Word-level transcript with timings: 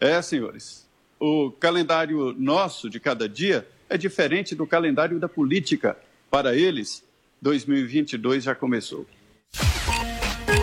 É, 0.00 0.20
senhores, 0.20 0.86
o 1.18 1.50
calendário 1.50 2.34
nosso 2.38 2.90
de 2.90 3.00
cada 3.00 3.28
dia 3.28 3.66
é 3.88 3.96
diferente 3.96 4.54
do 4.54 4.66
calendário 4.66 5.18
da 5.18 5.28
política. 5.28 5.96
Para 6.30 6.54
eles, 6.54 7.02
2022 7.40 8.44
já 8.44 8.54
começou. 8.54 9.06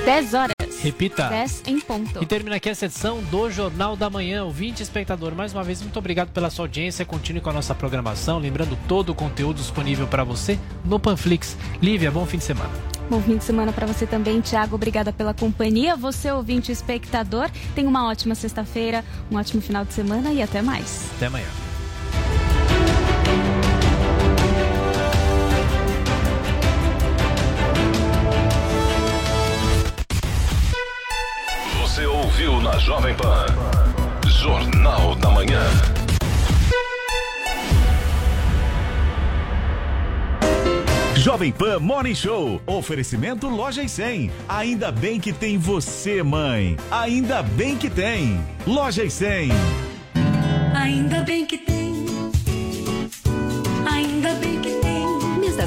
10 0.06 0.34
horas. 0.34 0.53
Repita. 0.84 1.30
10 1.30 1.64
em 1.68 1.80
ponto. 1.80 2.22
E 2.22 2.26
termina 2.26 2.58
aqui 2.58 2.70
a 2.70 2.76
sessão 2.76 3.24
do 3.24 3.50
Jornal 3.50 3.96
da 3.96 4.10
Manhã. 4.10 4.44
Ouvinte 4.44 4.84
espectador, 4.84 5.34
mais 5.34 5.54
uma 5.54 5.64
vez, 5.64 5.82
muito 5.82 5.98
obrigado 5.98 6.32
pela 6.32 6.50
sua 6.50 6.66
audiência. 6.66 7.06
Continue 7.06 7.40
com 7.40 7.50
a 7.50 7.54
nossa 7.54 7.74
programação. 7.74 8.38
Lembrando 8.38 8.78
todo 8.86 9.12
o 9.12 9.16
conteúdo 9.16 9.58
disponível 9.58 10.06
para 10.08 10.26
você 10.26 10.60
no 10.84 11.00
Panflix. 11.00 11.58
Lívia, 11.82 12.12
bom 12.12 12.26
fim 12.26 12.38
de 12.38 12.44
semana. 12.44 12.72
Bom 13.10 13.22
fim 13.22 13.38
de 13.38 13.46
semana 13.46 13.72
para 13.72 13.88
você 13.88 14.06
também, 14.06 14.42
Thiago. 14.42 14.76
Obrigada 14.76 15.14
pela 15.14 15.34
companhia. 15.34 15.96
Você, 15.96 16.30
ouvinte 16.30 16.70
espectador, 16.70 17.50
tenha 17.74 17.88
uma 17.88 18.10
ótima 18.10 18.36
sexta-feira, 18.36 19.06
um 19.32 19.38
ótimo 19.38 19.62
final 19.62 19.86
de 19.86 19.94
semana 19.94 20.34
e 20.34 20.42
até 20.42 20.62
mais. 20.62 21.10
Até 21.16 21.28
amanhã. 21.28 21.73
Ouviu 32.34 32.60
na 32.62 32.80
Jovem 32.80 33.14
Pan. 33.16 33.46
Jornal 34.26 35.14
da 35.18 35.30
Manhã. 35.30 35.62
Jovem 41.16 41.52
Pan 41.52 41.80
Morning 41.80 42.16
Show. 42.16 42.60
Oferecimento 42.66 43.48
Loja 43.48 43.84
e 43.84 43.90
100. 43.90 44.32
Ainda 44.50 44.92
bem 44.92 45.20
que 45.20 45.32
tem 45.32 45.60
você, 45.60 46.24
mãe. 46.24 46.76
Ainda 46.90 47.44
bem 47.44 47.78
que 47.78 47.90
tem. 47.90 48.44
Loja 48.66 49.04
e 49.04 49.12
100. 49.12 49.50
Ainda 50.76 51.22
bem 51.22 51.46
que 51.46 51.60
tem. 51.60 51.83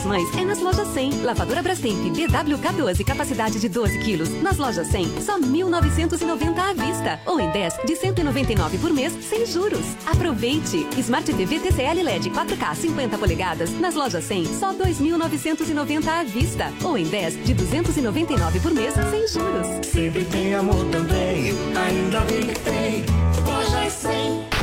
Mães 0.06 0.28
é 0.36 0.44
nas 0.44 0.60
lojas 0.60 0.86
100. 0.94 1.22
Lavadora 1.22 1.62
Brastemp 1.62 1.98
BWK12, 2.14 3.04
capacidade 3.04 3.58
de 3.58 3.68
12 3.68 3.98
quilos. 3.98 4.30
Nas 4.40 4.56
lojas 4.56 4.86
100, 4.86 5.20
só 5.20 5.38
1.990 5.38 6.58
à 6.58 6.72
vista. 6.72 7.20
Ou 7.26 7.40
em 7.40 7.50
10 7.50 7.80
de 7.84 7.96
199 7.96 8.78
por 8.78 8.92
mês, 8.92 9.12
sem 9.24 9.44
juros. 9.44 9.84
Aproveite! 10.06 10.86
Smart 10.98 11.32
TV 11.32 11.58
TCL 11.58 12.02
LED 12.02 12.30
4K 12.30 12.74
50 12.74 13.18
polegadas. 13.18 13.70
Nas 13.80 13.94
lojas 13.94 14.24
100, 14.24 14.46
só 14.46 14.72
2.990 14.72 16.08
à 16.08 16.22
vista. 16.22 16.72
Ou 16.84 16.96
em 16.96 17.04
10 17.04 17.44
de 17.44 17.54
299 17.54 18.60
por 18.60 18.72
mês, 18.72 18.94
sem 18.94 19.26
juros. 19.28 19.66
Sempre 19.86 20.24
tem 20.26 20.54
amor 20.54 20.84
também, 20.86 21.52
ainda 21.76 22.20
bem 22.20 22.46
que 22.46 22.60
tem. 22.60 23.04
Loja 23.44 23.84
é 23.84 23.90
100. 23.90 24.55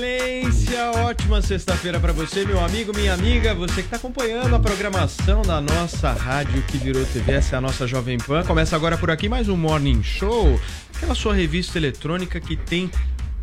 Excelência! 0.00 0.90
Ótima 1.04 1.42
sexta-feira 1.42 2.00
pra 2.00 2.12
você, 2.12 2.44
meu 2.44 2.58
amigo, 2.64 2.92
minha 2.94 3.12
amiga, 3.12 3.54
você 3.54 3.82
que 3.82 3.88
tá 3.88 3.96
acompanhando 3.96 4.54
a 4.54 4.58
programação 4.58 5.42
da 5.42 5.60
nossa 5.60 6.12
rádio 6.12 6.62
que 6.62 6.78
virou 6.78 7.04
TV, 7.04 7.32
essa 7.32 7.56
é 7.56 7.58
a 7.58 7.60
nossa 7.60 7.86
Jovem 7.86 8.16
Pan. 8.16 8.42
Começa 8.44 8.74
agora 8.74 8.96
por 8.96 9.10
aqui 9.10 9.28
mais 9.28 9.48
um 9.48 9.56
Morning 9.56 10.02
Show, 10.02 10.58
aquela 10.96 11.14
sua 11.14 11.34
revista 11.34 11.78
eletrônica 11.78 12.40
que 12.40 12.56
tem 12.56 12.90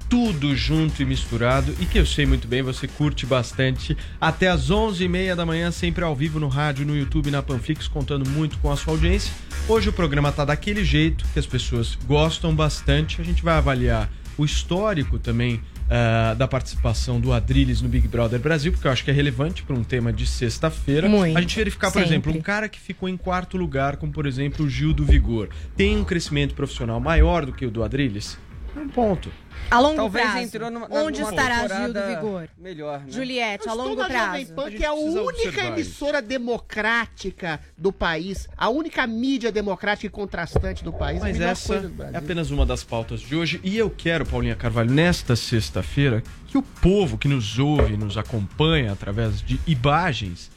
tudo 0.09 0.55
junto 0.55 1.01
e 1.01 1.05
misturado 1.05 1.75
e 1.79 1.85
que 1.85 1.99
eu 1.99 2.05
sei 2.05 2.25
muito 2.25 2.47
bem, 2.47 2.63
você 2.63 2.87
curte 2.87 3.25
bastante. 3.25 3.95
Até 4.19 4.47
às 4.47 4.71
11h30 4.71 5.35
da 5.35 5.45
manhã, 5.45 5.69
sempre 5.69 6.03
ao 6.03 6.15
vivo 6.15 6.39
no 6.39 6.47
rádio, 6.47 6.85
no 6.85 6.97
YouTube, 6.97 7.29
na 7.29 7.43
Panflix, 7.43 7.87
contando 7.87 8.27
muito 8.29 8.57
com 8.59 8.71
a 8.71 8.77
sua 8.77 8.93
audiência. 8.93 9.31
Hoje 9.67 9.89
o 9.89 9.93
programa 9.93 10.31
tá 10.31 10.45
daquele 10.45 10.83
jeito 10.83 11.23
que 11.33 11.39
as 11.39 11.45
pessoas 11.45 11.97
gostam 12.07 12.55
bastante. 12.55 13.21
A 13.21 13.23
gente 13.23 13.43
vai 13.43 13.55
avaliar 13.55 14.09
o 14.37 14.45
histórico 14.45 15.19
também 15.19 15.61
ah, 15.89 16.35
da 16.37 16.47
participação 16.47 17.19
do 17.19 17.31
Adrilles 17.31 17.81
no 17.81 17.87
Big 17.87 18.07
Brother 18.07 18.39
Brasil, 18.39 18.71
porque 18.71 18.87
eu 18.87 18.91
acho 18.91 19.03
que 19.03 19.11
é 19.11 19.13
relevante 19.13 19.63
para 19.63 19.75
um 19.75 19.83
tema 19.83 20.11
de 20.11 20.27
sexta-feira. 20.27 21.07
A 21.35 21.41
gente 21.41 21.55
verificar, 21.55 21.87
por 21.91 21.99
sempre. 21.99 22.09
exemplo, 22.09 22.33
um 22.33 22.41
cara 22.41 22.67
que 22.67 22.79
ficou 22.79 23.07
em 23.07 23.15
quarto 23.15 23.57
lugar, 23.57 23.97
como 23.97 24.11
por 24.11 24.25
exemplo 24.25 24.65
o 24.65 24.69
Gil 24.69 24.93
do 24.93 25.05
Vigor, 25.05 25.49
tem 25.75 25.97
um 25.97 26.03
crescimento 26.03 26.53
profissional 26.53 26.99
maior 26.99 27.45
do 27.45 27.53
que 27.53 27.65
o 27.65 27.71
do 27.71 27.83
Adrilles? 27.83 28.37
Um 28.77 28.87
ponto. 28.89 29.31
A 29.69 29.79
longo 29.81 29.95
Talvez 29.97 30.23
prazo, 30.25 30.37
entrou 30.45 30.71
numa- 30.71 30.87
onde 30.89 31.19
numa 31.19 31.29
estará 31.31 31.67
Gil 31.67 31.93
do 31.93 32.07
Vigor? 32.07 32.47
melhor, 32.57 32.99
né? 33.01 33.05
Juliette, 33.09 33.67
a 33.67 33.73
longo 33.73 33.95
na 33.95 34.03
Jovem 34.03 34.45
prazo. 34.45 34.53
Pan, 34.53 34.71
que 34.71 34.83
é 34.83 34.87
a 34.87 34.93
única 34.93 35.65
emissora 35.65 36.21
democrática 36.21 37.59
do 37.77 37.91
país, 37.91 38.47
a 38.55 38.69
única 38.69 39.05
mídia 39.05 39.51
democrática 39.51 40.07
e 40.07 40.09
contrastante 40.09 40.83
do 40.85 40.93
país. 40.93 41.19
Mas 41.21 41.39
essa 41.41 41.81
do 41.81 42.03
é 42.03 42.15
apenas 42.17 42.49
uma 42.49 42.65
das 42.65 42.83
pautas 42.83 43.19
de 43.19 43.35
hoje. 43.35 43.59
E 43.63 43.77
eu 43.77 43.89
quero, 43.89 44.25
Paulinha 44.25 44.55
Carvalho, 44.55 44.91
nesta 44.91 45.35
sexta-feira, 45.35 46.23
que 46.47 46.57
o 46.57 46.61
povo 46.61 47.17
que 47.17 47.27
nos 47.27 47.59
ouve, 47.59 47.97
nos 47.97 48.17
acompanha 48.17 48.93
através 48.93 49.41
de 49.41 49.59
imagens, 49.67 50.49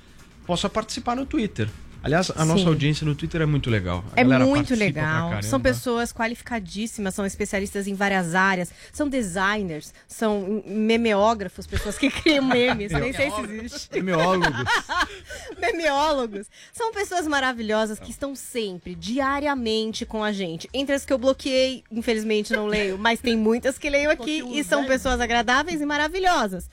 possa 0.47 0.69
participar 0.69 1.17
no 1.17 1.27
Twitter. 1.27 1.69
Aliás, 2.03 2.31
a 2.35 2.45
nossa 2.45 2.63
Sim. 2.63 2.69
audiência 2.69 3.05
no 3.05 3.15
Twitter 3.15 3.43
é 3.43 3.47
muito 3.47 3.69
legal. 3.69 4.03
A 4.17 4.21
É 4.21 4.25
muito 4.25 4.75
legal. 4.75 5.43
São 5.43 5.61
pessoas 5.61 6.13
qualificadíssimas, 6.13 7.15
são 7.15 7.27
especialistas 7.27 7.87
em 7.87 7.95
várias 7.95 8.35
áreas, 8.35 8.73
são 8.93 9.07
designers, 9.09 9.93
são 10.09 10.63
memeógrafos, 10.67 11.67
pessoas 11.67 11.99
que 11.99 12.09
criam 12.11 12.45
memes, 12.45 12.91
nem 12.91 13.13
sei 13.13 13.31
se 13.31 13.41
existe. 13.43 13.91
Memeólogos. 13.93 14.65
Memeólogos. 15.61 16.47
São 16.73 16.91
pessoas 16.93 17.27
maravilhosas 17.27 17.99
que 17.99 18.11
estão 18.11 18.35
sempre, 18.35 18.95
diariamente 18.95 20.07
com 20.07 20.25
a 20.25 20.33
gente. 20.33 20.71
Entre 20.73 20.95
as 20.95 21.05
que 21.05 21.13
eu 21.13 21.19
bloqueei, 21.19 21.85
infelizmente 21.91 22.53
não 22.53 22.67
leio, 22.67 22.97
mas 22.99 23.21
tem 23.21 23.37
muitas 23.37 23.77
que 23.77 23.91
leio 23.91 24.11
aqui 24.11 24.43
e 24.59 24.65
são 24.65 24.87
pessoas 24.87 25.21
agradáveis 25.21 25.81
e 25.81 25.87
maravilhosas. 25.87 26.71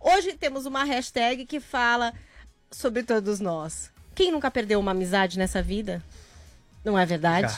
Hoje 0.00 0.34
temos 0.34 0.66
uma 0.66 0.84
hashtag 0.84 1.44
que 1.44 1.58
fala 1.58 2.12
sobre 2.70 3.02
todos 3.02 3.40
nós. 3.40 3.90
Quem 4.18 4.32
nunca 4.32 4.50
perdeu 4.50 4.80
uma 4.80 4.90
amizade 4.90 5.38
nessa 5.38 5.62
vida? 5.62 6.02
Não 6.84 6.98
é 6.98 7.06
verdade? 7.06 7.56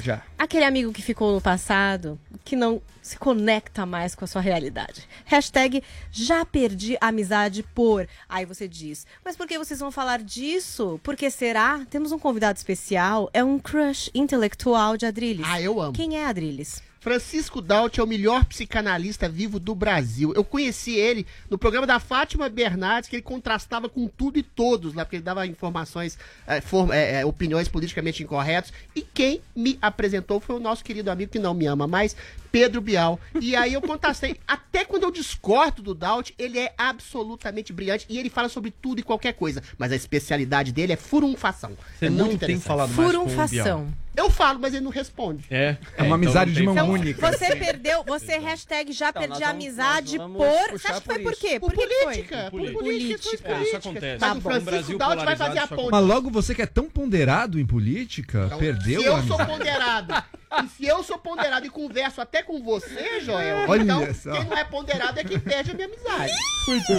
Já. 0.00 0.24
Aquele 0.36 0.64
amigo 0.64 0.92
que 0.92 1.02
ficou 1.02 1.32
no 1.32 1.40
passado, 1.40 2.18
que 2.44 2.56
não 2.56 2.82
se 3.00 3.16
conecta 3.16 3.86
mais 3.86 4.12
com 4.16 4.24
a 4.24 4.26
sua 4.26 4.40
realidade. 4.40 5.06
Hashtag 5.24 5.84
já 6.10 6.44
perdi 6.44 6.96
a 7.00 7.06
amizade 7.06 7.62
por. 7.62 8.08
Aí 8.28 8.44
você 8.44 8.66
diz, 8.66 9.06
mas 9.24 9.36
por 9.36 9.46
que 9.46 9.56
vocês 9.56 9.78
vão 9.78 9.92
falar 9.92 10.20
disso? 10.20 10.98
Porque 11.04 11.30
será? 11.30 11.86
Temos 11.88 12.10
um 12.10 12.18
convidado 12.18 12.56
especial, 12.56 13.30
é 13.32 13.44
um 13.44 13.56
crush 13.56 14.10
intelectual 14.12 14.96
de 14.96 15.06
Adrilles. 15.06 15.46
Ah, 15.48 15.60
eu 15.60 15.80
amo. 15.80 15.92
Quem 15.92 16.18
é 16.18 16.26
Adrilles? 16.26 16.82
Francisco 17.00 17.62
Daut 17.62 17.98
é 17.98 18.02
o 18.02 18.06
melhor 18.06 18.44
psicanalista 18.44 19.26
vivo 19.28 19.58
do 19.58 19.74
Brasil. 19.74 20.32
Eu 20.36 20.44
conheci 20.44 20.92
ele 20.96 21.26
no 21.48 21.56
programa 21.56 21.86
da 21.86 21.98
Fátima 21.98 22.48
Bernardes, 22.48 23.08
que 23.08 23.16
ele 23.16 23.22
contrastava 23.22 23.88
com 23.88 24.06
tudo 24.06 24.38
e 24.38 24.42
todos 24.42 24.92
lá, 24.92 25.04
porque 25.04 25.16
ele 25.16 25.22
dava 25.22 25.46
informações, 25.46 26.18
form- 26.62 26.92
eh, 26.92 27.20
eh, 27.20 27.24
opiniões 27.24 27.68
politicamente 27.68 28.22
incorretas. 28.22 28.70
E 28.94 29.00
quem 29.00 29.40
me 29.56 29.78
apresentou 29.80 30.40
foi 30.40 30.56
o 30.56 30.60
nosso 30.60 30.84
querido 30.84 31.10
amigo 31.10 31.32
que 31.32 31.38
não 31.38 31.54
me 31.54 31.64
ama 31.66 31.86
mais, 31.86 32.14
Pedro 32.52 32.80
Bial. 32.82 33.18
E 33.40 33.56
aí 33.56 33.72
eu 33.72 33.80
contrastei. 33.80 34.36
Até 34.46 34.84
quando 34.84 35.04
eu 35.04 35.10
discordo 35.10 35.82
do 35.82 35.94
Daut, 35.94 36.34
ele 36.38 36.58
é 36.58 36.74
absolutamente 36.76 37.72
brilhante 37.72 38.04
e 38.10 38.18
ele 38.18 38.28
fala 38.28 38.48
sobre 38.50 38.70
tudo 38.70 39.00
e 39.00 39.02
qualquer 39.02 39.32
coisa. 39.32 39.62
Mas 39.78 39.90
a 39.90 39.96
especialidade 39.96 40.70
dele 40.70 40.92
é 40.92 40.96
furunfação. 40.96 41.72
Você 41.98 42.06
é 42.06 42.10
não 42.10 42.26
muito 42.26 42.40
tem 42.40 42.56
interessante. 42.56 42.66
falado 42.66 42.90
mais 42.92 43.10
com 43.12 43.16
o 43.16 43.22
Furunfação. 43.22 43.84
Bial. 43.84 43.88
Eu 44.20 44.30
falo, 44.30 44.58
mas 44.60 44.74
ele 44.74 44.84
não 44.84 44.90
responde. 44.90 45.44
É. 45.50 45.76
É 45.96 46.02
uma 46.02 46.14
amizade 46.16 46.52
de 46.52 46.62
mão 46.62 46.74
Então, 46.74 46.90
única. 46.90 47.30
você 47.30 47.56
perdeu, 47.56 48.04
você 48.04 48.38
hashtag 48.38 48.92
já 48.92 49.08
Então, 49.10 49.22
perdi 49.22 49.42
a 49.42 49.46
vamos- 49.48 49.64
amizade 49.64 50.18
vamos 50.18 50.36
por. 50.36 50.70
Você 50.78 50.88
acha 50.88 51.00
que 51.00 51.06
foi 51.06 51.18
por 51.20 51.30
por 51.32 51.40
quê? 51.40 51.60
Por 51.60 51.72
que 51.72 51.76
que 51.86 51.86
foi? 51.86 52.04
política, 52.04 52.36
por 52.50 52.60
Política. 52.60 52.78
política. 52.78 53.48
É, 53.52 53.62
isso 53.62 53.76
acontece. 53.76 54.18
Mas 54.20 54.20
Tá 54.20 54.32
o 54.32 54.40
bom. 54.40 54.60
Francisco 54.60 54.98
Daut 54.98 55.24
vai 55.24 55.36
fazer 55.36 55.58
a 55.58 55.66
ponte. 55.66 55.90
Mas 55.90 56.04
logo 56.04 56.30
você 56.30 56.54
que 56.54 56.62
é 56.62 56.66
tão 56.66 56.88
ponderado 56.90 57.58
em 57.58 57.64
política, 57.66 58.50
perdeu 58.58 59.00
Se 59.02 59.08
a 59.08 59.10
eu 59.10 59.22
sou 59.24 59.38
ponderado, 59.46 60.14
e 60.64 60.68
se 60.68 60.86
eu 60.86 61.02
sou 61.02 61.18
ponderado 61.18 61.64
e 61.66 61.70
converso 61.70 62.20
até 62.20 62.42
com 62.42 62.62
você, 62.62 63.20
Joel, 63.20 63.68
Olha 63.68 63.82
então 63.82 64.14
só. 64.14 64.32
quem 64.32 64.44
não 64.44 64.56
é 64.56 64.64
ponderado 64.64 65.20
é 65.20 65.24
quem 65.24 65.38
perde 65.38 65.70
a 65.70 65.74
minha 65.74 65.86
amizade. 65.86 66.32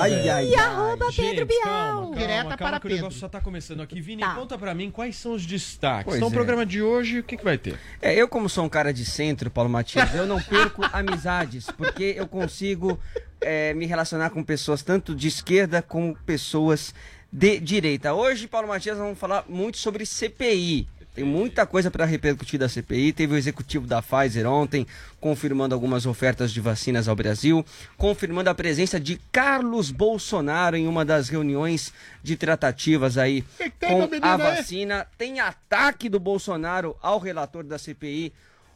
Ai, 0.01 0.29
ai, 0.29 0.47
E 0.47 0.55
ai. 0.55 0.55
arroba 0.55 1.11
Gente, 1.11 1.29
Pedro 1.29 1.45
Bial. 1.45 1.63
Calma, 1.63 2.01
calma, 2.01 2.15
Direta 2.15 2.43
calma 2.43 2.57
para 2.57 2.71
que 2.79 2.87
o 2.87 2.89
Pedro. 2.89 2.95
negócio 3.03 3.19
só 3.19 3.29
tá 3.29 3.41
começando 3.41 3.81
aqui. 3.81 3.99
Vini, 4.01 4.21
Tá. 4.21 4.35
conta 4.35 4.57
pra 4.57 4.73
mim 4.73 4.89
quais 4.89 5.15
são 5.15 5.33
os 5.33 5.45
destaques. 5.45 6.05
Pois 6.05 6.17
então, 6.17 6.29
o 6.29 6.31
é. 6.31 6.33
programa 6.33 6.65
de 6.65 6.81
hoje, 6.81 7.19
o 7.19 7.23
que, 7.23 7.35
que 7.37 7.43
vai 7.43 7.57
ter? 7.57 7.77
É, 8.01 8.13
eu 8.15 8.27
como 8.27 8.47
sou 8.49 8.63
um 8.65 8.69
cara 8.69 8.93
de 8.93 9.03
centro, 9.05 9.49
Paulo 9.51 9.69
Matias, 9.69 10.13
eu 10.15 10.25
não 10.25 10.41
perco 10.41 10.83
amizades, 10.93 11.67
porque 11.77 12.15
eu 12.17 12.27
consigo 12.27 12.99
é, 13.41 13.73
me 13.73 13.85
relacionar 13.85 14.29
com 14.29 14.43
pessoas 14.43 14.81
tanto 14.81 15.13
de 15.15 15.27
esquerda 15.27 15.81
como 15.81 16.15
pessoas 16.25 16.93
de 17.31 17.59
direita. 17.59 18.13
Hoje, 18.13 18.47
Paulo 18.47 18.67
Matias, 18.67 18.97
nós 18.97 19.05
vamos 19.05 19.19
falar 19.19 19.45
muito 19.47 19.77
sobre 19.77 20.05
CPI. 20.05 20.87
Tem 21.13 21.25
muita 21.25 21.65
coisa 21.65 21.91
para 21.91 22.05
repercutir 22.05 22.57
da 22.57 22.69
CPI. 22.69 23.11
Teve 23.11 23.33
o 23.33 23.37
executivo 23.37 23.85
da 23.85 24.01
Pfizer 24.01 24.47
ontem 24.47 24.87
confirmando 25.19 25.75
algumas 25.75 26.05
ofertas 26.05 26.51
de 26.53 26.61
vacinas 26.61 27.07
ao 27.07 27.15
Brasil, 27.15 27.65
confirmando 27.97 28.49
a 28.49 28.55
presença 28.55 28.99
de 28.99 29.19
Carlos 29.31 29.91
Bolsonaro 29.91 30.77
em 30.77 30.87
uma 30.87 31.03
das 31.03 31.27
reuniões 31.27 31.91
de 32.23 32.37
tratativas 32.37 33.17
aí 33.17 33.41
Que 33.57 33.65
que 33.65 33.71
tem, 33.71 33.89
com 33.89 34.25
a 34.25 34.33
aí? 34.35 34.37
vacina. 34.55 35.05
Tem 35.17 35.39
ataque 35.41 36.07
do 36.07 36.19
Bolsonaro 36.19 36.95
ao 37.01 37.19
relator 37.19 37.63
da 37.63 37.77
CPI, 37.77 38.31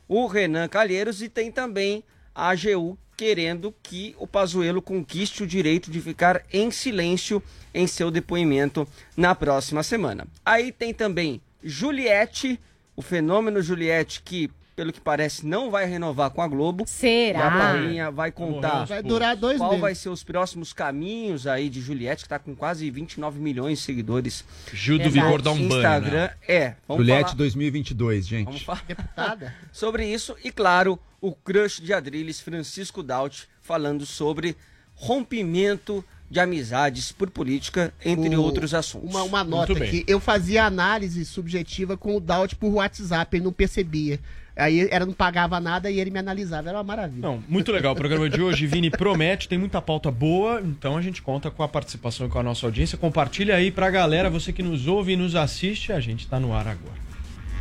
o 0.07 0.27
Renan 0.27 0.67
Calheiros, 0.67 1.21
e 1.21 1.29
tem 1.29 1.49
também 1.51 2.03
a 2.33 2.49
AGU 2.49 2.97
querendo 3.17 3.73
que 3.81 4.13
o 4.19 4.27
Pazuello 4.27 4.81
conquiste 4.81 5.41
o 5.41 5.47
direito 5.47 5.89
de 5.89 6.01
ficar 6.01 6.43
em 6.51 6.69
silêncio 6.69 7.41
em 7.73 7.87
seu 7.87 8.11
depoimento 8.11 8.85
na 9.15 9.33
próxima 9.33 9.81
semana. 9.83 10.27
Aí 10.45 10.69
tem 10.71 10.93
também 10.93 11.41
Juliette, 11.65 12.59
o 12.95 13.01
fenômeno 13.01 13.61
Juliette 13.61 14.21
que 14.23 14.49
pelo 14.75 14.91
que 14.91 14.99
parece 14.99 15.45
não 15.45 15.71
vai 15.71 15.85
renovar 15.85 16.29
com 16.31 16.41
a 16.41 16.47
Globo. 16.49 16.81
E 16.81 16.83
a 16.83 16.87
Será? 16.87 17.49
Paulinha 17.51 18.11
vai 18.11 18.29
contar 18.29 18.83
Vai 18.83 19.01
durar 19.01 19.33
dois 19.35 19.57
qual 19.57 19.69
meses. 19.69 19.81
vai 19.81 19.95
ser 19.95 20.09
os 20.09 20.21
próximos 20.21 20.73
caminhos 20.73 21.47
aí 21.47 21.69
de 21.69 21.79
Juliette, 21.79 22.23
que 22.23 22.29
tá 22.29 22.37
com 22.37 22.53
quase 22.53 22.91
29 22.91 23.39
milhões 23.39 23.79
de 23.79 23.85
seguidores 23.85 24.43
Gil 24.73 24.99
do. 24.99 25.09
Vigor 25.09 25.41
dá 25.41 25.51
um 25.51 25.55
banho. 25.55 25.65
Instagram. 25.77 26.11
né? 26.27 26.33
É, 26.45 26.75
vamos 26.85 27.03
Juliette 27.03 27.23
falar, 27.23 27.35
2022, 27.37 28.27
gente. 28.27 28.45
vamos 28.47 28.61
falar 28.63 28.83
Deputada. 28.85 29.55
sobre 29.71 30.05
isso 30.07 30.35
e, 30.43 30.51
claro, 30.51 30.99
o 31.21 31.31
crush 31.31 31.81
de 31.81 31.93
Adriles, 31.93 32.41
Francisco 32.41 33.01
Daut, 33.01 33.47
falando 33.61 34.05
sobre 34.05 34.57
rompimento 34.93 36.03
de 36.29 36.39
amizades 36.39 37.11
por 37.11 37.29
política, 37.29 37.93
entre 38.03 38.35
O- 38.35 38.41
outros 38.41 38.73
assuntos. 38.73 39.09
Uma, 39.09 39.23
uma 39.23 39.43
nota 39.43 39.73
aqui. 39.73 40.03
Eu 40.07 40.19
fazia 40.19 40.65
análise 40.65 41.23
subjetiva 41.25 41.95
com 41.95 42.15
o 42.15 42.19
Daut 42.19 42.55
por 42.55 42.73
WhatsApp, 42.73 43.37
ele 43.37 43.45
não 43.45 43.53
percebia. 43.53 44.19
Aí 44.57 44.87
era 44.89 45.05
não 45.05 45.11
pagava 45.13 45.59
nada 45.59 45.91
e 45.91 45.99
ele 45.99 46.09
me 46.09 46.17
analisava. 46.17 46.69
Era 46.69 46.77
uma 46.77 46.83
maravilha. 46.83 47.21
Não, 47.21 47.43
muito 47.47 47.71
legal 47.73 47.91
o 47.91 47.95
programa 47.95 48.29
de 48.29 48.41
hoje. 48.41 48.65
Vini 48.65 48.89
promete, 48.89 49.49
tem 49.49 49.57
muita 49.57 49.81
pauta 49.81 50.09
boa, 50.09 50.61
então 50.61 50.95
a 50.97 51.01
gente 51.01 51.21
conta 51.21 51.51
com 51.51 51.61
a 51.61 51.67
participação 51.67 52.25
e 52.25 52.29
com 52.29 52.39
a 52.39 52.43
nossa 52.43 52.65
audiência. 52.65 52.97
Compartilha 52.97 53.53
aí 53.55 53.69
pra 53.69 53.89
galera, 53.91 54.29
você 54.29 54.53
que 54.53 54.63
nos 54.63 54.87
ouve 54.87 55.11
e 55.11 55.17
nos 55.17 55.35
assiste, 55.35 55.91
a 55.91 55.99
gente 55.99 56.25
tá 56.25 56.39
no 56.39 56.53
ar 56.53 56.67
agora. 56.67 57.05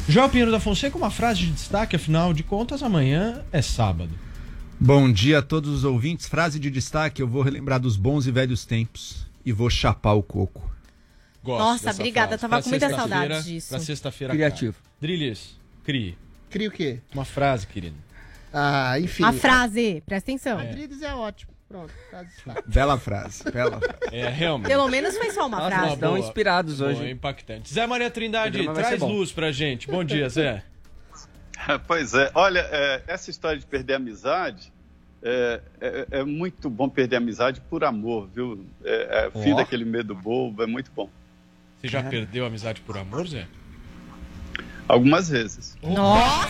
Joel 0.09 0.29
Pinheiro 0.29 0.53
da 0.53 0.61
Fonseca, 0.61 0.97
uma 0.97 1.11
frase 1.11 1.41
de 1.41 1.51
destaque, 1.51 1.97
afinal 1.97 2.33
de 2.33 2.43
contas, 2.45 2.83
amanhã 2.83 3.43
é 3.51 3.61
sábado. 3.61 4.11
Bom 4.87 5.11
dia 5.11 5.39
a 5.39 5.43
todos 5.43 5.71
os 5.71 5.83
ouvintes. 5.83 6.27
Frase 6.29 6.61
de 6.61 6.71
destaque: 6.71 7.23
eu 7.23 7.27
vou 7.27 7.41
relembrar 7.41 7.81
dos 7.81 7.97
bons 7.97 8.27
e 8.27 8.31
velhos 8.31 8.67
tempos 8.67 9.27
e 9.43 9.51
vou 9.51 9.71
chapar 9.71 10.13
o 10.13 10.23
coco. 10.23 10.71
Gosto 11.43 11.59
Nossa, 11.59 11.91
obrigada, 11.91 12.37
frase. 12.37 12.41
tava 12.43 12.57
Pra 12.57 12.63
com 12.63 12.69
muita 12.69 12.91
saudade 12.91 13.45
disso. 13.45 13.71
Pra 13.71 13.79
sexta-feira. 13.79 14.35
Criativo. 14.35 14.75
cara. 14.75 14.95
Drilis, 15.01 15.59
crie. 15.85 16.19
Cria 16.51 16.69
o 16.69 16.71
quê? 16.71 17.01
Uma 17.15 17.25
frase, 17.25 17.67
querido. 17.67 17.97
Ah, 18.53 19.01
enfim. 19.01 19.25
A 19.25 19.33
frase, 19.33 20.03
presta 20.05 20.31
atenção. 20.31 20.59
Adriles 20.59 21.01
é 21.01 21.15
ótimo. 21.15 21.55
Pronto. 21.67 21.91
frase 22.11 22.29
está. 22.37 22.63
Bela 22.67 22.99
frase, 22.99 23.43
bela 23.51 23.81
frase. 23.81 23.99
É, 24.15 24.29
realmente. 24.29 24.69
Pelo 24.69 24.87
menos 24.89 25.17
foi 25.17 25.31
só 25.31 25.47
uma 25.47 25.61
Nossa, 25.61 25.71
frase. 25.77 25.95
estão 25.95 26.09
boa. 26.11 26.19
inspirados 26.21 26.79
Boa, 26.81 26.91
hoje. 26.91 27.11
impactante. 27.11 27.73
Zé 27.73 27.87
Maria 27.87 28.11
Trindade, 28.11 28.63
traz 28.75 29.01
luz 29.01 29.33
pra 29.33 29.51
gente. 29.51 29.89
Bom 29.91 30.05
dia, 30.05 30.29
Zé. 30.29 30.63
Pois 31.87 32.13
é, 32.13 32.31
olha, 32.35 32.59
é, 32.71 33.03
essa 33.07 33.31
história 33.31 33.59
de 33.59 33.65
perder 33.65 33.95
a 33.95 33.97
amizade, 33.97 34.71
é, 35.25 35.61
é- 35.81 36.07
é 36.21 36.25
muito 36.25 36.69
bom 36.71 36.89
perder 36.89 37.17
amizade 37.17 37.61
por 37.63 37.83
amor, 37.83 38.29
viu? 38.33 38.65
É, 38.85 39.27
é, 39.35 39.43
fim 39.43 39.53
Ó. 39.53 39.57
daquele 39.57 39.85
medo 39.85 40.15
bobo, 40.15 40.63
é 40.63 40.67
muito 40.67 40.91
bom. 40.95 41.09
Você 41.81 41.89
já 41.89 42.03
perdeu 42.03 42.47
amizade 42.47 42.81
por 42.83 42.97
amor, 42.99 43.27
Zé? 43.27 43.47
Algumas 44.87 45.29
vezes. 45.31 45.77
Nossa! 45.83 46.47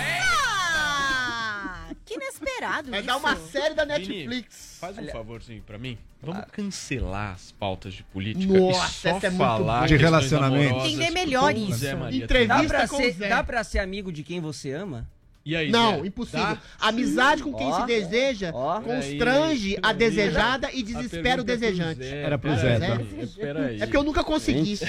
Que 2.04 2.14
inesperado 2.14 2.90
Vai 2.90 3.00
isso. 3.00 3.06
dar 3.06 3.16
uma 3.16 3.36
série 3.36 3.74
da 3.74 3.84
Vini, 3.84 3.98
Netflix. 4.26 4.76
Faz 4.80 4.98
um 4.98 5.02
Olha- 5.02 5.12
favorzinho 5.12 5.62
pra 5.62 5.78
mim. 5.78 5.96
Vamos 6.22 6.44
cancelar 6.52 7.34
as 7.34 7.52
pautas 7.52 7.92
de 7.94 8.02
política 8.04 8.52
Nossa, 8.58 8.86
e 9.08 9.10
só 9.10 9.16
essa 9.18 9.26
é 9.26 9.30
falar 9.30 9.78
boa. 9.80 9.86
De 9.86 9.96
relacionamento. 9.96 10.78
Entender 10.86 11.10
melhor 11.10 11.54
isso. 11.56 11.84
Entrevista 12.10 12.46
Dá 12.46 12.64
pra, 12.64 12.86
ser, 12.86 13.12
Zé. 13.12 13.28
dá 13.28 13.44
pra 13.44 13.62
ser 13.64 13.78
amigo 13.78 14.10
de 14.10 14.22
quem 14.22 14.40
você 14.40 14.72
ama? 14.72 15.06
E 15.44 15.54
aí, 15.54 15.70
Não, 15.70 16.00
Zé? 16.00 16.06
impossível. 16.06 16.40
Dá? 16.46 16.58
Amizade 16.80 17.42
com 17.42 17.52
quem 17.52 17.66
Ó, 17.66 17.80
se 17.80 17.86
deseja 17.86 18.50
ó. 18.54 18.80
constrange 18.80 19.76
a 19.76 19.92
Peraí. 19.92 19.96
desejada 19.98 20.70
e 20.72 20.80
A 20.80 20.84
desespera 20.84 21.28
o 21.28 21.30
é 21.32 21.36
pro 21.36 21.44
desejante. 21.44 21.98
Zé. 22.02 22.22
Era 22.22 22.38
pro 22.38 22.50
Peraí, 22.54 22.78
Zé, 22.80 22.86
tá? 22.88 22.98
Peraí. 23.36 23.76
É 23.76 23.84
porque 23.86 23.96
eu 23.98 24.02
nunca 24.04 24.24
consegui. 24.24 24.76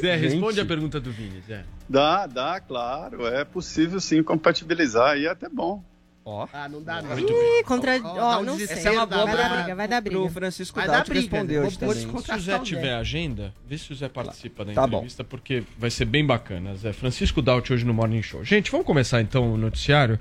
Zé, 0.00 0.16
responde 0.16 0.56
Gente. 0.56 0.60
a 0.60 0.66
pergunta 0.66 1.00
do 1.00 1.10
Vini, 1.10 1.40
Zé. 1.46 1.64
Dá, 1.88 2.26
dá, 2.26 2.60
claro. 2.60 3.26
É 3.26 3.44
possível 3.44 3.98
sim 4.00 4.22
compatibilizar 4.22 5.16
e 5.16 5.26
é 5.26 5.30
até 5.30 5.48
bom. 5.48 5.82
Ó. 6.30 6.48
Ah, 6.52 6.68
não 6.68 6.82
dá, 6.82 7.02
não. 7.02 7.18
Ih, 7.18 7.62
contra... 7.64 8.00
Ó, 8.02 8.42
não 8.42 8.56
sei. 8.56 8.64
Essa 8.66 8.88
é 8.88 8.92
uma 8.92 9.04
boa 9.06 9.24
Vai 9.26 9.36
dar 9.36 9.56
briga, 9.56 9.74
vai 9.74 9.88
dar 9.88 10.02
Pro 10.02 10.10
briga. 10.20 10.30
Francisco 10.30 10.76
Vai 10.78 10.86
dar 10.86 10.92
Daut 10.94 11.10
briga. 11.10 11.20
responder 11.36 11.58
Vou- 11.58 11.66
hoje 11.66 11.78
também. 11.78 12.22
Se 12.22 12.32
o 12.32 12.38
Zé 12.40 12.58
tiver 12.60 12.94
agenda, 12.94 13.54
vê 13.66 13.76
se 13.76 13.92
o 13.92 13.96
Zé 13.96 14.08
participa 14.08 14.64
da 14.64 14.72
Tá 14.72 14.86
bom. 14.86 14.98
entrevista, 14.98 15.24
porque 15.24 15.62
vai 15.78 15.90
ser 15.90 16.04
bem 16.04 16.24
bacana, 16.24 16.74
Zé. 16.76 16.92
Francisco 16.92 17.42
Daut 17.42 17.72
hoje 17.72 17.84
no 17.84 17.92
Morning 17.92 18.22
Show. 18.22 18.44
Gente, 18.44 18.70
vamos 18.70 18.86
começar 18.86 19.20
então 19.20 19.52
o 19.52 19.56
noticiário 19.56 20.18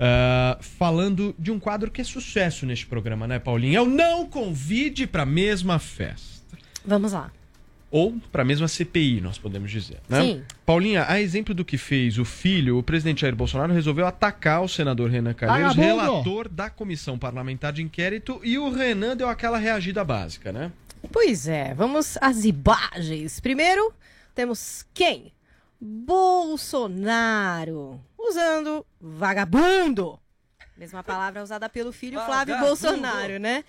ah, 0.00 0.58
falando 0.60 1.34
de 1.38 1.50
um 1.52 1.60
quadro 1.60 1.90
que 1.90 2.00
é 2.00 2.04
sucesso 2.04 2.66
neste 2.66 2.86
programa, 2.86 3.26
né, 3.28 3.38
Paulinho? 3.38 3.76
É 3.76 3.80
o 3.80 3.86
Não 3.86 4.26
Convide 4.26 5.06
pra 5.06 5.24
Mesma 5.24 5.78
Festa. 5.78 6.58
Vamos 6.84 7.12
lá. 7.12 7.30
Ou 7.96 8.18
para 8.32 8.42
a 8.42 8.44
mesma 8.44 8.66
CPI, 8.66 9.20
nós 9.20 9.38
podemos 9.38 9.70
dizer. 9.70 10.00
Né? 10.08 10.20
Sim. 10.20 10.42
Paulinha, 10.66 11.04
a 11.08 11.20
exemplo 11.20 11.54
do 11.54 11.64
que 11.64 11.78
fez 11.78 12.18
o 12.18 12.24
filho, 12.24 12.76
o 12.76 12.82
presidente 12.82 13.20
Jair 13.20 13.36
Bolsonaro 13.36 13.72
resolveu 13.72 14.04
atacar 14.04 14.64
o 14.64 14.68
senador 14.68 15.08
Renan 15.08 15.32
Calheiros, 15.32 15.76
relator 15.76 16.48
da 16.48 16.68
comissão 16.68 17.16
parlamentar 17.16 17.72
de 17.72 17.84
inquérito, 17.84 18.40
e 18.42 18.58
o 18.58 18.68
Renan 18.68 19.16
deu 19.16 19.28
aquela 19.28 19.58
reagida 19.58 20.02
básica, 20.02 20.50
né? 20.50 20.72
Pois 21.12 21.46
é, 21.46 21.72
vamos 21.72 22.18
às 22.20 22.44
imagens. 22.44 23.38
Primeiro, 23.38 23.94
temos 24.34 24.84
quem? 24.92 25.32
Bolsonaro. 25.80 26.80
Usando 28.18 28.84
vagabundo. 29.00 30.18
Mesma 30.76 31.04
palavra 31.04 31.44
usada 31.44 31.68
pelo 31.68 31.92
filho 31.92 32.18
Flávio 32.24 32.56
Vagabundo. 32.56 32.66
Bolsonaro, 32.66 33.38
né? 33.38 33.62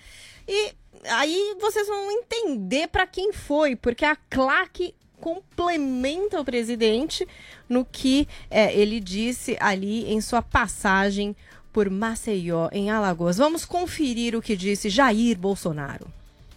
E 0.48 0.72
aí 1.04 1.56
vocês 1.60 1.86
vão 1.86 2.10
entender 2.10 2.88
pra 2.88 3.06
quem 3.06 3.32
foi, 3.32 3.76
porque 3.76 4.04
a 4.04 4.16
claque 4.30 4.94
complementa 5.20 6.40
o 6.40 6.44
presidente 6.44 7.26
no 7.68 7.84
que 7.84 8.28
é, 8.50 8.74
ele 8.74 9.00
disse 9.00 9.56
ali 9.60 10.12
em 10.12 10.20
sua 10.20 10.42
passagem 10.42 11.34
por 11.72 11.90
Maceió, 11.90 12.68
em 12.72 12.90
Alagoas. 12.90 13.36
Vamos 13.36 13.64
conferir 13.64 14.34
o 14.34 14.42
que 14.42 14.56
disse 14.56 14.88
Jair 14.88 15.36
Bolsonaro. 15.36 16.06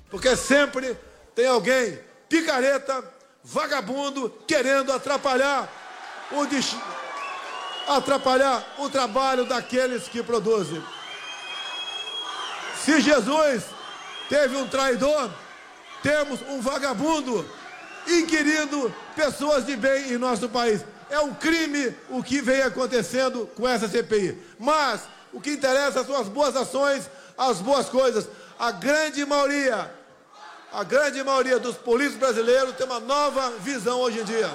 Porque 0.09 0.35
sempre 0.35 0.95
tem 1.35 1.47
alguém 1.47 1.99
picareta, 2.27 3.03
vagabundo, 3.43 4.29
querendo 4.47 4.91
atrapalhar 4.91 5.69
o 6.31 6.47
atrapalhar 7.91 8.75
o 8.77 8.89
trabalho 8.89 9.45
daqueles 9.45 10.07
que 10.07 10.21
produzem. 10.21 10.81
Se 12.85 13.01
Jesus 13.01 13.65
teve 14.29 14.55
um 14.55 14.67
traidor, 14.67 15.29
temos 16.01 16.39
um 16.43 16.61
vagabundo 16.61 17.45
inquirindo 18.07 18.93
pessoas 19.15 19.65
de 19.65 19.75
bem 19.75 20.13
em 20.13 20.17
nosso 20.17 20.47
país. 20.47 20.85
É 21.09 21.19
um 21.19 21.33
crime 21.33 21.93
o 22.09 22.23
que 22.23 22.39
vem 22.39 22.61
acontecendo 22.61 23.49
com 23.55 23.67
essa 23.67 23.89
CPI. 23.89 24.37
Mas 24.59 25.01
o 25.33 25.41
que 25.41 25.51
interessa 25.51 26.03
são 26.05 26.15
as 26.15 26.27
boas 26.27 26.55
ações, 26.55 27.09
as 27.37 27.57
boas 27.57 27.89
coisas. 27.89 28.27
A 28.57 28.71
grande 28.71 29.25
maioria, 29.25 29.91
a 30.71 30.83
grande 30.83 31.23
maioria 31.23 31.59
dos 31.59 31.75
políticos 31.75 32.19
brasileiros 32.19 32.75
tem 32.75 32.85
uma 32.85 32.99
nova 32.99 33.51
visão 33.59 33.99
hoje 33.99 34.19
em 34.19 34.23
dia. 34.23 34.49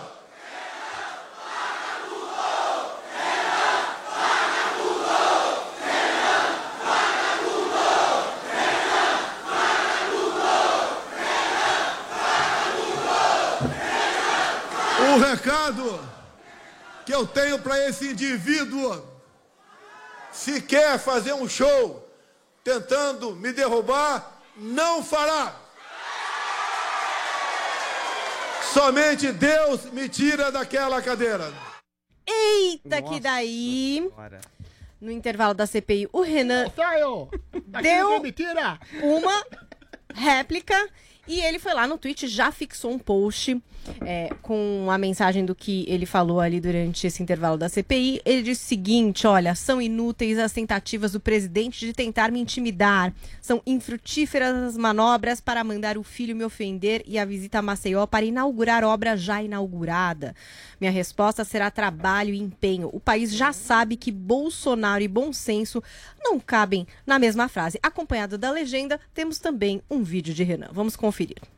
O 15.15 15.17
recado 15.17 16.01
que 17.07 17.15
eu 17.15 17.25
tenho 17.25 17.57
para 17.61 17.89
esse 17.89 18.11
indivíduo, 18.11 19.01
se 20.33 20.61
quer 20.61 20.99
fazer 20.99 21.33
um 21.33 21.49
show 21.49 22.05
tentando 22.65 23.37
me 23.37 23.53
derrubar, 23.53 24.43
não 24.57 25.05
fará. 25.05 25.55
Somente 28.73 29.31
Deus 29.31 29.85
me 29.93 30.09
tira 30.09 30.51
daquela 30.51 31.01
cadeira. 31.01 31.53
Eita, 32.27 33.01
que 33.01 33.21
daí. 33.21 34.11
No 35.01 35.13
intervalo 35.13 35.55
da 35.55 35.65
CPI, 35.65 36.09
o 36.13 36.23
Renan 36.23 36.73
deu 37.81 38.21
uma 39.01 39.45
réplica 40.13 40.89
e 41.29 41.41
ele 41.41 41.61
foi 41.61 41.73
lá 41.73 41.87
no 41.87 41.99
tweet, 41.99 42.27
já 42.27 42.51
fixou 42.51 42.91
um 42.91 42.99
post 42.99 43.63
é, 44.05 44.31
com 44.43 44.89
a 44.91 44.99
mensagem 44.99 45.45
do 45.45 45.55
que 45.55 45.85
ele 45.89 46.07
falou 46.07 46.41
ali 46.41 46.61
durante 46.61 47.07
esse 47.07 47.23
intervalo 47.23 47.57
da 47.57 47.69
CPI. 47.69 48.21
Ele 48.25 48.43
disse 48.43 48.65
o 48.65 48.69
seguinte: 48.69 49.27
olha, 49.27 49.55
são 49.55 49.81
inúteis 49.81 50.39
as 50.39 50.53
tentativas 50.53 51.13
do 51.13 51.21
presidente 51.21 51.87
de 51.87 51.93
tentar 51.93 52.31
me 52.31 52.41
intimidar. 52.41 53.13
São 53.41 53.63
infrutíferas 53.67 54.55
as 54.55 54.77
manobras 54.77 55.41
para 55.41 55.65
mandar 55.65 55.97
o 55.99 56.03
filho 56.03 56.37
me 56.37 56.45
ofender 56.45 57.03
e 57.07 57.19
a 57.19 57.25
visita 57.25 57.59
a 57.59 57.63
Maceió 57.63 58.07
para 58.07 58.25
inaugurar 58.25 58.85
obra 58.85 59.17
já 59.17 59.43
inaugurada. 59.43 60.35
Minha 60.81 60.93
resposta 60.93 61.45
será 61.45 61.71
trabalho 61.71 62.35
e 62.35 62.41
empenho. 62.41 62.91
O 62.93 63.01
país 63.01 63.35
já 63.35 63.53
sabe 63.53 63.97
que 63.97 64.11
Bolsonaro 64.11 65.03
e 65.03 65.09
bom 65.09 65.33
senso 65.33 65.83
não 66.23 66.39
cabem 66.41 66.87
na 67.07 67.19
mesma 67.19 67.49
frase. 67.49 67.79
Acompanhado 67.83 68.39
da 68.39 68.51
legenda, 68.51 69.01
temos 69.13 69.39
também 69.39 69.83
um 69.91 70.03
vídeo 70.03 70.35
de 70.35 70.43
Renan. 70.43 70.69
Vamos 70.73 70.97
conferir. 70.97 71.54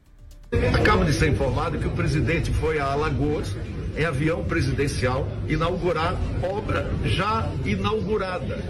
Acaba 0.53 1.05
de 1.05 1.13
ser 1.13 1.29
informado 1.29 1.79
que 1.79 1.89
o 1.89 1.91
presidente 1.91 2.53
foi 2.53 2.79
a 2.79 2.87
Alagoas, 2.87 3.57
em 3.97 4.05
avião 4.05 4.45
presidencial, 4.45 5.27
inaugurar 5.49 6.15
obra 6.43 6.89
já 7.05 7.51
inaugurada. 7.65 8.63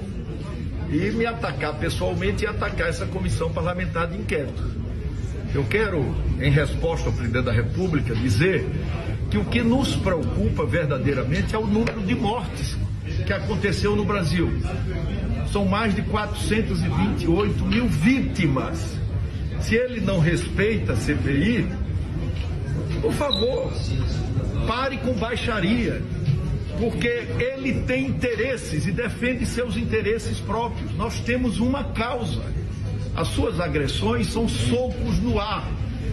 E 0.88 1.11
me 1.11 1.26
atacar 1.26 1.75
pessoalmente 1.78 2.45
e 2.45 2.47
atacar 2.47 2.88
essa 2.88 3.04
comissão 3.06 3.52
parlamentar 3.52 4.06
de 4.06 4.16
inquérito. 4.16 4.62
Eu 5.54 5.64
quero, 5.64 6.14
em 6.40 6.50
resposta 6.50 7.09
ao 7.09 7.12
presidente 7.12 7.45
da 7.45 7.52
República, 7.52 8.14
dizer 8.14 8.66
que 9.30 9.37
o 9.37 9.45
que 9.45 9.62
nos 9.62 9.97
preocupa 9.97 10.64
verdadeiramente 10.64 11.54
é 11.54 11.59
o 11.59 11.66
número 11.66 12.00
de 12.00 12.14
mortes 12.14 12.76
que 13.26 13.33
aconteceu 13.33 13.95
no 13.97 14.04
Brasil. 14.04 14.50
São 15.52 15.64
mais 15.66 15.95
de 15.95 16.02
428 16.02 17.64
mil 17.64 17.87
vítimas. 17.88 18.97
Se 19.60 19.75
ele 19.75 20.00
não 20.00 20.18
respeita 20.18 20.92
a 20.92 20.96
CPI, 20.96 21.68
por 23.00 23.12
favor, 23.12 23.72
pare 24.66 24.98
com 24.98 25.12
baixaria, 25.14 26.02
porque 26.78 27.26
ele 27.38 27.82
tem 27.82 28.06
interesses 28.06 28.86
e 28.86 28.92
defende 28.92 29.46
seus 29.46 29.76
interesses 29.76 30.38
próprios. 30.40 30.92
Nós 30.94 31.20
temos 31.20 31.58
uma 31.58 31.84
causa. 31.92 32.42
As 33.14 33.28
suas 33.28 33.60
agressões 33.60 34.26
são 34.26 34.48
socos 34.48 35.18
no 35.20 35.40
ar. 35.40 35.66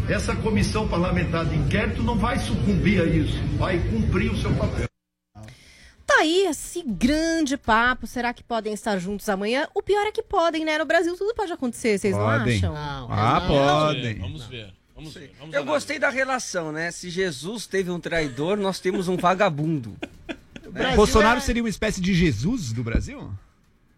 Essa 0.10 0.36
comissão 0.36 0.88
parlamentar 0.88 1.46
de 1.46 1.56
inquérito 1.56 2.04
não 2.04 2.18
vai 2.18 2.38
sucumbir 2.40 3.02
a 3.02 3.06
isso, 3.06 3.42
vai 3.58 3.78
cumprir 3.90 4.32
o 4.32 4.38
seu 4.38 4.52
papel. 4.54 4.93
Aí 6.24 6.46
esse 6.48 6.82
grande 6.82 7.58
papo. 7.58 8.08
Será 8.08 8.34
que 8.34 8.42
podem 8.42 8.74
estar 8.74 8.98
juntos 8.98 9.28
amanhã? 9.28 9.68
O 9.76 9.82
pior 9.82 10.08
é 10.08 10.12
que 10.12 10.24
podem, 10.24 10.64
né? 10.64 10.78
No 10.78 10.86
Brasil 10.86 11.18
tudo 11.18 11.36
pode 11.36 11.52
acontecer, 11.52 11.98
vocês 12.00 12.16
não 12.16 12.24
Podem. 12.24 12.56
acham? 12.58 12.74
Ah, 12.78 13.44
podem. 13.46 14.20
Vamos 14.20 14.46
ver. 14.46 14.74
Vamos 14.96 15.14
ver. 15.14 15.34
Vamos 15.38 15.54
Eu 15.54 15.66
gostei 15.66 16.00
da 16.00 16.10
relação, 16.10 16.72
né? 16.72 16.92
Se 16.92 17.10
Jesus 17.10 17.68
teve 17.68 17.92
um 17.92 18.00
traidor, 18.00 18.56
nós 18.56 18.80
temos 18.80 19.08
um 19.08 19.18
vagabundo. 19.18 19.96
Né? 20.74 20.96
Bolsonaro 20.96 21.40
seria 21.40 21.62
uma 21.62 21.70
espécie 21.70 22.02
de 22.02 22.16
Jesus 22.16 22.74
do 22.74 22.84
Brasil? 22.84 23.30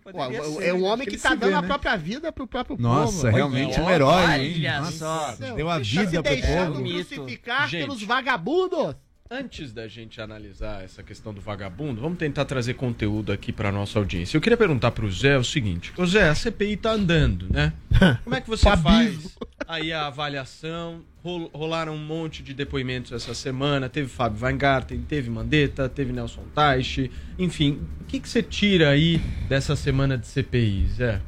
Pô, 0.04 0.12
ser, 0.12 0.64
é 0.68 0.74
um 0.74 0.82
né? 0.82 0.88
homem 0.90 1.08
que 1.08 1.14
Ele 1.16 1.22
tá 1.22 1.30
dando 1.30 1.52
vê, 1.52 1.54
a 1.54 1.62
né? 1.62 1.68
própria 1.70 1.96
vida 1.96 2.34
pro 2.34 2.46
próprio 2.46 2.76
Nossa, 2.78 3.28
povo. 3.28 3.36
realmente 3.38 3.80
Olha, 3.80 3.86
um 3.86 3.90
herói, 3.90 4.42
hein? 4.42 4.64
Nossa, 4.82 5.38
deu 5.56 5.70
a 5.70 5.80
vida 5.80 6.22
pro 6.22 6.34
deixando 6.36 6.74
povo. 6.74 6.84
crucificar 6.84 7.70
Gente. 7.70 7.84
pelos 7.86 8.04
vagabundos. 8.04 8.94
Antes 9.30 9.74
da 9.74 9.88
gente 9.88 10.22
analisar 10.22 10.84
essa 10.84 11.02
questão 11.02 11.34
do 11.34 11.42
vagabundo, 11.42 12.00
vamos 12.00 12.20
tentar 12.20 12.46
trazer 12.46 12.76
conteúdo 12.76 13.32
aqui 13.32 13.52
para 13.52 13.72
nossa 13.72 13.98
audiência. 13.98 14.38
Eu 14.38 14.42
queria 14.42 14.56
perguntar 14.56 14.92
para 14.92 15.04
o 15.04 15.12
Zé 15.12 15.36
o 15.36 15.44
seguinte: 15.44 15.92
Ô 15.98 16.06
Zé, 16.06 16.30
a 16.30 16.36
CPI 16.36 16.78
tá 16.78 16.92
andando, 16.92 17.52
né? 17.52 17.74
Como 18.24 18.36
é 18.36 18.40
que 18.42 18.48
você 18.48 18.78
faz 18.78 19.36
aí 19.68 19.92
a 19.92 20.06
avaliação? 20.06 21.02
Rol- 21.24 21.50
Rolaram 21.56 21.96
um 21.96 22.06
monte 22.06 22.44
de 22.44 22.54
depoimentos 22.54 23.12
essa 23.14 23.34
semana. 23.34 23.90
Teve 23.90 24.08
Fábio 24.08 24.46
Weingarten, 24.46 25.02
teve 25.02 25.28
Mandetta, 25.28 25.90
teve 25.90 26.14
Nelson 26.14 26.44
Teich. 26.54 27.10
Enfim, 27.40 27.80
o 28.02 28.04
que, 28.04 28.20
que 28.20 28.30
você 28.30 28.44
tira 28.44 28.90
aí 28.92 29.18
dessa 29.50 29.76
semana 29.76 30.20
de 30.20 30.28
CPI, 30.28 30.86
Zé? 30.90 31.20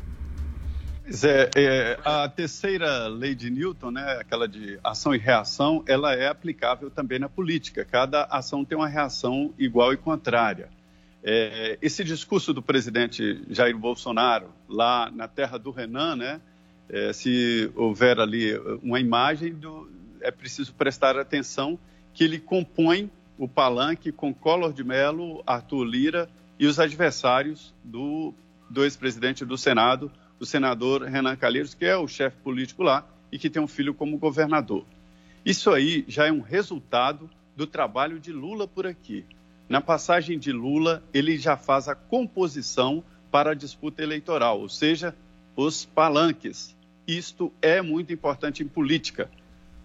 Pois 1.09 1.23
é, 1.23 1.49
é, 1.55 1.99
a 2.03 2.27
terceira 2.27 3.07
lei 3.07 3.33
de 3.33 3.49
Newton, 3.49 3.91
né, 3.91 4.17
aquela 4.19 4.45
de 4.45 4.77
ação 4.83 5.15
e 5.15 5.17
reação, 5.17 5.81
ela 5.87 6.13
é 6.13 6.27
aplicável 6.27 6.91
também 6.91 7.17
na 7.17 7.29
política. 7.29 7.85
Cada 7.85 8.25
ação 8.25 8.65
tem 8.65 8.77
uma 8.77 8.89
reação 8.89 9.53
igual 9.57 9.93
e 9.93 9.97
contrária. 9.97 10.67
É, 11.23 11.77
esse 11.81 12.03
discurso 12.03 12.53
do 12.53 12.61
presidente 12.61 13.41
Jair 13.49 13.77
Bolsonaro, 13.77 14.49
lá 14.67 15.09
na 15.09 15.29
terra 15.29 15.57
do 15.57 15.71
Renan, 15.71 16.17
né, 16.17 16.41
é, 16.89 17.13
se 17.13 17.71
houver 17.73 18.19
ali 18.19 18.57
uma 18.83 18.99
imagem, 18.99 19.53
do, 19.53 19.89
é 20.19 20.29
preciso 20.29 20.73
prestar 20.73 21.17
atenção 21.17 21.79
que 22.13 22.25
ele 22.25 22.37
compõe 22.37 23.09
o 23.37 23.47
palanque 23.47 24.11
com 24.11 24.33
Collor 24.33 24.73
de 24.73 24.83
Mello, 24.83 25.41
Arthur 25.47 25.85
Lira 25.85 26.29
e 26.59 26.67
os 26.67 26.81
adversários 26.81 27.73
do, 27.81 28.33
do 28.69 28.83
ex-presidente 28.83 29.45
do 29.45 29.57
Senado, 29.57 30.11
o 30.39 30.45
senador 30.45 31.03
Renan 31.03 31.35
Calheiros, 31.35 31.73
que 31.73 31.85
é 31.85 31.97
o 31.97 32.07
chefe 32.07 32.37
político 32.37 32.83
lá 32.83 33.07
e 33.31 33.37
que 33.37 33.49
tem 33.49 33.61
um 33.61 33.67
filho 33.67 33.93
como 33.93 34.17
governador. 34.17 34.85
Isso 35.45 35.71
aí 35.71 36.03
já 36.07 36.27
é 36.27 36.31
um 36.31 36.41
resultado 36.41 37.29
do 37.55 37.65
trabalho 37.65 38.19
de 38.19 38.31
Lula 38.31 38.67
por 38.67 38.85
aqui. 38.85 39.25
Na 39.67 39.81
passagem 39.81 40.37
de 40.37 40.51
Lula, 40.51 41.03
ele 41.13 41.37
já 41.37 41.57
faz 41.57 41.87
a 41.87 41.95
composição 41.95 43.03
para 43.31 43.51
a 43.51 43.55
disputa 43.55 44.01
eleitoral, 44.01 44.61
ou 44.61 44.69
seja, 44.69 45.15
os 45.55 45.85
palanques. 45.85 46.75
Isto 47.07 47.51
é 47.61 47.81
muito 47.81 48.13
importante 48.13 48.63
em 48.63 48.67
política. 48.67 49.29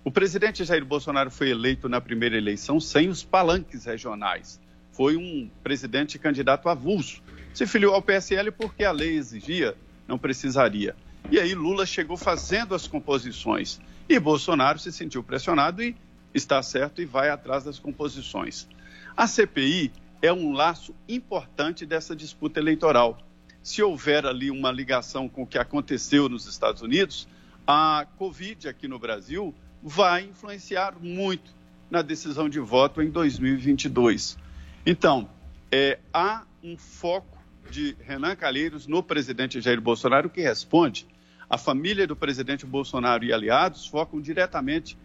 O 0.04 0.10
presidente 0.10 0.64
Jair 0.64 0.84
Bolsonaro 0.84 1.30
foi 1.30 1.50
eleito 1.50 1.88
na 1.88 2.00
primeira 2.00 2.36
eleição 2.36 2.80
sem 2.80 3.08
os 3.08 3.22
palanques 3.22 3.84
regionais. 3.84 4.60
Foi 4.90 5.16
um 5.16 5.48
presidente 5.62 6.18
candidato 6.18 6.68
avulso. 6.68 7.22
Se 7.54 7.66
filiou 7.66 7.94
ao 7.94 8.02
PSL 8.02 8.50
porque 8.50 8.84
a 8.84 8.92
lei 8.92 9.16
exigia, 9.16 9.76
não 10.06 10.18
precisaria. 10.18 10.94
E 11.30 11.38
aí 11.38 11.54
Lula 11.54 11.86
chegou 11.86 12.16
fazendo 12.16 12.74
as 12.74 12.86
composições. 12.86 13.80
E 14.08 14.18
Bolsonaro 14.18 14.78
se 14.78 14.92
sentiu 14.92 15.22
pressionado 15.22 15.82
e 15.82 15.96
está 16.34 16.62
certo 16.62 17.00
e 17.00 17.04
vai 17.04 17.30
atrás 17.30 17.64
das 17.64 17.78
composições. 17.78 18.68
A 19.16 19.26
CPI 19.26 19.92
é 20.20 20.32
um 20.32 20.52
laço 20.52 20.94
importante 21.08 21.84
dessa 21.84 22.14
disputa 22.14 22.60
eleitoral. 22.60 23.18
Se 23.62 23.82
houver 23.82 24.26
ali 24.26 24.50
uma 24.50 24.70
ligação 24.70 25.28
com 25.28 25.42
o 25.42 25.46
que 25.46 25.58
aconteceu 25.58 26.28
nos 26.28 26.46
Estados 26.46 26.82
Unidos, 26.82 27.28
a 27.66 28.06
Covid 28.18 28.68
aqui 28.68 28.88
no 28.88 28.98
Brasil 28.98 29.54
vai 29.82 30.24
influenciar 30.24 30.94
muito 31.00 31.54
na 31.90 32.02
decisão 32.02 32.48
de 32.48 32.58
voto 32.60 33.02
em 33.02 33.10
2022. 33.10 34.38
Então, 34.84 35.28
é, 35.70 35.98
há 36.12 36.44
um 36.62 36.76
foco 36.76 37.41
de 37.72 37.96
Renan 38.06 38.36
Calheiros 38.36 38.86
no 38.86 39.02
presidente 39.02 39.58
Jair 39.58 39.80
Bolsonaro 39.80 40.28
que 40.28 40.42
responde. 40.42 41.06
A 41.48 41.56
família 41.56 42.06
do 42.06 42.14
presidente 42.14 42.66
Bolsonaro 42.66 43.24
e 43.24 43.32
aliados 43.32 43.86
focam 43.86 44.20
diretamente 44.20 44.96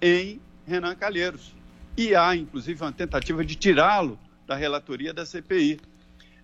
em 0.00 0.40
Renan 0.66 0.94
Calheiros. 0.94 1.54
E 1.96 2.14
há, 2.14 2.34
inclusive, 2.34 2.82
uma 2.82 2.92
tentativa 2.92 3.44
de 3.44 3.54
tirá-lo 3.54 4.18
da 4.46 4.56
relatoria 4.56 5.12
da 5.12 5.26
CPI. 5.26 5.78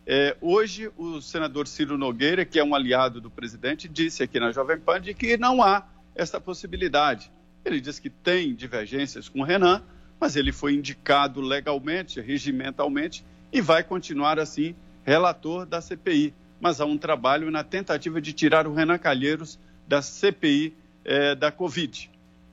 É, 0.07 0.37
hoje, 0.41 0.91
o 0.99 1.21
senador 1.23 1.67
Ciro 1.67 1.97
Nogueira, 1.97 2.45
que 2.45 2.59
é 2.59 2.65
um 2.65 2.75
aliado 2.75 3.19
do 3.19 3.31
presidente, 3.31 3.89
disse 3.89 4.23
aqui 4.23 4.39
na 4.39 4.53
Jovem 4.53 4.79
Pan 4.79 5.01
de 5.01 5.15
que 5.15 5.39
não 5.39 5.63
há 5.63 5.87
essa 6.15 6.39
possibilidade. 6.39 7.31
Ele 7.65 7.81
diz 7.81 7.99
que 7.99 8.11
tem 8.11 8.55
divergências 8.55 9.31
com 9.31 9.43
Renan, 9.43 9.83
mas 10.21 10.37
ele 10.37 10.53
foi 10.53 10.75
indicado 10.75 11.41
legalmente, 11.41 12.21
regimentalmente, 12.21 13.25
e 13.51 13.63
vai 13.63 13.83
continuar 13.83 14.39
assim, 14.39 14.75
relator 15.05 15.67
da 15.67 15.81
CPI. 15.81 16.35
Mas 16.61 16.81
há 16.81 16.85
um 16.85 16.99
trabalho 16.99 17.51
na 17.51 17.65
tentativa 17.65 18.21
de 18.21 18.33
tirar 18.33 18.67
o 18.67 18.75
Renan 18.75 18.99
Calheiros 18.99 19.59
da 19.89 20.03
CPI 20.03 20.77
eh, 21.05 21.35
da 21.35 21.51
Covid. 21.51 22.11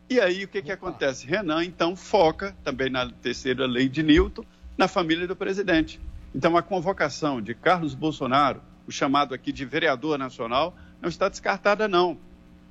E 0.10 0.22
aí 0.22 0.46
o 0.46 0.48
que, 0.48 0.62
que 0.62 0.72
acontece? 0.72 1.28
Renan, 1.28 1.66
então, 1.66 1.96
foca 1.96 2.56
também 2.64 2.90
na 2.90 3.10
terceira 3.10 3.66
lei 3.66 3.90
de 3.90 4.02
Newton, 4.02 4.46
na 4.78 4.88
família 4.88 5.28
do 5.28 5.36
presidente. 5.36 6.00
Então, 6.34 6.56
a 6.56 6.62
convocação 6.62 7.42
de 7.42 7.54
Carlos 7.54 7.94
Bolsonaro, 7.94 8.62
o 8.88 8.92
chamado 8.92 9.34
aqui 9.34 9.52
de 9.52 9.66
vereador 9.66 10.18
nacional, 10.18 10.74
não 11.02 11.10
está 11.10 11.28
descartada, 11.28 11.90
não. 11.90 12.18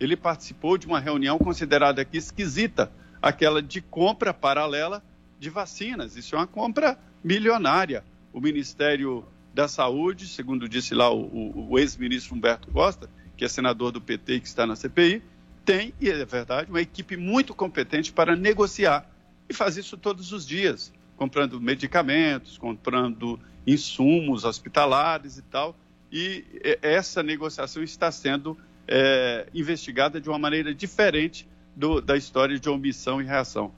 Ele 0.01 0.17
participou 0.17 0.79
de 0.79 0.87
uma 0.87 0.99
reunião 0.99 1.39
considerada 1.39 2.01
aqui 2.01 2.17
esquisita, 2.17 2.91
aquela 3.21 3.63
de 3.63 3.83
compra 3.83 4.33
paralela 4.33 5.03
de 5.39 5.51
vacinas. 5.51 6.17
Isso 6.17 6.35
é 6.35 6.39
uma 6.39 6.47
compra 6.47 6.99
milionária. 7.23 8.03
O 8.33 8.41
Ministério 8.41 9.27
da 9.57 9.67
Saúde, 9.67 10.29
segundo 10.29 10.69
disse 10.69 10.95
lá 10.95 11.11
o, 11.11 11.23
o- 11.23 11.69
o 11.71 11.79
ex-ministro 11.79 12.35
Humberto 12.37 12.71
Costa, 12.71 13.09
que 13.39 13.43
é 13.43 13.49
senador 13.49 13.91
do 13.91 14.03
PT 14.03 14.35
e 14.35 14.41
que 14.41 14.47
está 14.47 14.67
na 14.67 14.77
CPI, 14.77 15.23
tem, 15.65 15.95
e 15.99 16.11
é 16.11 16.25
verdade, 16.27 16.69
uma 16.71 16.81
equipe 16.83 17.17
muito 17.17 17.55
competente 17.55 18.13
para 18.13 18.37
negociar. 18.37 19.11
E 19.49 19.55
faz 19.55 19.79
isso 19.79 19.97
todos 19.97 20.31
os 20.31 20.47
dias, 20.47 20.93
comprando 21.17 21.59
medicamentos, 21.59 22.59
comprando 22.59 23.41
insumos 23.67 24.45
hospitalares 24.45 25.39
e 25.39 25.43
tal. 25.43 25.75
E 26.13 26.45
essa 26.83 27.23
negociação 27.23 27.83
está 27.83 28.13
sendo 28.13 28.59
eh, 28.87 29.49
investigada 29.55 30.21
de 30.21 30.29
uma 30.29 30.39
maneira 30.39 30.75
diferente 30.75 31.49
do- 31.75 32.01
da 32.03 32.15
história 32.17 32.61
de 32.61 32.69
omissão 32.69 33.23
e 33.23 33.25
reação. 33.25 33.73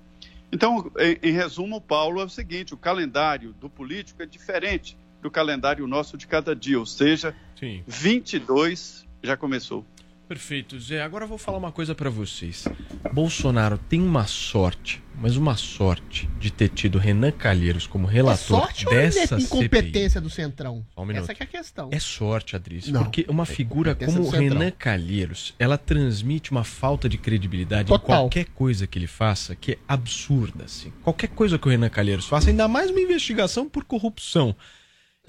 Então, 0.52 0.90
em, 0.98 1.18
em 1.22 1.32
resumo, 1.32 1.80
Paulo, 1.80 2.20
é 2.20 2.24
o 2.24 2.28
seguinte: 2.28 2.74
o 2.74 2.76
calendário 2.76 3.52
do 3.54 3.70
político 3.70 4.22
é 4.22 4.26
diferente 4.26 4.96
do 5.22 5.30
calendário 5.30 5.86
nosso 5.86 6.16
de 6.16 6.26
cada 6.26 6.54
dia, 6.54 6.78
ou 6.78 6.86
seja, 6.86 7.34
Sim. 7.58 7.82
22 7.86 9.06
já 9.22 9.36
começou. 9.36 9.84
Perfeito, 10.28 10.78
Zé. 10.78 11.00
Agora 11.02 11.24
eu 11.24 11.28
vou 11.28 11.38
falar 11.38 11.56
uma 11.56 11.72
coisa 11.72 11.94
pra 11.94 12.10
vocês. 12.10 12.68
Bolsonaro 13.14 13.78
tem 13.78 14.02
uma 14.02 14.26
sorte, 14.26 15.02
mas 15.18 15.36
uma 15.38 15.56
sorte 15.56 16.28
de 16.38 16.50
ter 16.52 16.68
tido 16.68 16.98
Renan 16.98 17.30
Calheiros 17.30 17.86
como 17.86 18.06
É 18.10 18.12
relator 18.12 18.60
sorte 18.60 18.86
ou 18.86 18.92
é 18.92 19.04
dessa 19.04 19.40
CPI. 19.40 19.44
incompetência 19.44 20.20
do 20.20 20.28
Centrão? 20.28 20.84
Só 20.94 21.02
um. 21.02 21.10
Essa 21.12 21.34
que 21.34 21.42
é 21.42 21.46
a 21.46 21.48
questão. 21.48 21.88
É 21.90 21.98
sorte, 21.98 22.54
Adrice, 22.54 22.92
Não. 22.92 23.04
porque 23.04 23.24
uma 23.26 23.46
figura 23.46 23.92
incompetência 23.92 24.20
como. 24.22 24.36
Renan 24.36 24.70
Calheiros, 24.72 25.54
ela 25.58 25.78
transmite 25.78 26.50
uma 26.50 26.62
falta 26.62 27.08
de 27.08 27.16
credibilidade 27.16 27.88
Total. 27.88 28.04
em 28.04 28.20
qualquer 28.20 28.44
coisa 28.50 28.86
que 28.86 28.98
ele 28.98 29.06
faça, 29.06 29.56
que 29.56 29.72
é 29.72 29.78
absurda, 29.88 30.64
assim. 30.64 30.92
Qualquer 31.02 31.28
coisa 31.28 31.58
que 31.58 31.66
o 31.66 31.70
Renan 31.70 31.88
Calheiros 31.88 32.26
faça, 32.26 32.50
ainda 32.50 32.68
mais 32.68 32.90
uma 32.90 33.00
investigação 33.00 33.66
por 33.66 33.82
corrupção. 33.82 34.54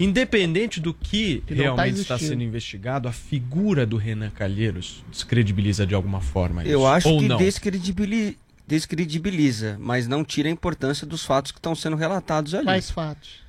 Independente 0.00 0.80
do 0.80 0.94
que, 0.94 1.42
Que 1.46 1.54
tá 1.54 1.62
realmente 1.62 2.00
está 2.00 2.14
existindo. 2.14 2.30
sendo 2.30 2.42
investigado, 2.42 3.06
a 3.06 3.12
figura 3.12 3.84
do 3.84 3.96
Renan 3.98 4.30
Calheiros 4.30 5.04
descredibiliza 5.10 5.86
de 5.86 5.94
alguma 5.94 6.20
forma 6.22 6.62
isso. 6.62 6.72
Eu 6.72 6.86
acho 6.86 7.06
Ou 7.08 7.20
que 7.20 7.28
não. 7.28 7.36
descredibili- 7.36 8.38
descredibiliza, 8.66 9.76
mas 9.78 10.08
não 10.08 10.24
tira 10.24 10.48
a 10.48 10.52
importância 10.52 11.06
dos 11.06 11.24
fatos 11.24 11.52
que 11.52 11.58
estão 11.58 11.74
sendo 11.74 11.96
relatados 11.96 12.54
ali. 12.54 12.64
Quais 12.64 12.90
fatos? 12.90 13.40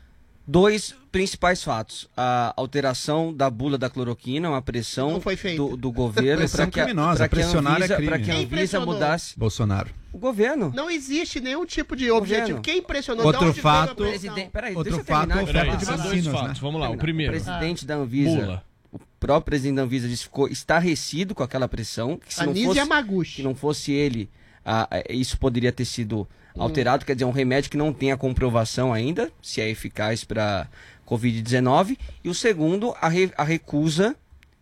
Dois 0.51 0.93
principais 1.13 1.63
fatos. 1.63 2.09
A 2.15 2.53
alteração 2.57 3.33
da 3.33 3.49
bula 3.49 3.77
da 3.77 3.89
cloroquina, 3.89 4.49
uma 4.49 4.61
pressão 4.61 5.11
Não 5.11 5.55
do, 5.55 5.77
do 5.77 5.91
governo 5.93 6.49
para 6.49 6.67
que, 6.67 6.79
a- 6.81 6.85
que 6.87 7.23
a 7.23 7.29
pressionar 7.29 7.81
é 7.81 7.85
Anvisa, 7.85 8.01
pra 8.01 8.19
que 8.19 8.29
a 8.31 8.33
Anvisa 8.35 8.47
pressionou? 8.49 8.93
mudasse 8.93 9.39
Bolsonaro. 9.39 9.89
o 10.11 10.17
governo. 10.17 10.69
Não 10.75 10.89
existe 10.89 11.39
nenhum 11.39 11.65
tipo 11.65 11.95
de 11.95 12.11
objetivo. 12.11 12.41
Governo. 12.57 12.61
Quem 12.63 12.79
impressionou? 12.79 13.25
Outro 13.25 13.53
fato-? 13.53 14.03
Presidente, 14.03 14.49
peraí, 14.49 14.75
Outro 14.75 14.91
deixa 14.91 14.99
eu 15.01 15.05
terminar 15.05 15.35
fato, 15.35 15.45
de 15.45 15.49
oferta 15.51 15.65
falar. 15.67 15.77
de 15.77 15.85
São 15.85 15.95
dois 15.95 16.07
vacinas, 16.09 16.33
fatos. 16.41 16.47
né? 16.49 16.59
Vamos 16.61 16.81
lá, 16.81 16.89
o 16.89 16.93
O 16.93 16.97
primeiro. 16.97 17.31
presidente 17.31 17.85
da 17.85 17.95
Anvisa, 17.95 18.35
Bula. 18.41 18.63
o 18.91 18.99
próprio 19.21 19.45
presidente 19.45 19.75
da 19.77 19.83
Anvisa 19.83 20.07
disse 20.09 20.23
que 20.23 20.27
ficou 20.27 20.49
estarrecido 20.49 21.33
com 21.33 21.43
aquela 21.43 21.69
pressão. 21.69 22.17
Que 22.17 22.33
se 22.33 22.41
não 22.43 22.49
Anísio 22.49 22.67
fosse, 22.67 22.79
Yamaguchi. 22.79 23.35
que 23.37 23.43
não 23.43 23.55
fosse 23.55 23.93
ele, 23.93 24.29
ah, 24.65 24.85
ah, 24.91 25.01
isso 25.09 25.37
poderia 25.37 25.71
ter 25.71 25.85
sido 25.85 26.27
alterado. 26.57 27.05
Quer 27.05 27.13
dizer, 27.15 27.25
um 27.25 27.31
remédio 27.31 27.69
que 27.71 27.77
não 27.77 27.91
tem 27.93 28.11
a 28.11 28.17
comprovação 28.17 28.91
ainda, 28.93 29.31
se 29.41 29.61
é 29.61 29.69
eficaz 29.69 30.23
para 30.23 30.67
Covid-19. 31.07 31.97
E 32.23 32.29
o 32.29 32.33
segundo, 32.33 32.95
a, 33.01 33.09
re- 33.09 33.31
a 33.37 33.43
recusa 33.43 34.15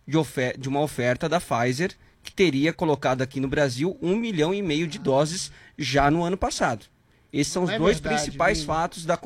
de, 0.06 0.16
ofer- 0.16 0.58
de 0.58 0.68
uma 0.68 0.80
oferta 0.80 1.28
da 1.28 1.40
Pfizer, 1.40 1.92
que 2.22 2.32
teria 2.32 2.72
colocado 2.72 3.22
aqui 3.22 3.40
no 3.40 3.48
Brasil 3.48 3.96
um 4.02 4.16
milhão 4.16 4.52
e 4.52 4.60
meio 4.60 4.86
de 4.86 4.98
doses 4.98 5.50
já 5.78 6.10
no 6.10 6.22
ano 6.22 6.36
passado. 6.36 6.84
Esses 7.32 7.52
são 7.52 7.62
os 7.62 7.70
é 7.70 7.78
dois 7.78 7.98
verdade, 8.00 8.22
principais 8.24 8.62
fatos 8.64 9.04
da. 9.06 9.18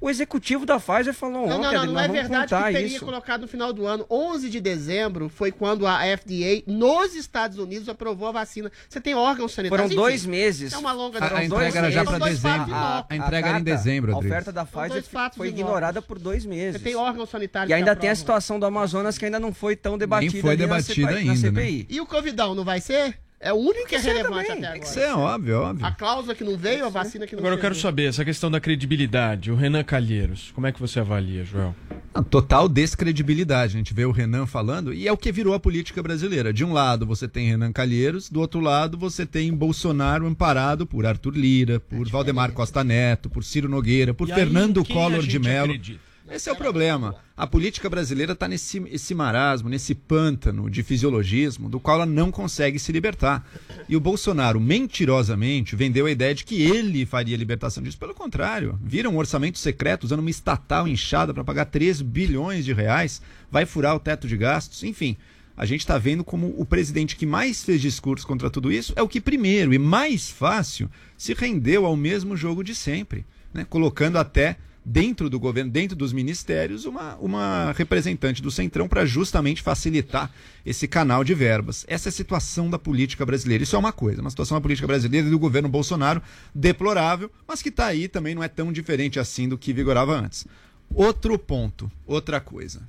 O 0.00 0.08
executivo 0.08 0.64
da 0.64 0.78
Pfizer 0.78 1.12
falou 1.12 1.48
Não, 1.48 1.58
ontem, 1.58 1.74
não, 1.76 1.86
não, 1.86 1.92
não 1.94 2.00
é 2.00 2.06
verdade 2.08 2.54
que 2.54 2.62
teria 2.72 2.86
isso. 2.86 3.04
colocado 3.04 3.40
no 3.42 3.48
final 3.48 3.72
do 3.72 3.84
ano. 3.84 4.06
11 4.08 4.48
de 4.48 4.60
dezembro 4.60 5.28
foi 5.28 5.50
quando 5.50 5.86
a 5.88 5.98
FDA, 6.16 6.62
nos 6.68 7.16
Estados 7.16 7.58
Unidos, 7.58 7.88
aprovou 7.88 8.28
a 8.28 8.32
vacina. 8.32 8.70
Você 8.88 9.00
tem 9.00 9.14
órgãos 9.16 9.52
sanitários. 9.52 9.88
Foram 9.88 10.00
dois 10.02 10.22
enfim, 10.22 10.30
meses. 10.30 10.72
É 10.72 10.78
uma 10.78 10.92
longa 10.92 11.18
A- 11.18 11.24
a 11.24 11.44
entrega 11.44 11.48
dois 11.48 11.74
era 11.74 11.90
já 11.90 12.04
dois 12.04 12.22
dezembro. 12.22 12.58
fatos 12.58 12.72
A- 12.74 13.06
a 13.08 13.16
entrega 13.16 13.48
era 13.48 13.58
em 13.58 13.62
dezembro, 13.64 14.12
A 14.12 14.14
Rodrigues. 14.14 14.36
oferta 14.36 14.52
da 14.52 14.64
Pfizer 14.64 15.04
foi 15.36 15.48
ignorada 15.48 16.00
por 16.00 16.18
dois 16.18 16.46
meses. 16.46 16.80
Você 16.80 16.84
tem 16.84 16.94
órgãos 16.96 17.28
sanitários 17.28 17.70
E 17.70 17.74
ainda 17.74 17.96
tem 17.96 18.10
a 18.10 18.14
situação 18.14 18.60
do 18.60 18.66
Amazonas 18.66 19.18
que 19.18 19.24
ainda 19.24 19.40
não 19.40 19.52
foi 19.52 19.74
tão 19.74 19.98
debatida 19.98 20.40
foi 20.40 20.50
ali 20.52 20.58
na 20.64 20.76
debatida 20.76 20.94
CPI, 20.94 21.24
na 21.26 21.32
ainda, 21.32 21.50
né? 21.50 21.60
CPI. 21.60 21.86
E 21.90 22.00
o 22.00 22.06
Covidão 22.06 22.54
não 22.54 22.64
vai 22.64 22.80
ser? 22.80 23.18
É 23.40 23.52
o 23.52 23.56
único 23.56 23.86
que 23.86 23.94
é 23.94 23.98
relevante 24.00 24.48
também. 24.48 24.64
até 24.64 24.66
agora. 24.66 24.82
Isso 24.90 24.98
é 24.98 25.14
óbvio, 25.14 25.60
óbvio. 25.60 25.86
A 25.86 25.92
cláusula 25.92 26.34
que 26.34 26.42
não 26.42 26.56
veio, 26.56 26.84
a 26.84 26.88
vacina 26.88 27.24
que 27.24 27.36
não 27.36 27.40
Agora 27.40 27.54
eu 27.54 27.60
quero 27.60 27.74
saber 27.74 28.08
essa 28.08 28.24
questão 28.24 28.50
da 28.50 28.60
credibilidade. 28.60 29.52
O 29.52 29.54
Renan 29.54 29.84
Calheiros, 29.84 30.50
como 30.54 30.66
é 30.66 30.72
que 30.72 30.80
você 30.80 30.98
avalia, 30.98 31.44
Joel? 31.44 31.74
Não, 32.12 32.24
Total 32.24 32.68
descredibilidade. 32.68 33.76
A 33.76 33.78
gente 33.78 33.94
vê 33.94 34.04
o 34.04 34.10
Renan 34.10 34.44
falando, 34.44 34.92
e 34.92 35.06
é 35.06 35.12
o 35.12 35.16
que 35.16 35.30
virou 35.30 35.54
a 35.54 35.60
política 35.60 36.02
brasileira. 36.02 36.52
De 36.52 36.64
um 36.64 36.72
lado 36.72 37.06
você 37.06 37.28
tem 37.28 37.48
Renan 37.48 37.72
Calheiros, 37.72 38.28
do 38.28 38.40
outro 38.40 38.58
lado 38.58 38.98
você 38.98 39.24
tem 39.24 39.54
Bolsonaro 39.54 40.26
amparado 40.26 40.84
por 40.84 41.06
Arthur 41.06 41.36
Lira, 41.36 41.78
por 41.78 42.08
Valdemar 42.08 42.50
Costa 42.52 42.82
Neto, 42.82 43.30
por 43.30 43.44
Ciro 43.44 43.68
Nogueira, 43.68 44.12
por 44.12 44.28
E 44.28 44.32
aí, 44.32 44.38
Fernando 44.38 44.80
em 44.80 44.82
quem 44.82 44.96
a 44.96 44.98
Collor 44.98 45.22
de 45.22 45.38
Mello. 45.38 45.72
acredita? 45.72 46.07
Esse 46.30 46.50
é 46.50 46.52
o 46.52 46.56
problema. 46.56 47.14
A 47.34 47.46
política 47.46 47.88
brasileira 47.88 48.32
está 48.32 48.46
nesse 48.46 48.82
esse 48.90 49.14
marasmo, 49.14 49.68
nesse 49.68 49.94
pântano 49.94 50.68
de 50.68 50.82
fisiologismo 50.82 51.68
do 51.68 51.80
qual 51.80 51.96
ela 51.96 52.06
não 52.06 52.30
consegue 52.30 52.78
se 52.78 52.92
libertar. 52.92 53.48
E 53.88 53.96
o 53.96 54.00
Bolsonaro, 54.00 54.60
mentirosamente, 54.60 55.74
vendeu 55.74 56.04
a 56.04 56.10
ideia 56.10 56.34
de 56.34 56.44
que 56.44 56.60
ele 56.60 57.06
faria 57.06 57.34
a 57.34 57.38
libertação 57.38 57.82
disso. 57.82 57.98
Pelo 57.98 58.14
contrário, 58.14 58.78
vira 58.82 59.08
um 59.08 59.16
orçamento 59.16 59.58
secreto 59.58 60.04
usando 60.04 60.20
uma 60.20 60.30
estatal 60.30 60.86
inchada 60.86 61.32
para 61.32 61.44
pagar 61.44 61.64
3 61.64 62.02
bilhões 62.02 62.64
de 62.64 62.74
reais, 62.74 63.22
vai 63.50 63.64
furar 63.64 63.96
o 63.96 64.00
teto 64.00 64.28
de 64.28 64.36
gastos, 64.36 64.82
enfim. 64.82 65.16
A 65.56 65.64
gente 65.64 65.80
está 65.80 65.98
vendo 65.98 66.22
como 66.22 66.54
o 66.56 66.64
presidente 66.64 67.16
que 67.16 67.26
mais 67.26 67.64
fez 67.64 67.80
discurso 67.80 68.26
contra 68.26 68.48
tudo 68.48 68.70
isso 68.70 68.92
é 68.94 69.02
o 69.02 69.08
que 69.08 69.20
primeiro 69.20 69.74
e 69.74 69.78
mais 69.78 70.30
fácil 70.30 70.88
se 71.16 71.34
rendeu 71.34 71.84
ao 71.84 71.96
mesmo 71.96 72.36
jogo 72.36 72.62
de 72.62 72.76
sempre, 72.76 73.26
né? 73.52 73.66
colocando 73.68 74.18
até 74.18 74.56
dentro 74.88 75.28
do 75.28 75.38
governo, 75.38 75.70
dentro 75.70 75.94
dos 75.94 76.14
ministérios, 76.14 76.86
uma, 76.86 77.14
uma 77.16 77.72
representante 77.72 78.40
do 78.40 78.50
Centrão 78.50 78.88
para 78.88 79.04
justamente 79.04 79.60
facilitar 79.60 80.32
esse 80.64 80.88
canal 80.88 81.22
de 81.22 81.34
verbas. 81.34 81.84
Essa 81.86 82.08
é 82.08 82.10
a 82.10 82.12
situação 82.12 82.70
da 82.70 82.78
política 82.78 83.26
brasileira. 83.26 83.62
Isso 83.62 83.76
é 83.76 83.78
uma 83.78 83.92
coisa, 83.92 84.22
uma 84.22 84.30
situação 84.30 84.56
da 84.56 84.62
política 84.62 84.86
brasileira 84.86 85.28
e 85.28 85.30
do 85.30 85.38
governo 85.38 85.68
Bolsonaro 85.68 86.22
deplorável, 86.54 87.30
mas 87.46 87.60
que 87.60 87.68
está 87.68 87.86
aí 87.86 88.08
também 88.08 88.34
não 88.34 88.42
é 88.42 88.48
tão 88.48 88.72
diferente 88.72 89.20
assim 89.20 89.46
do 89.46 89.58
que 89.58 89.74
vigorava 89.74 90.18
antes. 90.18 90.46
Outro 90.94 91.38
ponto, 91.38 91.90
outra 92.06 92.40
coisa. 92.40 92.80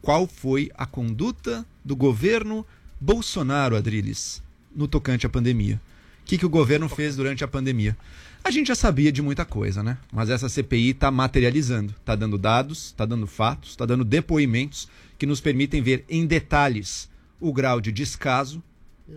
Qual 0.00 0.26
foi 0.26 0.70
a 0.74 0.86
conduta 0.86 1.66
do 1.84 1.94
governo 1.94 2.66
Bolsonaro, 2.98 3.76
Adriles, 3.76 4.42
no 4.74 4.88
tocante 4.88 5.26
à 5.26 5.28
pandemia? 5.28 5.78
O 6.22 6.24
que, 6.24 6.38
que 6.38 6.46
o 6.46 6.50
governo 6.50 6.88
fez 6.88 7.16
durante 7.16 7.44
a 7.44 7.48
pandemia? 7.48 7.96
A 8.44 8.50
gente 8.50 8.68
já 8.68 8.74
sabia 8.74 9.12
de 9.12 9.22
muita 9.22 9.44
coisa, 9.44 9.82
né? 9.82 9.98
Mas 10.12 10.28
essa 10.28 10.48
CPI 10.48 10.90
está 10.90 11.10
materializando, 11.10 11.94
está 12.00 12.16
dando 12.16 12.36
dados, 12.36 12.86
está 12.86 13.06
dando 13.06 13.26
fatos, 13.26 13.70
está 13.70 13.86
dando 13.86 14.04
depoimentos 14.04 14.88
que 15.16 15.26
nos 15.26 15.40
permitem 15.40 15.80
ver 15.80 16.04
em 16.08 16.26
detalhes 16.26 17.08
o 17.40 17.52
grau 17.52 17.80
de 17.80 17.92
descaso, 17.92 18.62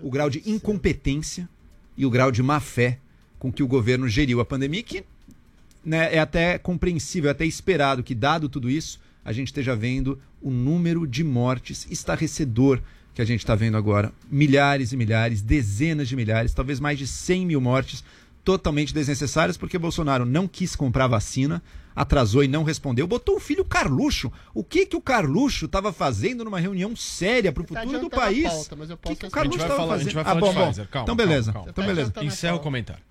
o 0.03 0.11
grau 0.11 0.29
de 0.29 0.43
incompetência 0.45 1.49
e 1.97 2.05
o 2.05 2.09
grau 2.09 2.31
de 2.31 2.43
má 2.43 2.59
fé 2.59 2.99
com 3.39 3.51
que 3.51 3.63
o 3.63 3.67
governo 3.67 4.07
geriu 4.07 4.39
a 4.39 4.45
pandemia, 4.45 4.83
que 4.83 5.03
né, 5.83 6.13
é 6.13 6.19
até 6.19 6.57
compreensível, 6.59 7.29
é 7.29 7.31
até 7.31 7.45
esperado 7.45 8.03
que, 8.03 8.13
dado 8.13 8.47
tudo 8.47 8.69
isso, 8.69 8.99
a 9.23 9.31
gente 9.31 9.47
esteja 9.47 9.75
vendo 9.75 10.19
o 10.41 10.51
número 10.51 11.07
de 11.07 11.23
mortes 11.23 11.87
estarrecedor 11.89 12.79
que 13.15 13.21
a 13.21 13.25
gente 13.25 13.39
está 13.39 13.55
vendo 13.55 13.77
agora. 13.77 14.11
Milhares 14.29 14.91
e 14.91 14.97
milhares, 14.97 15.41
dezenas 15.41 16.07
de 16.07 16.15
milhares, 16.15 16.53
talvez 16.53 16.79
mais 16.79 16.99
de 16.99 17.07
100 17.07 17.45
mil 17.45 17.61
mortes 17.61 18.03
totalmente 18.45 18.93
desnecessárias, 18.93 19.57
porque 19.57 19.77
Bolsonaro 19.77 20.23
não 20.23 20.47
quis 20.47 20.75
comprar 20.75 21.07
vacina, 21.07 21.63
atrasou 21.95 22.43
e 22.43 22.47
não 22.47 22.63
respondeu, 22.63 23.07
botou 23.07 23.37
o 23.37 23.39
filho 23.39 23.65
Carluxo. 23.65 24.31
O 24.53 24.63
que 24.63 24.85
que 24.85 24.95
o 24.95 25.01
Carluxo 25.01 25.65
estava 25.65 25.91
fazendo 25.91 26.45
numa 26.45 26.59
reunião 26.59 26.95
séria 26.95 27.51
para 27.51 27.63
o 27.63 27.65
Tá 27.65 27.81
futuro 27.81 27.99
do 27.99 28.05
adiantando 28.05 28.15
a 28.15 28.25
país? 28.25 28.53
pauta, 28.53 28.75
mas 28.75 28.89
eu 28.91 28.95
O 28.95 28.99
que, 28.99 29.15
que 29.15 29.25
o. 29.25 29.31
Carluxo 29.31 29.57
A 29.57 29.59
gente 29.59 29.67
vai 29.67 29.71
estava 29.71 29.89
fazendo? 29.89 30.03
gente 30.05 30.15
vai 30.15 30.23
ah, 30.25 30.35
bom, 30.35 30.49
de 30.49 30.55
bom. 30.55 30.65
Pfizer. 30.67 30.87
Calma, 30.87 31.03
então 31.03 31.15
calma, 31.17 31.29
beleza. 31.29 31.53
calma. 31.53 31.69
Então 31.71 31.85
beleza. 31.85 32.13
Encerra 32.21 32.55
o 32.55 32.59
comentário. 32.59 33.03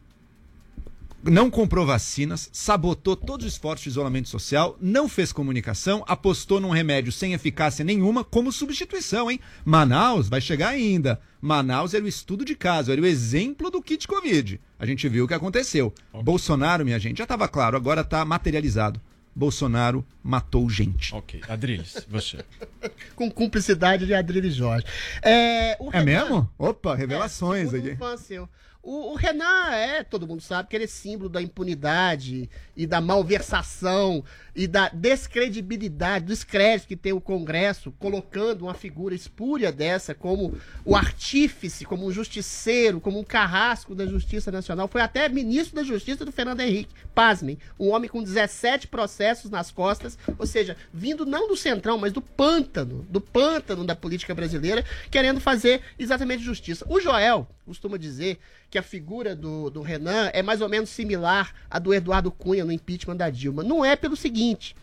Não 1.24 1.50
comprou 1.50 1.86
vacinas, 1.86 2.48
sabotou 2.52 3.16
todos 3.16 3.46
os 3.46 3.52
esforços 3.52 3.84
de 3.84 3.88
isolamento 3.90 4.28
social, 4.28 4.76
não 4.80 5.08
fez 5.08 5.32
comunicação, 5.32 6.04
apostou 6.06 6.60
num 6.60 6.70
remédio 6.70 7.10
sem 7.12 7.32
eficácia 7.32 7.84
nenhuma 7.84 8.22
como 8.24 8.52
substituição, 8.52 9.30
hein? 9.30 9.40
Manaus 9.64 10.28
vai 10.28 10.40
chegar 10.40 10.68
ainda. 10.68 11.20
Manaus 11.40 11.94
era 11.94 12.04
o 12.04 12.08
estudo 12.08 12.44
de 12.44 12.54
caso, 12.54 12.90
era 12.92 13.00
o 13.00 13.06
exemplo 13.06 13.70
do 13.70 13.82
kit 13.82 14.06
Covid. 14.08 14.60
A 14.78 14.86
gente 14.86 15.08
viu 15.08 15.24
o 15.24 15.28
que 15.28 15.34
aconteceu. 15.34 15.92
Bolsonaro, 16.22 16.84
minha 16.84 16.98
gente, 16.98 17.18
já 17.18 17.24
estava 17.24 17.48
claro, 17.48 17.76
agora 17.76 18.00
está 18.02 18.24
materializado. 18.24 19.00
Bolsonaro 19.36 20.06
matou 20.22 20.70
gente. 20.70 21.12
Ok. 21.12 21.40
Adriles, 21.48 22.06
você. 22.08 22.38
Com 23.16 23.28
cumplicidade 23.28 24.06
de 24.06 24.14
Adriles 24.14 24.54
Jorge. 24.54 24.86
É, 25.22 25.76
o 25.80 25.88
É 25.88 25.98
Renan- 25.98 26.04
mesmo? 26.04 26.50
Opa, 26.56 26.94
revelações 26.94 27.70
segundo 27.70 27.86
aqui. 27.88 27.94
um 27.96 27.98
fã 27.98 28.16
seu. 28.16 28.48
O, 28.86 29.12
o 29.12 29.14
Renan 29.14 29.70
é, 29.70 30.04
todo 30.04 30.26
mundo 30.26 30.42
sabe 30.42 30.68
que 30.68 30.76
ele 30.76 30.84
é 30.84 30.86
símbolo 30.86 31.30
da 31.30 31.40
impunidade 31.40 32.50
e 32.76 32.86
da 32.86 33.00
malversação 33.00 34.22
e 34.54 34.66
da 34.66 34.90
descredibilidade, 34.90 36.26
descrédito 36.26 36.88
que 36.88 36.96
tem 36.96 37.14
o 37.14 37.20
Congresso, 37.20 37.90
colocando 37.92 38.66
uma 38.66 38.74
figura 38.74 39.14
espúria 39.14 39.72
dessa 39.72 40.14
como 40.14 40.58
o 40.84 40.94
artífice, 40.94 41.86
como 41.86 42.06
um 42.06 42.12
justiceiro, 42.12 43.00
como 43.00 43.18
um 43.18 43.24
carrasco 43.24 43.94
da 43.94 44.04
Justiça 44.04 44.52
Nacional. 44.52 44.86
Foi 44.86 45.00
até 45.00 45.30
ministro 45.30 45.76
da 45.76 45.82
Justiça 45.82 46.22
do 46.22 46.30
Fernando 46.30 46.60
Henrique. 46.60 46.94
Pasmem, 47.14 47.58
um 47.80 47.88
homem 47.88 48.10
com 48.10 48.22
17 48.22 48.88
processos 48.88 49.50
nas 49.50 49.70
costas, 49.70 50.18
ou 50.38 50.46
seja, 50.46 50.76
vindo 50.92 51.24
não 51.24 51.48
do 51.48 51.56
centrão, 51.56 51.96
mas 51.96 52.12
do 52.12 52.20
pântano, 52.20 53.06
do 53.08 53.20
pântano 53.20 53.82
da 53.82 53.96
política 53.96 54.34
brasileira, 54.34 54.84
querendo 55.10 55.40
fazer 55.40 55.80
exatamente 55.98 56.44
justiça. 56.44 56.84
O 56.86 57.00
Joel 57.00 57.48
costuma 57.64 57.98
dizer 57.98 58.38
que 58.70 58.78
a 58.78 58.82
figura 58.82 59.34
do, 59.34 59.70
do 59.70 59.82
Renan 59.82 60.30
é 60.32 60.42
mais 60.42 60.60
ou 60.60 60.68
menos 60.68 60.90
similar 60.90 61.54
à 61.70 61.78
do 61.78 61.94
Eduardo 61.94 62.30
Cunha 62.30 62.64
no 62.64 62.72
impeachment 62.72 63.16
da 63.16 63.30
Dilma. 63.30 63.62
Não 63.62 63.84
é 63.84 63.96
pelo 63.96 64.16
seguinte. 64.16 64.76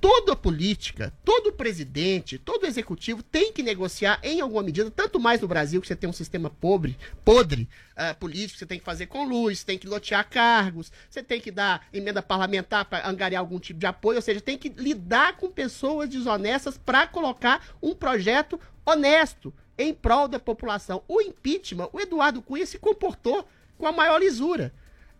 Toda 0.00 0.36
política, 0.36 1.14
todo 1.24 1.50
presidente, 1.50 2.36
todo 2.36 2.66
executivo 2.66 3.22
tem 3.22 3.50
que 3.50 3.62
negociar 3.62 4.20
em 4.22 4.38
alguma 4.38 4.62
medida, 4.62 4.90
tanto 4.90 5.18
mais 5.18 5.40
no 5.40 5.48
Brasil, 5.48 5.80
que 5.80 5.86
você 5.86 5.96
tem 5.96 6.10
um 6.10 6.12
sistema 6.12 6.50
pobre, 6.50 6.94
podre, 7.24 7.66
ah, 7.96 8.12
político, 8.12 8.58
você 8.58 8.66
tem 8.66 8.78
que 8.78 8.84
fazer 8.84 9.06
com 9.06 9.24
luz, 9.24 9.64
tem 9.64 9.78
que 9.78 9.86
lotear 9.86 10.28
cargos, 10.28 10.92
você 11.08 11.22
tem 11.22 11.40
que 11.40 11.50
dar 11.50 11.86
emenda 11.90 12.20
parlamentar 12.20 12.84
para 12.84 13.08
angariar 13.08 13.40
algum 13.40 13.58
tipo 13.58 13.80
de 13.80 13.86
apoio, 13.86 14.16
ou 14.16 14.22
seja, 14.22 14.42
tem 14.42 14.58
que 14.58 14.68
lidar 14.68 15.38
com 15.38 15.50
pessoas 15.50 16.10
desonestas 16.10 16.76
para 16.76 17.06
colocar 17.06 17.66
um 17.80 17.94
projeto 17.94 18.60
honesto 18.84 19.54
em 19.78 19.92
prol 19.92 20.28
da 20.28 20.38
população. 20.38 21.02
O 21.08 21.20
impeachment, 21.20 21.88
o 21.92 22.00
Eduardo 22.00 22.42
Cunha 22.42 22.66
se 22.66 22.78
comportou 22.78 23.46
com 23.76 23.86
a 23.86 23.92
maior 23.92 24.18
lisura 24.18 24.72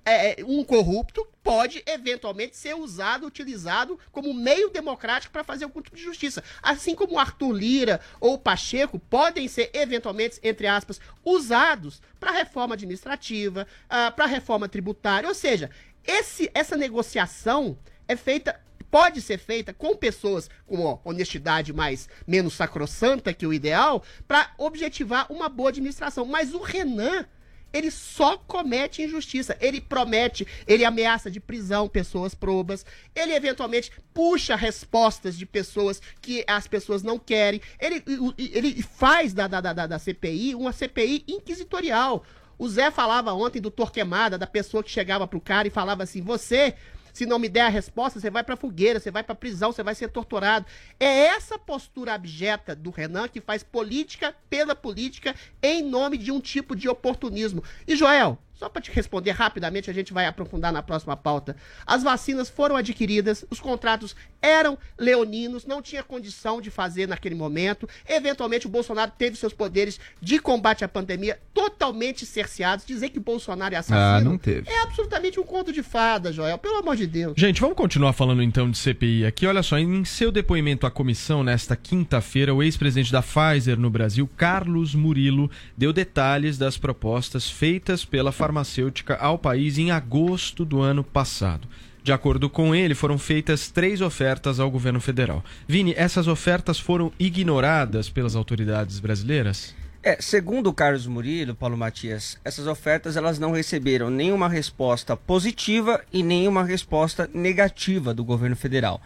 é, 0.04 0.36
um 0.46 0.62
corrupto 0.62 1.26
pode 1.42 1.82
eventualmente 1.86 2.56
ser 2.56 2.74
usado, 2.74 3.26
utilizado 3.26 3.98
como 4.12 4.34
meio 4.34 4.70
democrático 4.70 5.32
para 5.32 5.44
fazer 5.44 5.64
algum 5.64 5.80
tipo 5.80 5.96
de 5.96 6.02
justiça. 6.02 6.44
Assim 6.62 6.94
como 6.94 7.18
Arthur 7.18 7.52
Lira 7.52 8.00
ou 8.20 8.38
Pacheco 8.38 8.98
podem 8.98 9.48
ser 9.48 9.70
eventualmente, 9.72 10.38
entre 10.42 10.66
aspas, 10.66 11.00
usados 11.24 12.02
para 12.20 12.32
reforma 12.32 12.74
administrativa, 12.74 13.66
para 14.14 14.26
reforma 14.26 14.68
tributária. 14.68 15.28
Ou 15.28 15.34
seja, 15.34 15.70
esse, 16.04 16.50
essa 16.52 16.76
negociação 16.76 17.78
é 18.06 18.16
feita 18.16 18.60
pode 18.94 19.20
ser 19.20 19.38
feita 19.38 19.74
com 19.74 19.96
pessoas 19.96 20.48
com 20.68 20.84
ó, 20.84 20.98
honestidade 21.04 21.72
mais 21.72 22.08
menos 22.24 22.54
sacrossanta 22.54 23.34
que 23.34 23.44
o 23.44 23.52
ideal 23.52 24.04
para 24.28 24.52
objetivar 24.56 25.26
uma 25.32 25.48
boa 25.48 25.70
administração. 25.70 26.24
Mas 26.24 26.54
o 26.54 26.60
Renan 26.60 27.26
ele 27.72 27.90
só 27.90 28.38
comete 28.38 29.02
injustiça. 29.02 29.56
Ele 29.60 29.80
promete, 29.80 30.46
ele 30.64 30.84
ameaça 30.84 31.28
de 31.28 31.40
prisão 31.40 31.88
pessoas 31.88 32.36
probas, 32.36 32.86
ele 33.16 33.34
eventualmente 33.34 33.90
puxa 34.14 34.54
respostas 34.54 35.36
de 35.36 35.44
pessoas 35.44 36.00
que 36.20 36.44
as 36.46 36.68
pessoas 36.68 37.02
não 37.02 37.18
querem. 37.18 37.60
Ele, 37.80 38.00
ele 38.38 38.80
faz 38.80 39.34
da, 39.34 39.48
da, 39.48 39.60
da, 39.60 39.88
da 39.88 39.98
CPI 39.98 40.54
uma 40.54 40.72
CPI 40.72 41.24
inquisitorial. 41.26 42.24
O 42.56 42.68
Zé 42.68 42.92
falava 42.92 43.32
ontem 43.32 43.60
do 43.60 43.72
Torquemada, 43.72 44.38
da 44.38 44.46
pessoa 44.46 44.84
que 44.84 44.90
chegava 44.92 45.26
pro 45.26 45.40
cara 45.40 45.66
e 45.66 45.72
falava 45.72 46.04
assim: 46.04 46.22
você 46.22 46.76
se 47.14 47.24
não 47.24 47.38
me 47.38 47.48
der 47.48 47.62
a 47.62 47.68
resposta, 47.68 48.18
você 48.18 48.28
vai 48.28 48.42
pra 48.42 48.56
fogueira, 48.56 48.98
você 48.98 49.10
vai 49.10 49.22
pra 49.22 49.36
prisão, 49.36 49.72
você 49.72 49.84
vai 49.84 49.94
ser 49.94 50.08
torturado. 50.08 50.66
É 50.98 51.26
essa 51.26 51.56
postura 51.56 52.12
abjeta 52.12 52.74
do 52.74 52.90
Renan 52.90 53.28
que 53.28 53.40
faz 53.40 53.62
política 53.62 54.34
pela 54.50 54.74
política 54.74 55.34
em 55.62 55.80
nome 55.80 56.18
de 56.18 56.32
um 56.32 56.40
tipo 56.40 56.74
de 56.74 56.88
oportunismo. 56.88 57.62
E 57.86 57.94
Joel, 57.94 58.36
só 58.64 58.68
para 58.70 58.80
te 58.80 58.90
responder 58.90 59.32
rapidamente, 59.32 59.90
a 59.90 59.92
gente 59.92 60.14
vai 60.14 60.24
aprofundar 60.24 60.72
na 60.72 60.82
próxima 60.82 61.14
pauta. 61.14 61.54
As 61.86 62.02
vacinas 62.02 62.48
foram 62.48 62.76
adquiridas, 62.76 63.44
os 63.50 63.60
contratos 63.60 64.16
eram 64.40 64.78
leoninos, 64.98 65.66
não 65.66 65.82
tinha 65.82 66.02
condição 66.02 66.62
de 66.62 66.70
fazer 66.70 67.06
naquele 67.06 67.34
momento. 67.34 67.86
Eventualmente, 68.08 68.66
o 68.66 68.70
Bolsonaro 68.70 69.12
teve 69.18 69.36
seus 69.36 69.52
poderes 69.52 70.00
de 70.18 70.38
combate 70.38 70.82
à 70.82 70.88
pandemia 70.88 71.38
totalmente 71.52 72.24
cerceados. 72.24 72.86
Dizer 72.86 73.10
que 73.10 73.18
o 73.18 73.22
Bolsonaro 73.22 73.74
é 73.74 73.78
assassino 73.78 73.98
Ah, 73.98 74.20
não 74.20 74.38
teve. 74.38 74.70
é 74.70 74.82
absolutamente 74.82 75.38
um 75.38 75.44
conto 75.44 75.70
de 75.70 75.82
fada, 75.82 76.32
Joel. 76.32 76.56
Pelo 76.56 76.78
amor 76.78 76.96
de 76.96 77.06
Deus. 77.06 77.34
Gente, 77.36 77.60
vamos 77.60 77.76
continuar 77.76 78.14
falando 78.14 78.42
então 78.42 78.70
de 78.70 78.78
CPI 78.78 79.26
aqui. 79.26 79.46
Olha 79.46 79.62
só, 79.62 79.76
em 79.78 80.06
seu 80.06 80.32
depoimento 80.32 80.86
à 80.86 80.90
comissão 80.90 81.44
nesta 81.44 81.76
quinta-feira, 81.76 82.54
o 82.54 82.62
ex-presidente 82.62 83.12
da 83.12 83.22
Pfizer 83.22 83.78
no 83.78 83.90
Brasil, 83.90 84.26
Carlos 84.38 84.94
Murilo, 84.94 85.50
deu 85.76 85.92
detalhes 85.92 86.56
das 86.56 86.78
propostas 86.78 87.50
feitas 87.50 88.06
pela 88.06 88.32
farmacêutica 88.54 89.16
ao 89.16 89.36
país 89.36 89.78
em 89.78 89.90
agosto 89.90 90.64
do 90.64 90.80
ano 90.80 91.02
passado. 91.02 91.66
De 92.04 92.12
acordo 92.12 92.48
com 92.48 92.74
ele, 92.74 92.94
foram 92.94 93.18
feitas 93.18 93.70
três 93.70 94.00
ofertas 94.00 94.60
ao 94.60 94.70
governo 94.70 95.00
federal. 95.00 95.42
Vini, 95.66 95.94
essas 95.96 96.28
ofertas 96.28 96.78
foram 96.78 97.10
ignoradas 97.18 98.08
pelas 98.08 98.36
autoridades 98.36 99.00
brasileiras? 99.00 99.74
É, 100.02 100.18
segundo 100.20 100.70
Carlos 100.70 101.06
Murilo, 101.06 101.54
Paulo 101.54 101.78
Matias, 101.78 102.38
essas 102.44 102.66
ofertas 102.66 103.16
elas 103.16 103.38
não 103.38 103.52
receberam 103.52 104.10
nenhuma 104.10 104.50
resposta 104.50 105.16
positiva 105.16 105.98
e 106.12 106.22
nenhuma 106.22 106.62
resposta 106.62 107.28
negativa 107.32 108.12
do 108.12 108.22
governo 108.22 108.54
federal. 108.54 109.00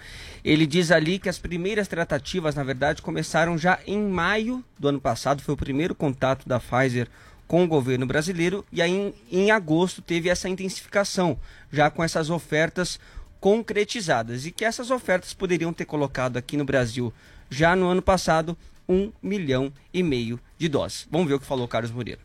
Ele 0.45 0.67
diz 0.67 0.91
ali 0.91 1.21
que 1.21 1.29
as 1.29 1.39
primeiras 1.39 1.87
tratativas, 1.87 2.57
na 2.57 2.65
verdade, 2.65 3.01
começaram 3.01 3.57
já 3.57 3.79
em 3.87 4.03
maio 4.03 4.63
do 4.77 4.89
ano 4.89 5.01
passado, 5.01 5.41
foi 5.41 5.55
o 5.55 5.59
primeiro 5.59 5.95
contato 5.95 6.49
da 6.49 6.59
Pfizer 6.59 7.07
com 7.49 7.65
o 7.65 7.67
governo 7.67 8.07
brasileiro 8.07 8.65
e 8.71 8.83
aí 8.83 8.93
em, 8.93 9.15
em 9.33 9.51
agosto 9.51 10.03
teve 10.03 10.29
essa 10.29 10.49
intensificação, 10.49 11.39
já 11.73 11.91
com 11.91 12.05
essas 12.05 12.29
ofertas 12.29 13.01
concretizadas 13.41 14.45
e 14.45 14.51
que 14.51 14.65
essas 14.65 14.91
ofertas 14.91 15.33
poderiam 15.33 15.73
ter 15.73 15.87
colocado 15.87 16.37
aqui 16.37 16.57
no 16.57 16.65
Brasil 16.65 17.13
já 17.49 17.75
no 17.75 17.89
ano 17.89 18.03
passado 18.03 18.57
um 18.87 19.11
milhão 19.23 19.73
e 19.93 20.03
meio 20.03 20.39
de 20.59 20.69
doses. 20.69 21.09
Vamos 21.11 21.29
ver 21.29 21.35
o 21.35 21.41
que 21.41 21.47
falou 21.47 21.65
o 21.65 21.69
Carlos 21.69 21.91
Murilo. 21.91 22.21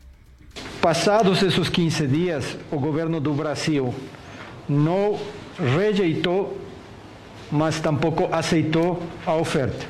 Passados 0.82 1.42
esses 1.42 1.70
15 1.70 2.08
dias, 2.08 2.58
o 2.70 2.78
governo 2.78 3.20
do 3.20 3.34
Brasil 3.34 3.96
não 4.68 5.20
rejeitou, 5.58 6.60
mas 7.52 7.80
tampouco 7.80 8.28
aceitou 8.32 9.02
a 9.26 9.36
oferta. 9.36 9.86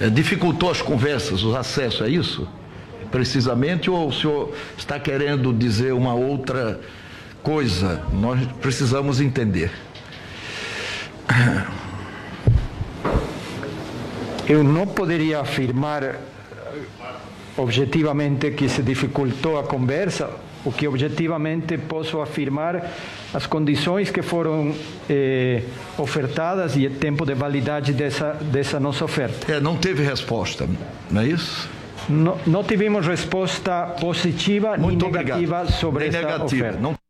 É, 0.00 0.08
dificultou 0.08 0.70
as 0.70 0.80
conversas, 0.80 1.42
os 1.42 1.54
acessos, 1.54 2.02
é 2.02 2.08
isso? 2.08 2.48
Precisamente, 3.12 3.88
ou 3.90 4.08
o 4.08 4.12
senhor 4.12 4.52
está 4.76 4.98
querendo 4.98 5.52
dizer 5.52 5.92
uma 5.92 6.14
outra 6.14 6.80
coisa? 7.42 8.02
Nós 8.12 8.40
precisamos 8.60 9.20
entender. 9.20 9.70
Eu 14.48 14.64
não 14.64 14.86
poderia 14.86 15.40
afirmar 15.40 16.02
eh, 16.02 16.16
objetivamente 17.56 18.50
que 18.50 18.68
se 18.68 18.82
dificultou 18.82 19.58
a 19.58 19.62
conversa, 19.62 20.30
o 20.64 20.72
que 20.72 20.88
objetivamente 20.88 21.78
posso 21.78 22.20
afirmar 22.20 22.90
as 23.32 23.46
condições 23.46 24.10
que 24.10 24.20
foram 24.22 24.74
eh, 25.08 25.62
ofertadas 25.96 26.76
e 26.76 26.86
o 26.86 26.90
tempo 26.90 27.24
de 27.24 27.34
validade 27.34 27.92
dessa, 27.92 28.32
dessa 28.32 28.80
nossa 28.80 29.04
oferta. 29.04 29.52
É, 29.52 29.60
não 29.60 29.76
teve 29.76 30.02
resposta, 30.02 30.68
não 31.10 31.20
é 31.20 31.26
isso? 31.28 31.68
Não, 32.08 32.38
não 32.46 32.64
tivemos 32.64 33.06
resposta 33.06 33.86
positiva 34.00 34.76
Muito 34.76 35.04
nem 35.04 35.12
negativa 35.12 35.66
sobre 35.66 36.08
Nem 36.08 36.08
essa 36.18 36.18
negativa, 36.26 36.44
oferta. 36.68 36.80
não- 36.80 36.94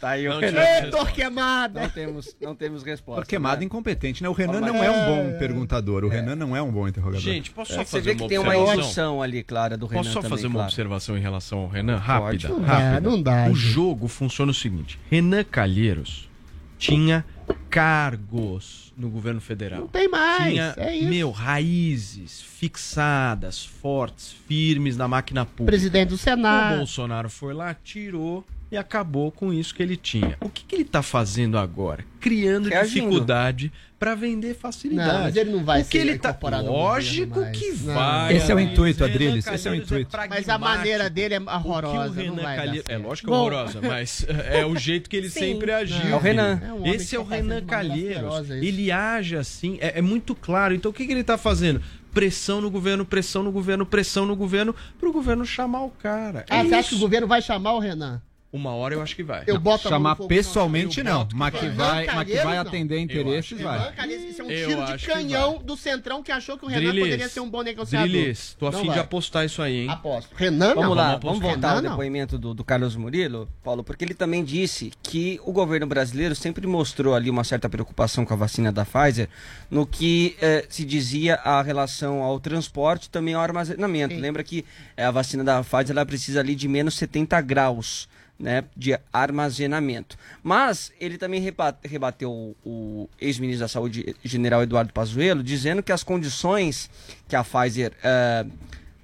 Tá 0.00 0.10
aí 0.10 0.26
o 0.26 0.32
Não 0.32 0.40
Renan. 0.40 0.90
Torquemada! 0.90 1.82
Não 1.82 1.88
temos, 1.90 2.36
não 2.40 2.54
temos 2.54 2.82
resposta. 2.82 3.20
Torquemada 3.20 3.58
né? 3.58 3.66
incompetente, 3.66 4.22
né? 4.22 4.28
O 4.30 4.32
Renan 4.32 4.60
não 4.60 4.82
é 4.82 4.90
um 4.90 5.04
bom 5.06 5.28
É. 5.28 5.38
perguntador. 5.38 6.04
O 6.04 6.08
Renan 6.08 6.36
não 6.36 6.56
é 6.56 6.62
um 6.62 6.70
bom 6.70 6.88
interrogador. 6.88 7.20
Gente, 7.20 7.50
posso 7.50 7.74
só 7.74 7.82
É, 7.82 7.84
você 7.84 7.90
fazer 7.98 8.02
vê 8.10 8.14
que 8.16 8.22
uma 8.22 8.28
tem 8.28 8.38
uma 8.38 8.48
observação? 8.48 8.74
emoção 8.82 9.22
ali, 9.22 9.42
clara, 9.42 9.76
do 9.76 9.84
Renan 9.86 10.00
Posso 10.02 10.12
só 10.14 10.20
também, 10.22 10.30
fazer 10.38 10.46
uma 10.46 10.54
claro. 10.54 10.68
observação 10.68 11.18
em 11.18 11.20
relação 11.20 11.58
ao 11.60 11.68
Renan? 11.68 11.96
Rápida. 11.98 12.48
Não 12.48 12.60
rápida. 12.62 13.00
não 13.02 13.22
dá, 13.22 13.44
O 13.44 13.48
gente. 13.48 13.58
jogo 13.58 14.08
funciona 14.08 14.50
o 14.50 14.54
seguinte: 14.54 14.98
Renan 15.10 15.44
Calheiros 15.44 16.30
tinha 16.78 17.22
cargos 17.70 18.92
no 18.96 19.08
governo 19.08 19.40
federal. 19.40 19.80
Não 19.80 19.88
tem 19.88 20.08
mais, 20.08 20.52
Tinha, 20.52 20.74
é 20.76 20.96
isso. 20.96 21.08
meu, 21.08 21.30
raízes 21.30 22.42
fixadas, 22.42 23.64
fortes, 23.64 24.34
firmes 24.46 24.96
na 24.96 25.06
máquina 25.08 25.44
pública. 25.46 25.66
Presidente 25.70 26.08
do 26.10 26.14
O 26.16 26.18
Senado. 26.18 26.76
Bolsonaro 26.78 27.30
foi 27.30 27.54
lá, 27.54 27.74
tirou 27.74 28.44
e 28.70 28.76
acabou 28.76 29.30
com 29.32 29.52
isso 29.52 29.74
que 29.74 29.82
ele 29.82 29.96
tinha. 29.96 30.36
O 30.40 30.48
que, 30.48 30.64
que 30.64 30.74
ele 30.76 30.84
tá 30.84 31.02
fazendo 31.02 31.58
agora? 31.58 32.04
Criando 32.20 32.68
Reagindo. 32.68 32.94
dificuldade 33.06 33.72
para 33.98 34.14
vender 34.14 34.54
facilidade. 34.54 35.12
Não, 35.12 35.20
mas 35.24 35.36
ele 35.36 35.50
não 35.50 35.64
vai 35.64 35.82
o 35.82 35.84
que 35.84 35.98
ser 35.98 36.06
ele 36.06 36.18
tá 36.18 36.32
Lógico 36.70 37.40
governo 37.40 37.52
que. 37.52 37.70
Não. 37.82 37.94
vai. 37.94 38.36
Esse 38.36 38.50
é 38.50 38.54
o 38.54 38.60
intuito, 38.60 39.04
Adriles, 39.04 39.46
esse 39.46 39.68
é 39.68 39.70
o 39.70 39.74
intuito. 39.74 40.16
Mas 40.28 40.48
a 40.48 40.56
maneira 40.56 41.10
dele 41.10 41.34
é 41.34 41.38
O 41.40 41.42
o 41.42 41.46
horrorosa. 41.56 42.22
não 42.22 42.36
vai 42.36 42.56
Calheiros. 42.56 42.84
É 42.88 42.96
lógico 42.96 43.28
que 43.28 43.32
é 43.34 43.36
horrorosa, 43.36 43.80
mas 43.82 44.26
é 44.50 44.64
o 44.64 44.76
jeito 44.76 45.10
que 45.10 45.16
ele 45.16 45.28
Sim. 45.28 45.40
sempre 45.40 45.72
agiu. 45.72 46.08
É 46.08 46.14
o 46.14 46.18
Renan. 46.18 46.60
É 46.66 46.72
um 46.72 46.86
Esse 46.86 47.14
é 47.16 47.18
o 47.20 47.24
tá 47.24 47.34
Renan 47.36 47.62
Calheiros. 47.64 48.44
isso. 48.44 48.52
Ele 48.54 48.90
age 48.90 49.36
assim, 49.36 49.76
é, 49.80 49.98
é 49.98 50.02
muito 50.02 50.34
claro. 50.34 50.74
Então 50.74 50.90
o 50.90 50.94
que, 50.94 51.04
que 51.06 51.12
ele 51.12 51.24
tá 51.24 51.36
fazendo? 51.36 51.82
Pressão 52.12 52.60
no 52.60 52.70
governo, 52.70 53.04
pressão 53.04 53.42
no 53.42 53.52
governo, 53.52 53.84
pressão 53.86 54.24
no 54.26 54.34
governo, 54.34 54.74
pro 54.98 55.12
governo 55.12 55.44
chamar 55.44 55.82
o 55.84 55.90
cara. 55.90 56.44
Ah, 56.50 56.56
É 56.58 56.64
você 56.64 56.74
acha 56.74 56.88
que 56.88 56.94
o 56.94 56.96
isso. 56.96 57.04
governo 57.04 57.26
vai 57.26 57.40
chamar 57.42 57.74
o 57.74 57.78
Renan? 57.78 58.20
Uma 58.52 58.72
hora 58.72 58.94
eu 58.94 59.02
acho 59.02 59.14
que 59.14 59.22
vai. 59.22 59.44
Eu 59.46 59.60
boto 59.60 59.86
a 59.86 59.92
mão 59.92 60.16
Chamar 60.16 60.28
pessoalmente 60.28 61.04
não, 61.04 61.20
boto 61.20 61.36
mas 61.36 61.54
que 61.54 61.68
vai, 61.68 62.06
mas 62.06 62.26
que 62.26 62.36
vai 62.36 62.56
não. 62.56 62.62
atender 62.62 62.98
interesses, 62.98 63.52
acho. 63.52 63.62
vai. 63.62 64.08
Isso 64.08 64.42
é 64.42 64.44
um 64.44 64.50
Eu 64.50 64.68
tiro 64.68 64.82
acho 64.82 64.96
de 64.98 65.06
canhão 65.06 65.58
do 65.58 65.76
Centrão 65.76 66.20
que 66.20 66.32
achou 66.32 66.58
que 66.58 66.64
o 66.64 66.68
Renan 66.68 66.80
Drilis, 66.80 67.04
poderia 67.04 67.28
ser 67.28 67.40
um 67.40 67.48
bom 67.48 67.62
negociador. 67.62 68.08
Drilis, 68.08 68.56
tô 68.58 68.68
Não 68.68 68.76
afim 68.76 68.90
de 68.90 68.98
apostar 68.98 69.44
isso 69.44 69.62
aí, 69.62 69.82
hein? 69.82 69.88
Aposto. 69.88 70.34
Renan 70.34 70.74
Vamos 70.74 70.82
não. 70.82 70.94
lá, 70.94 71.10
vamos 71.16 71.22
vamos 71.22 71.40
voltar 71.40 71.68
ao 71.68 71.76
Renan, 71.76 71.82
não. 71.82 71.90
depoimento 71.96 72.36
do, 72.38 72.52
do 72.52 72.64
Carlos 72.64 72.96
Murilo, 72.96 73.48
Paulo, 73.62 73.84
porque 73.84 74.04
ele 74.04 74.14
também 74.14 74.42
disse 74.42 74.90
que 75.00 75.40
o 75.44 75.52
governo 75.52 75.86
brasileiro 75.86 76.34
sempre 76.34 76.66
mostrou 76.66 77.14
ali 77.14 77.30
uma 77.30 77.44
certa 77.44 77.68
preocupação 77.68 78.24
com 78.24 78.34
a 78.34 78.36
vacina 78.36 78.72
da 78.72 78.84
Pfizer, 78.84 79.28
no 79.70 79.86
que 79.86 80.36
eh, 80.42 80.66
se 80.68 80.84
dizia 80.84 81.36
a 81.36 81.62
relação 81.62 82.20
ao 82.20 82.40
transporte 82.40 83.04
e 83.04 83.10
também 83.10 83.34
ao 83.34 83.42
armazenamento. 83.42 84.12
Sim. 84.14 84.20
Lembra 84.20 84.42
que 84.42 84.64
eh, 84.96 85.04
a 85.04 85.12
vacina 85.12 85.44
da 85.44 85.62
Pfizer 85.62 85.90
ela 85.90 86.04
precisa 86.04 86.40
ali 86.40 86.56
de 86.56 86.66
menos 86.66 86.94
70 86.96 87.40
graus. 87.42 88.08
Né, 88.40 88.64
de 88.74 88.98
armazenamento. 89.12 90.16
Mas 90.42 90.90
ele 90.98 91.18
também 91.18 91.42
reba- 91.42 91.78
rebateu 91.84 92.56
o, 92.64 93.06
ex-ministro 93.20 93.64
da 93.64 93.68
Saúde, 93.68 94.16
general 94.24 94.62
Eduardo 94.62 94.94
Pazuello, 94.94 95.42
dizendo 95.42 95.82
que 95.82 95.92
as 95.92 96.02
condições 96.02 96.88
que 97.28 97.36
a 97.36 97.44
Pfizer 97.44 97.92
eh, 98.02 98.46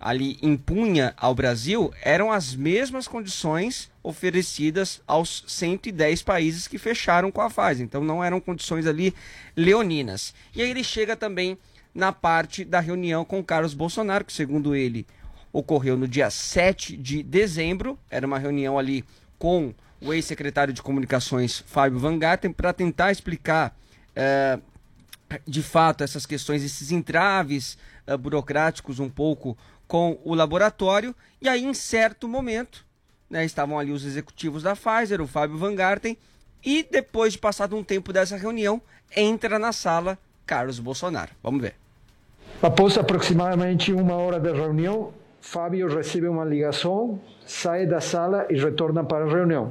ali 0.00 0.38
impunha 0.40 1.12
ao 1.18 1.34
Brasil 1.34 1.92
eram 2.00 2.32
as 2.32 2.54
mesmas 2.54 3.06
condições 3.06 3.90
oferecidas 4.02 5.02
aos 5.06 5.44
110 5.46 6.22
países 6.22 6.66
que 6.66 6.78
fecharam 6.78 7.30
com 7.30 7.42
a 7.42 7.50
Pfizer. 7.50 7.84
Então 7.84 8.02
não 8.02 8.24
eram 8.24 8.40
condições 8.40 8.86
ali 8.86 9.12
leoninas. 9.54 10.32
E 10.54 10.62
aí 10.62 10.70
ele 10.70 10.82
chega 10.82 11.14
também 11.14 11.58
na 11.94 12.10
parte 12.10 12.64
da 12.64 12.80
reunião 12.80 13.22
com 13.22 13.44
Carlos 13.44 13.74
Bolsonaro, 13.74 14.24
que 14.24 14.32
segundo 14.32 14.74
ele 14.74 15.06
ocorreu 15.52 15.96
no 15.96 16.08
dia 16.08 16.30
7 16.30 16.96
de 16.96 17.22
dezembro. 17.22 17.98
Era 18.10 18.26
uma 18.26 18.38
reunião 18.38 18.78
ali 18.78 19.04
com 19.38 19.74
o 20.00 20.12
ex-secretário 20.12 20.72
de 20.72 20.82
Comunicações, 20.82 21.64
Fábio 21.66 21.98
Van 21.98 22.18
Garten, 22.18 22.52
para 22.52 22.72
tentar 22.72 23.10
explicar 23.10 23.76
eh, 24.14 24.58
de 25.46 25.62
fato 25.62 26.04
essas 26.04 26.26
questões, 26.26 26.62
esses 26.62 26.90
entraves 26.90 27.78
eh, 28.06 28.16
burocráticos 28.16 28.98
um 28.98 29.08
pouco 29.08 29.56
com 29.86 30.18
o 30.24 30.34
laboratório. 30.34 31.14
E 31.40 31.48
aí, 31.48 31.64
em 31.64 31.74
certo 31.74 32.28
momento, 32.28 32.84
né, 33.28 33.44
estavam 33.44 33.78
ali 33.78 33.92
os 33.92 34.04
executivos 34.04 34.62
da 34.62 34.76
Pfizer, 34.76 35.20
o 35.20 35.26
Fábio 35.26 35.58
Van 35.58 35.74
e 36.64 36.82
depois 36.90 37.34
de 37.34 37.38
passado 37.38 37.76
um 37.76 37.84
tempo 37.84 38.12
dessa 38.12 38.36
reunião, 38.36 38.80
entra 39.16 39.58
na 39.58 39.72
sala 39.72 40.18
Carlos 40.44 40.78
Bolsonaro. 40.78 41.30
Vamos 41.42 41.60
ver. 41.60 41.74
Após 42.62 42.96
aproximadamente 42.96 43.92
uma 43.92 44.14
hora 44.14 44.40
de 44.40 44.50
reunião, 44.52 45.12
Fábio 45.46 45.86
recebe 45.86 46.26
uma 46.26 46.44
ligação, 46.44 47.20
sai 47.46 47.86
da 47.86 48.00
sala 48.00 48.46
e 48.50 48.58
retorna 48.58 49.04
para 49.04 49.24
a 49.24 49.28
reunião. 49.28 49.70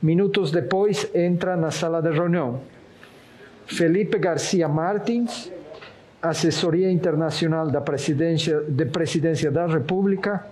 Minutos 0.00 0.52
depois, 0.52 1.10
entra 1.12 1.56
na 1.56 1.72
sala 1.72 2.00
de 2.00 2.10
reunião. 2.12 2.60
Felipe 3.66 4.16
Garcia 4.16 4.68
Martins, 4.68 5.50
assessoria 6.22 6.88
internacional 6.88 7.68
da 7.68 7.80
presidência, 7.80 8.60
de 8.60 8.86
presidência 8.86 9.50
da 9.50 9.66
República, 9.66 10.46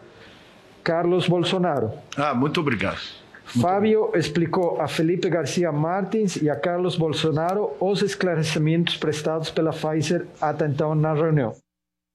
Carlos 0.83 1.28
Bolsonaro. 1.28 1.92
Ah, 2.16 2.35
muito 2.35 2.61
obrigado. 2.61 2.98
Fábio 3.44 4.11
explicou 4.14 4.81
a 4.81 4.88
Felipe 4.88 5.31
Garcia 5.31 5.70
Martins 5.70 6.42
e 6.42 6.50
a 6.50 6.57
Carlos 6.57 6.96
Bolsonaro 6.96 7.70
os 7.78 8.02
esclarecimentos 8.02 8.96
prestados 8.96 9.48
pela 9.48 9.70
Pfizer 9.70 10.26
até 10.40 10.66
então 10.66 10.92
na 10.96 11.14
reunião. 11.14 11.54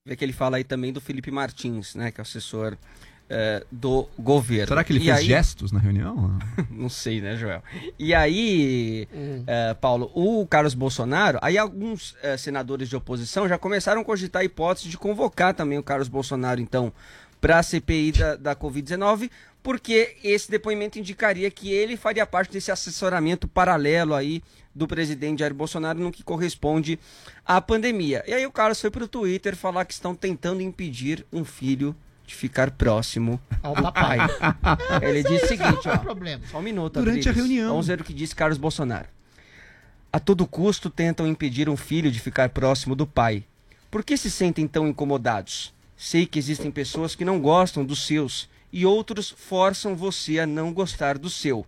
Vê 0.06 0.14
que 0.16 0.22
ele 0.22 0.34
fala 0.34 0.58
aí 0.58 0.64
também 0.64 0.92
do 0.92 1.00
Felipe 1.00 1.30
Martins, 1.30 1.94
né, 1.94 2.10
que 2.10 2.20
é 2.20 2.22
o 2.22 2.26
assessor 2.26 2.76
eh, 3.30 3.64
do 3.72 4.06
governo. 4.18 4.68
Será 4.68 4.84
que 4.84 4.92
ele 4.92 5.00
E 5.00 5.04
fez 5.06 5.16
aí- 5.16 5.24
gestos 5.24 5.72
na 5.72 5.80
reunião? 5.80 6.38
Não 6.70 6.90
sei, 6.90 7.22
né, 7.22 7.36
Joel? 7.38 7.62
E 7.98 8.12
aí, 8.12 9.08
eh, 9.46 9.72
Paulo, 9.80 10.10
o 10.14 10.46
Carlos 10.46 10.74
Bolsonaro, 10.74 11.38
aí 11.40 11.56
alguns 11.56 12.14
eh, 12.22 12.36
senadores 12.36 12.90
de 12.90 12.96
oposição 12.96 13.48
já 13.48 13.56
começaram 13.56 14.02
a 14.02 14.04
cogitar 14.04 14.42
a 14.42 14.44
hipótese 14.44 14.90
de 14.90 14.98
convocar 14.98 15.54
também 15.54 15.78
o 15.78 15.82
Carlos 15.82 16.08
Bolsonaro, 16.08 16.60
então, 16.60 16.92
para 17.40 17.58
a 17.58 17.62
CPI 17.62 18.12
da, 18.12 18.36
da 18.36 18.54
Covid-19, 18.54 19.30
porque 19.64 20.18
esse 20.22 20.50
depoimento 20.50 20.98
indicaria 20.98 21.50
que 21.50 21.72
ele 21.72 21.96
faria 21.96 22.26
parte 22.26 22.52
desse 22.52 22.70
assessoramento 22.70 23.48
paralelo 23.48 24.14
aí 24.14 24.42
do 24.74 24.86
presidente 24.86 25.38
Jair 25.38 25.54
Bolsonaro 25.54 25.98
no 25.98 26.12
que 26.12 26.22
corresponde 26.22 27.00
à 27.46 27.62
pandemia. 27.62 28.22
E 28.26 28.34
aí 28.34 28.44
o 28.44 28.52
Carlos 28.52 28.78
foi 28.78 28.90
para 28.90 29.04
o 29.04 29.08
Twitter 29.08 29.56
falar 29.56 29.86
que 29.86 29.94
estão 29.94 30.14
tentando 30.14 30.60
impedir 30.60 31.26
um 31.32 31.46
filho 31.46 31.96
de 32.26 32.34
ficar 32.34 32.72
próximo 32.72 33.40
Ao 33.62 33.72
papai. 33.72 34.18
pai. 34.18 35.00
Ele 35.00 35.22
disse 35.22 35.44
o 35.44 35.46
é 35.46 35.48
seguinte, 35.48 35.88
ó. 35.88 35.96
problema. 35.96 36.44
Só 36.50 36.58
um 36.58 36.62
minuto, 36.62 37.00
Durante 37.00 37.30
a 37.30 37.32
reunião. 37.32 37.70
Vamos 37.70 37.86
ver 37.86 38.02
o 38.02 38.04
que 38.04 38.12
disse 38.12 38.36
Carlos 38.36 38.58
Bolsonaro. 38.58 39.08
A 40.12 40.20
todo 40.20 40.46
custo 40.46 40.90
tentam 40.90 41.26
impedir 41.26 41.70
um 41.70 41.76
filho 41.76 42.12
de 42.12 42.20
ficar 42.20 42.50
próximo 42.50 42.94
do 42.94 43.06
pai. 43.06 43.44
Por 43.90 44.04
que 44.04 44.14
se 44.18 44.30
sentem 44.30 44.68
tão 44.68 44.86
incomodados? 44.86 45.72
Sei 45.96 46.26
que 46.26 46.38
existem 46.38 46.70
pessoas 46.70 47.14
que 47.14 47.24
não 47.24 47.40
gostam 47.40 47.82
dos 47.82 48.06
seus 48.06 48.52
e 48.74 48.84
outros 48.84 49.30
forçam 49.30 49.94
você 49.94 50.40
a 50.40 50.46
não 50.46 50.72
gostar 50.72 51.16
do 51.16 51.30
seu. 51.30 51.64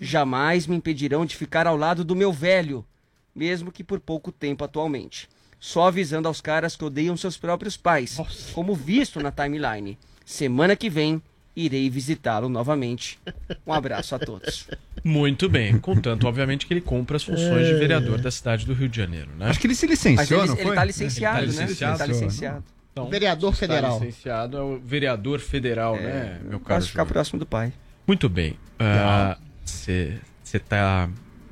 Jamais 0.00 0.66
me 0.66 0.74
impedirão 0.74 1.24
de 1.24 1.36
ficar 1.36 1.68
ao 1.68 1.76
lado 1.76 2.02
do 2.02 2.16
meu 2.16 2.32
velho, 2.32 2.84
mesmo 3.32 3.70
que 3.70 3.84
por 3.84 4.00
pouco 4.00 4.32
tempo 4.32 4.64
atualmente. 4.64 5.28
Só 5.60 5.86
avisando 5.86 6.26
aos 6.26 6.40
caras 6.40 6.74
que 6.74 6.84
odeiam 6.84 7.16
seus 7.16 7.36
próprios 7.36 7.76
pais, 7.76 8.18
como 8.52 8.74
visto 8.74 9.20
na 9.20 9.30
timeline. 9.30 9.96
Semana 10.26 10.74
que 10.74 10.90
vem 10.90 11.22
irei 11.54 11.88
visitá-lo 11.88 12.48
novamente. 12.48 13.20
Um 13.64 13.72
abraço 13.72 14.16
a 14.16 14.18
todos. 14.18 14.66
Muito 15.04 15.48
bem, 15.48 15.78
contanto, 15.78 16.26
obviamente, 16.26 16.66
que 16.66 16.74
ele 16.74 16.80
cumpra 16.80 17.18
as 17.18 17.22
funções 17.22 17.68
de 17.68 17.74
vereador 17.74 18.20
da 18.20 18.32
cidade 18.32 18.66
do 18.66 18.74
Rio 18.74 18.88
de 18.88 18.96
Janeiro, 18.96 19.30
né? 19.38 19.46
Acho 19.46 19.60
que 19.60 19.68
ele 19.68 19.76
se 19.76 19.86
Mas 19.86 19.96
licenciou, 19.96 20.40
ele, 20.40 20.48
não 20.48 20.56
ele 20.56 20.64
foi? 20.64 20.74
tá 20.74 20.84
licenciado, 20.84 21.38
Ele 21.38 21.52
tá 21.52 21.60
né? 21.60 21.62
licenciado. 21.62 21.92
Ele 21.92 21.98
tá 21.98 22.06
licenciado. 22.06 22.77
Então, 23.00 23.10
Vereador 23.10 23.52
está 23.52 23.66
federal. 23.66 23.98
licenciado 23.98 24.56
é 24.56 24.60
o 24.62 24.78
vereador 24.78 25.38
federal, 25.40 25.96
né, 25.96 26.38
meu 26.42 26.60
caro? 26.60 26.80
Posso 26.80 26.88
ficar 26.90 27.02
Júlio? 27.02 27.12
próximo 27.14 27.38
do 27.38 27.46
pai. 27.46 27.72
Muito 28.06 28.28
bem. 28.28 28.56
Você 29.64 30.58
tá 30.68 31.08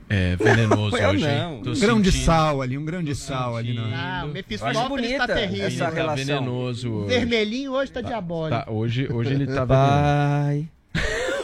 é, 0.09 0.37
venenoso 0.37 0.97
Eu 0.99 1.11
hoje, 1.11 1.27
não. 1.27 1.59
Um 1.61 1.79
grão 1.81 2.01
de 2.01 2.13
sal 2.13 2.63
ali, 2.63 2.79
um 2.79 2.85
grão 2.85 3.03
de 3.03 3.15
sal 3.15 3.57
ali. 3.57 3.75
No... 3.75 3.83
Ah, 3.85 3.87
o 3.87 3.93
Eu 3.93 4.25
acho 4.25 4.33
Mephistófeles 4.33 4.89
bonita 4.89 5.27
tá 5.27 5.35
terrível. 5.35 5.67
essa 5.67 5.85
Tá 5.87 5.91
relação. 5.91 6.25
venenoso 6.25 6.91
hoje. 6.93 7.09
Vermelhinho 7.15 7.73
hoje 7.73 7.93
tá 7.93 8.01
diabólico. 8.01 8.65
Tá, 8.65 8.71
hoje, 8.71 9.09
hoje 9.13 9.35
ele 9.35 9.47
tá 9.47 9.65
venenoso. 9.65 10.69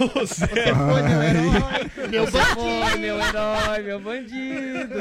Pai. 0.08 0.26
Você 0.26 0.46
Foi 0.46 1.02
meu 1.02 1.22
herói, 1.22 2.08
meu 2.10 2.26
Você 2.26 2.38
foi 2.38 2.80
bandido. 2.80 2.98
meu 2.98 3.20
herói, 3.20 3.82
meu 3.82 4.00
bandido. 4.00 4.94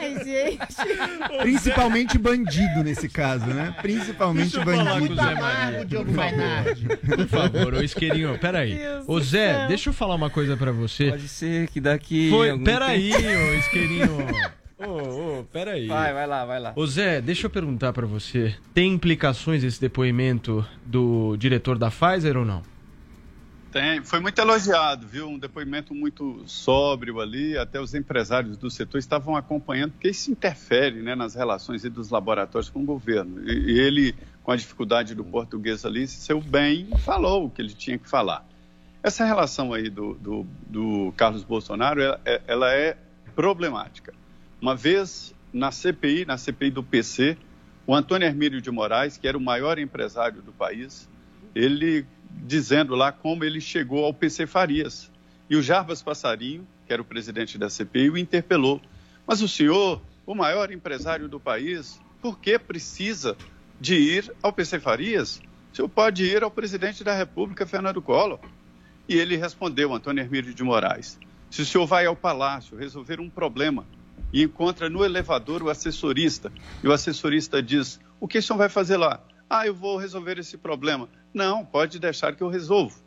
Ai, 0.00 0.24
gente. 0.24 1.38
Principalmente 1.42 2.18
bandido 2.18 2.82
nesse 2.84 3.08
caso, 3.08 3.46
né? 3.46 3.74
Principalmente 3.82 4.58
bandido. 4.60 5.14
Zé 5.14 5.20
Amargo, 5.22 5.40
Maria. 5.42 5.84
Diogo 5.84 6.04
Por 6.06 6.14
favor. 6.14 6.36
Mainardi. 6.36 6.86
Por 6.88 7.26
favor, 7.28 7.74
ô 7.74 7.82
isqueirinho, 7.82 8.38
peraí. 8.38 8.78
Ô 9.06 9.20
Zé, 9.20 9.54
céu. 9.54 9.68
deixa 9.68 9.88
eu 9.90 9.94
falar 9.94 10.14
uma 10.14 10.30
coisa 10.30 10.56
pra 10.56 10.72
você. 10.72 11.10
Pode 11.10 11.28
ser 11.28 11.68
que 11.68 11.80
daqui. 11.80 12.30
Foi, 12.30 12.50
algum 12.50 12.64
peraí, 12.64 13.10
tempo- 13.10 13.26
ô 13.26 13.54
isqueirinho. 13.54 14.26
Ô, 14.78 15.38
ô, 15.40 15.44
peraí. 15.50 15.86
Vai, 15.86 16.12
vai 16.12 16.26
lá, 16.26 16.44
vai 16.44 16.60
lá. 16.60 16.72
Ô 16.76 16.86
Zé, 16.86 17.22
deixa 17.22 17.46
eu 17.46 17.50
perguntar 17.50 17.94
pra 17.94 18.04
você. 18.06 18.54
Tem 18.74 18.92
implicações 18.92 19.64
esse 19.64 19.80
depoimento 19.80 20.62
do 20.84 21.34
diretor 21.38 21.78
da 21.78 21.90
Pfizer 21.90 22.36
ou 22.36 22.44
não? 22.44 22.60
Tem, 23.76 24.02
foi 24.02 24.20
muito 24.20 24.38
elogiado, 24.38 25.06
viu? 25.06 25.28
Um 25.28 25.38
depoimento 25.38 25.94
muito 25.94 26.42
sóbrio 26.46 27.20
ali, 27.20 27.58
até 27.58 27.78
os 27.78 27.92
empresários 27.92 28.56
do 28.56 28.70
setor 28.70 28.96
estavam 28.96 29.36
acompanhando, 29.36 29.92
porque 29.92 30.08
isso 30.08 30.30
interfere 30.30 31.02
né, 31.02 31.14
nas 31.14 31.34
relações 31.34 31.82
dos 31.82 32.08
laboratórios 32.08 32.70
com 32.70 32.80
o 32.80 32.84
governo. 32.86 33.46
E, 33.46 33.72
e 33.72 33.78
ele, 33.78 34.14
com 34.42 34.50
a 34.50 34.56
dificuldade 34.56 35.14
do 35.14 35.22
português 35.22 35.84
ali, 35.84 36.08
seu 36.08 36.40
bem, 36.40 36.88
falou 37.04 37.44
o 37.44 37.50
que 37.50 37.60
ele 37.60 37.74
tinha 37.74 37.98
que 37.98 38.08
falar. 38.08 38.48
Essa 39.02 39.26
relação 39.26 39.74
aí 39.74 39.90
do, 39.90 40.14
do, 40.14 40.46
do 40.66 41.12
Carlos 41.14 41.44
Bolsonaro, 41.44 42.00
ela, 42.00 42.20
é- 42.24 42.42
ela 42.46 42.72
é 42.72 42.96
problemática. 43.34 44.14
Uma 44.58 44.74
vez 44.74 45.34
na 45.52 45.70
CPI, 45.70 46.24
na 46.24 46.38
CPI 46.38 46.70
do 46.70 46.82
PC, 46.82 47.36
o 47.86 47.94
Antônio 47.94 48.24
Hermílio 48.26 48.62
de 48.62 48.70
Moraes, 48.70 49.18
que 49.18 49.28
era 49.28 49.36
o 49.36 49.40
maior 49.40 49.78
empresário 49.78 50.40
do 50.40 50.50
país, 50.50 51.06
ele 51.54 52.06
dizendo 52.30 52.94
lá 52.94 53.12
como 53.12 53.44
ele 53.44 53.60
chegou 53.60 54.04
ao 54.04 54.14
PC 54.14 54.46
Farias. 54.46 55.10
E 55.48 55.56
o 55.56 55.62
Jarbas 55.62 56.02
Passarinho, 56.02 56.66
que 56.86 56.92
era 56.92 57.02
o 57.02 57.04
presidente 57.04 57.58
da 57.58 57.70
CPI, 57.70 58.10
o 58.10 58.18
interpelou. 58.18 58.80
Mas 59.26 59.42
o 59.42 59.48
senhor, 59.48 60.00
o 60.24 60.34
maior 60.34 60.72
empresário 60.72 61.28
do 61.28 61.40
país, 61.40 62.00
por 62.20 62.38
que 62.38 62.58
precisa 62.58 63.36
de 63.80 63.94
ir 63.94 64.32
ao 64.42 64.52
PC 64.52 64.80
Farias? 64.80 65.40
O 65.72 65.76
senhor 65.76 65.88
pode 65.88 66.24
ir 66.24 66.42
ao 66.42 66.50
presidente 66.50 67.04
da 67.04 67.14
República, 67.14 67.66
Fernando 67.66 68.00
Collor. 68.00 68.40
E 69.08 69.16
ele 69.16 69.36
respondeu, 69.36 69.94
Antônio 69.94 70.22
Hermílio 70.22 70.52
de 70.52 70.64
Moraes, 70.64 71.18
se 71.50 71.62
o 71.62 71.66
senhor 71.66 71.86
vai 71.86 72.06
ao 72.06 72.16
palácio 72.16 72.76
resolver 72.76 73.20
um 73.20 73.30
problema 73.30 73.86
e 74.32 74.42
encontra 74.42 74.90
no 74.90 75.04
elevador 75.04 75.62
o 75.62 75.70
assessorista, 75.70 76.52
e 76.82 76.88
o 76.88 76.92
assessorista 76.92 77.62
diz, 77.62 78.00
o 78.18 78.26
que 78.26 78.38
o 78.38 78.42
senhor 78.42 78.58
vai 78.58 78.68
fazer 78.68 78.96
lá? 78.96 79.22
Ah, 79.48 79.66
eu 79.66 79.74
vou 79.74 79.96
resolver 79.96 80.38
esse 80.38 80.56
problema. 80.56 81.08
Não, 81.36 81.66
pode 81.66 81.98
deixar 81.98 82.34
que 82.34 82.42
eu 82.42 82.48
resolvo. 82.48 82.98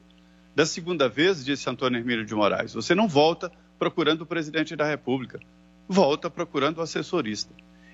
Da 0.56 0.64
segunda 0.64 1.10
vez, 1.10 1.44
disse 1.44 1.68
Antônio 1.68 1.98
Hermílio 1.98 2.24
de 2.24 2.36
Moraes, 2.36 2.76
você 2.76 2.94
não 2.94 3.08
volta 3.08 3.52
procurando 3.80 4.22
o 4.22 4.26
presidente 4.28 4.76
da 4.76 4.86
República, 4.86 5.40
volta 5.88 6.30
procurando 6.30 6.78
o 6.78 6.82
assessorista. 6.84 7.52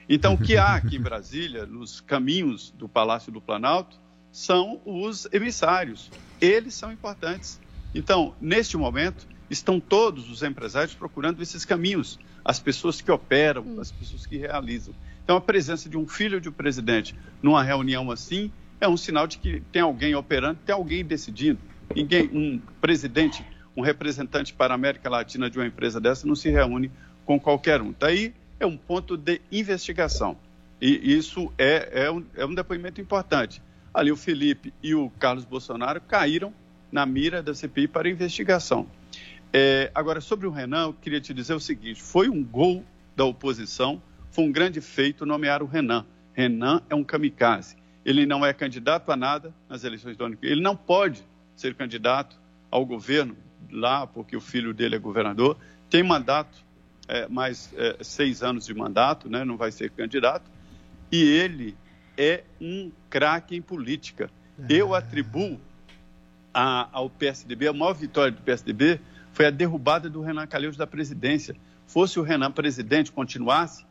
Então, 0.09 0.33
o 0.33 0.37
que 0.37 0.57
há 0.57 0.75
aqui 0.75 0.97
em 0.97 1.01
Brasília, 1.01 1.65
nos 1.65 2.01
caminhos 2.01 2.69
do 2.71 2.89
Palácio 2.89 3.31
do 3.31 3.39
Planalto, 3.39 3.97
são 4.29 4.81
os 4.83 5.25
emissários. 5.31 6.11
Eles 6.41 6.73
são 6.73 6.91
importantes. 6.91 7.57
Então, 7.93 8.35
neste 8.41 8.75
momento, 8.75 9.25
estão 9.49 9.79
todos 9.79 10.29
os 10.29 10.43
empresários 10.43 10.93
procurando 10.93 11.41
esses 11.41 11.63
caminhos, 11.63 12.19
as 12.43 12.59
pessoas 12.59 12.99
que 12.99 13.09
operam, 13.09 13.79
as 13.79 13.89
pessoas 13.89 14.25
que 14.25 14.35
realizam. 14.35 14.93
Então, 15.23 15.37
a 15.37 15.41
presença 15.41 15.87
de 15.87 15.97
um 15.97 16.05
filho 16.05 16.41
de 16.41 16.51
presidente 16.51 17.15
numa 17.41 17.63
reunião 17.63 18.11
assim 18.11 18.51
é 18.79 18.87
um 18.87 18.97
sinal 18.97 19.27
de 19.27 19.37
que 19.37 19.61
tem 19.71 19.81
alguém 19.81 20.15
operando, 20.15 20.59
tem 20.65 20.73
alguém 20.73 21.03
decidindo. 21.03 21.59
Ninguém, 21.95 22.29
um 22.33 22.61
presidente, 22.81 23.45
um 23.75 23.81
representante 23.81 24.53
para 24.53 24.73
a 24.73 24.75
América 24.75 25.09
Latina 25.09 25.49
de 25.49 25.57
uma 25.57 25.67
empresa 25.67 25.99
dessa 25.99 26.27
não 26.27 26.35
se 26.35 26.49
reúne 26.49 26.91
com 27.25 27.39
qualquer 27.39 27.81
um. 27.81 27.93
Daí 27.97 28.33
é 28.59 28.65
um 28.65 28.77
ponto 28.77 29.17
de 29.17 29.41
investigação. 29.51 30.37
E 30.81 31.15
isso 31.15 31.51
é, 31.57 32.05
é, 32.05 32.11
um, 32.11 32.23
é 32.35 32.45
um 32.45 32.53
depoimento 32.53 32.99
importante. 32.99 33.61
Ali 33.93 34.11
o 34.11 34.17
Felipe 34.17 34.73
e 34.83 34.93
o 34.93 35.09
Carlos 35.19 35.45
Bolsonaro 35.45 36.01
caíram 36.01 36.53
na 36.91 37.05
mira 37.05 37.41
da 37.41 37.53
CPI 37.53 37.87
para 37.87 38.09
investigação. 38.09 38.87
É, 39.53 39.89
agora, 39.95 40.19
sobre 40.19 40.47
o 40.47 40.51
Renan, 40.51 40.87
eu 40.87 40.93
queria 40.93 41.21
te 41.21 41.33
dizer 41.33 41.53
o 41.53 41.59
seguinte: 41.59 42.01
foi 42.01 42.27
um 42.27 42.43
gol 42.43 42.83
da 43.15 43.23
oposição, 43.23 44.01
foi 44.29 44.43
um 44.43 44.51
grande 44.51 44.81
feito 44.81 45.25
nomear 45.25 45.63
o 45.63 45.65
Renan. 45.65 46.05
Renan 46.33 46.81
é 46.89 46.95
um 46.95 47.03
kamikaze. 47.03 47.77
Ele 48.05 48.25
não 48.25 48.45
é 48.45 48.53
candidato 48.53 49.11
a 49.11 49.15
nada 49.15 49.53
nas 49.67 49.83
eleições 49.83 50.15
do 50.15 50.23
ano 50.23 50.35
que 50.35 50.41
vem. 50.43 50.51
Ele 50.51 50.61
não 50.61 50.75
pode 50.75 51.23
ser 51.55 51.73
candidato 51.73 52.37
ao 52.69 52.85
governo 52.85 53.35
lá, 53.71 54.05
porque 54.05 54.37
o 54.37 54.41
filho 54.41 54.73
dele 54.73 54.95
é 54.95 54.99
governador. 54.99 55.57
Tem 55.89 56.03
mandato, 56.03 56.63
é, 57.07 57.27
mais 57.27 57.73
é, 57.75 57.97
seis 58.01 58.43
anos 58.43 58.65
de 58.65 58.73
mandato, 58.73 59.27
né? 59.29 59.43
não 59.43 59.57
vai 59.57 59.71
ser 59.71 59.89
candidato. 59.91 60.49
E 61.11 61.21
ele 61.21 61.75
é 62.17 62.43
um 62.61 62.91
craque 63.09 63.55
em 63.55 63.61
política. 63.61 64.29
Eu 64.69 64.93
atribuo 64.93 65.59
a- 66.53 66.87
ao 66.91 67.09
PSDB, 67.09 67.67
a 67.67 67.73
maior 67.73 67.93
vitória 67.93 68.31
do 68.31 68.41
PSDB 68.41 68.99
foi 69.33 69.45
a 69.45 69.49
derrubada 69.49 70.09
do 70.09 70.21
Renan 70.21 70.47
Calheiros 70.47 70.77
da 70.77 70.87
presidência. 70.87 71.55
Fosse 71.87 72.19
o 72.19 72.23
Renan 72.23 72.51
presidente, 72.51 73.11
continuasse, 73.11 73.84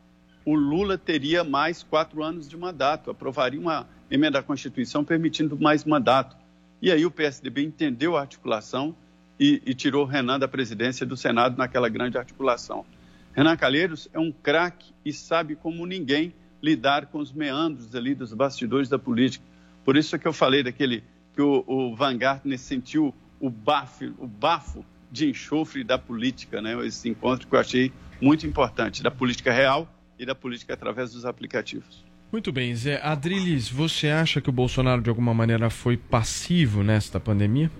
o 0.45 0.53
Lula 0.53 0.97
teria 0.97 1.43
mais 1.43 1.81
quatro 1.81 2.23
anos 2.23 2.47
de 2.47 2.55
mandato, 2.55 3.09
aprovaria 3.09 3.59
uma 3.59 3.87
emenda 4.11 4.39
à 4.39 4.43
Constituição 4.43 5.03
permitindo 5.03 5.59
mais 5.59 5.83
mandato. 5.83 6.37
E 6.79 6.91
aí 6.91 7.03
o 7.03 7.09
PSDB 7.09 7.63
entendeu 7.63 8.15
a 8.15 8.21
articulação 8.21 8.95
e, 9.39 9.61
e 9.65 9.73
tirou 9.73 10.05
o 10.05 10.07
Renan 10.07 10.37
da 10.37 10.47
presidência 10.47 11.03
do 11.03 11.17
Senado 11.17 11.57
naquela 11.57 11.89
grande 11.89 12.17
articulação. 12.17 12.85
Renan 13.33 13.57
Calheiros 13.57 14.07
é 14.13 14.19
um 14.19 14.31
craque 14.31 14.93
e 15.03 15.11
sabe 15.11 15.55
como 15.55 15.85
ninguém 15.85 16.33
lidar 16.61 17.07
com 17.07 17.17
os 17.17 17.33
meandros 17.33 17.93
ali 17.95 18.13
dos 18.13 18.31
bastidores 18.31 18.87
da 18.87 18.99
política. 18.99 19.43
Por 19.83 19.97
isso 19.97 20.15
é 20.15 20.19
que 20.19 20.27
eu 20.27 20.33
falei 20.33 20.61
daquele 20.61 21.03
que 21.33 21.41
o, 21.41 21.63
o 21.67 21.95
Van 21.95 22.17
Gartner 22.17 22.59
sentiu 22.59 23.13
o 23.39 23.49
bafo, 23.49 24.13
o 24.19 24.27
bafo 24.27 24.85
de 25.11 25.29
enxofre 25.29 25.83
da 25.83 25.97
política, 25.97 26.61
né? 26.61 26.85
Esse 26.85 27.09
encontro 27.09 27.47
que 27.47 27.55
eu 27.55 27.59
achei 27.59 27.91
muito 28.21 28.47
importante, 28.47 29.03
da 29.03 29.11
política 29.11 29.51
real 29.51 29.89
e 30.17 30.25
da 30.25 30.35
política 30.35 30.73
através 30.73 31.11
dos 31.11 31.25
aplicativos. 31.25 32.03
Muito 32.31 32.51
bem, 32.51 32.75
Zé. 32.75 32.99
Adriles, 33.01 33.69
você 33.69 34.09
acha 34.09 34.41
que 34.41 34.49
o 34.49 34.53
Bolsonaro 34.53 35.01
de 35.01 35.09
alguma 35.09 35.33
maneira 35.33 35.69
foi 35.69 35.95
passivo 35.95 36.83
nesta 36.83 37.19
pandemia? 37.19 37.71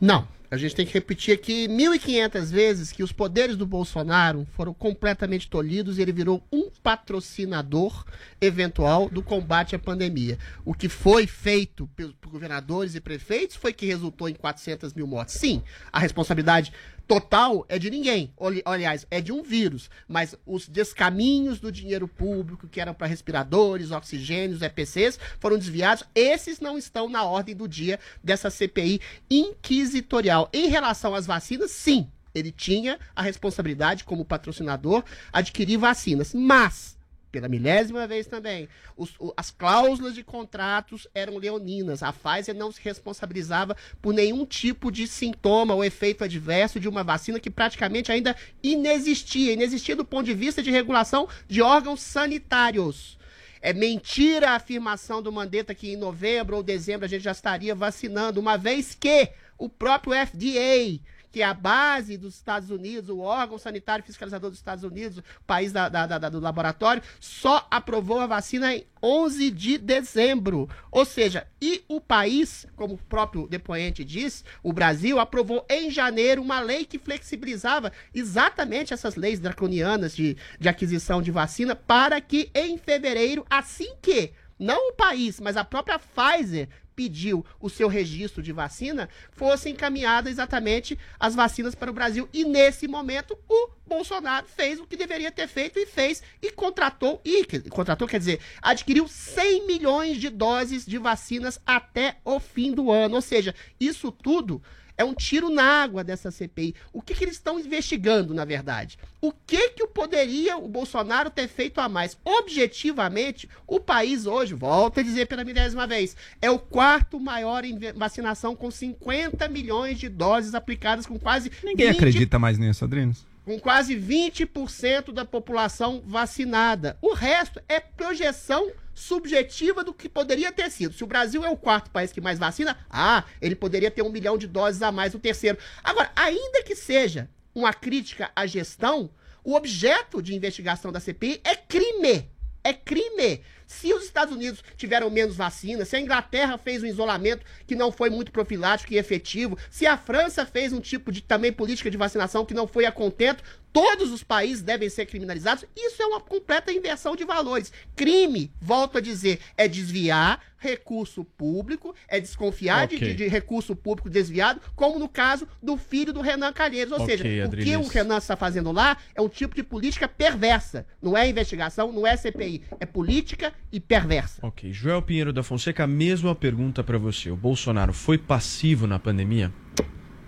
Não. 0.00 0.26
A 0.50 0.56
gente 0.56 0.76
tem 0.76 0.86
que 0.86 0.94
repetir 0.94 1.34
aqui 1.34 1.66
1.500 1.66 2.44
vezes 2.44 2.92
que 2.92 3.02
os 3.02 3.10
poderes 3.10 3.56
do 3.56 3.66
Bolsonaro 3.66 4.46
foram 4.52 4.72
completamente 4.72 5.50
tolhidos 5.50 5.98
e 5.98 6.02
ele 6.02 6.12
virou 6.12 6.46
um 6.52 6.70
patrocinador 6.80 8.04
eventual 8.40 9.08
do 9.08 9.20
combate 9.20 9.74
à 9.74 9.80
pandemia. 9.80 10.38
O 10.64 10.72
que 10.72 10.88
foi 10.88 11.26
feito 11.26 11.88
pelos 11.96 12.14
por 12.14 12.30
governadores 12.30 12.94
e 12.94 13.00
prefeitos 13.00 13.56
foi 13.56 13.72
que 13.72 13.86
resultou 13.86 14.28
em 14.28 14.34
400 14.34 14.94
mil 14.94 15.08
mortes. 15.08 15.34
Sim, 15.34 15.60
a 15.92 15.98
responsabilidade 15.98 16.72
total 17.06 17.64
é 17.68 17.78
de 17.78 17.90
ninguém. 17.90 18.32
Aliás, 18.64 19.06
é 19.10 19.20
de 19.20 19.32
um 19.32 19.42
vírus. 19.42 19.90
Mas 20.08 20.34
os 20.46 20.68
descaminhos 20.68 21.60
do 21.60 21.70
dinheiro 21.70 22.08
público, 22.08 22.68
que 22.68 22.80
eram 22.80 22.94
para 22.94 23.06
respiradores, 23.06 23.90
oxigênios, 23.90 24.62
EPCs, 24.62 25.18
foram 25.38 25.58
desviados. 25.58 26.04
Esses 26.14 26.60
não 26.60 26.76
estão 26.78 27.08
na 27.08 27.24
ordem 27.24 27.54
do 27.54 27.68
dia 27.68 27.98
dessa 28.22 28.50
CPI 28.50 29.00
inquisitorial. 29.30 30.48
Em 30.52 30.68
relação 30.68 31.14
às 31.14 31.26
vacinas, 31.26 31.70
sim. 31.70 32.08
Ele 32.34 32.50
tinha 32.50 32.98
a 33.14 33.22
responsabilidade, 33.22 34.02
como 34.02 34.24
patrocinador, 34.24 35.04
adquirir 35.32 35.78
vacinas. 35.78 36.34
Mas, 36.34 36.93
pela 37.34 37.48
milésima 37.48 38.06
vez 38.06 38.28
também, 38.28 38.68
os- 38.96 39.16
o- 39.18 39.34
as 39.36 39.50
cláusulas 39.50 40.14
de 40.14 40.22
contratos 40.22 41.08
eram 41.12 41.36
leoninas. 41.36 42.00
A 42.00 42.12
Pfizer 42.12 42.54
não 42.54 42.70
se 42.70 42.80
responsabilizava 42.80 43.76
por 44.00 44.14
nenhum 44.14 44.46
tipo 44.46 44.88
de 44.88 45.08
sintoma 45.08 45.74
ou 45.74 45.84
efeito 45.84 46.22
adverso 46.22 46.78
de 46.78 46.88
uma 46.88 47.02
vacina 47.02 47.40
que 47.40 47.50
praticamente 47.50 48.12
ainda 48.12 48.36
inexistia. 48.62 49.52
Inexistia 49.52 49.96
do 49.96 50.04
ponto 50.04 50.26
de 50.26 50.32
vista 50.32 50.62
de 50.62 50.70
regulação 50.70 51.28
de 51.48 51.60
órgãos 51.60 52.00
sanitários. 52.02 53.18
É 53.60 53.72
mentira 53.72 54.50
a 54.50 54.54
afirmação 54.54 55.20
do 55.20 55.32
Mandetta 55.32 55.74
que 55.74 55.90
em 55.92 55.96
novembro 55.96 56.54
ou 56.54 56.62
dezembro 56.62 57.04
a 57.04 57.08
gente 57.08 57.24
já 57.24 57.32
estaria 57.32 57.74
vacinando, 57.74 58.38
uma 58.38 58.56
vez 58.56 58.94
que 58.94 59.28
o 59.58 59.68
próprio 59.68 60.14
FDA, 60.14 61.00
que 61.34 61.42
é 61.42 61.44
a 61.44 61.52
base 61.52 62.16
dos 62.16 62.36
Estados 62.36 62.70
Unidos, 62.70 63.10
o 63.10 63.18
órgão 63.18 63.58
sanitário 63.58 64.04
fiscalizador 64.04 64.50
dos 64.50 64.58
Estados 64.60 64.84
Unidos, 64.84 65.18
o 65.18 65.22
país 65.44 65.72
da- 65.72 65.88
da- 65.88 66.06
da- 66.06 66.28
do 66.28 66.38
laboratório, 66.38 67.02
só 67.18 67.66
aprovou 67.68 68.20
a 68.20 68.26
vacina 68.28 68.72
em 68.72 68.86
11 69.02 69.50
de 69.50 69.76
dezembro. 69.76 70.68
Ou 70.92 71.04
seja, 71.04 71.44
e 71.60 71.82
o 71.88 72.00
país, 72.00 72.68
como 72.76 72.94
o 72.94 72.98
próprio 72.98 73.48
depoente 73.48 74.04
diz, 74.04 74.44
o 74.62 74.72
Brasil 74.72 75.18
aprovou 75.18 75.66
em 75.68 75.90
janeiro 75.90 76.40
uma 76.40 76.60
lei 76.60 76.84
que 76.84 77.00
flexibilizava 77.00 77.90
exatamente 78.14 78.94
essas 78.94 79.16
leis 79.16 79.40
draconianas 79.40 80.14
de, 80.14 80.36
de 80.60 80.68
aquisição 80.68 81.20
de 81.20 81.32
vacina 81.32 81.74
para 81.74 82.20
que 82.20 82.48
em 82.54 82.78
fevereiro, 82.78 83.44
assim 83.50 83.92
que 84.00 84.30
não 84.56 84.90
o 84.90 84.92
país, 84.92 85.40
mas 85.40 85.56
a 85.56 85.64
própria 85.64 85.98
Pfizer 85.98 86.68
pediu 86.94 87.44
o 87.60 87.68
seu 87.68 87.88
registro 87.88 88.42
de 88.42 88.52
vacina, 88.52 89.08
fosse 89.32 89.68
encaminhada 89.68 90.30
exatamente 90.30 90.98
as 91.18 91.34
vacinas 91.34 91.74
para 91.74 91.90
o 91.90 91.94
Brasil. 91.94 92.28
E 92.32 92.44
nesse 92.44 92.86
momento, 92.88 93.38
o 93.48 93.70
Bolsonaro 93.86 94.46
fez 94.46 94.80
o 94.80 94.86
que 94.86 94.96
deveria 94.96 95.30
ter 95.30 95.48
feito 95.48 95.78
e 95.78 95.86
fez 95.86 96.22
e 96.42 96.50
contratou, 96.50 97.20
e 97.24 97.44
contratou, 97.70 98.08
quer 98.08 98.18
dizer, 98.18 98.40
adquiriu 98.62 99.06
100 99.06 99.66
milhões 99.66 100.18
de 100.18 100.28
doses 100.28 100.86
de 100.86 100.98
vacinas 100.98 101.60
até 101.66 102.16
o 102.24 102.40
fim 102.40 102.72
do 102.72 102.90
ano. 102.90 103.16
Ou 103.16 103.22
seja, 103.22 103.54
isso 103.78 104.10
tudo 104.10 104.62
É 104.96 105.04
um 105.04 105.12
tiro 105.14 105.50
na 105.50 105.64
água 105.64 106.04
dessa 106.04 106.30
CPI. 106.30 106.74
O 106.92 107.02
que, 107.02 107.14
que 107.14 107.24
eles 107.24 107.34
estão 107.34 107.58
investigando, 107.58 108.32
na 108.32 108.44
verdade? 108.44 108.98
O 109.20 109.32
que 109.32 109.70
que 109.70 109.82
o 109.82 109.88
poderia 109.88 110.56
o 110.56 110.68
Bolsonaro 110.68 111.30
ter 111.30 111.48
feito 111.48 111.80
a 111.80 111.88
mais? 111.88 112.16
Objetivamente, 112.24 113.48
o 113.66 113.80
país 113.80 114.26
hoje, 114.26 114.54
volto 114.54 115.00
a 115.00 115.02
dizer 115.02 115.26
pela 115.26 115.44
milésima 115.44 115.86
vez, 115.86 116.16
é 116.40 116.50
o 116.50 116.58
quarto 116.58 117.18
maior 117.18 117.64
em 117.64 117.78
vacinação 117.94 118.54
com 118.54 118.70
50 118.70 119.48
milhões 119.48 119.98
de 119.98 120.08
doses 120.08 120.54
aplicadas 120.54 121.06
com 121.06 121.18
quase 121.18 121.50
Ninguém 121.62 121.88
20 121.88 121.96
acredita 121.96 122.38
mais 122.38 122.58
nisso, 122.58 122.84
Adrinos. 122.84 123.26
com 123.44 123.58
quase 123.58 123.96
20% 123.96 125.12
da 125.12 125.24
população 125.24 126.02
vacinada. 126.06 126.96
O 127.02 127.12
resto 127.14 127.60
é 127.68 127.80
projeção 127.80 128.70
subjetiva 128.94 129.82
do 129.82 129.92
que 129.92 130.08
poderia 130.08 130.52
ter 130.52 130.70
sido. 130.70 130.94
Se 130.94 131.04
o 131.04 131.06
Brasil 131.06 131.44
é 131.44 131.50
o 131.50 131.56
quarto 131.56 131.90
país 131.90 132.12
que 132.12 132.20
mais 132.20 132.38
vacina, 132.38 132.78
ah, 132.88 133.24
ele 133.40 133.56
poderia 133.56 133.90
ter 133.90 134.02
um 134.02 134.10
milhão 134.10 134.38
de 134.38 134.46
doses 134.46 134.82
a 134.82 134.92
mais 134.92 135.12
no 135.12 135.20
terceiro. 135.20 135.58
Agora, 135.82 136.10
ainda 136.14 136.62
que 136.62 136.76
seja 136.76 137.28
uma 137.54 137.72
crítica 137.72 138.30
à 138.34 138.46
gestão, 138.46 139.10
o 139.42 139.54
objeto 139.54 140.22
de 140.22 140.34
investigação 140.34 140.90
da 140.90 141.00
CPI 141.00 141.40
é 141.44 141.54
crime. 141.54 142.30
É 142.62 142.72
crime. 142.72 143.42
Se 143.66 143.92
os 143.92 144.04
Estados 144.04 144.34
Unidos 144.34 144.62
tiveram 144.76 145.10
menos 145.10 145.36
vacina, 145.36 145.84
se 145.84 145.96
a 145.96 146.00
Inglaterra 146.00 146.56
fez 146.56 146.82
um 146.82 146.86
isolamento 146.86 147.44
que 147.66 147.74
não 147.74 147.92
foi 147.92 148.08
muito 148.08 148.32
profilático 148.32 148.92
e 148.92 148.98
efetivo, 148.98 149.58
se 149.70 149.86
a 149.86 149.98
França 149.98 150.46
fez 150.46 150.72
um 150.72 150.80
tipo 150.80 151.12
de 151.12 151.20
também 151.20 151.52
política 151.52 151.90
de 151.90 151.96
vacinação 151.96 152.44
que 152.44 152.54
não 152.54 152.66
foi 152.66 152.86
a 152.86 152.92
contento, 152.92 153.44
todos 153.74 154.12
os 154.12 154.22
países 154.22 154.62
devem 154.62 154.88
ser 154.88 155.04
criminalizados. 155.04 155.64
Isso 155.76 156.00
é 156.00 156.06
uma 156.06 156.20
completa 156.20 156.72
inversão 156.72 157.16
de 157.16 157.24
valores. 157.24 157.72
Crime, 157.96 158.52
volto 158.60 158.98
a 158.98 159.00
dizer, 159.00 159.40
é 159.56 159.66
desviar 159.66 160.40
recurso 160.56 161.24
público, 161.24 161.92
é 162.08 162.20
desconfiar 162.20 162.86
de- 162.86 162.94
Ok. 162.96 163.08
de, 163.08 163.14
de 163.16 163.28
recurso 163.28 163.74
público 163.74 164.08
desviado, 164.08 164.60
como 164.76 164.98
no 164.98 165.08
caso 165.08 165.46
do 165.60 165.76
filho 165.76 166.12
do 166.12 166.20
Renan 166.20 166.52
Calheiros. 166.52 166.92
Ou 166.92 167.00
Ok, 167.02 167.16
seja, 167.18 167.46
o 167.48 167.50
que 167.50 167.76
o 167.76 167.86
Renan 167.88 168.16
está 168.18 168.36
fazendo 168.36 168.70
lá 168.70 168.96
é 169.14 169.20
um 169.20 169.28
tipo 169.28 169.56
de 169.56 169.62
política 169.64 170.06
perversa. 170.08 170.86
Não 171.02 171.16
é 171.18 171.28
investigação, 171.28 171.90
não 171.92 172.06
é 172.06 172.16
CPI. 172.16 172.62
É 172.78 172.86
política 172.86 173.52
e 173.72 173.80
perversa. 173.80 174.38
Ok, 174.46 174.72
Joel 174.72 175.02
Pinheiro 175.02 175.32
da 175.32 175.42
Fonseca, 175.42 175.82
a 175.82 175.86
mesma 175.88 176.32
pergunta 176.34 176.82
pra 176.84 176.96
você. 176.96 177.28
O 177.30 177.36
Bolsonaro 177.36 177.92
foi 177.92 178.16
passivo 178.18 178.86
na 178.86 178.98
pandemia? 179.00 179.52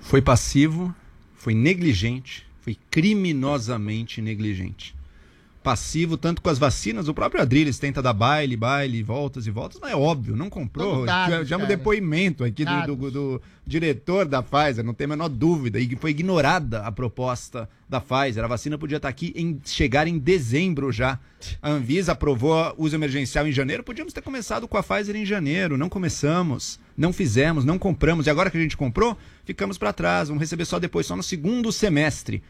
Foi 0.01 0.20
passivo, 0.20 0.94
foi 1.34 1.55
negligente, 1.55 2.45
foi 2.67 2.77
criminosamente 2.91 4.21
negligente. 4.21 4.93
Passivo, 5.62 6.17
tanto 6.17 6.41
com 6.43 6.49
as 6.49 6.59
vacinas, 6.61 7.09
o 7.09 7.14
próprio 7.14 7.43
Adriles 7.43 7.77
tenta 7.77 8.01
dar 8.01 8.12
baile, 8.12 8.57
baile, 8.57 9.03
voltas 9.03 9.49
e 9.49 9.51
voltas, 9.51 9.81
mas 9.83 9.91
é 9.91 9.97
óbvio, 9.97 10.37
não 10.37 10.49
comprou. 10.49 11.05
Dados, 11.07 11.49
Já 11.49 11.57
um 11.57 11.61
depoimento 11.67 12.45
aqui 12.45 12.64
do, 12.87 12.95
do- 12.95 13.11
do 13.11 13.43
diretor 13.67 14.27
da 14.27 14.41
Pfizer, 14.45 14.85
não 14.85 14.95
tem 14.95 15.07
a 15.07 15.09
menor 15.09 15.29
dúvida, 15.29 15.81
e 15.81 15.97
foi 15.97 16.11
ignorada 16.12 16.83
a 16.83 16.93
proposta 16.93 17.69
da 17.89 18.01
Pfizer. 18.01 18.45
A 18.45 18.47
vacina 18.47 18.79
podia 18.79 18.99
estar 18.99 19.09
aqui 19.09 19.33
em 19.35 19.61
chegar 19.64 20.07
em 20.07 20.19
dezembro 20.19 20.93
já. 20.93 21.19
A 21.61 21.69
Anvisa 21.71 22.12
aprovou 22.12 22.73
uso 22.79 22.95
emergencial 22.95 23.45
em 23.49 23.51
janeiro, 23.53 23.83
podíamos 23.83 24.12
ter 24.12 24.23
começado 24.23 24.69
com 24.69 24.77
a 24.79 24.83
Pfizer 24.85 25.17
em 25.17 25.27
janeiro, 25.27 25.77
não 25.77 25.89
começamos, 25.89 26.79
não 26.97 27.12
fizemos, 27.12 27.64
não 27.64 27.77
compramos, 27.77 28.29
e 28.29 28.31
agora 28.31 28.51
que 28.53 28.57
a 28.57 28.61
gente 28.62 28.77
comprou, 28.77 29.19
ficamos 29.45 29.77
para 29.79 29.93
trás, 29.93 30.29
vamos 30.29 30.41
receber 30.43 30.64
só 30.64 30.79
depois, 30.79 31.07
só 31.07 31.17
no 31.17 31.25
segundo 31.25 31.73
semestre 31.73 32.41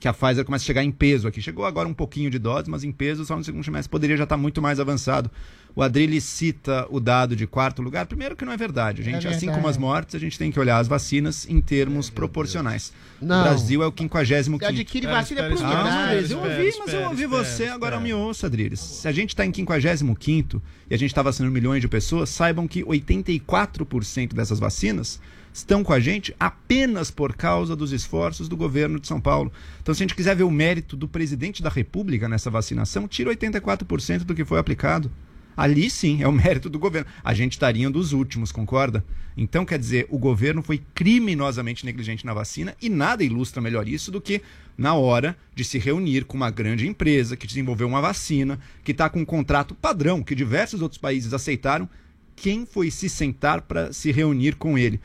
que 0.00 0.08
a 0.08 0.14
Pfizer 0.14 0.46
começa 0.46 0.64
a 0.64 0.66
chegar 0.66 0.82
em 0.82 0.90
peso 0.90 1.28
aqui. 1.28 1.42
Chegou 1.42 1.66
agora 1.66 1.86
um 1.86 1.92
pouquinho 1.92 2.30
de 2.30 2.38
doses, 2.38 2.68
mas 2.68 2.82
em 2.82 2.90
peso 2.90 3.22
só 3.26 3.36
no 3.36 3.44
segundo 3.44 3.62
semestre 3.62 3.90
poderia 3.90 4.16
já 4.16 4.24
estar 4.24 4.38
muito 4.38 4.62
mais 4.62 4.80
avançado. 4.80 5.30
O 5.76 5.82
Adrilles 5.82 6.24
cita 6.24 6.86
o 6.90 6.98
dado 6.98 7.36
de 7.36 7.46
quarto 7.46 7.82
lugar. 7.82 8.06
Primeiro 8.06 8.34
que 8.34 8.44
não 8.44 8.52
é 8.52 8.56
verdade, 8.56 9.02
gente. 9.02 9.26
É 9.26 9.30
assim 9.30 9.46
verdade. 9.46 9.58
como 9.58 9.68
as 9.68 9.76
mortes, 9.76 10.14
a 10.14 10.18
gente 10.18 10.38
tem 10.38 10.50
que 10.50 10.58
olhar 10.58 10.78
as 10.78 10.88
vacinas 10.88 11.46
em 11.48 11.60
termos 11.60 12.08
proporcionais. 12.08 12.92
Não. 13.20 13.40
O 13.40 13.42
Brasil 13.44 13.82
é 13.82 13.86
o 13.86 13.94
55 13.96 14.58
Você 14.58 14.64
adquire 14.64 15.06
vacina 15.06 15.48
por. 15.48 15.62
Adriles, 15.62 16.30
eu 16.30 16.38
ouvi, 16.38 16.72
mas 16.78 16.94
eu 16.94 17.02
ouvi 17.02 17.26
você, 17.26 17.66
agora 17.66 18.00
me 18.00 18.14
ouça, 18.14 18.46
Adriles. 18.46 18.80
Se 18.80 19.06
a 19.06 19.12
gente 19.12 19.28
está 19.28 19.44
em 19.44 19.52
55 19.52 20.62
e 20.90 20.94
a 20.94 20.96
gente 20.96 21.10
está 21.10 21.22
vacinando 21.22 21.52
milhões 21.52 21.82
de 21.82 21.88
pessoas, 21.88 22.30
saibam 22.30 22.66
que 22.66 22.82
84% 22.82 24.32
dessas 24.32 24.58
vacinas 24.58 25.20
estão 25.52 25.82
com 25.82 25.92
a 25.92 26.00
gente 26.00 26.34
apenas 26.38 27.10
por 27.10 27.34
causa 27.34 27.74
dos 27.74 27.92
esforços 27.92 28.48
do 28.48 28.56
governo 28.56 29.00
de 29.00 29.06
São 29.06 29.20
Paulo. 29.20 29.52
Então, 29.82 29.94
se 29.94 30.02
a 30.02 30.04
gente 30.04 30.14
quiser 30.14 30.36
ver 30.36 30.44
o 30.44 30.50
mérito 30.50 30.96
do 30.96 31.08
presidente 31.08 31.62
da 31.62 31.70
República 31.70 32.28
nessa 32.28 32.50
vacinação, 32.50 33.08
tira 33.08 33.34
84% 33.34 34.24
do 34.24 34.34
que 34.34 34.44
foi 34.44 34.58
aplicado. 34.58 35.10
Ali 35.56 35.90
sim 35.90 36.22
é 36.22 36.28
o 36.28 36.32
mérito 36.32 36.70
do 36.70 36.78
governo. 36.78 37.10
A 37.22 37.34
gente 37.34 37.52
estaria 37.52 37.86
um 37.88 37.90
dos 37.92 38.12
últimos, 38.12 38.52
concorda? 38.52 39.04
Então, 39.36 39.64
quer 39.64 39.78
dizer, 39.78 40.06
o 40.08 40.18
governo 40.18 40.62
foi 40.62 40.80
criminosamente 40.94 41.84
negligente 41.84 42.24
na 42.24 42.32
vacina 42.32 42.74
e 42.80 42.88
nada 42.88 43.24
ilustra 43.24 43.60
melhor 43.60 43.88
isso 43.88 44.10
do 44.10 44.20
que 44.20 44.42
na 44.76 44.94
hora 44.94 45.36
de 45.54 45.64
se 45.64 45.78
reunir 45.78 46.24
com 46.24 46.36
uma 46.36 46.50
grande 46.50 46.86
empresa 46.86 47.36
que 47.36 47.46
desenvolveu 47.46 47.86
uma 47.86 48.00
vacina, 48.00 48.58
que 48.82 48.92
está 48.92 49.08
com 49.10 49.20
um 49.20 49.24
contrato 49.24 49.74
padrão 49.74 50.22
que 50.22 50.34
diversos 50.34 50.80
outros 50.80 50.98
países 50.98 51.34
aceitaram. 51.34 51.88
Quem 52.34 52.64
foi 52.64 52.90
se 52.90 53.08
sentar 53.08 53.60
para 53.60 53.92
se 53.92 54.10
reunir 54.10 54.56
com 54.56 54.78
ele? 54.78 54.98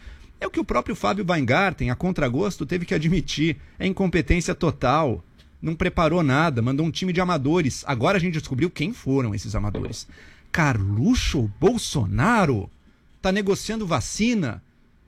É 0.46 0.48
o 0.48 0.52
que 0.52 0.60
o 0.60 0.64
próprio 0.64 0.96
Fábio 0.96 1.26
Weingarten, 1.28 1.90
a 1.90 1.96
contragosto, 1.96 2.68
teve 2.68 2.86
que 2.86 2.94
admitir. 2.94 3.58
É 3.80 3.88
incompetência 3.88 4.54
total. 4.54 5.26
Não 5.60 5.74
preparou 5.76 6.22
nada, 6.22 6.62
mandou 6.62 6.86
um 6.86 6.92
time 6.92 7.12
de 7.12 7.20
amadores. 7.20 7.84
Agora 7.88 8.18
a 8.18 8.22
gente 8.22 8.36
descobriu 8.36 8.70
quem 8.70 8.94
foram 8.94 9.34
esses 9.34 9.56
amadores. 9.56 10.08
Carluxo 10.52 11.52
Bolsonaro 11.60 12.70
está 13.18 13.32
negociando 13.32 13.88
vacina. 13.88 14.62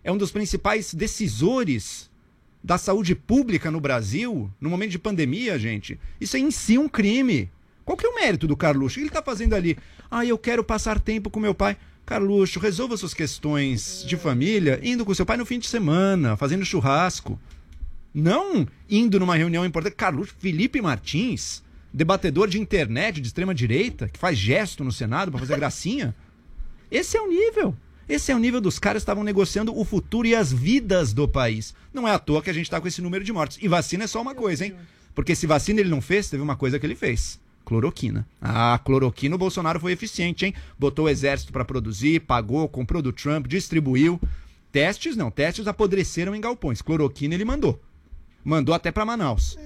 É 0.03 0.11
um 0.11 0.17
dos 0.17 0.31
principais 0.31 0.91
decisores 0.91 2.09
da 2.63 2.79
saúde 2.79 3.13
pública 3.13 3.69
no 3.69 3.79
Brasil, 3.79 4.49
no 4.59 4.71
momento 4.71 4.89
de 4.89 4.97
pandemia, 4.97 5.59
gente. 5.59 5.99
Isso 6.19 6.35
é 6.35 6.39
em 6.39 6.49
si 6.49 6.79
um 6.79 6.89
crime. 6.89 7.47
Qual 7.85 7.95
que 7.95 8.07
é 8.07 8.09
o 8.09 8.15
mérito 8.15 8.47
do 8.47 8.57
Carluxo? 8.57 8.93
O 8.93 8.95
que 8.95 9.01
ele 9.01 9.09
está 9.09 9.21
fazendo 9.21 9.53
ali? 9.53 9.77
Ah, 10.09 10.25
eu 10.25 10.35
quero 10.39 10.63
passar 10.63 10.99
tempo 10.99 11.29
com 11.29 11.39
meu 11.39 11.53
pai. 11.53 11.77
Carluxo, 12.08 12.58
resolva 12.58 12.95
suas 12.95 13.14
questões 13.14 14.01
de 14.08 14.16
família 14.16 14.80
indo 14.82 15.03
com 15.03 15.14
seu 15.14 15.26
pai 15.26 15.36
no 15.36 15.45
fim 15.45 15.60
de 15.60 15.68
semana, 15.68 16.38
fazendo 16.38 16.64
churrasco. 16.64 17.38
Não 18.14 18.66
indo 18.89 19.20
numa 19.20 19.36
reunião 19.36 19.66
importante. 19.66 19.97
Carluxo, 19.97 20.34
Felipe 20.39 20.82
Martins, 20.82 21.62
debatedor 21.93 22.47
de 22.47 22.62
internet 22.62 23.20
de 23.20 23.28
extrema 23.28 23.53
direita, 23.53 24.08
que 24.08 24.18
faz 24.18 24.38
gesto 24.38 24.86
no 24.86 24.91
Senado 24.91 25.32
para 25.32 25.41
fazer 25.41 25.58
gracinha. 25.60 26.16
Esse 26.89 27.18
é 27.18 27.22
o 27.22 27.28
nível. 27.28 27.76
Esse 28.08 28.32
é 28.32 28.36
o 28.36 28.39
nível 28.39 28.62
dos 28.62 28.80
caras 28.80 29.01
que 29.01 29.03
estavam 29.03 29.22
negociando 29.22 29.78
o 29.78 29.84
futuro 29.84 30.26
e 30.26 30.34
as 30.34 30.49
vidas 30.49 31.12
do 31.12 31.28
país. 31.28 31.76
Não 31.93 32.08
é 32.08 32.14
à 32.14 32.18
toa 32.18 32.41
que 32.41 32.49
a 32.49 32.53
gente 32.53 32.68
está 32.68 32.80
com 32.80 32.88
esse 32.88 33.01
número 33.01 33.26
de 33.26 33.34
mortes. 33.34 33.58
E 33.62 33.68
vacina 33.68 34.05
é 34.05 34.08
só 34.08 34.22
uma 34.22 34.34
coisa, 34.34 34.66
hein? 34.66 34.74
Porque 35.14 35.36
se 35.36 35.45
vacina 35.45 35.82
ele 35.82 35.89
não 35.89 35.99
fez, 35.99 36.30
teve 36.30 36.41
uma 36.41 36.55
coisa 36.55 36.80
que 36.80 36.86
ele 36.86 36.95
fez. 36.95 37.38
Cloroquina. 37.68 38.26
Ah, 38.41 38.80
cloroquina 38.82 39.36
o 39.36 39.38
Bolsonaro 39.38 39.78
foi 39.78 39.91
eficiente, 39.91 40.45
hein? 40.45 40.53
Botou 40.80 41.03
o 41.03 41.09
exército 41.09 41.51
para 41.51 41.65
produzir, 41.65 42.22
pagou, 42.22 42.65
comprou 42.70 43.01
do 43.01 43.11
Trump, 43.11 43.45
distribuiu. 43.45 44.22
Testes 44.72 45.18
não, 45.18 45.30
testes 45.30 45.68
apodreceram 45.68 46.34
em 46.34 46.39
galpões. 46.39 46.82
Cloroquina 46.82 47.34
ele 47.34 47.43
mandou. 47.43 47.78
Mandou 48.41 48.74
até 48.74 48.89
para 48.89 49.03
Manaus. 49.03 49.57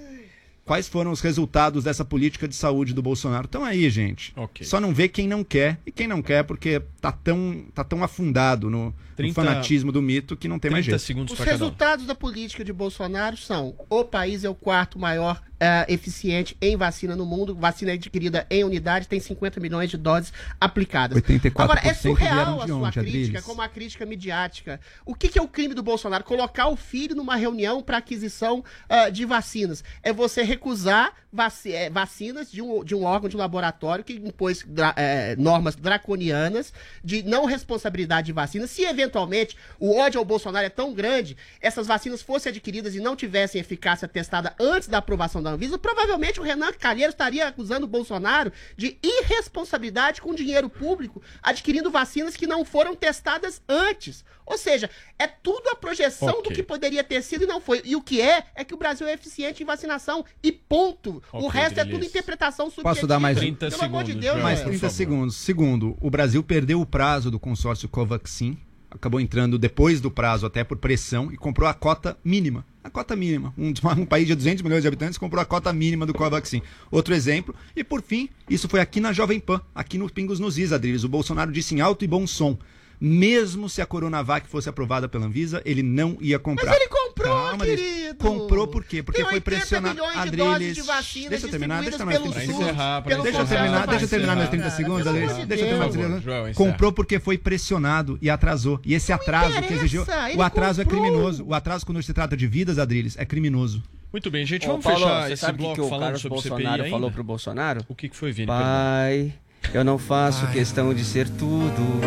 Quais 0.65 0.87
foram 0.87 1.11
os 1.11 1.21
resultados 1.21 1.83
dessa 1.83 2.03
política 2.03 2.47
de 2.47 2.55
saúde 2.55 2.91
do 2.91 3.03
Bolsonaro? 3.03 3.45
Estão 3.45 3.63
aí, 3.63 3.87
gente. 3.91 4.33
Ok. 4.35 4.65
Só 4.65 4.79
não 4.79 4.95
vê 4.95 5.07
quem 5.07 5.27
não 5.27 5.43
quer. 5.43 5.79
E 5.85 5.91
quem 5.91 6.07
não 6.07 6.23
quer 6.23 6.43
porque 6.43 6.81
tá 6.99 7.11
tão, 7.11 7.65
tá 7.71 7.83
tão 7.83 8.03
afundado 8.03 8.67
no, 8.67 8.85
no 8.85 8.95
30 9.15 9.33
fanatismo 9.35 9.91
do 9.91 10.01
mito 10.01 10.35
que 10.35 10.47
não 10.47 10.57
tem 10.57 10.71
mais 10.71 10.85
30 10.85 10.97
jeito. 10.97 11.05
segundos 11.05 11.33
Os 11.33 11.39
um. 11.39 11.43
resultados 11.43 12.07
da 12.07 12.15
política 12.15 12.63
de 12.63 12.73
Bolsonaro 12.73 13.37
são: 13.37 13.75
o 13.87 14.03
país 14.03 14.43
é 14.43 14.49
o 14.49 14.55
quarto 14.55 14.97
maior 14.97 15.39
eh, 15.61 15.85
eficiente 15.87 16.57
em 16.59 16.75
vacina 16.75 17.15
no 17.15 17.25
mundo, 17.25 17.53
vacina 17.55 17.93
adquirida 17.93 18.47
em 18.49 18.63
unidade, 18.63 19.07
tem 19.07 19.19
50 19.19 19.59
milhões 19.59 19.89
de 19.91 19.95
doses 19.97 20.33
aplicadas. 20.59 21.21
84% 21.21 21.51
Agora, 21.61 21.81
é 21.87 21.93
surreal 21.93 22.61
a 22.61 22.67
sua 22.67 22.75
onde, 22.77 22.91
crítica, 22.99 22.99
Adriles? 22.99 23.43
como 23.45 23.61
a 23.61 23.67
crítica 23.69 24.05
midiática. 24.05 24.79
O 25.05 25.13
que, 25.13 25.27
que 25.29 25.37
é 25.37 25.41
o 25.41 25.47
crime 25.47 25.73
do 25.75 25.83
Bolsonaro? 25.83 26.23
Colocar 26.23 26.67
o 26.67 26.75
filho 26.75 27.15
numa 27.15 27.35
reunião 27.35 27.81
para 27.83 27.97
aquisição 27.97 28.63
ah, 28.89 29.09
de 29.09 29.23
vacinas. 29.23 29.83
É 30.01 30.11
você 30.11 30.41
recusar 30.41 31.13
vaci- 31.31 31.71
eh, 31.73 31.89
vacinas 31.91 32.51
de 32.51 32.61
um, 32.61 32.83
de 32.83 32.95
um 32.95 33.03
órgão, 33.03 33.29
de 33.29 33.35
um 33.35 33.39
laboratório 33.39 34.03
que 34.03 34.13
impôs 34.13 34.63
dra- 34.67 34.95
eh, 34.97 35.35
normas 35.37 35.75
draconianas 35.75 36.73
de 37.03 37.21
não 37.23 37.45
responsabilidade 37.45 38.25
de 38.27 38.33
vacinas. 38.33 38.71
Se 38.71 38.83
eventualmente 38.83 39.55
o 39.79 39.95
ódio 39.95 40.19
ao 40.19 40.25
Bolsonaro 40.25 40.65
é 40.65 40.69
tão 40.69 40.93
grande, 40.93 41.37
essas 41.61 41.85
vacinas 41.87 42.21
fossem 42.21 42.49
adquiridas 42.49 42.95
e 42.95 42.99
não 42.99 43.15
tivessem 43.15 43.61
eficácia 43.61 44.07
testada 44.07 44.53
antes 44.59 44.87
da 44.87 44.97
aprovação 44.97 45.41
da 45.41 45.50
Anvisa, 45.51 45.77
provavelmente 45.77 46.39
o 46.39 46.43
Renan 46.43 46.71
Calheiros 46.73 47.13
estaria 47.13 47.47
acusando 47.47 47.85
o 47.85 47.89
Bolsonaro 47.89 48.51
de 48.77 48.97
irresponsabilidade 49.03 50.21
com 50.21 50.33
dinheiro 50.33 50.69
público, 50.69 51.21
adquirindo 51.41 51.91
vacinas 51.91 52.35
que 52.35 52.47
não 52.47 52.63
foram 52.63 52.95
testadas 52.95 53.61
antes. 53.67 54.23
Ou 54.45 54.57
seja, 54.57 54.89
é 55.17 55.27
tudo 55.27 55.69
a 55.69 55.75
projeção 55.75 56.29
Ok. 56.39 56.43
do 56.43 56.51
que 56.55 56.63
poderia 56.63 57.03
ter 57.03 57.21
sido 57.21 57.43
e 57.43 57.47
não 57.47 57.61
foi. 57.61 57.81
E 57.85 57.95
o 57.95 58.01
que 58.01 58.21
é, 58.21 58.43
é 58.55 58.63
que 58.63 58.73
o 58.73 58.77
Brasil 58.77 59.07
é 59.07 59.13
eficiente 59.13 59.63
em 59.63 59.65
vacinação. 59.65 60.25
E 60.43 60.51
ponto. 60.51 61.23
o 61.31 61.45
Ok, 61.45 61.49
resto 61.61 61.79
é 61.79 61.85
tudo 61.85 62.03
interpretação 62.03 62.65
subjetiva. 62.65 62.89
Posso 62.95 63.07
dar 63.07 63.19
mais 63.19 63.37
30 63.37 63.69
Pelo 63.69 63.83
amor 63.83 64.03
de 64.03 64.09
segundos, 64.11 64.29
Deus. 64.29 64.43
Mais 64.43 64.59
velho. 64.59 64.69
30 64.71 64.81
favor. 64.81 64.95
segundos. 64.95 65.35
Segundo, 65.37 65.97
o 66.01 66.09
Brasil 66.09 66.43
perdeu 66.43 66.81
o 66.81 66.85
prazo 66.85 67.31
do 67.31 67.39
consórcio 67.39 67.87
Covaxin. 67.87 68.57
Acabou 68.91 69.19
entrando 69.19 69.57
depois 69.57 70.01
do 70.01 70.11
prazo, 70.11 70.45
até 70.45 70.63
por 70.63 70.77
pressão, 70.77 71.31
e 71.31 71.37
comprou 71.37 71.67
a 71.67 71.73
cota 71.73 72.17
mínima. 72.23 72.65
A 72.83 72.89
cota 72.89 73.15
mínima. 73.15 73.53
Um, 73.57 73.73
um 73.97 74.05
país 74.05 74.27
de 74.27 74.35
200 74.35 74.61
milhões 74.61 74.81
de 74.81 74.87
habitantes 74.87 75.17
comprou 75.17 75.41
a 75.41 75.45
cota 75.45 75.71
mínima 75.71 76.05
do 76.05 76.13
Covaxin. 76.13 76.61
Outro 76.91 77.13
exemplo. 77.13 77.55
E 77.75 77.83
por 77.83 78.01
fim, 78.01 78.29
isso 78.49 78.67
foi 78.67 78.79
aqui 78.79 78.99
na 78.99 79.13
Jovem 79.13 79.39
Pan, 79.39 79.61
aqui 79.73 79.97
no 79.97 80.09
Pingos 80.09 80.39
nos 80.39 80.57
Is, 80.57 80.73
Adriles. 80.73 81.03
O 81.03 81.09
Bolsonaro 81.09 81.51
disse 81.51 81.73
em 81.73 81.81
alto 81.81 82.03
e 82.03 82.07
bom 82.07 82.27
som. 82.27 82.57
Mesmo 83.03 83.67
se 83.67 83.81
a 83.81 83.85
Coronavac 83.87 84.47
fosse 84.47 84.69
aprovada 84.69 85.09
pela 85.09 85.25
Anvisa, 85.25 85.59
ele 85.65 85.81
não 85.81 86.17
ia 86.21 86.37
comprar. 86.37 86.67
Mas 86.69 86.79
ele 86.79 86.87
comprou, 86.87 87.33
Calma, 87.35 87.65
querido. 87.65 88.15
Comprou 88.19 88.67
por 88.67 88.83
quê? 88.83 89.01
Porque 89.01 89.23
foi 89.23 89.33
80 89.33 89.41
pressionado. 89.43 89.95
milhões 89.95 90.13
de 90.13 90.19
Adriles, 90.19 90.47
doses 90.47 90.75
de 90.75 90.81
vacina 90.83 91.29
deixa 91.31 91.45
eu 91.47 91.49
terminar, 91.49 91.81
deixa 91.81 91.95
eu 91.95 91.97
terminar 91.97 92.19
distribuídas 92.21 92.45
meus 92.45 92.45
30 92.45 92.45
pelo 92.45 92.45
segundos. 92.45 92.67
SUS, 92.67 93.03
pelo 93.03 93.23
Deixa 93.23 93.39
eu 93.39 93.47
terminar, 93.47 93.87
deixa 93.87 94.05
eu 94.05 94.09
terminar 94.09 94.35
meus 94.35 94.49
30 94.49 94.63
Vacina. 94.65 94.77
segundos, 94.77 95.07
Adriles. 95.07 95.31
amor 95.31 95.41
de 95.41 95.47
Deixa 95.47 95.63
eu 95.63 95.67
terminar 95.67 95.85
meus 95.85 95.95
Deus. 95.95 96.05
30 96.11 96.21
Joel, 96.21 96.37
segundos. 96.53 96.57
Comprou 96.57 96.91
porque 96.91 97.19
foi 97.19 97.37
pressionado 97.39 98.19
e 98.21 98.29
atrasou. 98.29 98.79
E 98.85 98.93
esse 98.93 99.11
atraso 99.11 99.61
que 99.63 99.73
exigiu. 99.73 100.05
ele 100.29 100.37
O 100.37 100.41
atraso 100.43 100.81
é 100.81 100.83
comprou. 100.85 101.01
criminoso. 101.01 101.43
O 101.47 101.53
atraso, 101.55 101.83
quando 101.85 102.03
se 102.03 102.13
trata 102.13 102.37
de 102.37 102.45
vidas, 102.45 102.77
Adriles, 102.77 103.17
é 103.17 103.25
criminoso. 103.25 103.81
Muito 104.13 104.29
bem, 104.29 104.45
gente, 104.45 104.65
Ô, 104.67 104.71
vamos 104.71 104.83
Paulo, 104.83 104.99
fechar 104.99 105.25
você 105.27 105.33
esse 105.33 105.41
sabe 105.41 105.53
o 105.53 105.57
que 105.57 105.61
bloco 105.63 105.75
que 105.75 105.81
o 105.81 105.89
falando 105.89 106.01
Carlos 106.03 106.21
sobre 106.21 106.35
Bolsonaro 106.35 106.61
CPI 106.67 106.81
ainda? 106.83 106.89
falou 106.89 107.11
pro 107.11 107.23
Bolsonaro? 107.23 107.85
O 107.87 107.95
que, 107.95 108.09
que 108.09 108.15
foi, 108.15 108.31
Vini? 108.33 108.47
Pai, 108.47 109.33
eu 109.73 109.83
não 109.83 109.97
faço 109.97 110.45
questão 110.51 110.93
de 110.93 111.03
ser 111.03 111.29
tudo. 111.29 112.01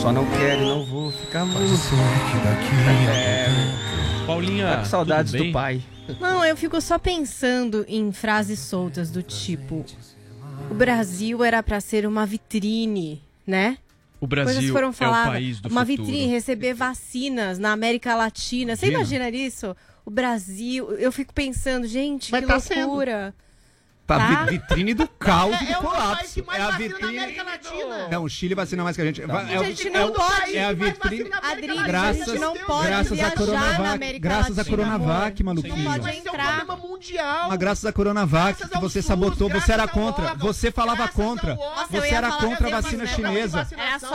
Só 0.00 0.12
não 0.12 0.24
quero 0.26 0.62
e 0.62 0.66
não 0.66 0.84
vou 0.84 1.12
ficar 1.12 1.44
mudo. 1.44 1.60
É, 3.12 3.46
Paulinha, 4.26 4.66
tá 4.68 4.76
com 4.78 4.84
saudades 4.84 5.32
tudo 5.32 5.40
bem? 5.42 5.50
do 5.50 5.54
pai. 5.54 5.82
Não, 6.20 6.44
eu 6.44 6.56
fico 6.56 6.80
só 6.80 6.98
pensando 6.98 7.84
em 7.88 8.12
frases 8.12 8.58
soltas 8.58 9.10
do 9.10 9.22
tipo: 9.22 9.84
o 10.70 10.74
Brasil 10.74 11.42
era 11.44 11.62
pra 11.62 11.80
ser 11.80 12.06
uma 12.06 12.26
vitrine, 12.26 13.22
né? 13.46 13.78
O 14.20 14.26
Coisas 14.28 14.54
Brasil 14.54 14.72
foram 14.72 14.88
é 14.88 14.90
o 14.90 14.92
faladas. 14.92 15.32
país 15.32 15.60
do 15.60 15.68
uma 15.68 15.84
futuro. 15.86 16.04
vitrine, 16.06 16.26
receber 16.32 16.74
vacinas 16.74 17.58
na 17.58 17.72
América 17.72 18.14
Latina. 18.16 18.74
Você 18.74 18.86
Imagina. 18.86 19.26
imagina 19.28 19.46
isso? 19.46 19.76
O 20.04 20.10
Brasil, 20.10 20.90
eu 20.92 21.12
fico 21.12 21.32
pensando, 21.32 21.86
gente, 21.86 22.32
Mas 22.32 22.40
que 22.42 22.46
tá 22.46 22.58
sendo. 22.60 23.02
Tá, 24.06 24.18
Tá. 24.18 24.44
vi- 24.44 24.58
vitrine 24.58 24.92
do 24.92 25.08
caos 25.08 25.58
e 25.62 25.64
É, 25.64 25.66
do 25.66 25.72
é 25.72 25.78
o 25.78 25.82
país 25.82 25.94
colapso. 25.96 26.34
que 26.34 26.42
mais 26.42 26.60
É 26.60 26.62
a 26.62 26.70
vitrine. 26.72 27.18
América 27.18 27.42
Latina. 27.42 28.08
Não, 28.10 28.24
o 28.24 28.28
Chile 28.28 28.54
vacina 28.54 28.84
mais 28.84 28.96
que 28.96 29.02
a 29.02 29.04
gente. 29.06 29.22
Va- 29.22 29.50
é, 29.50 29.58
o- 29.58 29.62
a 29.62 29.64
gente 29.64 29.88
é 29.88 29.90
não 29.90 30.08
o- 30.08 30.12
pode. 30.12 30.56
É 30.56 30.64
a 30.64 30.72
vitrine. 30.74 31.30
Latina. 31.30 31.82
Graças, 31.86 32.22
a 32.28 32.32
gente 32.32 32.38
não 32.40 32.54
pode 32.54 32.86
graças 32.86 33.20
a 33.20 33.30
Coronavac. 33.30 33.94
América 33.94 34.28
Graças 34.28 34.58
a 34.58 34.64
Coronavac, 34.64 35.42
maluquinho. 35.42 35.76
Não 35.76 35.84
pode 35.84 35.98
Mas 36.02 36.06
é 36.06 36.18
um 36.18 36.20
entrar. 36.20 36.56
problema 36.66 36.76
mundial. 36.76 37.48
Mas 37.48 37.58
graças 37.58 37.84
a 37.86 37.92
Coronavac, 37.94 38.58
Graças 38.58 38.70
que 38.70 38.78
você 38.80 39.00
SUS, 39.00 39.06
sabotou, 39.06 39.48
você 39.48 39.72
era 39.72 39.88
contra. 39.88 40.34
Você 40.34 40.70
falava 40.70 41.08
contra. 41.08 41.56
Você 41.90 42.08
era 42.08 42.30
contra 42.32 42.68
a 42.68 42.80
vacina 42.82 43.06
chinesa. 43.06 43.66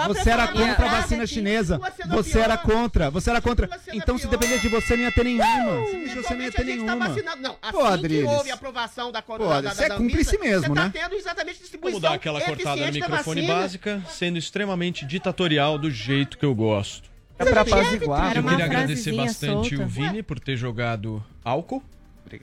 Você 0.08 0.30
era 0.30 0.48
contra 0.50 0.86
a 0.86 0.90
vacina 1.02 1.26
chinesa. 1.26 1.82
Você 2.10 2.40
era 2.40 2.58
contra. 2.58 3.10
Você 3.10 3.30
era 3.32 3.42
contra. 3.42 3.68
Então, 3.92 4.18
se 4.20 4.28
pior. 4.28 4.38
dependesse 4.38 4.62
de 4.62 4.70
você, 4.70 4.96
não 4.96 5.04
ia 5.06 5.12
ter 5.12 5.24
nenhuma. 5.24 5.46
Se 5.46 5.94
dependesse 5.96 6.10
de 6.10 6.22
você, 6.22 6.34
não 6.36 6.42
ia 6.42 6.52
ter 6.52 6.58
tá 6.58 6.64
nenhuma. 6.64 6.96
Não, 7.40 7.58
assim 7.62 8.08
que 8.08 8.24
houve 8.24 8.52
a 8.52 8.54
aprovação 8.54 9.12
da 9.12 9.22
Coronavac. 9.24 9.79
Você 9.80 9.94
é 9.94 9.96
cúmplice 9.96 10.38
mesmo, 10.38 10.76
você 10.76 10.82
né? 10.82 10.92
tá 10.94 11.00
tendo 11.02 11.16
exatamente 11.16 11.60
distribuição 11.60 12.00
Vamos 12.00 12.10
dar 12.10 12.16
aquela 12.16 12.42
cortada 12.42 12.86
no 12.86 12.92
microfone 12.92 13.48
básica, 13.48 14.04
sendo 14.10 14.38
extremamente 14.38 15.06
ditatorial 15.06 15.78
do 15.78 15.90
jeito 15.90 16.38
que 16.38 16.46
eu 16.46 16.54
gosto. 16.54 17.10
É 17.38 17.46
pra 17.46 17.62
apaziguar. 17.62 18.36
Eu 18.36 18.44
queria 18.44 18.66
agradecer 18.66 19.16
bastante 19.16 19.76
solta. 19.76 19.84
o 19.84 19.88
Vini 19.88 20.22
por 20.22 20.40
ter 20.40 20.58
jogado 20.58 21.24
álcool. 21.44 21.82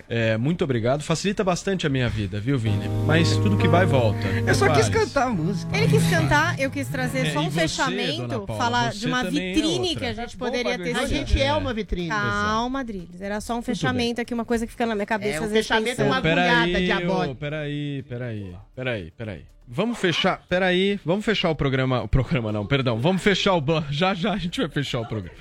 É, 0.08 0.36
muito 0.36 0.64
obrigado. 0.64 1.02
Facilita 1.02 1.42
bastante 1.44 1.86
a 1.86 1.90
minha 1.90 2.08
vida, 2.08 2.40
viu, 2.40 2.58
Vini? 2.58 2.88
Mas 3.06 3.36
tudo 3.36 3.56
que 3.56 3.68
vai, 3.68 3.84
volta. 3.86 4.26
Eu 4.46 4.54
só 4.54 4.72
quis 4.72 4.88
cantar 4.88 5.28
a 5.28 5.30
música. 5.30 5.76
Ele 5.76 5.88
quis 5.88 6.08
cantar, 6.10 6.58
eu 6.58 6.70
quis 6.70 6.88
trazer 6.88 7.26
É, 7.28 7.32
só 7.32 7.42
e 7.42 7.46
um 7.46 7.50
você, 7.50 7.60
fechamento, 7.60 8.28
dona 8.28 8.46
Paula, 8.46 8.62
falar 8.62 8.92
você 8.92 8.98
de 9.00 9.06
uma 9.06 9.24
também 9.24 9.50
é 9.50 9.54
vitrine 9.54 9.78
outra. 9.88 9.96
que 10.00 10.06
a 10.06 10.12
gente 10.12 10.36
poderia 10.36 10.78
ter? 10.78 10.92
A 10.96 10.98
sido. 11.00 11.08
gente 11.08 11.40
é 11.42 11.52
uma 11.54 11.72
vitrine. 11.74 12.08
Calma, 12.08 12.84
Drilis. 12.84 13.20
Era 13.20 13.40
só 13.40 13.56
um 13.56 13.62
fechamento 13.62 14.20
aqui, 14.20 14.32
uma 14.34 14.44
coisa 14.44 14.66
que 14.66 14.72
fica 14.72 14.86
na 14.86 14.94
minha 14.94 15.06
cabeça. 15.06 15.38
É, 15.38 15.40
o 15.40 15.44
às 15.44 15.50
vezes, 15.50 15.66
fechamento 15.66 15.88
é 16.00 16.04
pensando. 16.04 16.06
uma 16.08 16.16
agulhada 16.16 16.66
Peraí, 16.66 16.84
diabólica. 16.84 17.32
ô, 17.32 17.34
peraí, 17.34 18.02
peraí, 18.08 18.56
peraí, 18.74 19.10
peraí. 19.16 19.44
Vamos 19.68 19.98
fechar, 19.98 20.40
peraí, 20.48 21.00
vamos 21.04 21.24
fechar 21.24 21.50
o 21.50 21.54
programa, 21.56 22.00
o 22.02 22.06
programa 22.06 22.52
não, 22.52 22.64
perdão, 22.64 23.00
vamos 23.00 23.20
fechar 23.20 23.52
o 23.54 23.60
bloco, 23.60 23.88
já 23.92 24.14
já 24.14 24.32
a 24.32 24.36
gente 24.36 24.60
vai 24.60 24.68
fechar 24.70 25.00
o 25.00 25.06
programa. 25.06 25.36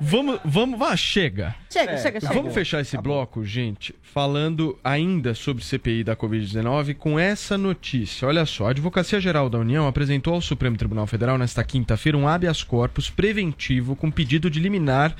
Vamos, 0.00 0.40
vamos, 0.44 0.78
vá, 0.78 0.96
chega. 0.96 1.54
Chega, 1.70 1.92
É, 1.92 1.96
chega, 1.98 2.20
chega. 2.20 2.34
Vamos 2.34 2.54
fechar 2.54 2.80
esse 2.80 2.96
bloco, 2.96 3.44
gente, 3.44 3.94
falando 4.02 4.78
ainda 4.82 5.34
sobre 5.34 5.64
CPI 5.64 6.04
da 6.04 6.16
Covid-19 6.16 6.94
com 6.94 7.18
essa 7.18 7.58
notícia. 7.58 8.28
Olha 8.28 8.46
só, 8.46 8.68
a 8.68 8.70
Advocacia 8.70 9.20
Geral 9.20 9.48
da 9.50 9.58
União 9.58 9.86
apresentou 9.86 10.34
ao 10.34 10.40
Supremo 10.40 10.76
Tribunal 10.76 11.06
Federal 11.06 11.36
nesta 11.38 11.64
quinta-feira 11.64 12.16
um 12.16 12.28
habeas 12.28 12.62
corpus 12.62 13.10
preventivo 13.10 13.96
com 13.96 14.10
pedido 14.10 14.50
de 14.50 14.60
liminar, 14.60 15.14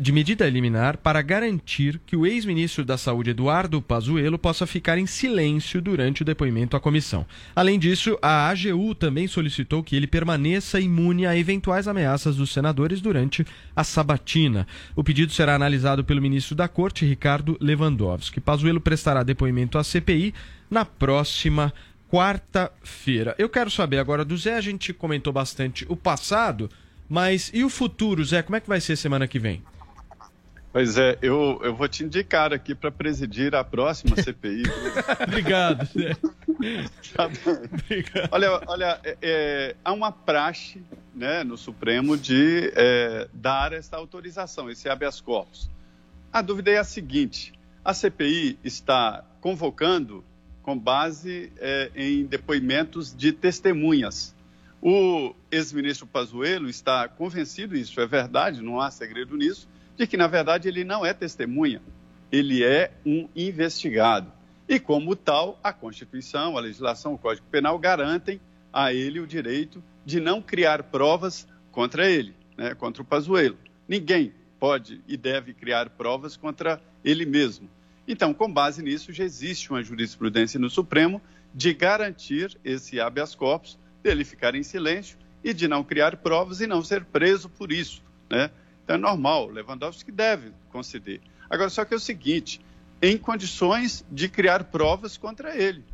de 0.00 0.12
medida 0.12 0.48
liminar 0.48 0.96
para 0.96 1.20
garantir 1.22 2.00
que 2.06 2.16
o 2.16 2.26
ex-ministro 2.26 2.84
da 2.84 2.96
Saúde 2.96 3.30
Eduardo 3.30 3.82
Pazuello 3.82 4.38
possa 4.38 4.66
ficar 4.66 4.98
em 4.98 5.06
silêncio 5.06 5.80
durante 5.80 6.22
o 6.22 6.24
depoimento 6.24 6.76
à 6.76 6.80
comissão. 6.80 7.26
Além 7.54 7.78
disso, 7.78 8.18
a 8.22 8.48
AGU 8.48 8.94
também 8.94 9.26
solicitou 9.26 9.82
que 9.82 9.96
ele 9.96 10.06
permaneça 10.06 10.78
imune 10.78 11.26
a 11.26 11.36
eventuais 11.36 11.88
ameaças 11.88 12.36
dos 12.36 12.52
senadores 12.52 13.00
durante 13.00 13.44
a 13.74 13.82
sabatina. 13.82 14.66
O 14.94 15.02
pedido 15.02 15.32
será 15.32 15.54
analisado 15.54 16.04
pelo 16.04 16.22
ministro 16.22 16.54
da 16.54 16.68
Corte, 16.68 17.04
Ricardo 17.04 17.56
Lewandowski. 17.60 18.40
Pazuello 18.40 18.80
prestará 18.80 19.22
depoimento 19.22 19.78
à 19.78 19.84
CPI 19.84 20.32
na 20.70 20.84
próxima 20.84 21.72
quarta-feira. 22.10 23.34
Eu 23.38 23.48
quero 23.48 23.70
saber 23.70 23.98
agora 23.98 24.22
do 24.22 24.36
Zé, 24.36 24.56
a 24.56 24.60
gente 24.60 24.92
comentou 24.92 25.32
bastante 25.32 25.86
o 25.88 25.96
passado, 25.96 26.68
mas 27.12 27.50
e 27.52 27.62
o 27.62 27.68
futuro, 27.68 28.24
Zé? 28.24 28.40
Como 28.40 28.56
é 28.56 28.60
que 28.60 28.66
vai 28.66 28.80
ser 28.80 28.96
semana 28.96 29.28
que 29.28 29.38
vem? 29.38 29.62
Pois 30.72 30.96
é, 30.96 31.18
eu, 31.20 31.60
eu 31.62 31.76
vou 31.76 31.86
te 31.86 32.02
indicar 32.02 32.54
aqui 32.54 32.74
para 32.74 32.90
presidir 32.90 33.54
a 33.54 33.62
próxima 33.62 34.16
CPI. 34.24 34.62
Obrigado, 35.28 35.84
Zé. 35.84 36.16
Tá 37.14 37.28
bem. 37.28 38.02
Olha, 38.30 38.62
olha 38.66 39.00
é, 39.04 39.18
é, 39.20 39.76
há 39.84 39.92
uma 39.92 40.10
praxe 40.10 40.82
né, 41.14 41.44
no 41.44 41.58
Supremo 41.58 42.16
de 42.16 42.72
é, 42.74 43.28
dar 43.30 43.74
essa 43.74 43.98
autorização, 43.98 44.70
esse 44.70 44.88
habeas 44.88 45.20
corpus. 45.20 45.68
A 46.32 46.40
dúvida 46.40 46.70
é 46.70 46.78
a 46.78 46.84
seguinte: 46.84 47.52
a 47.84 47.92
CPI 47.92 48.58
está 48.64 49.22
convocando 49.38 50.24
com 50.62 50.78
base 50.78 51.52
é, 51.58 51.90
em 51.94 52.24
depoimentos 52.24 53.14
de 53.14 53.32
testemunhas. 53.32 54.34
O 54.84 55.32
ex-ministro 55.48 56.08
Pazuello 56.08 56.68
está 56.68 57.06
convencido, 57.06 57.76
isso 57.76 58.00
é 58.00 58.06
verdade, 58.06 58.60
não 58.60 58.80
há 58.80 58.90
segredo 58.90 59.36
nisso, 59.36 59.68
de 59.96 60.08
que, 60.08 60.16
na 60.16 60.26
verdade, 60.26 60.66
ele 60.66 60.82
não 60.82 61.06
é 61.06 61.14
testemunha, 61.14 61.80
ele 62.32 62.64
é 62.64 62.92
um 63.06 63.28
investigado. 63.36 64.32
E, 64.68 64.80
como 64.80 65.14
tal, 65.14 65.60
a 65.62 65.72
Constituição, 65.72 66.58
a 66.58 66.60
legislação, 66.60 67.14
o 67.14 67.18
Código 67.18 67.46
Penal 67.48 67.78
garantem 67.78 68.40
a 68.72 68.92
ele 68.92 69.20
o 69.20 69.26
direito 69.26 69.80
de 70.04 70.18
não 70.18 70.42
criar 70.42 70.82
provas 70.82 71.46
contra 71.70 72.10
ele, 72.10 72.34
né, 72.56 72.74
contra 72.74 73.02
o 73.02 73.04
Pazuello. 73.04 73.58
Ninguém 73.86 74.32
pode 74.58 75.00
e 75.06 75.16
deve 75.16 75.54
criar 75.54 75.90
provas 75.90 76.36
contra 76.36 76.82
ele 77.04 77.24
mesmo. 77.24 77.70
Então, 78.08 78.34
com 78.34 78.52
base 78.52 78.82
nisso, 78.82 79.12
já 79.12 79.22
existe 79.22 79.70
uma 79.70 79.82
jurisprudência 79.82 80.58
no 80.58 80.68
Supremo 80.68 81.22
de 81.54 81.72
garantir 81.72 82.58
esse 82.64 83.00
habeas 83.00 83.34
corpus, 83.36 83.78
dele 84.02 84.24
ficar 84.24 84.54
em 84.54 84.62
silêncio 84.62 85.16
e 85.44 85.52
de 85.52 85.68
não 85.68 85.82
criar 85.84 86.16
provas 86.16 86.60
e 86.60 86.66
não 86.66 86.82
ser 86.82 87.04
preso 87.04 87.48
por 87.48 87.72
isso, 87.72 88.02
né? 88.30 88.50
Então 88.84 88.96
é 88.96 88.98
normal, 88.98 89.48
Lewandowski 89.48 90.10
deve 90.10 90.52
conceder. 90.70 91.20
Agora, 91.48 91.70
só 91.70 91.84
que 91.84 91.94
é 91.94 91.96
o 91.96 92.00
seguinte, 92.00 92.60
em 93.00 93.16
condições 93.16 94.04
de 94.10 94.28
criar 94.28 94.64
provas 94.64 95.16
contra 95.16 95.56
ele. 95.56 95.84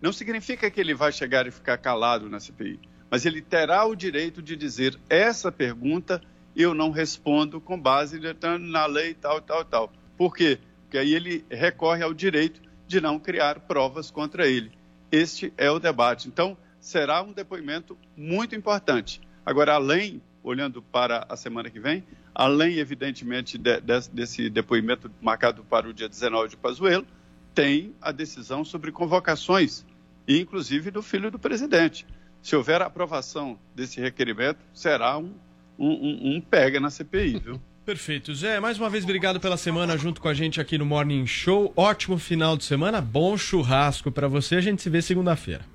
Não 0.00 0.12
significa 0.12 0.70
que 0.70 0.80
ele 0.80 0.94
vai 0.94 1.12
chegar 1.12 1.46
e 1.46 1.50
ficar 1.50 1.78
calado 1.78 2.28
na 2.28 2.40
CPI, 2.40 2.80
mas 3.10 3.24
ele 3.24 3.40
terá 3.40 3.84
o 3.84 3.94
direito 3.94 4.42
de 4.42 4.56
dizer 4.56 4.98
essa 5.08 5.52
pergunta 5.52 6.20
eu 6.54 6.74
não 6.74 6.90
respondo 6.90 7.60
com 7.60 7.80
base 7.80 8.20
na 8.60 8.86
lei 8.86 9.14
tal, 9.14 9.40
tal, 9.40 9.64
tal. 9.64 9.92
Por 10.16 10.34
quê? 10.34 10.58
Porque 10.82 10.98
aí 10.98 11.14
ele 11.14 11.44
recorre 11.50 12.02
ao 12.02 12.12
direito 12.12 12.60
de 12.86 13.00
não 13.00 13.18
criar 13.18 13.60
provas 13.60 14.10
contra 14.10 14.46
ele. 14.46 14.72
Este 15.10 15.52
é 15.56 15.70
o 15.70 15.78
debate. 15.78 16.28
Então, 16.28 16.56
será 16.82 17.22
um 17.22 17.32
depoimento 17.32 17.96
muito 18.16 18.56
importante. 18.56 19.20
Agora, 19.46 19.74
além, 19.74 20.20
olhando 20.42 20.82
para 20.82 21.24
a 21.28 21.36
semana 21.36 21.70
que 21.70 21.78
vem, 21.78 22.04
além, 22.34 22.78
evidentemente, 22.78 23.56
de, 23.56 23.80
de, 23.80 24.08
desse 24.12 24.50
depoimento 24.50 25.08
marcado 25.20 25.62
para 25.62 25.88
o 25.88 25.94
dia 25.94 26.08
19 26.08 26.50
de 26.50 26.56
Pazuello, 26.56 27.06
tem 27.54 27.94
a 28.02 28.10
decisão 28.10 28.64
sobre 28.64 28.90
convocações, 28.90 29.86
inclusive 30.26 30.90
do 30.90 31.02
filho 31.02 31.30
do 31.30 31.38
presidente. 31.38 32.04
Se 32.42 32.56
houver 32.56 32.82
aprovação 32.82 33.56
desse 33.76 34.00
requerimento, 34.00 34.58
será 34.74 35.16
um, 35.16 35.32
um, 35.78 36.34
um, 36.34 36.40
pega 36.40 36.80
na 36.80 36.90
CPI, 36.90 37.38
viu? 37.38 37.62
Perfeito. 37.86 38.34
Zé, 38.34 38.58
mais 38.58 38.78
uma 38.78 38.90
vez 38.90 39.04
obrigado 39.04 39.38
pela 39.38 39.56
semana 39.56 39.96
junto 39.96 40.20
com 40.20 40.28
a 40.28 40.34
gente 40.34 40.60
aqui 40.60 40.78
no 40.78 40.86
Morning 40.86 41.26
Show. 41.26 41.72
Ótimo 41.76 42.18
final 42.18 42.56
de 42.56 42.64
semana, 42.64 43.00
bom 43.00 43.36
churrasco 43.36 44.10
para 44.10 44.26
você. 44.26 44.56
A 44.56 44.60
gente 44.60 44.82
se 44.82 44.90
vê 44.90 45.00
segunda-feira. 45.00 45.71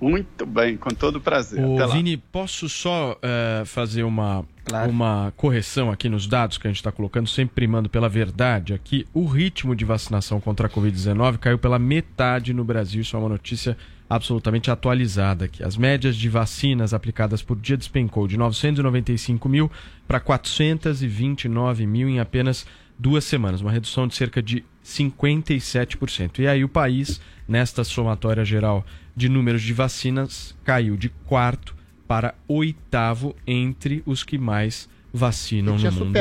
Muito 0.00 0.44
bem, 0.44 0.76
com 0.76 0.90
todo 0.90 1.20
prazer. 1.20 1.64
Ô, 1.64 1.74
Até 1.74 1.86
lá. 1.86 1.94
Vini, 1.94 2.16
posso 2.16 2.68
só 2.68 3.18
eh, 3.22 3.62
fazer 3.64 4.02
uma 4.02 4.44
uma 4.88 5.32
correção 5.36 5.90
aqui 5.90 6.08
nos 6.08 6.26
dados 6.26 6.56
que 6.56 6.66
a 6.66 6.70
gente 6.70 6.78
está 6.78 6.90
colocando, 6.90 7.28
sempre 7.28 7.54
primando 7.54 7.88
pela 7.88 8.08
verdade 8.08 8.72
aqui, 8.72 9.06
o 9.12 9.26
ritmo 9.26 9.76
de 9.76 9.84
vacinação 9.84 10.40
contra 10.40 10.66
a 10.66 10.70
Covid-19 10.70 11.38
caiu 11.38 11.58
pela 11.58 11.78
metade 11.78 12.54
no 12.54 12.64
Brasil. 12.64 13.02
Isso 13.02 13.14
é 13.14 13.18
uma 13.18 13.28
notícia 13.28 13.76
absolutamente 14.08 14.70
atualizada 14.70 15.46
aqui. 15.46 15.62
As 15.62 15.76
médias 15.76 16.16
de 16.16 16.28
vacinas 16.28 16.94
aplicadas 16.94 17.42
por 17.42 17.58
dia 17.58 17.76
despencou 17.76 18.26
de 18.26 18.36
995 18.36 19.48
mil 19.48 19.70
para 20.06 20.20
429 20.20 21.86
mil 21.86 22.08
em 22.08 22.20
apenas 22.20 22.66
duas 22.98 23.24
semanas, 23.24 23.60
uma 23.60 23.72
redução 23.72 24.06
de 24.06 24.14
cerca 24.14 24.42
de 24.42 24.64
57%. 24.84 26.38
E 26.38 26.46
aí 26.46 26.62
o 26.64 26.68
país, 26.68 27.20
nesta 27.48 27.82
somatória 27.82 28.44
geral 28.44 28.84
de 29.16 29.28
números 29.28 29.62
de 29.62 29.72
vacinas, 29.72 30.54
caiu 30.64 30.96
de 30.96 31.08
quarto 31.08 31.74
para 32.06 32.34
oitavo 32.46 33.34
entre 33.46 34.02
os 34.06 34.22
que 34.22 34.36
mais 34.38 34.88
vacinam 35.16 35.78
no 35.78 35.92
mundo 35.92 36.12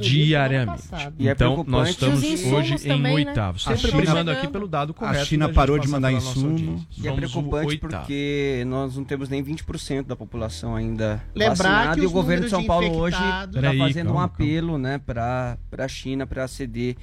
diariamente. 0.00 0.84
E 1.18 1.28
é 1.28 1.32
Então 1.32 1.64
nós 1.66 1.88
estamos 1.90 2.22
hoje 2.22 2.74
em 2.74 2.78
também, 2.78 3.02
né? 3.02 3.12
oitavo. 3.14 3.56
A 3.56 3.60
Sempre 3.60 3.90
China- 3.90 4.02
primando 4.02 4.30
aqui 4.30 4.46
pelo 4.46 4.68
dado 4.68 4.94
correto. 4.94 5.20
A 5.20 5.24
China 5.24 5.48
parou 5.48 5.78
de 5.80 5.88
mandar 5.88 6.12
insumo. 6.12 6.86
E 6.96 7.08
é 7.08 7.12
preocupante 7.12 7.76
porque 7.78 8.62
nós 8.68 8.96
não 8.96 9.04
temos 9.04 9.28
nem 9.28 9.42
20% 9.42 10.06
da 10.06 10.14
população 10.14 10.76
ainda 10.76 11.20
Lembrar 11.34 11.56
vacinada 11.56 11.96
que 11.96 12.02
e 12.02 12.06
o 12.06 12.10
governo 12.10 12.44
de 12.44 12.50
São 12.50 12.64
Paulo 12.64 12.96
hoje 12.96 13.16
está 13.16 13.74
fazendo 13.78 14.10
um 14.10 14.12
calma, 14.12 14.24
apelo 14.24 14.78
né, 14.78 14.98
para 14.98 15.58
a 15.76 15.88
China 15.88 16.24
para 16.24 16.46
ceder 16.46 16.96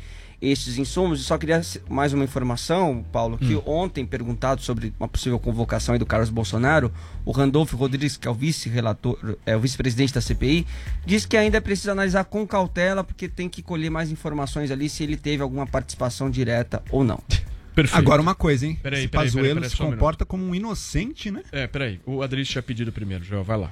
estes 0.52 0.78
insumos. 0.78 1.22
E 1.22 1.24
só 1.24 1.38
queria 1.38 1.62
mais 1.90 2.14
uma 2.14 2.24
informação, 2.24 3.06
Paulo, 3.12 3.38
que 3.38 3.56
Hum. 3.56 3.62
ontem, 3.66 4.06
perguntado 4.06 4.62
sobre 4.62 4.94
uma 5.00 5.08
possível 5.08 5.40
convocação 5.40 5.94
aí 5.94 6.00
do 6.00 6.06
Carlos 6.06 6.30
Bolsonaro, 6.30 6.92
o 7.26 7.32
Randolfo 7.32 7.78
Rodrigues, 7.78 8.18
que 8.18 8.28
é 8.28 8.32
o 8.32 8.34
vice-relator, 8.34 9.38
é 9.46 9.56
o 9.56 9.60
vice-presidente 9.60 10.14
da 10.14 10.22
CPI, 10.22 10.66
disse 11.06 11.28
que 11.28 11.38
ainda 11.38 11.62
precisa 11.62 11.92
analisar 11.94 12.26
com 12.26 12.46
cautela, 12.46 13.04
porque 13.04 13.28
tem 13.28 13.48
que 13.48 13.62
colher 13.62 13.90
mais 13.90 14.12
informações 14.12 14.72
ali 14.72 14.90
se 14.90 15.04
ele 15.04 15.16
teve 15.18 15.42
alguma 15.42 15.66
participação 15.66 16.30
direta 16.30 16.82
ou 16.92 17.04
não. 17.04 17.22
Perfeito. 17.74 17.98
Agora 17.98 18.22
uma 18.22 18.36
coisa, 18.36 18.68
hein? 18.68 18.78
Peraí, 18.84 19.00
Esse 19.00 19.08
peraí, 19.08 19.26
peraí, 19.26 19.26
Pazuello 19.34 19.56
peraí, 19.62 19.70
se 19.70 19.76
só 19.76 19.88
um 19.88 19.92
comporta 19.92 20.24
como 20.26 20.46
um 20.46 20.54
inocente, 20.54 21.32
né? 21.32 21.42
É, 21.52 21.66
peraí. 21.66 22.00
O 22.06 22.22
Adriles 22.22 22.48
tinha 22.48 22.62
pedido 22.62 22.92
primeiro, 22.92 23.24
Joel. 23.24 23.44
Vai 23.44 23.58
lá. 23.58 23.72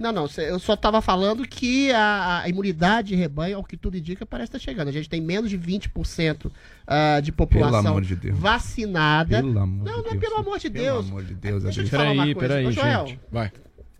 Não, 0.00 0.10
não, 0.12 0.26
eu 0.38 0.58
só 0.58 0.72
estava 0.72 1.02
falando 1.02 1.46
que 1.46 1.92
a, 1.92 2.40
a 2.42 2.48
imunidade 2.48 3.08
de 3.08 3.14
rebanho, 3.16 3.58
ao 3.58 3.62
que 3.62 3.76
tudo 3.76 3.98
indica, 3.98 4.24
parece 4.24 4.48
estar 4.48 4.58
chegando. 4.58 4.88
A 4.88 4.92
gente 4.92 5.10
tem 5.10 5.20
menos 5.20 5.50
de 5.50 5.58
20% 5.58 6.50
ah, 6.86 7.20
de 7.20 7.30
população 7.30 8.00
de 8.00 8.14
vacinada. 8.30 9.36
Pelo 9.42 9.58
amor 9.58 9.84
não, 9.84 9.96
de 9.98 10.02
não 10.02 10.08
é 10.08 10.10
Deus. 10.16 10.20
pelo 10.24 10.36
amor 10.40 10.58
de 10.58 10.70
Pelo 10.70 10.84
Deus. 10.84 11.06
amor 11.06 11.24
de 11.24 11.34
Deus, 11.34 11.62
Deixa 11.64 11.80
eu 11.82 11.84
te 11.84 11.90
falar 11.90 12.12
uma 12.12 12.22
Peraí, 12.22 12.34
coisa. 12.34 12.48
peraí, 12.48 12.66
Ô, 12.66 12.72
Joel, 12.72 13.06
gente. 13.08 13.20
Vai. 13.30 13.52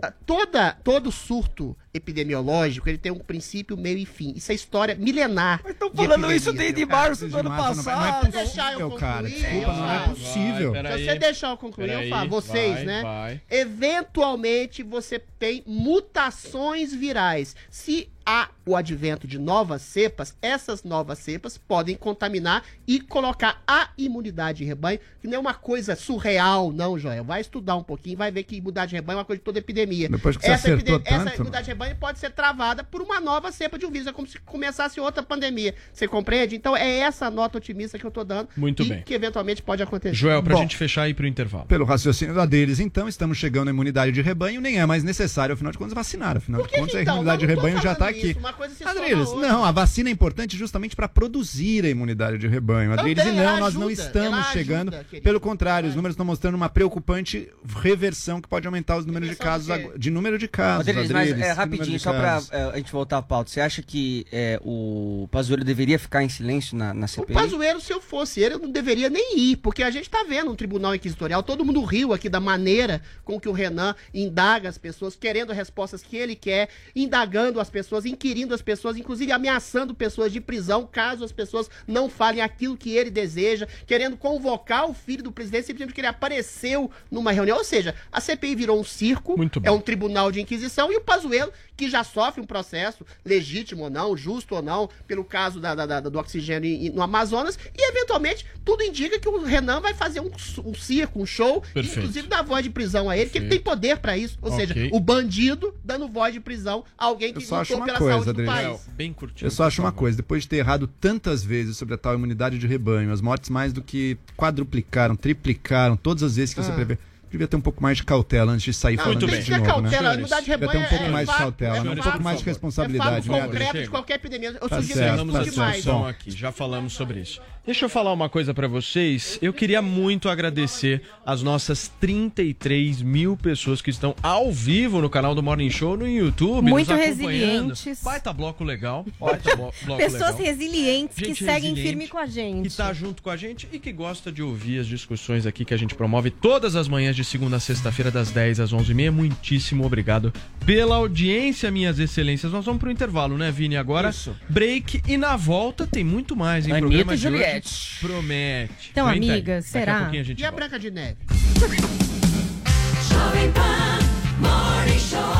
ah, 0.02 0.12
Toda, 0.24 0.72
todo 0.82 1.12
surto 1.12 1.76
epidemiológico, 1.92 2.88
ele 2.88 2.98
tem 2.98 3.10
um 3.12 3.18
princípio, 3.18 3.76
meio 3.76 3.98
e 3.98 4.06
fim. 4.06 4.32
Isso 4.36 4.52
é 4.52 4.54
história 4.54 4.94
milenar. 4.94 5.60
Mas 5.62 5.72
estão 5.72 5.90
falando 5.90 6.32
isso 6.32 6.52
desde 6.52 6.84
março 6.86 7.28
do 7.28 7.36
ano 7.38 7.48
não 7.50 7.56
passado. 7.56 8.22
não 8.22 8.28
é 8.28 8.30
deixar 8.44 8.72
eu 8.78 8.90
possível, 8.90 8.98
cara. 8.98 9.22
concluir, 9.28 9.40
Desculpa, 9.42 9.70
eu 9.70 9.74
não 9.76 9.90
é 9.90 10.08
possível. 10.08 10.72
Vai, 10.72 10.98
Se 10.98 11.04
você 11.04 11.18
deixar 11.18 11.50
eu 11.50 11.56
concluir, 11.56 11.86
Peraí, 11.88 12.04
eu 12.10 12.16
falo. 12.16 12.30
Vocês, 12.30 12.74
vai, 12.74 12.84
né? 12.84 13.02
vai. 13.02 13.40
Eventualmente 13.50 14.82
você 14.82 15.18
tem 15.38 15.62
mutações 15.66 16.94
virais. 16.94 17.56
Se 17.70 18.08
há 18.26 18.48
o 18.64 18.76
advento 18.76 19.26
de 19.26 19.38
novas 19.38 19.82
cepas, 19.82 20.36
essas 20.40 20.84
novas 20.84 21.18
cepas 21.18 21.58
podem 21.58 21.96
contaminar 21.96 22.62
e 22.86 23.00
colocar 23.00 23.60
a 23.66 23.88
imunidade 23.98 24.58
de 24.58 24.64
rebanho, 24.64 25.00
que 25.20 25.26
não 25.26 25.34
é 25.36 25.38
uma 25.38 25.54
coisa 25.54 25.96
surreal, 25.96 26.70
não, 26.70 26.96
Joel. 26.98 27.24
Vai 27.24 27.40
estudar 27.40 27.74
um 27.76 27.82
pouquinho, 27.82 28.16
vai 28.18 28.30
ver 28.30 28.44
que 28.44 28.56
imunidade 28.56 28.90
de 28.90 28.96
rebanho 28.96 29.16
é 29.16 29.18
uma 29.20 29.24
coisa 29.24 29.40
de 29.40 29.44
toda 29.44 29.58
epidemia. 29.58 30.08
Depois 30.08 30.36
que 30.36 30.44
você 30.44 30.52
essa, 30.52 30.68
acertou 30.68 30.96
epide- 30.96 31.12
essa 31.14 31.24
tanto, 31.24 31.34
imunidade 31.36 31.64
de 31.64 31.70
rebanho 31.70 31.79
pode 31.98 32.18
ser 32.18 32.30
travada 32.30 32.84
por 32.84 33.00
uma 33.00 33.20
nova 33.20 33.50
cepa 33.52 33.78
de 33.78 33.86
um 33.86 33.90
vírus. 33.90 34.06
É 34.06 34.12
como 34.12 34.26
se 34.26 34.38
começasse 34.40 35.00
outra 35.00 35.22
pandemia. 35.22 35.74
Você 35.92 36.06
compreende? 36.06 36.56
Então 36.56 36.76
é 36.76 36.98
essa 36.98 37.30
nota 37.30 37.58
otimista 37.58 37.98
que 37.98 38.04
eu 38.04 38.10
tô 38.10 38.24
dando. 38.24 38.48
Muito 38.56 38.82
e 38.82 38.88
bem. 38.88 39.02
que 39.02 39.14
eventualmente 39.14 39.62
pode 39.62 39.82
acontecer. 39.82 40.14
Joel, 40.14 40.42
pra 40.42 40.54
Bom. 40.54 40.62
gente 40.62 40.76
fechar 40.76 41.08
e 41.08 41.10
ir 41.10 41.14
pro 41.14 41.26
intervalo. 41.26 41.66
Pelo 41.66 41.84
raciocínio 41.84 42.34
da 42.34 42.46
deles, 42.46 42.80
então, 42.80 43.08
estamos 43.08 43.38
chegando 43.38 43.68
à 43.68 43.70
imunidade 43.70 44.12
de 44.12 44.20
rebanho, 44.22 44.60
nem 44.60 44.78
é 44.78 44.86
mais 44.86 45.02
necessário, 45.02 45.54
afinal 45.54 45.72
de 45.72 45.78
contas, 45.78 45.94
vacinar. 45.94 46.36
Afinal 46.36 46.62
de 46.62 46.68
que 46.68 46.78
contas, 46.78 46.94
a 46.96 47.02
então? 47.02 47.14
imunidade 47.14 47.40
de 47.40 47.46
não 47.46 47.54
rebanho 47.54 47.82
já 47.82 47.92
está 47.92 48.08
aqui. 48.08 48.30
isso, 48.30 48.38
uma 48.38 48.52
coisa 48.52 48.74
se 48.74 48.82
soma 48.82 48.90
Adriles, 48.90 49.30
a 49.30 49.36
não, 49.36 49.64
a 49.64 49.72
vacina 49.72 50.08
é 50.08 50.12
importante 50.12 50.56
justamente 50.56 50.94
para 50.94 51.08
produzir 51.08 51.84
a 51.84 51.88
imunidade 51.88 52.38
de 52.38 52.46
rebanho. 52.46 52.92
Adriles, 52.92 53.24
e 53.24 53.28
Também, 53.28 53.44
não, 53.44 53.58
nós 53.60 53.74
não 53.74 53.86
ajuda, 53.88 54.02
estamos 54.02 54.38
ela 54.38 54.52
chegando. 54.52 54.94
ajuda, 54.94 55.20
pelo 55.22 55.40
contrário, 55.40 55.88
os 55.88 55.94
números 55.94 56.14
estão 56.14 56.26
mostrando 56.26 56.54
uma 56.54 56.68
preocupante 56.68 57.48
reversão 57.80 58.40
que 58.40 58.48
pode 58.48 58.66
aumentar 58.66 58.96
os 58.96 59.06
números 59.06 59.28
de 59.28 59.36
casos, 59.36 59.66
de 59.66 59.98
de 59.98 60.10
número 60.10 60.38
de 60.38 60.48
casos. 60.48 60.88
Adriles, 60.88 61.10
mas 61.10 61.30
é, 61.30 61.54
de 61.54 61.60
rapidinho, 61.78 62.00
só 62.00 62.12
pra 62.12 62.22
casos. 62.22 62.52
é, 62.52 62.62
a 62.62 62.76
gente 62.76 62.92
voltar 62.92 63.18
à 63.18 63.22
pauta. 63.22 63.50
Você 63.50 63.60
acha 63.60 63.82
que 63.82 64.26
é, 64.32 64.60
o 64.64 65.28
Pazuello 65.30 65.64
deveria 65.64 65.98
ficar 65.98 66.22
em 66.22 66.28
silêncio 66.28 66.76
na, 66.76 66.92
na 66.92 67.06
O 67.06 67.08
CPI? 67.08 67.34
Pazuello, 67.34 67.80
se 67.80 67.92
eu 67.92 68.00
fosse 68.00 68.40
ele, 68.40 68.54
eu 68.54 68.58
não 68.58 68.70
deveria 68.70 69.08
nem 69.08 69.38
ir, 69.38 69.56
porque 69.56 69.82
a 69.82 69.90
gente 69.90 70.08
tá 70.08 70.24
vendo 70.28 70.50
um 70.50 70.56
tribunal 70.56 70.94
inquisitorial, 70.94 71.42
todo 71.42 71.64
mundo 71.64 71.82
riu 71.82 72.12
aqui 72.12 72.28
da 72.28 72.40
maneira 72.40 73.00
com 73.24 73.40
que 73.40 73.48
o 73.48 73.52
Renan 73.52 73.94
indaga 74.12 74.68
as 74.68 74.78
pessoas, 74.78 75.16
querendo 75.16 75.52
respostas 75.52 76.02
que 76.02 76.16
ele 76.16 76.34
quer, 76.34 76.68
indagando 76.94 77.60
as 77.60 77.70
pessoas, 77.70 78.04
inquirindo 78.04 78.54
as 78.54 78.62
pessoas, 78.62 78.96
inclusive 78.96 79.32
ameaçando 79.32 79.94
pessoas 79.94 80.32
de 80.32 80.40
prisão, 80.40 80.88
caso 80.90 81.24
as 81.24 81.32
pessoas 81.32 81.70
não 81.86 82.08
falem 82.08 82.40
aquilo 82.40 82.76
que 82.76 82.90
ele 82.90 83.10
deseja, 83.10 83.66
querendo 83.86 84.16
convocar 84.16 84.88
o 84.88 84.94
filho 84.94 85.22
do 85.22 85.32
presidente 85.32 85.66
simplesmente 85.66 85.88
porque 85.88 86.00
ele 86.00 86.08
apareceu 86.08 86.90
numa 87.10 87.32
reunião. 87.32 87.58
Ou 87.58 87.64
seja, 87.64 87.94
a 88.10 88.20
CPI 88.20 88.54
virou 88.54 88.78
um 88.78 88.84
circo, 88.84 89.36
Muito 89.36 89.60
é 89.62 89.70
um 89.70 89.80
tribunal 89.80 90.30
de 90.30 90.40
inquisição, 90.40 90.92
e 90.92 90.96
o 90.96 91.00
Pazuello, 91.00 91.52
que 91.76 91.88
já 91.88 92.04
sofre 92.04 92.40
um 92.40 92.46
processo, 92.46 93.04
legítimo 93.24 93.84
ou 93.84 93.90
não, 93.90 94.16
justo 94.16 94.54
ou 94.54 94.62
não, 94.62 94.88
pelo 95.06 95.24
caso 95.24 95.58
da- 95.60 95.74
da- 95.74 95.86
da- 95.86 96.00
do 96.00 96.18
oxigênio 96.18 96.92
no 96.92 97.02
Amazonas, 97.02 97.58
e 97.76 97.88
eventualmente 97.90 98.44
tudo 98.64 98.82
indica 98.82 99.18
que 99.18 99.28
o 99.28 99.42
Renan 99.42 99.80
vai 99.80 99.94
fazer 99.94 100.20
um, 100.20 100.30
um 100.64 100.74
circo, 100.74 101.20
um 101.22 101.26
show, 101.26 101.60
Perfeito. 101.72 101.98
inclusive 102.00 102.28
dar 102.28 102.42
voz 102.42 102.62
de 102.62 102.70
prisão 102.70 103.08
a 103.08 103.16
ele, 103.16 103.30
que 103.30 103.38
ele 103.38 103.48
tem 103.48 103.58
Perfeito. 103.58 103.64
poder 103.64 103.98
pra 103.98 104.16
isso. 104.16 104.38
Ou 104.42 104.52
Ok. 104.52 104.66
seja, 104.66 104.88
o 104.92 105.00
bandido 105.00 105.74
dando 105.84 106.06
voz 106.08 106.32
de 106.34 106.40
prisão 106.40 106.84
a 106.98 107.06
alguém 107.06 107.32
que 107.32 107.38
Eu 107.38 107.42
só 107.46 107.60
acho 107.60 107.72
lutou 107.72 107.78
uma 107.80 107.86
pela 107.86 107.98
coisa, 107.98 108.12
saúde 108.12 108.32
do 108.44 108.50
Adriano. 108.50 108.74
país. 108.78 108.88
Bem 108.94 109.12
curtinho. 109.12 109.46
Eu 109.46 109.50
só 109.50 109.64
acho 109.64 109.80
uma 109.80 109.92
coisa, 109.92 110.16
depois 110.16 110.42
de 110.42 110.48
ter 110.48 110.56
errado 110.56 110.86
tantas 111.00 111.42
vezes 111.42 111.76
sobre 111.76 111.94
a 111.94 111.98
tal 111.98 112.14
imunidade 112.14 112.58
de 112.58 112.66
rebanho, 112.66 113.10
as 113.12 113.20
mortes 113.20 113.48
mais 113.48 113.72
do 113.72 113.80
que 113.82 114.18
quadruplicaram, 114.36 115.16
triplicaram, 115.16 115.96
todas 115.96 116.22
as 116.22 116.36
vezes 116.36 116.54
que 116.54 116.62
você 116.62 116.70
Ah. 116.70 116.74
prevê. 116.74 116.98
Devia 117.30 117.46
ter 117.46 117.56
um 117.56 117.60
pouco 117.60 117.82
mais 117.82 117.96
de 117.98 118.02
cautela 118.04 118.52
antes 118.52 118.64
de 118.64 118.72
sair 118.72 118.96
Não, 118.96 119.04
falando 119.04 119.20
Muito 119.28 119.36
que 119.36 119.42
de 119.44 119.50
novo, 119.52 119.64
cautela, 119.64 120.02
né? 120.08 120.14
imunidade 120.14 120.44
de 120.44 120.50
Devia 120.50 120.68
ter 120.68 120.78
um 120.78 120.84
pouco 120.88 121.04
é 121.04 121.08
mais 121.10 121.26
de 121.28 121.32
fato, 121.32 121.38
cautela, 121.42 121.76
é 121.76 121.80
né? 121.80 121.90
um 121.90 121.94
fato. 121.96 122.02
pouco 122.02 122.22
mais 122.24 122.38
de 122.38 122.42
É 122.42 122.46
responsabilidade, 122.46 123.26
fato 123.28 123.36
né? 123.38 123.46
concreto 123.46 123.72
Chega. 123.72 123.84
de 123.84 123.90
qualquer 123.90 124.14
epidemia. 124.14 124.58
Eu 124.60 124.68
Tá 124.68 124.76
sugiro 124.76 124.98
certo, 124.98 125.16
tá 125.16 125.38
a 125.38 125.40
ele 125.42 125.44
fique 125.44 125.58
mais. 125.58 125.74
discussão 125.76 126.06
aqui, 126.06 126.30
já 126.32 126.50
falamos 126.52 126.92
sobre 126.92 127.20
isso. 127.20 127.40
Deixa 127.64 127.84
eu 127.84 127.88
falar 127.90 128.12
uma 128.12 128.28
coisa 128.28 128.52
pra 128.54 128.66
vocês. 128.66 129.38
Eu 129.40 129.52
queria 129.52 129.80
muito 129.82 130.28
agradecer 130.28 131.02
as 131.24 131.42
nossas 131.42 131.88
33 132.00 133.02
mil 133.02 133.36
pessoas 133.36 133.80
que 133.82 133.90
estão 133.90 134.14
ao 134.22 134.50
vivo 134.50 135.00
no 135.00 135.10
canal 135.10 135.34
do 135.34 135.42
Morning 135.42 135.70
Show 135.70 135.96
no 135.96 136.08
YouTube. 136.08 136.68
Muito 136.70 136.92
resilientes. 136.92 138.00
Baita 138.02 138.32
bloco 138.32 138.64
legal. 138.64 139.04
Baita 139.20 139.54
blo- 139.56 139.72
bloco 139.84 140.02
Pessoas 140.02 140.36
legal. 140.36 140.36
resilientes 140.38 141.16
Gente 141.16 141.28
que 141.28 141.34
seguem 141.44 141.54
resiliente, 141.74 141.82
firme 141.82 142.08
com 142.08 142.18
a 142.18 142.26
gente. 142.26 142.68
Que 142.70 142.76
tá 142.76 142.92
junto 142.92 143.22
com 143.22 143.30
a 143.30 143.36
gente 143.36 143.68
e 143.72 143.78
que 143.78 143.92
gosta 143.92 144.32
de 144.32 144.42
ouvir 144.42 144.80
as 144.80 144.86
discussões 144.86 145.46
aqui 145.46 145.64
que 145.64 145.74
a 145.74 145.76
gente 145.76 145.94
promove 145.94 146.30
todas 146.30 146.74
as 146.76 146.88
manhãs 146.88 147.14
de 147.14 147.19
segunda 147.24 147.56
a 147.56 147.60
sexta-feira, 147.60 148.10
das 148.10 148.30
10 148.30 148.60
às 148.60 148.72
11h30. 148.72 149.10
Muitíssimo 149.10 149.84
obrigado 149.84 150.32
pela 150.64 150.96
audiência, 150.96 151.70
minhas 151.70 151.98
excelências. 151.98 152.52
Nós 152.52 152.64
vamos 152.64 152.80
pro 152.80 152.90
intervalo, 152.90 153.36
né, 153.38 153.50
Vini? 153.50 153.76
Agora, 153.76 154.10
Isso. 154.10 154.34
break 154.48 155.02
e 155.06 155.16
na 155.16 155.36
volta 155.36 155.86
tem 155.86 156.04
muito 156.04 156.36
mais, 156.36 156.66
hein? 156.66 156.72
Anitta 156.72 156.88
Programa 156.88 157.14
e 157.14 157.16
de 157.18 157.26
hoje 157.28 157.36
Juliette. 157.38 157.96
promete. 158.00 158.90
Então, 158.92 159.06
aí. 159.06 159.16
amiga, 159.18 159.62
será? 159.62 160.06
a 160.08 160.12
gente 160.22 160.40
E 160.40 160.44
a 160.44 160.50
volta. 160.50 160.56
Branca 160.68 160.78
de 160.78 160.90
Neve? 160.90 161.16
Jovem 163.10 163.50
Pan 163.52 163.98
Morning 164.40 164.98
Show. 164.98 165.39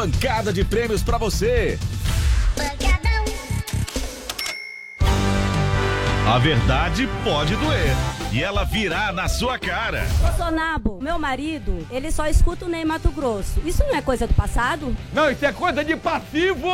pancada 0.00 0.50
de 0.50 0.64
prêmios 0.64 1.02
pra 1.02 1.18
você. 1.18 1.78
A 6.26 6.38
verdade 6.38 7.06
pode 7.22 7.54
doer. 7.56 7.94
e 8.32 8.42
ela 8.42 8.64
virá 8.64 9.12
na 9.12 9.28
sua 9.28 9.58
cara. 9.58 10.06
Bolsonaro, 10.22 10.98
meu 11.02 11.18
marido, 11.18 11.86
ele 11.90 12.10
só 12.10 12.26
escuta 12.28 12.64
o 12.64 12.68
Ney 12.68 12.82
Mato 12.82 13.10
Grosso. 13.10 13.60
Isso 13.66 13.84
não 13.84 13.94
é 13.94 14.00
coisa 14.00 14.26
do 14.26 14.32
passado? 14.32 14.96
Não, 15.12 15.30
isso 15.30 15.44
é 15.44 15.52
coisa 15.52 15.84
de 15.84 15.94
passivo! 15.94 16.68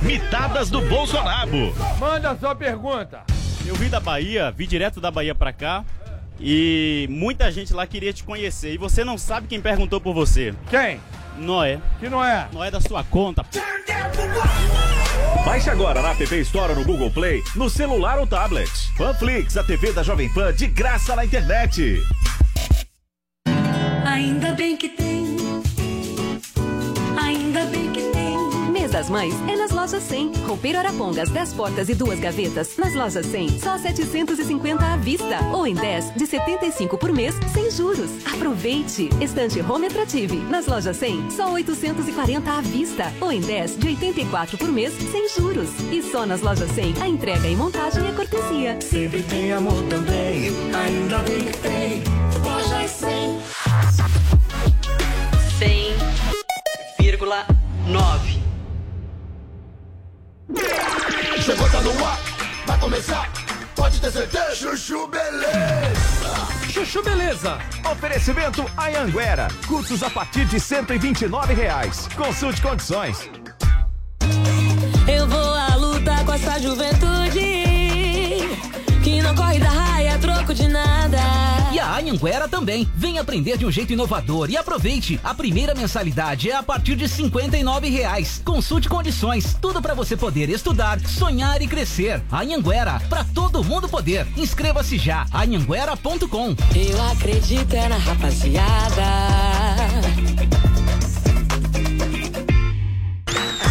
Mitadas 0.00 0.70
do 0.70 0.80
Bolsonaro. 0.88 1.74
Manda 1.98 2.30
a 2.30 2.38
sua 2.38 2.54
pergunta. 2.54 3.22
Eu 3.66 3.74
vim 3.74 3.90
da 3.90 4.00
Bahia, 4.00 4.50
vim 4.50 4.66
direto 4.66 4.98
da 4.98 5.10
Bahia 5.10 5.34
pra 5.34 5.52
cá 5.52 5.84
e 6.42 7.06
muita 7.08 7.50
gente 7.52 7.72
lá 7.72 7.86
queria 7.86 8.12
te 8.12 8.24
conhecer 8.24 8.74
e 8.74 8.76
você 8.76 9.04
não 9.04 9.16
sabe 9.16 9.46
quem 9.46 9.60
perguntou 9.60 10.00
por 10.00 10.12
você. 10.12 10.52
Quem? 10.68 11.00
Noé. 11.38 11.80
Que 12.00 12.08
não 12.08 12.24
é? 12.24 12.48
Noé 12.52 12.70
da 12.70 12.80
sua 12.80 13.04
conta. 13.04 13.46
Baixe 15.44 15.70
agora 15.70 16.02
na 16.02 16.10
App 16.10 16.34
Store 16.40 16.72
ou 16.72 16.78
no 16.78 16.84
Google 16.84 17.10
Play, 17.10 17.42
no 17.54 17.70
celular 17.70 18.18
ou 18.18 18.26
tablet. 18.26 18.70
Panflix, 18.96 19.56
a 19.56 19.62
TV 19.62 19.92
da 19.92 20.02
Jovem 20.02 20.32
Pan 20.32 20.52
de 20.52 20.66
graça 20.66 21.14
na 21.14 21.24
internet. 21.24 22.00
Ainda 24.04 24.52
bem 24.52 24.76
que 24.76 24.88
das 28.92 29.08
Mães 29.08 29.34
é 29.48 29.56
nas 29.56 29.70
lojas 29.70 30.02
100. 30.02 30.32
Roupeiro 30.46 30.78
Arapongas, 30.78 31.30
10 31.30 31.54
portas 31.54 31.88
e 31.88 31.94
duas 31.94 32.20
gavetas. 32.20 32.76
Nas 32.76 32.94
lojas 32.94 33.24
100, 33.24 33.58
só 33.58 33.78
750 33.78 34.84
à 34.84 34.96
vista. 34.98 35.38
Ou 35.50 35.66
em 35.66 35.74
10, 35.74 36.14
de 36.14 36.26
75 36.26 36.98
por 36.98 37.10
mês, 37.10 37.34
sem 37.54 37.70
juros. 37.70 38.10
Aproveite! 38.26 39.08
Estante 39.18 39.60
Home 39.60 39.86
Attrative. 39.86 40.36
Nas 40.50 40.66
lojas 40.66 40.98
100, 40.98 41.30
só 41.30 41.50
840 41.52 42.50
à 42.50 42.60
vista. 42.60 43.10
Ou 43.20 43.32
em 43.32 43.40
10, 43.40 43.78
de 43.78 43.88
84 43.88 44.58
por 44.58 44.68
mês, 44.68 44.92
sem 45.10 45.26
juros. 45.30 45.70
E 45.90 46.02
só 46.02 46.26
nas 46.26 46.42
lojas 46.42 46.70
100, 46.72 46.94
a 47.00 47.08
entrega 47.08 47.48
e 47.48 47.56
montagem 47.56 48.06
é 48.06 48.12
cortesia. 48.12 48.78
Sempre 48.82 49.22
tem 49.22 49.52
amor 49.52 49.82
também. 49.88 50.52
Ainda 50.74 51.18
bem 51.20 51.46
que 51.46 51.58
tem. 51.58 52.02
Lojas 52.44 52.90
100. 52.90 53.40
100,9. 57.00 58.51
Chegou, 61.40 61.68
tá 61.70 61.80
no 61.80 62.04
ar. 62.04 62.18
Vai 62.66 62.78
começar. 62.78 63.28
Pode 63.74 64.00
ter 64.00 64.10
certeza. 64.10 64.54
Chuchu 64.54 65.06
Beleza. 65.08 66.72
Chuchu 66.72 67.02
Beleza. 67.02 67.58
Oferecimento 67.90 68.64
Anhanguera. 68.76 69.48
Cursos 69.66 70.02
a 70.02 70.10
partir 70.10 70.44
de 70.46 70.60
129 70.60 71.54
reais. 71.54 72.08
Consulte 72.16 72.62
condições. 72.62 73.28
Eu 75.08 75.26
vou 75.26 75.54
à 75.54 75.74
luta 75.76 76.24
com 76.24 76.32
essa 76.32 76.60
juventude 76.60 77.40
que 79.02 79.20
não 79.20 79.34
corre 79.34 79.58
da 79.58 79.68
raia, 79.68 79.91
Anhanguera 82.12 82.46
também. 82.46 82.86
Vem 82.94 83.18
aprender 83.18 83.56
de 83.56 83.64
um 83.64 83.70
jeito 83.70 83.94
inovador 83.94 84.50
e 84.50 84.56
aproveite. 84.56 85.18
A 85.24 85.32
primeira 85.32 85.74
mensalidade 85.74 86.50
é 86.50 86.54
a 86.54 86.62
partir 86.62 86.94
de 86.94 87.08
59 87.08 87.88
reais. 87.88 88.42
Consulte 88.44 88.86
condições. 88.86 89.56
Tudo 89.60 89.80
para 89.80 89.94
você 89.94 90.14
poder 90.14 90.50
estudar, 90.50 91.00
sonhar 91.00 91.62
e 91.62 91.66
crescer. 91.66 92.22
Anhanguera, 92.30 93.00
para 93.08 93.24
todo 93.24 93.64
mundo 93.64 93.88
poder. 93.88 94.26
Inscreva-se 94.36 94.98
já. 94.98 95.26
anhanguera.com. 95.32 96.54
Eu 96.76 97.02
acredito 97.10 97.74
é 97.74 97.88
na 97.88 97.96
rapaziada. 97.96 99.02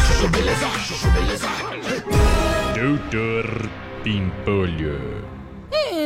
Chuchu 0.08 0.30
Beleza, 0.30 0.68
Chuchu 0.80 1.12
Beleza. 1.12 1.48
Doutor 2.74 3.70
Pimpolho. 4.04 5.21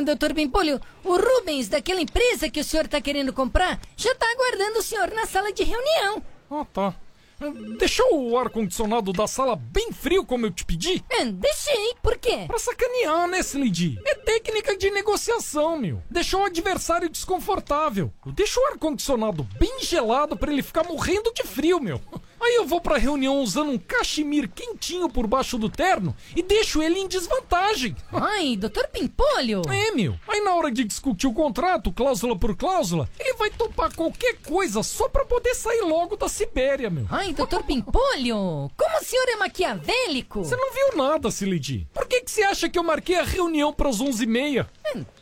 Doutor 0.04 0.34
Pimpolho, 0.34 0.80
o 1.04 1.16
Rubens 1.16 1.70
daquela 1.70 2.02
empresa 2.02 2.50
que 2.50 2.60
o 2.60 2.64
senhor 2.64 2.88
tá 2.88 3.00
querendo 3.00 3.32
comprar 3.34 3.80
já 3.96 4.14
tá 4.16 4.26
aguardando 4.32 4.80
o 4.80 4.84
senhor 4.84 5.12
na 5.12 5.26
sala 5.26 5.52
de 5.52 5.64
reunião. 5.64 6.22
Ah, 6.50 6.66
tá. 6.66 6.96
Deixou 7.78 8.30
o 8.30 8.38
ar-condicionado 8.38 9.12
da 9.12 9.28
sala 9.28 9.58
bem 9.58 9.92
frio, 9.92 10.26
como 10.26 10.46
eu 10.46 10.52
te 10.52 10.64
pedi? 10.64 11.04
É, 11.10 11.26
deixei, 11.26 11.94
por 12.02 12.18
quê? 12.18 12.46
Pra 12.48 12.58
sacanear, 12.58 13.28
né, 13.28 13.40
Slidy? 13.40 14.00
É 14.06 14.16
técnica 14.16 14.78
de 14.78 14.90
negociação, 14.90 15.78
meu. 15.78 16.02
Deixou 16.10 16.42
o 16.42 16.46
adversário 16.46 17.10
desconfortável. 17.10 18.14
Eu 18.26 18.32
deixo 18.32 18.60
o 18.60 18.66
ar-condicionado 18.68 19.44
bem 19.60 19.82
gelado 19.82 20.38
pra 20.38 20.52
ele 20.52 20.64
ficar 20.64 20.86
morrendo 20.86 21.34
de 21.34 21.44
frio, 21.44 21.80
meu. 21.82 22.00
Aí 22.46 22.58
eu 22.58 22.66
vou 22.68 22.80
pra 22.80 23.00
reunião 23.00 23.40
usando 23.42 23.72
um 23.72 23.78
cachemir 23.78 24.48
quentinho 24.48 25.10
por 25.10 25.26
baixo 25.26 25.58
do 25.58 25.68
terno 25.68 26.16
e 26.36 26.44
deixo 26.44 26.80
ele 26.80 27.00
em 27.00 27.08
desvantagem. 27.08 27.96
Ai, 28.12 28.56
doutor 28.56 28.88
Pimpolho. 28.88 29.64
É, 29.68 29.90
meu. 29.90 30.16
Aí 30.28 30.42
na 30.42 30.54
hora 30.54 30.72
de 30.72 30.84
discutir 30.84 31.26
o 31.26 31.34
contrato, 31.34 31.92
cláusula 31.92 32.38
por 32.38 32.56
cláusula, 32.56 33.10
ele 33.20 33.34
vai 33.34 33.50
topar 33.50 33.96
qualquer 33.96 34.36
coisa 34.46 34.84
só 34.84 35.10
pra 35.10 35.26
poder 35.26 35.56
sair 35.56 35.82
logo 35.82 36.16
da 36.16 36.30
Sibéria, 36.30 36.88
meu. 36.88 37.08
Ai, 37.10 37.34
doutor 37.34 37.64
Pimpolho, 37.64 38.70
como 38.78 38.98
o 39.02 39.04
senhor 39.04 39.28
é 39.28 39.36
maquiavélico? 39.38 40.44
Você 40.44 40.56
não 40.56 40.72
viu 40.72 40.98
nada, 40.98 41.32
Silidi. 41.32 41.88
Por 41.96 42.06
que, 42.06 42.22
que 42.22 42.30
você 42.30 42.44
acha 42.44 42.70
que 42.70 42.78
eu 42.78 42.84
marquei 42.84 43.16
a 43.16 43.24
reunião 43.24 43.74
pras 43.74 43.98
11h30? 43.98 44.68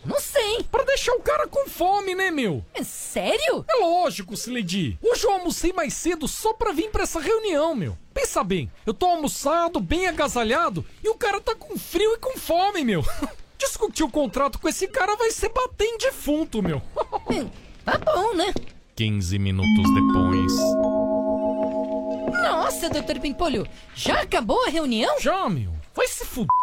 Não 0.06 0.20
sei. 0.20 0.64
Pra 0.72 0.84
deixar 0.84 1.14
o 1.14 1.22
cara 1.22 1.48
com 1.48 1.68
fome, 1.70 2.14
né, 2.14 2.30
meu? 2.30 2.64
É 2.74 2.84
sério? 2.84 3.66
É 3.70 3.76
lógico, 3.76 4.36
Siledi. 4.36 4.98
Hoje 5.02 5.26
eu 5.26 5.32
almocei 5.32 5.72
mais 5.72 5.94
cedo 5.94 6.28
só 6.28 6.54
pra 6.54 6.72
vir 6.72 6.90
pra 6.90 7.04
essa 7.04 7.20
reunião, 7.20 7.76
meu. 7.76 7.98
Pensa 8.14 8.44
bem, 8.44 8.72
eu 8.86 8.94
tô 8.94 9.06
almoçado, 9.06 9.80
bem 9.80 10.08
agasalhado, 10.08 10.86
e 11.04 11.10
o 11.10 11.16
cara 11.16 11.42
tá 11.42 11.56
com 11.56 11.78
frio 11.78 12.14
e 12.14 12.18
com 12.20 12.38
fome, 12.38 12.84
meu. 12.84 13.04
Discutir 13.58 14.04
o 14.04 14.10
contrato 14.10 14.60
com 14.60 14.68
esse 14.68 14.88
cara 14.88 15.16
vai 15.16 15.32
ser 15.32 15.50
bater 15.50 15.86
em 15.86 15.98
defunto, 15.98 16.62
meu. 16.62 16.82
Tá 17.86 17.98
bom, 17.98 18.34
né? 18.34 18.54
15 18.96 19.40
minutos 19.40 19.94
depois. 19.96 20.54
Nossa, 22.42 22.90
doutor 22.90 23.20
Pimpolho, 23.20 23.68
já 23.96 24.22
acabou 24.22 24.66
a 24.66 24.70
reunião? 24.70 25.20
Já, 25.20 25.50
meu. 25.50 25.74
Vai 25.96 26.08
se 26.08 26.26
fuder. 26.26 26.63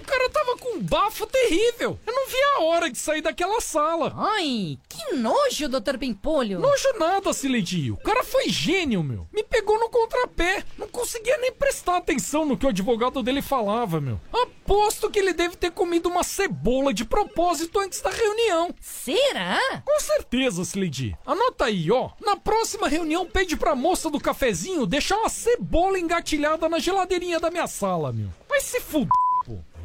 O 0.00 0.04
cara 0.04 0.30
tava 0.30 0.56
com 0.56 0.76
um 0.76 0.82
bafo 0.82 1.26
terrível. 1.26 1.98
Eu 2.06 2.12
não 2.12 2.26
vi 2.26 2.36
a 2.56 2.62
hora 2.62 2.90
de 2.90 2.96
sair 2.96 3.20
daquela 3.20 3.60
sala. 3.60 4.14
Ai, 4.16 4.78
que 4.88 5.14
nojo, 5.14 5.68
doutor 5.68 5.98
Pimpolho. 5.98 6.58
Nojo 6.58 6.98
nada, 6.98 7.32
Siledio. 7.32 7.94
O 7.94 8.02
cara 8.02 8.24
foi 8.24 8.48
gênio, 8.48 9.02
meu. 9.02 9.28
Me 9.32 9.44
pegou 9.44 9.78
no 9.78 9.90
contrapé. 9.90 10.64
Não 10.78 10.88
conseguia 10.88 11.36
nem 11.38 11.52
prestar 11.52 11.98
atenção 11.98 12.46
no 12.46 12.56
que 12.56 12.64
o 12.64 12.70
advogado 12.70 13.22
dele 13.22 13.42
falava, 13.42 14.00
meu. 14.00 14.18
Aposto 14.32 15.10
que 15.10 15.18
ele 15.18 15.34
deve 15.34 15.56
ter 15.56 15.70
comido 15.70 16.08
uma 16.08 16.24
cebola 16.24 16.94
de 16.94 17.04
propósito 17.04 17.78
antes 17.78 18.00
da 18.00 18.10
reunião. 18.10 18.74
Será? 18.80 19.60
Com 19.84 20.00
certeza, 20.00 20.62
Slady. 20.62 21.16
Anota 21.26 21.66
aí, 21.66 21.90
ó. 21.90 22.10
Na 22.24 22.36
próxima 22.36 22.88
reunião, 22.88 23.26
pede 23.26 23.56
pra 23.56 23.74
moça 23.74 24.08
do 24.08 24.20
cafezinho 24.20 24.86
deixar 24.86 25.18
uma 25.18 25.28
cebola 25.28 25.98
engatilhada 25.98 26.68
na 26.68 26.78
geladeirinha 26.78 27.38
da 27.38 27.50
minha 27.50 27.66
sala, 27.66 28.12
meu. 28.12 28.28
Vai 28.48 28.60
se 28.60 28.80
fuder. 28.80 29.10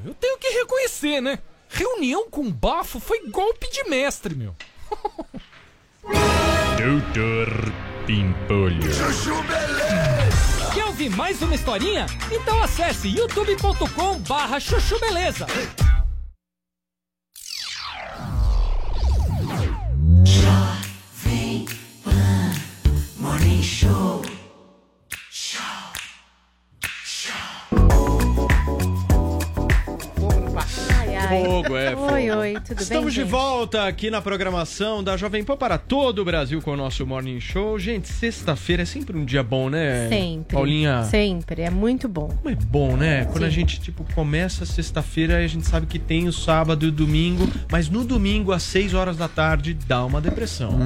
Eu 0.06 0.14
tenho 0.14 0.38
que 0.38 0.48
reconhecer, 0.50 1.20
né? 1.20 1.40
Reunião 1.68 2.30
com 2.30 2.52
bafo 2.52 3.00
foi 3.00 3.28
golpe 3.32 3.68
de 3.72 3.90
mestre, 3.90 4.36
meu. 4.36 4.56
Doutor 6.78 7.74
Pimpolho. 8.06 8.94
Chuchu 8.94 9.42
Beleza. 9.44 10.72
Quer 10.76 10.86
ouvir 10.86 11.10
mais 11.10 11.42
uma 11.42 11.56
historinha? 11.56 12.06
Então 12.32 12.62
acesse 12.62 13.08
youtube.com 13.08 14.20
barra 14.20 14.60
chuchu 14.60 15.00
beleza. 15.00 15.48
Jovem 20.24 21.66
Pan 22.04 22.52
Morning 23.18 23.64
Show. 23.64 24.22
Fogo, 31.30 31.76
é, 31.78 31.92
fogo. 31.96 32.14
Oi, 32.14 32.32
oi, 32.32 32.54
tudo 32.54 32.76
bem? 32.76 32.84
Estamos 32.84 33.14
de 33.14 33.22
gente? 33.22 33.30
volta 33.30 33.88
aqui 33.88 34.10
na 34.12 34.22
programação 34.22 35.04
da 35.04 35.18
Jovem 35.18 35.44
Pan 35.44 35.58
para 35.58 35.78
todo 35.78 36.20
o 36.20 36.26
Brasil 36.26 36.62
com 36.62 36.72
o 36.72 36.78
nosso 36.78 37.06
Morning 37.06 37.40
Show. 37.40 37.80
Gente, 37.80 38.08
sexta-feira 38.08 38.84
é 38.84 38.86
sempre 38.86 39.18
um 39.18 39.26
dia 39.26 39.42
bom, 39.44 39.70
né? 39.70 40.08
Sempre. 40.10 40.56
Paulinha. 40.56 41.04
Sempre, 41.06 41.64
é 41.64 41.70
muito 41.70 42.08
bom. 42.08 42.28
Como 42.28 42.50
é 42.50 42.56
bom, 42.56 42.96
né? 42.96 43.26
Quando 43.26 43.44
a 43.44 43.50
gente, 43.50 43.80
tipo, 43.80 44.06
começa 44.14 44.64
a 44.64 44.68
sexta-feira, 44.68 45.38
a 45.38 45.48
gente 45.48 45.66
sabe 45.68 45.86
que 45.88 45.98
tem 46.00 46.28
o 46.28 46.34
sábado 46.34 46.86
e 46.86 46.90
o 46.90 46.92
domingo, 46.92 47.48
mas 47.72 47.90
no 47.90 48.04
domingo, 48.04 48.52
às 48.52 48.64
6 48.64 48.94
horas 48.94 49.18
da 49.18 49.28
tarde, 49.28 49.74
dá 49.88 50.06
uma 50.06 50.22
depressão. 50.22 50.78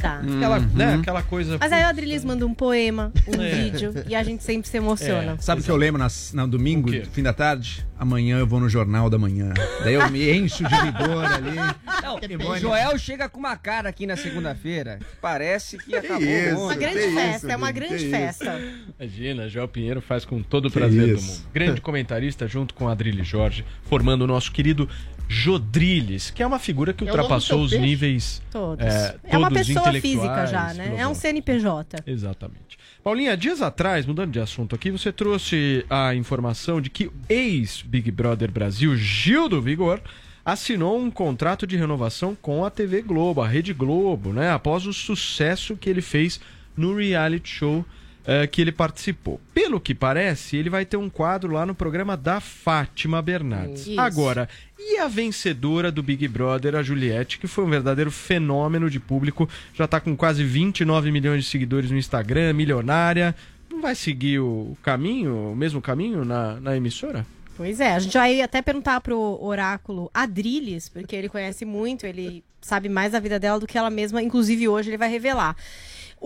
Tá. 0.00 0.20
Aquela, 0.36 0.58
né, 0.58 0.94
aquela 1.00 1.22
coisa. 1.22 1.56
Mas 1.60 1.72
aí 1.72 1.82
o 1.84 1.86
Adrilis 1.86 2.24
manda 2.24 2.46
um 2.46 2.54
poema, 2.54 3.12
um 3.28 3.40
É. 3.44 3.50
vídeo, 3.50 3.92
e 4.08 4.14
a 4.14 4.22
gente 4.22 4.42
sempre 4.42 4.68
se 4.68 4.76
emociona. 4.76 5.36
Sabe 5.38 5.60
o 5.60 5.64
que 5.64 5.70
eu 5.70 5.76
lembro 5.76 5.98
nas, 6.00 6.32
no 6.32 6.46
domingo, 6.46 6.90
fim 7.12 7.22
da 7.22 7.32
tarde? 7.32 7.84
Amanhã 7.98 8.38
eu 8.38 8.46
vou 8.46 8.58
no 8.58 8.68
Jornal 8.68 9.08
da 9.08 9.16
Manhã. 9.18 9.52
Daí 9.84 9.94
eu 9.94 10.10
me 10.10 10.30
encho 10.32 10.64
de 10.64 10.74
vigor 10.80 11.24
ali. 11.24 11.56
Não, 12.02 12.18
Que 12.18 12.36
bom, 12.36 12.52
né? 12.52 12.60
Joel 12.60 12.98
chega 12.98 13.28
com 13.28 13.38
uma 13.38 13.56
cara 13.56 13.88
aqui 13.88 14.06
na 14.06 14.16
segunda-feira 14.16 14.98
que 14.98 15.16
parece 15.20 15.78
que 15.78 15.94
acabou 15.94 16.22
isso, 16.22 16.56
o 16.56 16.60
mundo. 16.60 16.64
Uma 16.64 16.74
grande 16.74 17.14
festa, 17.14 17.52
é 17.52 17.56
uma 17.56 17.70
grande 17.70 18.10
festa. 18.10 18.60
Imagina, 18.98 19.48
Joel 19.48 19.68
Pinheiro 19.68 20.00
faz 20.00 20.24
com 20.24 20.42
todo 20.42 20.66
o 20.66 20.70
prazer 20.70 21.06
do 21.08 21.14
isso. 21.14 21.40
mundo. 21.40 21.48
Grande 21.52 21.80
comentarista 21.80 22.46
junto 22.48 22.74
com 22.74 22.88
a 22.88 22.92
Adrilho 22.92 23.24
Jorge, 23.24 23.64
formando 23.82 24.22
o 24.22 24.26
nosso 24.26 24.50
querido 24.50 24.88
Jodriles, 25.28 26.30
que 26.30 26.42
é 26.42 26.46
uma 26.46 26.58
figura 26.58 26.92
que 26.92 27.04
É 27.04 27.06
ultrapassou 27.06 27.62
os 27.62 27.70
peixe? 27.70 27.84
níveis. 27.84 28.42
Todos. 28.50 28.84
É, 28.84 29.16
É, 29.24 29.38
uma 29.38 29.48
todos 29.50 29.66
pessoa 29.66 29.92
física 29.92 30.46
já, 30.46 30.74
né? 30.74 30.94
É 30.98 31.06
um. 31.08 31.14
CNPJ. 31.14 32.02
Exatamente. 32.06 32.78
Paulinha, 33.02 33.36
dias 33.36 33.60
atrás, 33.62 34.06
mudando 34.06 34.32
de 34.32 34.40
assunto 34.40 34.74
aqui, 34.74 34.90
você 34.90 35.12
trouxe 35.12 35.84
a 35.90 36.14
informação 36.14 36.80
de 36.80 36.88
que 36.90 37.06
o 37.06 37.12
ex-Big 37.28 38.10
Brother 38.10 38.50
Brasil, 38.50 38.96
Gil 38.96 39.48
do 39.48 39.60
Vigor, 39.60 40.00
assinou 40.44 40.98
um 40.98 41.10
contrato 41.10 41.66
de 41.66 41.76
renovação 41.76 42.36
com 42.40 42.64
a 42.64 42.70
TV 42.70 43.02
Globo, 43.02 43.40
a 43.42 43.48
Rede 43.48 43.72
Globo, 43.72 44.32
né? 44.32 44.50
Após 44.50 44.86
o 44.86 44.92
sucesso 44.92 45.76
que 45.76 45.88
ele 45.88 46.02
fez 46.02 46.40
no 46.76 46.96
reality 46.96 47.48
show 47.48 47.84
eh, 48.26 48.46
que 48.46 48.60
ele 48.60 48.72
participou. 48.72 49.38
Pelo 49.52 49.78
que 49.78 49.94
parece, 49.94 50.56
ele 50.56 50.70
vai 50.70 50.84
ter 50.86 50.96
um 50.96 51.08
quadro 51.10 51.52
lá 51.52 51.64
no 51.66 51.74
programa 51.74 52.16
da 52.16 52.40
Fátima 52.40 53.20
Bernardes. 53.22 53.86
Isso. 53.86 54.00
Agora, 54.00 54.48
e 54.86 54.98
a 54.98 55.08
vencedora 55.08 55.90
do 55.90 56.02
Big 56.02 56.28
Brother, 56.28 56.74
a 56.74 56.82
Juliette, 56.82 57.38
que 57.38 57.46
foi 57.46 57.64
um 57.64 57.70
verdadeiro 57.70 58.10
fenômeno 58.10 58.90
de 58.90 59.00
público, 59.00 59.48
já 59.72 59.88
tá 59.88 59.98
com 59.98 60.14
quase 60.14 60.44
29 60.44 61.10
milhões 61.10 61.44
de 61.44 61.50
seguidores 61.50 61.90
no 61.90 61.96
Instagram, 61.96 62.52
milionária. 62.52 63.34
Não 63.70 63.80
vai 63.80 63.94
seguir 63.94 64.40
o 64.40 64.76
caminho, 64.82 65.52
o 65.52 65.56
mesmo 65.56 65.80
caminho 65.80 66.24
na, 66.24 66.60
na 66.60 66.76
emissora? 66.76 67.26
Pois 67.56 67.80
é, 67.80 67.94
a 67.94 67.98
gente 67.98 68.12
vai 68.12 68.40
até 68.42 68.60
perguntar 68.60 69.00
pro 69.00 69.42
oráculo 69.42 70.10
Adriles, 70.12 70.88
porque 70.88 71.16
ele 71.16 71.28
conhece 71.28 71.64
muito, 71.64 72.04
ele 72.04 72.44
sabe 72.60 72.88
mais 72.88 73.12
da 73.12 73.20
vida 73.20 73.38
dela 73.38 73.60
do 73.60 73.66
que 73.66 73.78
ela 73.78 73.90
mesma, 73.90 74.22
inclusive 74.22 74.68
hoje 74.68 74.90
ele 74.90 74.98
vai 74.98 75.08
revelar. 75.08 75.56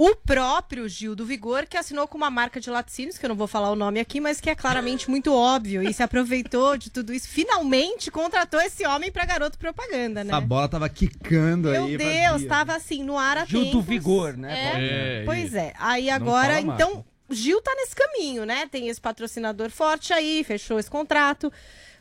O 0.00 0.14
próprio 0.14 0.88
Gil 0.88 1.16
do 1.16 1.26
Vigor, 1.26 1.66
que 1.66 1.76
assinou 1.76 2.06
com 2.06 2.16
uma 2.16 2.30
marca 2.30 2.60
de 2.60 2.70
laticínios, 2.70 3.18
que 3.18 3.26
eu 3.26 3.30
não 3.30 3.34
vou 3.34 3.48
falar 3.48 3.68
o 3.72 3.74
nome 3.74 3.98
aqui, 3.98 4.20
mas 4.20 4.40
que 4.40 4.48
é 4.48 4.54
claramente 4.54 5.10
muito 5.10 5.34
óbvio, 5.34 5.82
e 5.82 5.92
se 5.92 6.04
aproveitou 6.04 6.76
de 6.76 6.88
tudo 6.88 7.12
isso, 7.12 7.28
finalmente 7.28 8.08
contratou 8.08 8.60
esse 8.60 8.86
homem 8.86 9.10
pra 9.10 9.24
garoto 9.24 9.58
propaganda, 9.58 10.22
né? 10.22 10.32
A 10.32 10.40
bola 10.40 10.68
tava 10.68 10.88
quicando 10.88 11.70
Meu 11.70 11.86
aí. 11.86 11.96
Deus, 11.96 12.30
fazia. 12.30 12.48
tava 12.48 12.76
assim, 12.76 13.02
no 13.02 13.18
ar 13.18 13.38
a 13.38 13.44
Gil 13.44 13.58
do 13.58 13.70
tempos. 13.70 13.86
Vigor, 13.86 14.36
né, 14.36 14.52
É? 14.52 15.22
É, 15.22 15.24
pois 15.24 15.52
é. 15.52 15.72
Aí 15.80 16.06
Não 16.06 16.14
agora, 16.14 16.60
então, 16.60 17.04
o 17.28 17.34
Gil 17.34 17.60
tá 17.60 17.74
nesse 17.74 17.96
caminho, 17.96 18.46
né? 18.46 18.68
Tem 18.70 18.86
esse 18.86 19.00
patrocinador 19.00 19.68
forte 19.68 20.12
aí, 20.12 20.44
fechou 20.44 20.78
esse 20.78 20.88
contrato, 20.88 21.52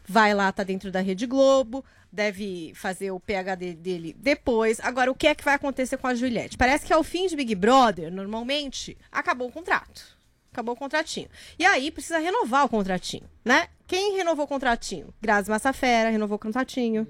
vai 0.07 0.35
lá, 0.35 0.51
tá 0.51 0.61
dentro 0.61 0.91
da 0.91 1.01
Rede 1.01 1.25
Globo, 1.25 1.83
deve 2.17 2.73
fazer 2.73 3.11
o 3.11 3.19
PHD 3.19 3.75
dele 3.75 4.15
depois. 4.17 4.79
Agora, 4.79 5.11
o 5.11 5.15
que 5.15 5.27
é 5.27 5.35
que 5.35 5.43
vai 5.43 5.53
acontecer 5.53 5.97
com 5.97 6.07
a 6.07 6.15
Juliette? 6.15 6.57
Parece 6.57 6.83
que 6.83 6.91
ao 6.91 7.03
fim 7.03 7.27
de 7.27 7.35
Big 7.35 7.53
Brother, 7.53 8.11
normalmente, 8.11 8.97
acabou 9.11 9.47
o 9.47 9.51
contrato. 9.51 10.17
Acabou 10.51 10.73
o 10.73 10.77
contratinho. 10.77 11.29
E 11.59 11.63
aí 11.63 11.91
precisa 11.91 12.17
renovar 12.17 12.65
o 12.65 12.69
contratinho, 12.69 13.29
né? 13.45 13.67
Quem 13.85 14.17
renovou 14.17 14.45
o 14.45 14.47
contratinho? 14.47 15.13
Grazi 15.21 15.51
Massafera 15.51 16.09
renovou 16.09 16.37
o 16.37 16.39
contratinho. 16.39 17.07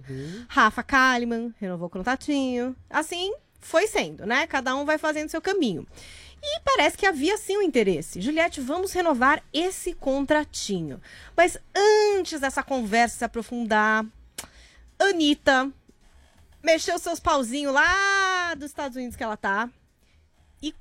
Rafa 0.50 0.84
Kalimann 0.84 1.54
renovou 1.58 1.88
o 1.88 1.90
contratinho. 1.90 2.76
Assim 2.90 3.34
foi 3.62 3.88
sendo, 3.88 4.26
né? 4.26 4.46
Cada 4.46 4.76
um 4.76 4.84
vai 4.84 4.98
fazendo 4.98 5.30
seu 5.30 5.42
caminho. 5.42 5.88
E 6.44 6.60
parece 6.66 6.98
que 6.98 7.06
havia 7.06 7.38
sim 7.38 7.58
um 7.58 7.62
interesse. 7.62 8.22
Juliette, 8.22 8.60
vamos 8.60 8.92
renovar 8.92 9.42
esse 9.54 9.94
contratinho. 9.94 11.02
Mas 11.36 11.58
antes 12.14 12.42
dessa 12.42 12.62
conversa 12.62 13.20
se 13.20 13.26
aprofundar, 13.26 14.06
Anitta 15.00 15.72
mexeu 16.64 16.98
seus 17.00 17.20
pauzinhos 17.20 17.74
lá 17.74 18.54
dos 18.56 18.66
Estados 18.66 18.98
Unidos 18.98 19.16
que 19.16 19.24
ela 19.24 19.38
tá 19.38 19.70
e 20.62 20.72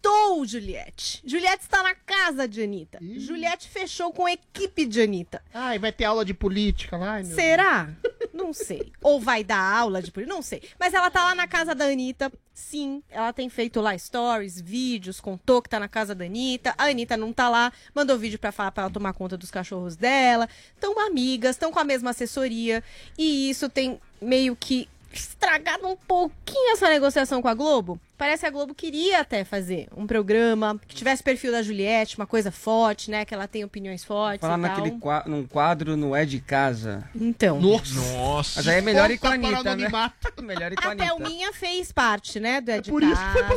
cooptou 0.00 0.44
Juliette. 0.44 1.22
Juliette 1.24 1.62
está 1.62 1.82
na 1.82 1.94
casa 1.94 2.48
de 2.48 2.62
Anitta. 2.62 2.98
Juliette 3.00 3.68
fechou 3.68 4.12
com 4.12 4.26
a 4.26 4.32
equipe 4.32 4.86
de 4.86 5.02
Anitta. 5.02 5.42
Ai, 5.52 5.78
vai 5.78 5.92
ter 5.92 6.04
aula 6.04 6.24
de 6.24 6.34
política 6.34 6.96
lá. 6.96 7.14
ai, 7.14 7.24
Será? 7.24 7.90
Não 8.32 8.52
sei. 8.52 8.92
Ou 9.02 9.20
vai 9.20 9.44
dar 9.44 9.60
aula 9.60 10.02
de 10.02 10.10
política? 10.10 10.34
Não 10.34 10.42
sei. 10.42 10.62
Mas 10.78 10.94
ela 10.94 11.10
tá 11.10 11.24
lá 11.24 11.34
na 11.34 11.46
casa 11.46 11.74
da 11.74 11.84
Anitta. 11.84 12.32
Sim, 12.52 13.02
ela 13.08 13.32
tem 13.32 13.48
feito 13.48 13.80
lá 13.80 13.96
stories, 13.96 14.60
vídeos, 14.60 15.20
contou 15.20 15.62
que 15.62 15.68
tá 15.68 15.80
na 15.80 15.88
casa 15.88 16.14
da 16.14 16.24
Anitta. 16.24 16.74
A 16.76 16.84
Anitta 16.84 17.16
não 17.16 17.32
tá 17.32 17.48
lá, 17.48 17.72
mandou 17.94 18.18
vídeo 18.18 18.38
pra 18.38 18.52
falar 18.52 18.70
pra 18.72 18.84
ela 18.84 18.92
tomar 18.92 19.12
conta 19.14 19.36
dos 19.36 19.50
cachorros 19.50 19.96
dela. 19.96 20.48
Estão 20.74 20.98
amigas, 21.00 21.56
estão 21.56 21.72
com 21.72 21.78
a 21.78 21.84
mesma 21.84 22.10
assessoria. 22.10 22.82
E 23.16 23.48
isso 23.50 23.68
tem 23.68 24.00
meio 24.20 24.54
que 24.56 24.88
estragado 25.12 25.86
um 25.88 25.96
pouquinho 25.96 26.72
essa 26.72 26.88
negociação 26.88 27.40
com 27.40 27.48
a 27.48 27.54
Globo. 27.54 27.98
Parece 28.20 28.42
que 28.42 28.46
a 28.46 28.50
Globo 28.50 28.74
queria 28.74 29.20
até 29.20 29.44
fazer 29.44 29.88
um 29.96 30.06
programa 30.06 30.78
que 30.86 30.94
tivesse 30.94 31.22
perfil 31.22 31.52
da 31.52 31.62
Juliette, 31.62 32.18
uma 32.18 32.26
coisa 32.26 32.50
forte, 32.50 33.10
né? 33.10 33.24
Que 33.24 33.32
ela 33.32 33.48
tem 33.48 33.64
opiniões 33.64 34.04
fortes 34.04 34.42
Falar 34.42 34.58
e 34.58 34.60
tal. 34.62 34.70
naquele 34.76 34.98
qua- 35.00 35.24
num 35.26 35.46
quadro 35.46 35.96
no 35.96 36.14
É 36.14 36.26
de 36.26 36.38
Casa. 36.38 37.08
Então. 37.14 37.58
Nossa. 37.58 38.52
Mas 38.56 38.68
aí 38.68 38.76
é 38.76 38.80
melhor 38.82 39.10
ir 39.10 39.16
com 39.16 39.26
a 39.26 39.30
o 39.30 39.32
Anitta, 39.32 39.74
né? 39.74 39.88
melhor 40.42 40.70
ir 40.70 40.76
com 40.76 40.84
a 40.84 40.88
A 40.88 40.90
Anitta. 40.92 41.06
Thelminha 41.16 41.50
fez 41.54 41.90
parte, 41.92 42.38
né, 42.38 42.60
do 42.60 42.70
É 42.70 42.80
de 42.82 42.90
por 42.90 43.02
isso 43.02 43.14
Casa. 43.14 43.38
que 43.42 43.44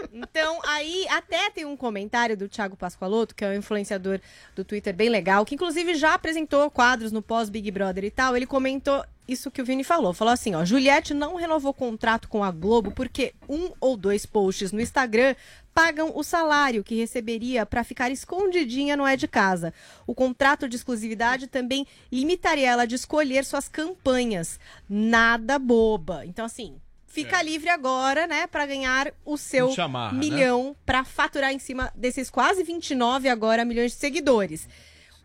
pro 0.00 0.08
Então, 0.12 0.58
aí 0.66 1.06
até 1.08 1.48
tem 1.50 1.64
um 1.64 1.76
comentário 1.76 2.36
do 2.36 2.48
Thiago 2.48 2.76
Pascoaloto, 2.76 3.32
que 3.32 3.44
é 3.44 3.48
um 3.48 3.54
influenciador 3.54 4.18
do 4.56 4.64
Twitter 4.64 4.92
bem 4.92 5.08
legal, 5.08 5.44
que 5.44 5.54
inclusive 5.54 5.94
já 5.94 6.14
apresentou 6.14 6.68
quadros 6.68 7.12
no 7.12 7.22
pós-Big 7.22 7.70
Brother 7.70 8.02
e 8.02 8.10
tal. 8.10 8.36
Ele 8.36 8.44
comentou 8.46 9.04
isso 9.26 9.50
que 9.50 9.62
o 9.62 9.64
Vini 9.64 9.82
falou. 9.82 10.12
Falou 10.12 10.34
assim, 10.34 10.54
ó, 10.54 10.64
Juliette 10.66 11.14
não 11.14 11.36
renovou 11.36 11.72
contrato 11.72 12.28
com 12.28 12.44
a 12.44 12.50
Globo 12.50 12.90
porque 12.90 13.32
um 13.48 13.70
ou 13.84 13.98
dois 13.98 14.24
posts 14.24 14.72
no 14.72 14.80
Instagram 14.80 15.36
pagam 15.74 16.12
o 16.14 16.22
salário 16.22 16.82
que 16.82 16.94
receberia 16.94 17.66
para 17.66 17.84
ficar 17.84 18.10
escondidinha 18.10 18.96
no 18.96 19.06
É 19.06 19.14
de 19.14 19.28
Casa. 19.28 19.74
O 20.06 20.14
contrato 20.14 20.66
de 20.66 20.76
exclusividade 20.76 21.48
também 21.48 21.86
limitaria 22.10 22.70
ela 22.70 22.86
de 22.86 22.94
escolher 22.94 23.44
suas 23.44 23.68
campanhas. 23.68 24.58
Nada 24.88 25.58
boba. 25.58 26.24
Então, 26.24 26.46
assim, 26.46 26.76
fica 27.06 27.42
livre 27.42 27.68
agora, 27.68 28.26
né, 28.26 28.46
para 28.46 28.64
ganhar 28.64 29.12
o 29.22 29.36
seu 29.36 29.66
Não 29.66 29.74
se 29.74 29.80
amarra, 29.82 30.12
né? 30.14 30.18
milhão 30.18 30.74
para 30.86 31.04
faturar 31.04 31.52
em 31.52 31.58
cima 31.58 31.92
desses 31.94 32.30
quase 32.30 32.62
29 32.62 33.28
agora 33.28 33.66
milhões 33.66 33.92
de 33.92 33.98
seguidores. 33.98 34.66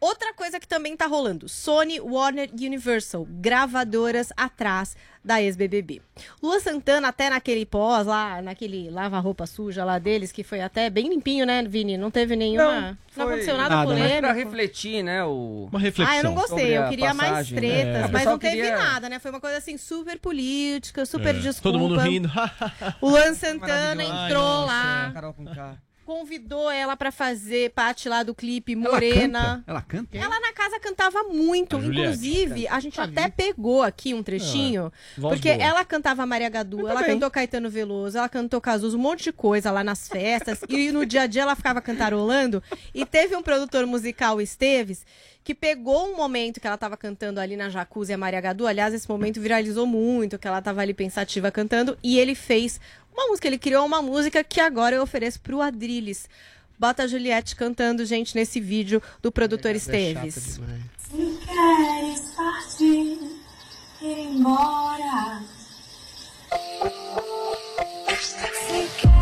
Outra 0.01 0.33
coisa 0.33 0.59
que 0.59 0.67
também 0.67 0.95
tá 0.95 1.05
rolando: 1.07 1.49
Sony, 1.49 1.99
Warner 1.99 2.49
Universal, 2.53 3.25
gravadoras 3.29 4.31
atrás 4.37 4.95
da 5.23 5.41
ex-BBB. 5.41 6.01
Lua 6.41 6.59
Santana, 6.61 7.09
até 7.09 7.29
naquele 7.29 7.65
pós 7.65 8.07
lá, 8.07 8.41
naquele 8.41 8.89
lava-roupa 8.89 9.45
suja 9.45 9.83
lá 9.83 9.99
deles, 9.99 10.31
que 10.31 10.43
foi 10.43 10.61
até 10.61 10.89
bem 10.89 11.09
limpinho, 11.09 11.45
né, 11.45 11.61
Vini? 11.63 11.97
Não 11.97 12.09
teve 12.09 12.37
nenhuma. 12.37 12.97
Não, 13.17 13.25
aconteceu 13.27 13.57
nada, 13.57 13.75
Mas 13.75 13.85
polêmico. 13.87 14.19
pra 14.21 14.31
refletir, 14.31 15.03
né? 15.03 15.23
O... 15.25 15.67
Uma 15.71 15.79
Ah, 16.07 16.17
eu 16.17 16.23
não 16.23 16.33
gostei. 16.35 16.77
Eu 16.77 16.87
queria 16.87 17.13
mais 17.13 17.29
passagem, 17.31 17.55
né? 17.55 17.61
tretas, 17.61 18.01
É. 18.03 18.05
O 18.05 18.11
mas 18.13 18.25
não 18.25 18.39
teve 18.39 18.55
queria- 18.55 18.77
nada, 18.77 19.09
né? 19.09 19.19
Foi 19.19 19.29
uma 19.31 19.41
coisa 19.41 19.57
assim 19.57 19.77
super 19.77 20.17
política, 20.19 21.05
super 21.05 21.35
É. 21.35 21.39
desculpa. 21.39 21.63
Todo 21.63 21.77
mundo 21.79 21.97
rindo. 21.99 22.31
O 23.01 23.09
Luan 23.09 23.33
Santana 23.35 24.01
entrou 24.03 24.61
Ai, 24.61 24.65
lá. 24.65 25.01
nossa, 25.01 25.13
Carol 25.13 25.33
com 25.33 25.45
K. 25.45 25.77
Convidou 26.09 26.71
ela 26.71 26.97
pra 26.97 27.11
fazer 27.11 27.69
parte 27.69 28.09
lá 28.09 28.23
do 28.23 28.33
clipe 28.33 28.75
Morena. 28.75 29.63
Ela 29.67 29.79
canta? 29.79 30.17
Ela 30.17 30.39
na 30.39 30.51
casa 30.53 30.79
cantava 30.79 31.21
muito. 31.25 31.77
A. 31.77 31.79
Inclusive, 31.79 32.67
a 32.67 32.79
gente 32.79 32.99
até 32.99 33.29
pegou 33.29 33.83
aqui 33.83 34.11
um 34.15 34.23
trechinho. 34.23 34.91
Ah, 35.19 35.21
porque 35.21 35.53
boa. 35.53 35.63
ela 35.63 35.85
cantava 35.85 36.25
Maria 36.25 36.49
Gadu, 36.49 36.87
ela 36.87 37.01
também. 37.01 37.13
cantou 37.13 37.29
Caetano 37.29 37.69
Veloso, 37.69 38.17
ela 38.17 38.27
cantou 38.27 38.59
Cazuza, 38.59 38.97
um 38.97 38.99
monte 38.99 39.25
de 39.25 39.31
coisa 39.31 39.69
lá 39.69 39.83
nas 39.83 40.07
festas. 40.07 40.61
e 40.67 40.91
no 40.91 41.05
dia 41.05 41.21
a 41.21 41.27
dia 41.27 41.43
ela 41.43 41.55
ficava 41.55 41.79
cantarolando. 41.79 42.63
E 42.91 43.05
teve 43.05 43.35
um 43.35 43.43
produtor 43.43 43.85
musical, 43.85 44.37
o 44.37 44.41
Esteves, 44.41 45.05
que 45.49 45.55
pegou 45.55 46.11
um 46.11 46.15
momento 46.15 46.59
que 46.59 46.67
ela 46.67 46.77
tava 46.77 46.95
cantando 46.95 47.39
ali 47.39 47.55
na 47.55 47.69
Jacuzzi 47.69 48.13
a 48.13 48.17
Maria 48.19 48.39
Gadu. 48.39 48.67
Aliás, 48.67 48.93
esse 48.93 49.09
momento 49.09 49.41
viralizou 49.41 49.87
muito, 49.87 50.37
que 50.37 50.47
ela 50.47 50.61
tava 50.61 50.81
ali 50.81 50.93
pensativa 50.93 51.49
cantando. 51.49 51.97
E 52.03 52.19
ele 52.19 52.35
fez 52.35 52.79
uma 53.11 53.29
música, 53.29 53.47
ele 53.47 53.57
criou 53.57 53.83
uma 53.83 53.99
música 53.99 54.43
que 54.43 54.59
agora 54.61 54.95
eu 54.95 55.01
ofereço 55.01 55.39
pro 55.39 55.59
Adrilles. 55.59 56.29
Bota 56.77 57.01
a 57.01 57.07
Juliette 57.07 57.55
cantando, 57.55 58.05
gente, 58.05 58.35
nesse 58.35 58.59
vídeo 58.59 59.01
do 59.23 59.31
produtor 59.31 59.73
Esteves. 59.73 60.35
Se 60.35 61.39
queres 61.47 62.19
partir, 62.35 63.17
ir 64.03 64.19
embora. 64.19 65.41
Se 68.21 68.87
queres 69.01 69.18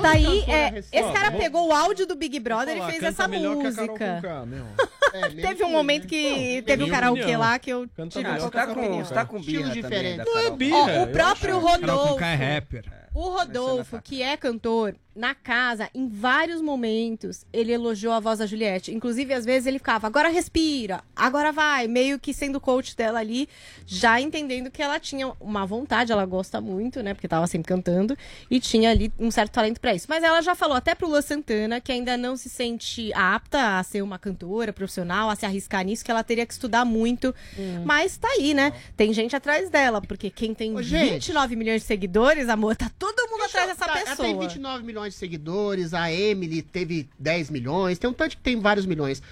madura. 0.00 0.20
Tá 0.20 0.28
aí, 0.30 0.44
é, 0.48 0.78
esse 0.78 1.12
cara 1.12 1.32
pegou 1.32 1.68
o 1.68 1.72
áudio 1.72 2.06
do 2.06 2.16
Big 2.16 2.38
Brother 2.40 2.76
e 2.76 2.78
falar, 2.78 2.90
fez 2.90 3.00
canta 3.00 3.12
essa 3.12 3.28
melhor 3.28 3.58
que 3.58 3.66
a 3.66 3.72
Carol 3.72 3.86
música. 3.88 4.14
Conká, 4.16 4.46
meu. 4.46 4.64
teve 5.42 5.64
um 5.64 5.70
momento 5.70 6.06
que 6.06 6.62
teve 6.66 6.84
um 6.84 6.88
karaokê 6.88 7.36
lá 7.36 7.58
que 7.58 7.70
eu 7.70 7.88
opinião. 8.72 9.04
Você 9.04 9.14
tá 9.14 9.24
com 9.24 9.40
birra 9.40 9.68
Estilo 9.68 9.82
também 9.82 9.82
diferente. 9.82 10.24
Não 10.24 10.38
é 10.38 10.50
birra. 10.50 11.02
O 11.02 11.06
próprio 11.08 11.58
Rodolfo. 11.58 12.24
É 12.24 12.34
rapper. 12.34 12.84
O 13.14 13.28
Rodolfo, 13.30 14.00
que 14.02 14.22
é 14.22 14.36
cantor, 14.36 14.94
na 15.14 15.34
casa, 15.34 15.90
em 15.92 16.08
vários 16.08 16.62
momentos, 16.62 17.44
ele 17.52 17.72
elogiou 17.72 18.12
a 18.12 18.20
voz 18.20 18.38
da 18.38 18.46
Juliette. 18.46 18.94
Inclusive, 18.94 19.34
às 19.34 19.44
vezes, 19.44 19.66
ele 19.66 19.78
ficava, 19.78 20.06
agora 20.06 20.28
respira, 20.28 21.02
agora 21.14 21.50
vai, 21.50 21.88
meio 21.88 22.18
que 22.18 22.32
sendo 22.32 22.60
coach 22.60 22.96
dela 22.96 23.18
ali, 23.18 23.48
já 23.84 24.20
entendendo 24.20 24.70
que 24.70 24.80
ela 24.80 25.00
tinha 25.00 25.32
uma 25.40 25.66
vontade, 25.66 26.12
ela 26.12 26.24
gosta 26.24 26.60
muito, 26.60 27.02
né? 27.02 27.12
Porque 27.12 27.26
tava 27.26 27.46
sempre 27.48 27.68
cantando, 27.68 28.16
e 28.48 28.60
tinha 28.60 28.90
ali 28.90 29.12
um 29.18 29.30
certo 29.30 29.52
talento 29.52 29.80
pra 29.80 29.94
isso. 29.94 30.06
Mas 30.08 30.22
ela 30.22 30.40
já 30.40 30.54
falou 30.54 30.76
até 30.76 30.94
pro 30.94 31.08
Lua 31.08 31.22
Santana 31.22 31.80
que 31.80 31.90
ainda 31.90 32.16
não 32.16 32.36
se 32.36 32.48
sente 32.48 33.12
apta 33.12 33.78
a 33.78 33.82
ser 33.82 34.02
uma 34.02 34.18
cantora 34.18 34.72
profissional, 34.72 35.28
a 35.28 35.34
se 35.34 35.44
arriscar 35.44 35.84
nisso, 35.84 36.04
que 36.04 36.10
ela 36.10 36.22
teria 36.22 36.46
que 36.46 36.52
estudar 36.52 36.84
muito. 36.84 37.34
Mas 37.84 38.16
tá 38.16 38.28
aí, 38.28 38.54
né? 38.54 38.72
Tem 38.96 39.12
gente 39.12 39.34
atrás 39.34 39.68
dela, 39.68 40.00
porque 40.00 40.30
quem 40.30 40.54
tem 40.54 40.74
Ô, 40.74 40.82
gente. 40.82 41.14
29 41.14 41.56
milhões 41.56 41.82
de 41.82 41.88
seguidores, 41.88 42.48
amor, 42.48 42.76
tá 42.76 42.90
todo 43.00 43.30
mundo 43.30 43.44
atrás 43.44 43.68
dessa 43.68 43.86
Tá, 43.86 43.92
pessoa. 43.94 44.08
Ela 44.08 44.16
tem 44.16 44.38
29 44.38 44.84
milhões 44.84 45.14
de 45.14 45.18
seguidores, 45.18 45.94
a 45.94 46.12
Emily 46.12 46.60
teve 46.62 47.08
10 47.18 47.48
milhões, 47.50 47.98
tem 47.98 48.08
um 48.08 48.12
tanto 48.12 48.36
que 48.36 48.42
tem 48.42 48.60
vários 48.60 48.84
milhões. 48.84 49.22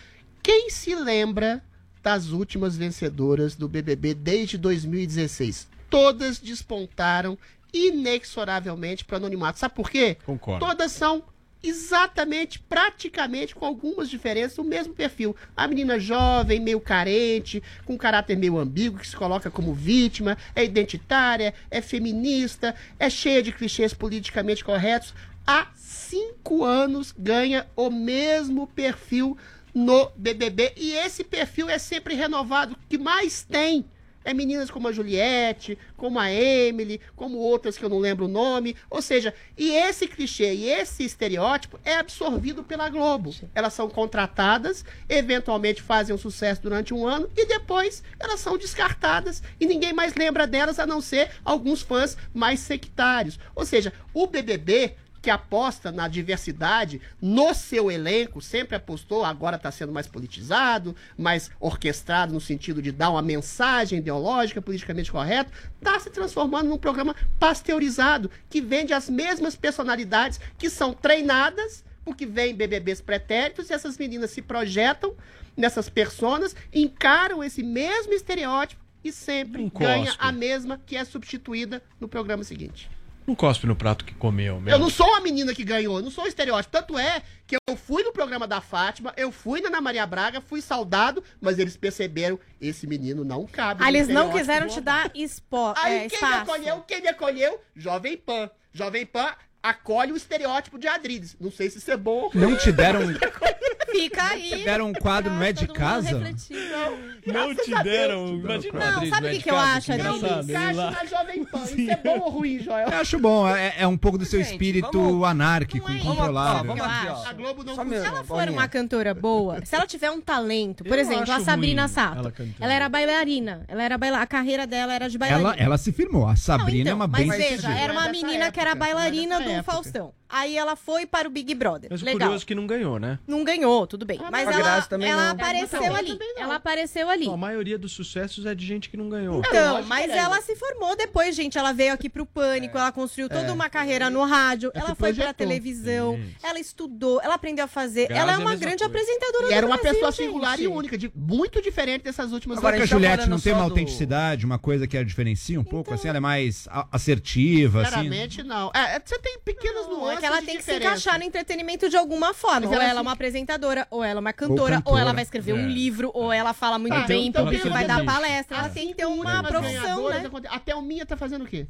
Quem 0.42 0.70
se 0.70 0.94
lembra 0.94 1.62
das 2.02 2.30
últimas 2.30 2.76
vencedoras 2.76 3.54
do 3.54 3.68
BBB 3.68 4.14
desde 4.14 4.56
2016? 4.56 5.68
Todas 5.90 6.38
despontaram 6.38 7.36
inexoravelmente 7.72 9.04
para 9.04 9.18
anonimato. 9.18 9.58
Sabe 9.58 9.74
por 9.74 9.90
quê? 9.90 10.16
Concordo. 10.24 10.64
Todas 10.64 10.90
são 10.92 11.22
exatamente, 11.62 12.59
praticamente, 12.59 13.54
com 13.54 13.66
algumas 13.66 14.09
diferenças, 14.09 14.59
o 14.59 14.64
mesmo 14.64 14.94
perfil. 14.94 15.34
A 15.56 15.66
menina 15.66 15.98
jovem, 15.98 16.61
meio 16.61 16.80
carente, 16.80 17.62
com 17.84 17.96
caráter 17.96 18.36
meio 18.36 18.59
ambíguo, 18.59 18.98
que 18.98 19.09
se 19.09 19.16
coloca 19.16 19.50
como 19.50 19.74
vítima, 19.74 20.36
é 20.54 20.64
identitária, 20.64 21.54
é 21.70 21.80
feminista, 21.80 22.74
é 22.98 23.11
cheia 23.11 23.42
de 23.42 23.52
clichês 23.52 23.92
politicamente 23.92 24.64
corretos. 24.64 25.14
Há 25.46 25.68
cinco 25.74 26.64
anos 26.64 27.14
ganha 27.16 27.66
o 27.74 27.90
mesmo 27.90 28.66
perfil 28.66 29.36
no 29.74 30.11
BBB 30.16 30.72
e 30.76 30.92
esse 30.92 31.24
perfil 31.24 31.68
é 31.68 31.78
sempre 31.78 32.14
renovado. 32.14 32.74
O 32.74 32.88
que 32.88 32.98
mais 32.98 33.42
tem 33.44 33.84
é 34.28 34.34
meninas 34.34 34.70
como 34.70 34.86
a 34.88 34.92
Juliette, 34.92 35.78
como 35.96 36.18
a 36.18 36.30
Emily, 36.30 37.00
como 37.16 37.38
outras 37.38 37.78
que 37.78 37.84
eu 37.84 37.88
não 37.88 37.98
lembro 37.98 38.26
o 38.26 38.28
nome. 38.28 38.76
Ou 38.90 39.00
seja, 39.00 39.32
e 39.56 39.70
esse 39.70 40.06
clichê 40.06 40.54
e 40.54 40.68
esse 40.68 41.02
estereótipo 41.02 41.80
é 41.82 41.94
absorvido 41.94 42.62
pela 42.62 42.90
Globo. 42.90 43.34
Elas 43.54 43.72
são 43.72 43.88
contratadas, 43.88 44.84
eventualmente 45.08 45.80
fazem 45.80 46.14
um 46.14 46.18
sucesso 46.18 46.60
durante 46.60 46.92
um 46.92 47.06
ano 47.06 47.30
e 47.34 47.46
depois 47.46 48.02
elas 48.20 48.40
são 48.40 48.58
descartadas 48.58 49.42
e 49.58 49.66
ninguém 49.66 49.94
mais 49.94 50.14
lembra 50.14 50.46
delas 50.46 50.78
a 50.78 50.86
não 50.86 51.00
ser 51.00 51.30
alguns 51.42 51.80
fãs 51.80 52.14
mais 52.34 52.60
sectários. 52.60 53.38
Ou 53.54 53.64
seja, 53.64 53.94
o 54.12 54.26
BBB 54.26 54.94
que 55.28 55.32
aposta 55.32 55.92
na 55.92 56.08
diversidade 56.08 57.02
no 57.20 57.52
seu 57.52 57.90
elenco, 57.90 58.40
sempre 58.40 58.74
apostou, 58.74 59.26
agora 59.26 59.56
está 59.56 59.70
sendo 59.70 59.92
mais 59.92 60.06
politizado, 60.06 60.96
mais 61.18 61.50
orquestrado 61.60 62.32
no 62.32 62.40
sentido 62.40 62.80
de 62.80 62.90
dar 62.90 63.10
uma 63.10 63.20
mensagem 63.20 63.98
ideológica, 63.98 64.62
politicamente 64.62 65.12
correta, 65.12 65.52
está 65.76 66.00
se 66.00 66.08
transformando 66.08 66.70
num 66.70 66.78
programa 66.78 67.14
pasteurizado, 67.38 68.30
que 68.48 68.62
vende 68.62 68.94
as 68.94 69.10
mesmas 69.10 69.54
personalidades 69.54 70.40
que 70.56 70.70
são 70.70 70.94
treinadas, 70.94 71.84
porque 72.06 72.24
vem 72.24 72.54
BBBs 72.54 73.02
pretéritos, 73.02 73.68
e 73.68 73.74
essas 73.74 73.98
meninas 73.98 74.30
se 74.30 74.40
projetam 74.40 75.14
nessas 75.54 75.90
personas, 75.90 76.56
encaram 76.72 77.44
esse 77.44 77.62
mesmo 77.62 78.14
estereótipo 78.14 78.82
e 79.04 79.12
sempre 79.12 79.70
ganha 79.74 80.14
a 80.18 80.32
mesma 80.32 80.80
que 80.86 80.96
é 80.96 81.04
substituída 81.04 81.82
no 82.00 82.08
programa 82.08 82.42
seguinte. 82.44 82.88
Não 83.28 83.34
cospe 83.34 83.66
no 83.66 83.76
prato 83.76 84.06
que 84.06 84.14
comeu, 84.14 84.58
meu. 84.58 84.72
Eu 84.72 84.78
não 84.78 84.88
sou 84.88 85.14
a 85.14 85.20
menina 85.20 85.54
que 85.54 85.62
ganhou, 85.62 85.98
eu 85.98 86.02
não 86.02 86.10
sou 86.10 86.24
o 86.24 86.26
estereótipo. 86.26 86.72
Tanto 86.72 86.98
é 86.98 87.20
que 87.46 87.56
eu 87.68 87.76
fui 87.76 88.02
no 88.02 88.10
programa 88.10 88.46
da 88.46 88.58
Fátima, 88.62 89.12
eu 89.18 89.30
fui 89.30 89.60
na 89.60 89.68
Ana 89.68 89.82
Maria 89.82 90.06
Braga, 90.06 90.40
fui 90.40 90.62
saudado, 90.62 91.22
mas 91.38 91.58
eles 91.58 91.76
perceberam, 91.76 92.40
esse 92.58 92.86
menino 92.86 93.26
não 93.26 93.46
cabe. 93.46 93.84
Ah, 93.84 93.90
eles 93.90 94.08
não 94.08 94.32
quiseram 94.32 94.66
te 94.66 94.80
dar 94.80 95.10
expo 95.14 95.74
Aí 95.76 96.06
é, 96.06 96.08
quem 96.08 96.18
me 96.18 96.34
acolheu, 96.36 96.80
quem 96.88 97.02
me 97.02 97.08
acolheu? 97.08 97.60
Jovem 97.76 98.16
Pan. 98.16 98.50
Jovem 98.72 99.04
Pan 99.04 99.34
acolhe 99.62 100.10
o 100.12 100.16
estereótipo 100.16 100.78
de 100.78 100.88
Adrides. 100.88 101.36
Não 101.38 101.50
sei 101.50 101.68
se 101.68 101.76
isso 101.76 101.90
é 101.90 101.98
bom 101.98 102.22
ou 102.22 102.30
Não 102.32 102.56
te 102.56 102.72
deram, 102.72 103.00
Fica 103.91 104.22
aí. 104.28 104.49
te 104.51 104.64
deram 104.64 104.89
um 104.89 104.93
quadro, 104.93 105.32
não 105.32 105.43
é 105.43 105.53
de 105.53 105.66
casa? 105.66 106.18
Não 106.18 107.55
te 107.55 107.82
deram. 107.82 108.28
Imagina 108.36 108.78
Não, 108.78 109.07
sabe 109.09 109.11
não 109.11 109.20
o 109.20 109.26
é 109.26 109.30
que 109.34 109.43
que 109.43 109.51
eu 109.51 109.57
acho, 109.57 109.93
engraçado, 109.93 110.26
ele 110.26 110.53
Encaixe 110.53 110.72
lá. 110.74 110.91
na 110.91 111.05
Jovem 111.05 111.45
Pan. 111.45 111.62
Isso 111.64 111.91
é 111.91 111.97
bom 111.97 112.18
ou 112.20 112.30
ruim, 112.30 112.59
Joel? 112.59 112.89
Eu 112.89 112.99
acho 112.99 113.18
bom, 113.18 113.49
é, 113.49 113.74
é 113.78 113.86
um 113.86 113.97
pouco 113.97 114.18
do 114.18 114.24
seu 114.24 114.41
espírito 114.41 115.24
anárquico, 115.24 115.91
incontrolável. 115.91 116.64
Vamos 116.74 116.84
aqui, 116.84 117.07
ó. 117.09 117.26
A 117.28 117.32
Globo 117.32 117.64
não 117.64 117.74
Só 117.74 117.84
Se 117.84 117.95
ela 117.95 118.24
for 118.24 118.36
Paulinha. 118.36 118.53
uma 118.53 118.68
cantora 118.68 119.14
boa, 119.14 119.64
se 119.64 119.74
ela 119.74 119.86
tiver 119.86 120.11
um 120.11 120.20
talento, 120.20 120.84
por 120.84 120.93
Eu 120.95 121.01
exemplo, 121.01 121.30
a 121.30 121.36
acho 121.36 121.45
Sabrina 121.45 121.82
ruim 121.82 121.93
Sato, 121.95 122.12
ela 122.12 122.20
ela, 122.20 122.32
cantando. 122.32 122.70
era 122.72 122.89
bailarina, 122.89 123.64
ela 123.68 123.82
era 123.82 123.99
baila... 123.99 124.18
a 124.20 124.26
carreira 124.26 124.66
dela 124.66 124.93
era 124.95 125.09
de 125.09 125.18
bailarina. 125.18 125.51
Ela, 125.53 125.62
ela 125.62 125.78
se 125.78 125.93
firmou. 125.93 126.26
A 126.26 126.36
Sabrina 126.36 126.84
Não, 126.84 126.93
é 126.93 126.95
uma 126.95 127.05
então, 127.07 127.18
bem 127.18 127.26
mas 127.26 127.39
veja, 127.39 127.57
sucedida. 127.57 127.78
era 127.80 127.93
uma 127.93 128.01
Não 128.03 128.09
é 128.09 128.12
dessa 128.12 128.26
menina 128.26 128.53
que 128.53 128.61
era 128.61 128.70
época, 128.70 128.84
não 128.86 128.91
é 128.91 128.95
bailarina 128.95 129.39
dessa 129.39 129.45
do 129.51 129.55
época. 129.57 129.72
Faustão. 129.72 130.12
Aí 130.28 130.56
ela 130.56 130.76
foi 130.76 131.06
para 131.06 131.26
o 131.26 131.30
Big 131.30 131.54
Brother. 131.54 131.88
Mas 131.90 132.02
o 132.02 132.04
Legal. 132.04 132.20
curioso 132.28 132.44
é 132.44 132.46
que 132.46 132.54
não 132.54 132.66
ganhou, 132.66 132.98
né? 132.98 133.18
Não 133.26 133.42
ganhou, 133.44 133.86
tudo 133.86 134.04
bem. 134.04 134.20
mas 134.30 134.46
a 134.48 134.52
ela, 134.52 134.82
também 134.82 135.08
ela 135.10 135.24
não. 135.24 135.30
apareceu 135.32 135.94
ali. 135.94 136.18
não. 136.36 136.42
Ela 136.42 136.54
apareceu 136.56 137.08
ali. 137.08 137.28
A 137.28 137.36
maioria 137.36 137.78
dos 137.78 137.92
sucessos 137.92 138.44
é 138.46 138.54
de 138.54 138.66
gente 138.66 138.90
que 138.90 138.96
não 138.96 139.08
ganhou. 139.08 139.38
Então, 139.40 139.82
mas 139.84 140.10
é. 140.10 140.18
ela 140.18 140.40
se 140.42 140.54
formou 140.56 140.94
depois, 140.96 141.34
gente. 141.34 141.56
Ela 141.56 141.72
veio 141.72 141.92
aqui 141.94 142.08
pro 142.08 142.26
Pânico, 142.26 142.76
ela 142.76 142.92
construiu 142.92 143.28
toda 143.28 143.52
uma 143.52 143.70
carreira 143.70 144.10
no 144.10 144.22
rádio, 144.24 144.70
Ela 144.74 144.86
ela 144.88 144.94
foi 144.94 145.14
pra 145.14 145.24
projetou. 145.24 145.34
televisão, 145.34 146.16
Gente. 146.16 146.36
ela 146.42 146.58
estudou, 146.60 147.20
ela 147.22 147.34
aprendeu 147.34 147.64
a 147.64 147.68
fazer. 147.68 148.06
Grazi 148.08 148.20
ela 148.20 148.32
é 148.32 148.34
é 148.34 148.38
uma 148.38 148.54
grande 148.56 148.78
coisa. 148.78 148.86
apresentadora 148.86 149.44
E 149.44 149.48
do 149.48 149.52
era 149.54 149.66
uma 149.66 149.76
Brasil, 149.76 149.92
pessoa 149.94 150.12
gente. 150.12 150.26
singular 150.26 150.60
e 150.60 150.66
única, 150.66 150.98
de- 150.98 151.10
muito 151.14 151.62
diferente 151.62 152.02
dessas 152.02 152.32
últimas 152.32 152.58
Agora, 152.58 152.76
Será 152.76 152.86
que 152.86 152.92
a 152.92 152.96
Juliette 152.96 153.28
não 153.28 153.40
tem 153.40 153.52
uma 153.52 153.62
do- 153.64 153.70
autenticidade, 153.70 154.44
uma 154.44 154.58
coisa 154.58 154.86
que 154.86 154.96
a 154.96 155.02
diferencia 155.04 155.58
um 155.58 155.64
pouco? 155.64 155.92
Assim, 155.94 156.08
ela 156.08 156.18
é 156.18 156.20
mais 156.20 156.68
assertiva, 156.92 157.82
assim? 157.82 157.90
Sinceramente, 157.90 158.42
não. 158.42 158.70
É, 158.74 158.96
é, 158.96 159.02
você 159.04 159.18
tem 159.18 159.38
pequenas 159.44 159.86
nuances 159.88 160.17
é 160.17 160.17
que 160.18 160.26
ela 160.26 160.42
tem 160.42 160.56
que 160.56 160.62
se 160.62 160.74
encaixar 160.76 161.18
no 161.18 161.24
entretenimento 161.24 161.88
de 161.88 161.96
alguma 161.96 162.34
forma. 162.34 162.60
Mas 162.60 162.68
Ou 162.70 162.74
ela 162.74 162.84
ela 162.84 162.98
é 163.00 163.02
uma 163.02 163.12
apresentadora, 163.12 163.86
ou 163.90 164.02
ela 164.04 164.18
é 164.18 164.20
uma 164.20 164.32
cantora, 164.32 164.76
ou, 164.76 164.82
cantora. 164.82 165.00
ela 165.00 165.12
vai 165.12 165.22
escrever 165.22 165.52
um 165.54 165.66
É. 165.66 165.70
livro, 165.70 166.10
ou 166.14 166.32
ela 166.32 166.52
fala 166.52 166.78
muito 166.78 166.94
Ah, 166.94 167.06
bem, 167.06 167.26
então 167.28 167.44
porque 167.44 167.58
tem 167.60 167.70
vai 167.70 167.84
dar 167.86 168.04
palestra. 168.04 168.56
Ela 168.58 168.66
As 168.66 168.72
tem 168.72 168.88
que 168.88 168.94
ter 168.94 169.06
uma 169.06 169.14
últimas 169.16 169.48
profissão, 169.48 170.08
né? 170.08 170.30
Até 170.50 170.74
o 170.74 170.82
Minha 170.82 171.06
tá 171.06 171.16
fazendo 171.16 171.44
o 171.44 171.46
quê? 171.46 171.66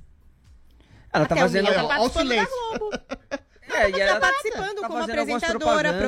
Ela 1.12 1.26
tá 1.26 1.34
Até 1.34 1.42
o 1.42 1.46
fazendo. 1.46 1.66
Tá 1.66 1.84
participando 1.84 2.12
da 2.14 2.20
silêncio. 2.20 2.54
Globo. 2.78 2.90
É, 3.70 3.90
e 3.90 3.92
Tá 3.92 3.98
ela 3.98 4.18
participando 4.20 4.80
tá 4.80 4.88
como 4.88 4.98
apresentadora, 5.02 5.92
propagandas, 5.92 6.00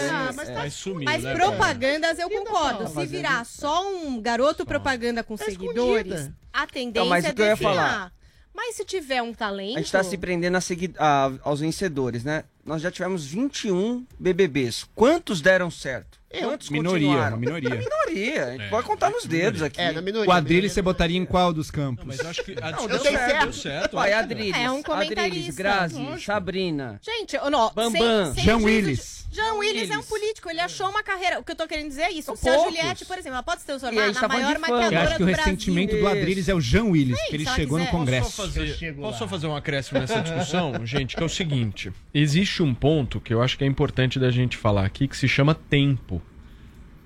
propaganda. 0.00 0.12
mas- 0.12 0.28
Ah, 0.28 0.32
mas 0.36 0.48
é. 0.48 0.52
tá 0.52 0.60
Mas 0.62 1.04
Mas 1.04 1.24
né? 1.24 1.34
propagandas 1.34 2.18
eu 2.20 2.28
Quem 2.28 2.44
tá 2.44 2.50
concordo. 2.50 2.86
Se 2.86 2.94
fazendo? 2.94 3.10
virar 3.10 3.44
só 3.44 3.88
um 3.90 4.22
garoto 4.22 4.64
propaganda 4.64 5.24
com 5.24 5.36
Tá 5.36 5.44
seguidores, 5.46 6.12
escondida. 6.12 6.36
a 6.52 6.66
tendência 6.68 6.88
Então, 6.90 7.06
mas 7.06 7.24
é 7.24 7.30
o 7.30 7.34
que 7.34 7.42
eu 7.42 7.46
ia 7.46 7.56
falar? 7.56 8.12
Mas 8.54 8.74
se 8.76 8.84
tiver 8.84 9.22
um 9.22 9.32
talento. 9.32 9.76
A 9.76 9.80
gente 9.80 9.92
tá 9.92 10.02
se 10.02 10.18
prendendo 10.18 10.56
a 10.56 10.60
segui- 10.60 10.94
a- 10.98 11.30
aos 11.42 11.60
vencedores, 11.60 12.24
né? 12.24 12.44
Nós 12.64 12.82
já 12.82 12.90
tivemos 12.90 13.24
21 13.24 14.04
BBBs. 14.18 14.84
Quantos 14.94 15.40
deram 15.40 15.70
certo? 15.70 16.18
Quantos 16.30 16.68
Minoria, 16.68 17.30
minoria. 17.36 17.70
Minoria. 17.70 18.44
A 18.46 18.50
gente 18.52 18.62
É, 18.64 18.68
pode 18.68 18.86
contar 18.86 19.08
nos 19.10 19.24
dedos 19.24 19.62
aqui. 19.62 19.80
É, 19.80 19.92
na 19.92 20.02
minoria. 20.02 20.28
O 20.28 20.32
Adrilles 20.32 20.72
você 20.72 20.82
botaria 20.82 21.16
em 21.16 21.24
qual 21.24 21.52
dos 21.54 21.70
campos? 21.70 22.04
Mas 22.04 22.18
eu 22.20 22.28
acho 22.28 22.44
que 22.44 22.54
a 22.60 22.70
Não, 22.72 22.82
Eu 22.82 22.88
deu 22.88 22.98
certo. 23.00 23.16
certo. 23.18 23.42
deu 23.44 23.52
certo. 23.54 23.94
Vai. 23.96 24.12
Adriles, 24.12 24.54
É 24.56 24.70
um 24.70 24.82
comentarista. 24.82 25.22
Adriles, 25.26 25.56
Grazi, 25.56 25.94
Lógico. 25.94 26.20
Sabrina. 26.20 27.00
Gente, 27.02 27.36
não, 27.50 27.72
Bambam. 27.72 28.26
sem- 28.26 28.34
sem 28.34 28.44
Jean 28.44 28.56
Willis. 28.58 29.24
de- 29.30 29.36
Jean 29.36 29.54
Willis 29.54 29.90
é 29.90 29.98
um 29.98 30.02
político, 30.02 30.48
ele 30.50 30.60
achou 30.60 30.88
uma 30.88 31.02
carreira. 31.02 31.38
O 31.38 31.44
que 31.44 31.52
eu 31.52 31.56
tô 31.56 31.66
querendo 31.68 31.88
dizer 31.88 32.02
é 32.02 32.10
isso. 32.12 32.22
São 32.26 32.36
Se 32.36 32.48
a 32.48 32.54
poucos. 32.54 32.74
Juliette, 32.74 33.04
por 33.04 33.18
exemplo, 33.18 33.34
ela 33.34 33.42
pode 33.42 33.60
se 33.60 33.66
transformar 33.66 34.04
a 34.04 34.06
na 34.12 34.20
tá 34.20 34.28
maior 34.28 34.54
de 34.54 34.60
fama. 34.60 34.66
Eu 34.68 34.72
maquiadora 34.82 35.00
acho 35.08 35.16
que 35.16 35.22
o 35.22 35.26
do 35.26 35.32
ressentimento 35.32 35.90
Brasil. 35.96 36.02
do 36.10 36.18
Adrilles 36.18 36.48
é 36.48 36.54
o 36.54 36.60
Jean 36.60 36.84
Willis, 36.84 37.18
Sim, 37.18 37.26
que 37.28 37.36
ele 37.36 37.46
chegou 37.46 37.78
no. 37.78 37.86
Congresso. 37.88 38.24
Posso 38.24 38.36
só 38.36 38.42
fazer, 38.60 38.94
posso 38.96 39.28
fazer 39.28 39.46
um 39.46 39.56
acréscimo 39.56 40.00
nessa 40.00 40.20
discussão, 40.20 40.72
gente? 40.86 41.14
Que 41.16 41.22
é 41.22 41.26
o 41.26 41.28
seguinte: 41.28 41.92
existe 42.12 42.62
um 42.62 42.74
ponto 42.74 43.20
que 43.20 43.32
eu 43.32 43.42
acho 43.42 43.56
que 43.58 43.64
é 43.64 43.66
importante 43.66 44.18
da 44.18 44.30
gente 44.30 44.56
falar 44.56 44.84
aqui 44.86 45.06
que 45.08 45.16
se 45.16 45.28
chama 45.28 45.54
tempo. 45.54 46.17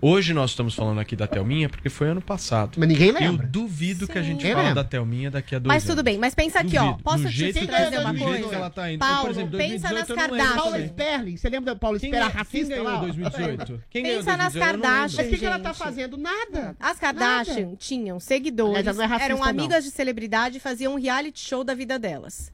Hoje 0.05 0.34
nós 0.34 0.50
estamos 0.50 0.74
falando 0.74 0.98
aqui 0.98 1.14
da 1.14 1.28
Thelminha 1.28 1.68
porque 1.68 1.88
foi 1.88 2.09
ano 2.09 2.20
passado. 2.20 2.72
Mas 2.76 2.88
ninguém 2.88 3.11
Eu 3.11 3.14
lembra. 3.14 3.46
duvido 3.46 4.09
que 4.09 4.18
a 4.18 4.22
gente 4.22 4.38
Ninguém 4.38 4.50
fala 4.53 4.68
lembra. 4.70 4.82
da 4.82 4.88
Thelminha 4.88 5.30
daqui 5.30 5.55
a 5.55 5.61
dois 5.61 5.68
Mas 5.68 5.84
anos. 5.84 5.94
tudo 5.94 6.03
bem, 6.05 6.18
mas 6.18 6.34
pensa 6.34 6.59
aqui, 6.59 6.76
ó. 6.76 6.82
Duvido. 6.86 7.03
Posso 7.05 7.18
do 7.22 7.28
te 7.30 7.36
jeito, 7.36 7.61
dizer 7.61 7.68
que, 7.90 7.98
uma 7.98 8.12
do 8.12 8.18
jeito 8.18 8.30
coisa? 8.32 8.48
que 8.48 8.55
ela 8.57 8.70
tá 8.70 8.90
indo. 8.90 8.98
Paulo, 8.98 9.20
por 9.22 9.30
exemplo, 9.30 9.59
pensa 9.59 9.88
2018 9.90 9.94
nas 9.94 10.09
eu 10.11 10.16
não 10.16 10.22
Kardashian. 10.38 10.57
Paula. 10.61 10.86
Sperling, 10.86 11.36
você 11.36 11.48
lembra 11.48 11.74
da 11.74 11.78
Paula 11.78 11.96
Sperling, 11.98 12.16
a 12.16 12.18
ganhou- 12.18 12.30
quem 12.32 12.38
racista 12.40 12.68
ganhou 12.74 12.84
lá? 12.84 12.96
2018? 12.98 13.82
Quem 13.88 14.03
Pensa 14.03 14.36
nas 14.36 14.53
2018? 14.53 14.57
Eu 14.57 14.61
não 14.61 14.72
lembro. 14.72 14.82
Kardashian. 14.82 15.16
Mas 15.22 15.26
o 15.26 15.30
que, 15.30 15.38
que 15.38 15.46
ela 15.46 15.59
tá 15.61 15.74
fazendo? 15.74 16.16
Nada. 16.16 16.76
As 16.80 16.98
Kardashian 16.98 17.74
tinham 17.78 18.18
seguidores, 18.18 18.78
Aliás, 18.78 18.96
não 18.96 19.05
é 19.05 19.07
racista, 19.07 19.24
eram 19.32 19.38
não. 19.38 19.44
amigas 19.44 19.84
de 19.84 19.90
celebridade 19.92 20.57
e 20.57 20.61
faziam 20.61 20.94
um 20.94 20.98
reality 21.00 21.38
show 21.38 21.62
da 21.62 21.74
vida 21.74 21.96
delas. 21.96 22.50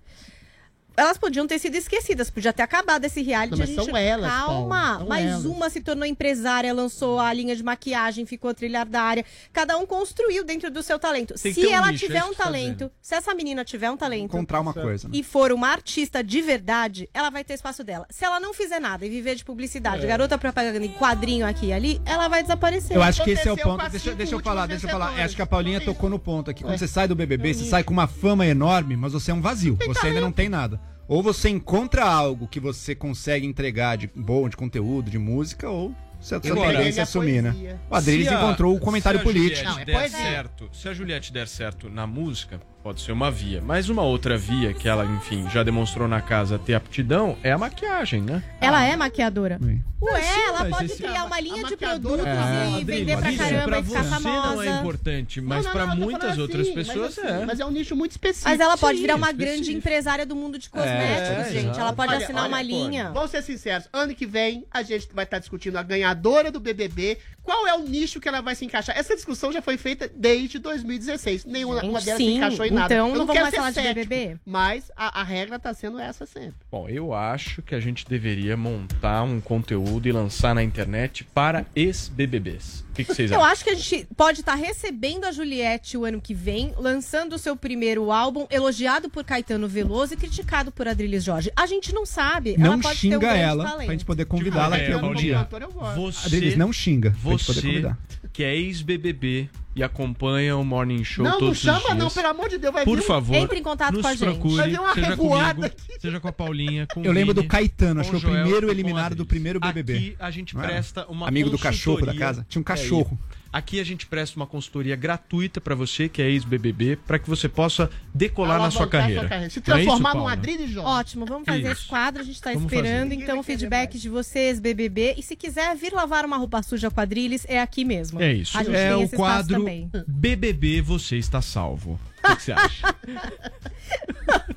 Elas 0.99 1.16
podiam 1.16 1.46
ter 1.46 1.59
sido 1.59 1.74
esquecidas, 1.76 2.28
podia 2.30 2.53
ter 2.53 2.62
acabado 2.62 3.05
esse 3.05 3.22
reality. 3.22 3.53
Não, 3.53 3.59
mas 3.59 3.68
gente... 3.68 3.84
são 3.84 3.96
elas, 3.96 4.30
Calma, 4.30 5.05
mais 5.09 5.26
elas. 5.26 5.44
uma 5.44 5.70
se 5.70 5.80
tornou 5.80 6.05
empresária, 6.05 6.72
lançou 6.74 7.18
a 7.20 7.32
linha 7.32 7.55
de 7.55 7.62
maquiagem, 7.62 8.26
ficou 8.26 8.53
trilhardária. 8.53 9.24
Cada 9.53 9.76
um 9.78 9.86
construiu 9.86 10.44
dentro 10.44 10.70
do 10.70 10.82
seu 10.82 10.99
talento. 10.99 11.34
Tem 11.34 11.53
Se 11.53 11.66
um 11.66 11.70
ela 11.70 11.90
nicho, 11.92 12.05
é 12.05 12.07
tiver 12.09 12.24
um 12.24 12.28
você 12.28 12.34
tá 12.34 12.44
talento, 12.44 12.90
se 13.01 13.14
essa 13.14 13.34
menina 13.34 13.64
tiver 13.64 13.90
um 13.90 13.96
talento 13.96 14.24
Encontrar 14.24 14.61
uma 14.61 14.74
coisa. 14.74 15.09
né? 15.09 15.14
e 15.16 15.22
for 15.22 15.53
uma 15.53 15.68
artista 15.68 16.22
de 16.22 16.42
verdade, 16.42 17.09
ela 17.14 17.30
vai 17.30 17.44
ter 17.44 17.55
espaço 17.55 17.82
dela. 17.84 18.07
Se 18.11 18.24
ela 18.24 18.40
não 18.40 18.53
fizer 18.53 18.80
nada 18.80 19.07
e 19.07 19.09
viver 19.09 19.34
de 19.36 19.44
publicidade, 19.44 20.05
É. 20.05 20.09
garota 20.09 20.36
propaganda 20.36 20.84
em 20.84 20.92
quadrinho 20.92 21.46
aqui 21.46 21.66
e 21.66 21.72
ali, 21.72 22.01
ela 22.05 22.28
vai 22.28 22.42
desaparecer. 22.42 22.96
Eu 22.96 23.03
acho 23.03 23.22
que 23.22 23.30
esse 23.30 23.49
é 23.49 23.53
o 23.53 23.57
ponto. 23.57 23.88
Deixa, 23.90 24.14
deixa 24.14 24.34
eu 24.34 24.40
falar, 24.40 24.66
deixa 24.66 24.86
eu 24.86 24.90
falar. 24.90 25.11
Acho 25.20 25.36
que 25.36 25.42
a 25.42 25.46
Paulinha 25.46 25.80
tocou 25.80 26.11
no 26.11 26.18
ponto 26.18 26.51
aqui. 26.51 26.62
Quando 26.62 26.74
É. 26.74 26.78
você 26.78 26.88
sai 26.88 27.07
do 27.07 27.14
BBB, 27.14 27.55
você 27.55 27.61
nicho. 27.61 27.70
sai 27.70 27.84
com 27.84 27.92
uma 27.92 28.07
fama 28.09 28.44
enorme, 28.46 28.96
mas 28.96 29.12
você 29.12 29.30
é 29.30 29.34
um 29.34 29.40
vazio. 29.40 29.78
Você 29.86 30.07
ainda 30.09 30.20
não 30.20 30.32
tem 30.32 30.49
nada. 30.49 30.80
Ou 31.09 31.23
você 31.23 31.49
encontra 31.49 32.05
algo 32.05 32.47
que 32.47 32.61
você 32.61 32.95
consegue 32.95 33.47
entregar 33.47 33.97
de 33.97 34.11
bom, 34.15 34.47
de 34.47 34.57
conteúdo, 34.57 35.11
de 35.11 35.19
música, 35.19 35.69
ou 35.69 35.95
você 36.21 36.35
a 36.35 36.41
sua 36.43 36.53
Agora, 36.53 36.77
tendência 36.77 37.01
é 37.01 37.03
assumir, 37.03 37.43
né? 37.43 37.79
O 37.91 37.95
Adriles 37.95 38.31
encontrou 38.31 38.77
o 38.77 38.81
comentário 38.81 39.21
político. 39.21 39.67
Juliette 39.67 39.87
der 39.87 40.11
certo, 40.11 40.69
se 40.73 40.89
a 40.89 40.93
Juliette 40.93 41.33
der 41.33 41.49
certo 41.49 41.89
na 41.89 42.07
música, 42.07 42.61
pode 42.89 43.03
ser 43.03 43.12
uma 43.12 43.30
via. 43.30 43.61
Mas 43.61 43.91
uma 43.91 44.03
outra 44.03 44.39
via 44.39 44.72
que 44.72 44.89
ela, 44.89 45.05
enfim, 45.05 45.47
já 45.51 45.62
demonstrou 45.62 46.09
na 46.09 46.22
casa 46.22 46.59
ter 46.59 46.72
aptidão 46.72 47.36
é 47.43 47.53
a 47.53 47.59
maquiagem, 47.59 48.22
né? 48.22 48.43
Ela 48.62 48.82
é 48.82 48.97
maquiadora. 48.97 49.61
Ué, 50.01 50.22
sim, 50.22 50.41
ela 50.47 50.64
pode 50.66 50.89
criar 50.95 51.24
uma 51.24 51.39
linha 51.41 51.64
de 51.64 51.76
produtos 51.76 52.24
É, 52.24 52.78
e 52.80 52.84
vender 52.84 53.18
pra 53.18 53.32
caramba 53.36 53.64
pra 53.66 53.78
e 53.80 53.82
ficar 53.82 54.05
você 54.05 54.09
famosa. 54.22 54.55
não 54.55 54.62
é 54.62 54.68
importante, 54.80 55.41
mas 55.41 55.64
Não, 55.64 55.64
não, 55.64 55.72
pra 55.72 55.86
não, 55.89 55.97
muitas 55.97 56.20
falando 56.22 56.41
outras 56.41 56.61
assim, 56.68 56.74
mas 56.76 56.86
pessoas 56.86 57.18
assim, 57.18 57.26
é. 57.26 57.45
Mas 57.45 57.61
é 57.61 57.66
um 57.66 57.70
nicho 57.70 57.95
muito 57.97 58.12
específico. 58.12 58.49
Mas 58.49 58.61
ela 58.61 58.78
pode 58.78 58.97
Sim, 58.97 59.03
virar 59.03 59.16
uma 59.16 59.30
específico. 59.30 59.57
grande 59.57 59.76
empresária 59.76 60.24
do 60.24 60.36
mundo 60.36 60.57
de 60.59 60.70
cosméticos, 60.70 61.47
É, 61.47 61.51
gente. 61.53 61.64
exato. 61.64 61.80
Ela 61.80 61.93
pode 61.93 62.14
Olha, 62.14 62.24
assinar 62.24 62.45
olha, 62.45 62.53
uma 62.55 62.62
linha. 62.62 63.11
Vamos 63.12 63.30
ser 63.32 63.43
sinceros, 63.43 63.89
ano 63.93 64.14
que 64.14 64.24
vem 64.24 64.64
a 64.70 64.82
gente 64.82 65.09
vai 65.12 65.24
estar 65.24 65.41
discutindo 65.41 65.76
a 65.76 65.82
ganhadora 65.82 66.51
do 66.51 66.61
BBB. 66.61 67.18
Qual 67.43 67.66
é 67.66 67.74
o 67.74 67.82
nicho 67.82 68.20
que 68.20 68.28
ela 68.28 68.41
vai 68.43 68.55
se 68.55 68.64
encaixar? 68.64 68.97
Essa 68.97 69.16
discussão 69.16 69.51
já 69.51 69.61
foi 69.62 69.76
feita 69.78 70.09
desde 70.14 70.59
2016. 70.59 71.45
Nenhuma 71.47 71.82
uma 71.82 71.99
delas 71.99 72.05
se 72.05 72.16
sim, 72.16 72.36
encaixou 72.36 72.64
em 72.66 72.70
nada. 72.79 72.95
então 72.95 73.09
Eu 73.09 73.14
não 73.14 73.26
vamos 73.26 73.33
quero 73.33 73.43
mais 73.45 73.51
ser 73.55 73.57
falar 73.59 73.70
de 73.70 73.74
cético, 73.74 73.95
BBB? 73.95 74.37
Mas 74.47 74.91
a, 74.97 75.20
a 75.20 75.24
regra 75.24 75.59
tá 75.59 75.72
sendo 75.74 75.99
essa 75.99 76.24
sempre. 76.26 76.55
Bom, 76.70 76.89
eu 76.89 77.12
acho 77.14 77.62
que 77.62 77.74
a 77.74 77.81
gente 77.81 78.07
deveria 78.09 78.57
montar 78.57 79.22
um 79.22 79.41
conteúdo 79.41 80.09
e 80.09 80.12
lançar 80.12 80.55
na 80.55 80.62
internet 80.62 81.24
para 81.24 81.64
ex-BBBs. 81.74 82.85
O 82.91 82.95
que, 82.99 83.05
que 83.05 83.14
vocês 83.14 83.31
Eu 83.31 83.39
acham? 83.39 83.53
acho 83.53 83.64
que 83.64 83.70
a 83.70 83.74
gente 83.74 84.09
pode 84.16 84.41
estar 84.41 84.55
recebendo 84.57 85.24
a 85.24 85.31
Juliette 85.33 85.97
o 85.97 86.05
ano 86.05 86.20
que 86.20 86.35
vem, 86.35 86.72
lançando 86.76 87.35
o 87.35 87.39
seu 87.39 87.55
primeiro 87.57 88.11
álbum, 88.11 88.47
elogiado 88.51 89.09
por 89.09 89.22
Caetano 89.24 89.68
Veloso 89.68 90.14
e 90.14 90.16
criticado 90.16 90.72
por 90.72 90.89
Adriles 90.89 91.22
Jorge. 91.22 91.53
A 91.55 91.66
gente 91.66 91.93
não 91.95 92.05
sabe. 92.05 92.57
Não 92.59 92.72
ela 92.74 92.83
pode 92.83 93.01
ter 93.01 93.09
um 93.09 93.12
xinga 93.12 93.37
ela, 93.37 93.64
talento. 93.64 93.85
pra 93.87 93.95
gente 93.95 94.05
poder 94.05 94.24
convidá-la 94.24 94.76
É, 94.79 94.83
aqui 94.83 94.93
algum 94.93 95.12
Paulinha, 95.12 95.49
dia. 95.49 95.95
Você, 95.95 96.26
Adriles, 96.26 96.57
não 96.57 96.72
xinga, 96.72 97.11
pra 97.11 97.31
gente 97.31 97.45
poder 97.47 97.61
Você 97.61 97.66
convidar. 97.68 97.99
que 98.33 98.43
é 98.43 98.57
ex-BBB 98.57 99.49
e 99.77 99.83
acompanha 99.83 100.57
o 100.57 100.64
Morning 100.64 101.05
Show 101.05 101.25
não, 101.25 101.33
não 101.33 101.39
todos 101.39 101.59
os 101.59 101.62
chama 101.64 101.81
dias. 101.81 101.97
não, 101.97 102.11
pelo 102.11 102.29
amor 102.29 102.49
de 102.49 102.59
Deus. 102.59 102.73
Vai 102.75 102.85
Por 102.85 102.99
vir 102.99 103.05
favor, 103.07 103.37
Entre 103.37 103.59
em 103.59 103.62
contato 103.62 103.93
nos 103.93 104.03
com 104.03 104.09
a 104.09 104.14
gente. 104.14 104.25
procure, 104.25 104.57
Vai 104.57 104.71
vir 104.71 104.81
uma 104.81 104.95
seja 104.95 105.07
revoada 105.09 105.55
comigo, 105.71 105.75
seja 106.01 106.21
com 106.21 106.29
a 106.29 106.33
Paulinha, 106.33 106.87
com 106.93 107.05
Eu 107.05 107.11
o 107.11 107.14
lembro 107.14 107.35
do 107.35 107.45
Caetano, 107.45 108.01
acho 108.01 108.11
que 108.11 108.19
foi 108.21 108.29
o 108.31 108.33
Joel 108.33 108.43
primeiro 108.45 108.71
eliminado 108.71 109.14
do 109.14 109.25
primeiro 109.27 109.61
BBB. 109.61 109.95
Aqui 109.97 110.16
a 110.19 110.31
gente 110.31 110.55
Não 110.57 110.62
presta 110.62 111.07
uma 111.09 111.29
Amigo 111.29 111.51
do 111.51 111.59
cachorro 111.59 112.05
da 112.05 112.14
casa? 112.14 112.45
Tinha 112.49 112.61
um 112.61 112.62
É 112.62 112.64
cachorro. 112.64 113.19
isso. 113.23 113.39
Aqui 113.51 113.80
a 113.80 113.84
gente 113.84 114.07
presta 114.07 114.36
uma 114.36 114.46
consultoria 114.46 114.94
gratuita 114.94 115.61
pra 115.61 115.74
você 115.74 116.09
que 116.09 116.20
é 116.20 116.28
ex-BBB, 116.28 116.96
pra 117.07 117.18
que 117.18 117.28
você 117.28 117.49
possa 117.49 117.90
decolar 118.14 118.61
na 118.61 118.70
sua 118.70 118.86
carreira. 118.86 119.22
sua 119.22 119.28
carreira. 119.28 119.51
Se 119.51 119.62
Não 119.66 119.76
é 119.76 119.80
isso, 119.80 119.86
transformar 119.86 120.14
num? 120.14 120.28
Adriles 120.28 120.70
Jorge. 120.70 120.88
Ótimo, 120.88 121.24
vamos 121.24 121.46
fazer 121.46 121.62
Isso. 121.62 121.70
esse 121.72 121.86
quadro, 121.86 122.20
a 122.20 122.24
gente 122.24 122.42
tá 122.42 122.53
Vamos 122.53 122.70
esperando. 122.70 123.11
fazer. 123.11 123.22
Então, 123.22 123.38
o 123.38 123.42
feedback 123.42 123.99
de 123.99 124.09
vocês, 124.09 124.61
BBB. 124.61 125.14
E 125.16 125.22
se 125.22 125.34
quiser 125.34 125.74
vir 125.76 125.92
lavar 125.92 126.26
uma 126.26 126.36
roupa 126.36 126.62
suja 126.62 126.90
quadrilhas, 126.90 127.46
é 127.49 127.61
aqui 127.61 127.84
mesmo. 127.84 128.20
É 128.20 128.32
isso. 128.34 128.57
A 128.59 128.62
gente 128.62 128.76
é 128.76 128.94
tem 128.94 129.05
o 129.05 129.09
quadro 129.09 129.59
também. 129.59 129.90
BBB 130.07 130.82
Você 130.82 131.16
Está 131.16 131.40
Salvo. 131.40 131.99
O 132.22 132.28
que 132.28 132.36
que 132.36 132.42
você 132.42 132.53
acha? 132.53 132.94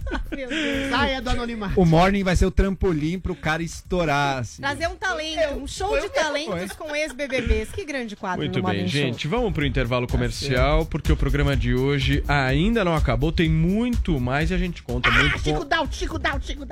Saia 0.90 1.22
do 1.22 1.30
anonimato. 1.30 1.80
O 1.80 1.86
Morning 1.86 2.24
vai 2.24 2.36
ser 2.36 2.46
o 2.46 2.52
trampolim 2.52 3.20
pro 3.20 3.36
cara 3.36 3.64
estourar. 3.64 4.40
assim. 4.40 4.62
Trazer 4.62 4.88
um 4.88 4.96
talento, 4.96 5.56
um 5.56 5.68
show 5.68 6.00
de 6.00 6.10
talentos 6.10 6.74
com 6.74 6.96
ex-BBBs. 6.96 7.72
Que 7.72 7.86
grande 7.86 8.16
quadro 8.16 8.40
Muito 8.42 8.54
bem, 8.56 8.64
Morning 8.64 8.88
Show. 8.88 9.02
gente. 9.02 9.28
Vamos 9.28 9.52
pro 9.54 9.66
intervalo 9.66 10.08
comercial, 10.08 10.86
porque 10.86 11.12
o 11.12 11.18
programa 11.18 11.56
de 11.56 11.74
hoje 11.74 12.24
ainda 12.28 12.84
não 12.84 12.96
acabou. 12.96 13.32
Tem 13.32 13.50
muito 13.50 14.20
mais 14.20 14.52
e 14.52 14.54
a 14.54 14.58
gente 14.58 14.84
conta 14.84 15.10
muito 15.12 15.40
Chico 15.40 15.60
com... 15.60 15.66
Dal, 15.66 15.88
Chico 15.92 16.20
Dal, 16.20 16.42
Chico 16.42 16.66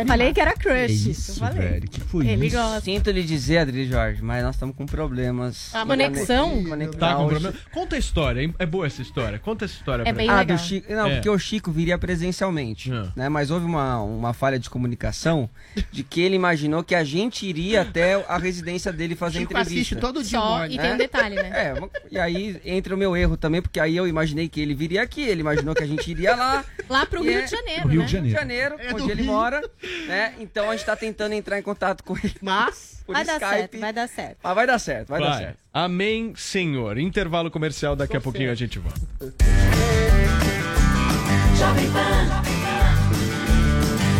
Eu 0.00 0.06
falei 0.06 0.32
que 0.32 0.40
era 0.40 0.52
crush. 0.54 0.86
Que 0.86 0.92
isso, 0.92 1.10
isso, 1.10 1.30
eu 1.32 1.36
falei. 1.48 1.68
velho, 1.68 1.88
que 1.88 2.00
foi 2.00 2.26
Ele 2.26 2.50
gosta. 2.50 2.80
Sinto 2.80 3.10
lhe 3.10 3.22
dizer, 3.22 3.58
Adri 3.58 3.86
Jorge, 3.88 4.22
mas 4.22 4.42
nós 4.42 4.54
estamos 4.54 4.74
com 4.76 4.86
problemas. 4.86 5.70
Ah, 5.74 5.84
conexão? 5.86 6.62
Tá 6.98 7.14
com 7.14 7.28
problema? 7.28 7.54
Conta 7.72 7.96
a 7.96 7.98
história, 7.98 8.54
é 8.58 8.66
boa 8.66 8.86
essa 8.86 9.02
história. 9.02 9.38
Conta 9.38 9.64
essa 9.64 9.74
história 9.74 10.02
É 10.06 10.12
bem. 10.12 10.28
Ah, 10.28 10.40
legal. 10.40 10.56
do 10.56 10.62
Chico. 10.62 10.92
Não, 10.92 11.06
É. 11.06 11.14
porque 11.14 11.30
o 11.30 11.38
Chico 11.38 11.70
viria 11.70 11.96
presencialmente. 11.98 12.90
Né? 13.14 13.28
Mas 13.28 13.50
houve 13.50 13.64
uma, 13.66 14.00
uma 14.02 14.32
falha 14.32 14.58
de 14.58 14.68
comunicação 14.68 15.48
de 15.90 16.02
que 16.02 16.20
ele 16.20 16.36
imaginou 16.36 16.82
que 16.82 16.94
a 16.94 17.04
gente 17.04 17.46
iria 17.46 17.82
até 17.82 18.14
a 18.28 18.38
residência 18.38 18.92
dele 18.92 19.14
fazer 19.14 19.40
Chico 19.40 19.52
entrevista. 19.52 19.74
assiste 19.80 19.96
todo 19.96 20.22
dia 20.22 20.38
Só, 20.38 20.58
Morning. 20.58 20.74
e 20.74 20.78
tem 20.78 20.92
um 20.94 20.96
detalhe, 20.96 21.34
né? 21.36 21.46
É, 21.56 21.74
e 22.10 22.18
aí 22.18 22.60
entra 22.64 22.94
o 22.94 22.98
meu 22.98 23.16
erro 23.16 23.36
também, 23.36 23.62
porque 23.62 23.80
aí 23.80 23.96
eu 23.96 24.06
imaginei 24.06 24.48
que 24.48 24.60
ele 24.60 24.74
viria 24.74 25.02
aqui, 25.02 25.22
ele 25.22 25.40
imaginou 25.40 25.74
que 25.74 25.82
a 25.82 25.86
gente 25.86 26.10
iria 26.10 26.34
lá. 26.36 26.64
Lá 26.88 27.06
pro 27.06 27.22
Rio 27.22 27.38
é- 27.38 27.42
de 27.42 27.50
Janeiro, 27.50 27.80
Pro 27.82 27.90
Rio 27.90 28.00
né? 28.00 28.06
de 28.06 28.12
Janeiro. 28.12 28.26
Rio 28.26 28.34
de 28.34 28.40
Janeiro, 28.40 28.76
É 28.78 28.94
onde 28.94 29.10
ele 29.10 29.22
Rio. 29.22 29.32
mora, 29.32 29.62
né? 30.06 30.34
Então 30.38 30.70
a 30.70 30.76
gente 30.76 30.84
tá 30.86 30.96
tentando 30.96 31.32
entrar 31.32 31.58
em 31.58 31.62
contato 31.62 32.02
com 32.04 32.16
ele. 32.16 32.34
Mas. 32.40 32.96
Por 33.06 33.12
Vai 33.12 33.24
dar 33.24 33.34
Skype. 33.34 33.50
certo, 33.54 33.78
vai 33.78 33.92
dar 33.92 34.08
certo. 34.08 34.38
Mas 34.42 34.54
vai 34.54 34.66
dar 34.66 34.78
certo, 34.80 35.08
vai, 35.08 35.20
dar 35.20 35.38
certo. 35.38 35.58
Amém, 35.72 36.32
Senhor. 36.36 36.98
Intervalo 36.98 37.52
comercial, 37.52 37.94
daqui 37.94 38.16
a 38.16 38.20
pouquinho 38.20 38.50
a 38.50 38.54
gente 38.56 38.80
volta. 38.80 39.00
Jovem 41.56 41.90
Pan. 41.92 42.42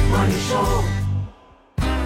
Morning 0.08 0.40
Show. 0.48 0.95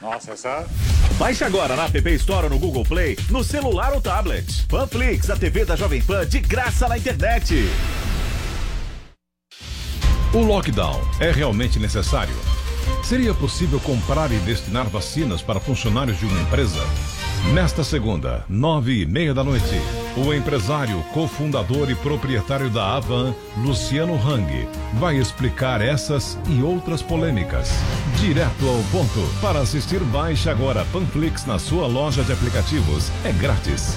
Nossa, 0.00 0.32
essa. 0.32 0.66
Baixe 1.18 1.42
agora 1.42 1.74
na 1.74 1.86
App 1.86 2.14
Store 2.14 2.44
ou 2.44 2.50
no 2.50 2.58
Google 2.58 2.84
Play, 2.84 3.18
no 3.30 3.42
celular 3.42 3.92
ou 3.92 4.00
tablet. 4.00 4.66
Panflix, 4.68 5.30
a 5.30 5.36
TV 5.36 5.64
da 5.64 5.74
Jovem 5.74 6.02
Pan 6.02 6.26
de 6.26 6.38
graça 6.38 6.86
na 6.86 6.98
internet. 6.98 7.68
O 10.32 10.38
lockdown 10.38 11.00
é 11.18 11.30
realmente 11.30 11.78
necessário? 11.78 12.34
Seria 13.02 13.32
possível 13.32 13.80
comprar 13.80 14.30
e 14.30 14.36
destinar 14.40 14.86
vacinas 14.88 15.40
para 15.40 15.58
funcionários 15.58 16.18
de 16.18 16.26
uma 16.26 16.40
empresa? 16.40 16.80
Nesta 17.46 17.82
segunda, 17.82 18.44
nove 18.48 19.00
e 19.02 19.06
meia 19.06 19.32
da 19.32 19.42
noite, 19.42 19.80
o 20.16 20.34
empresário, 20.34 21.02
cofundador 21.14 21.90
e 21.90 21.94
proprietário 21.94 22.68
da 22.68 22.96
Avan, 22.96 23.34
Luciano 23.56 24.14
Hang, 24.14 24.68
vai 24.94 25.16
explicar 25.16 25.80
essas 25.80 26.38
e 26.46 26.62
outras 26.62 27.00
polêmicas. 27.00 27.70
Direto 28.20 28.68
ao 28.68 28.82
ponto. 28.92 29.40
Para 29.40 29.60
assistir, 29.60 30.00
baixe 30.00 30.50
agora 30.50 30.84
Panflix 30.92 31.46
na 31.46 31.58
sua 31.58 31.86
loja 31.86 32.22
de 32.22 32.32
aplicativos. 32.32 33.10
É 33.24 33.32
grátis. 33.32 33.96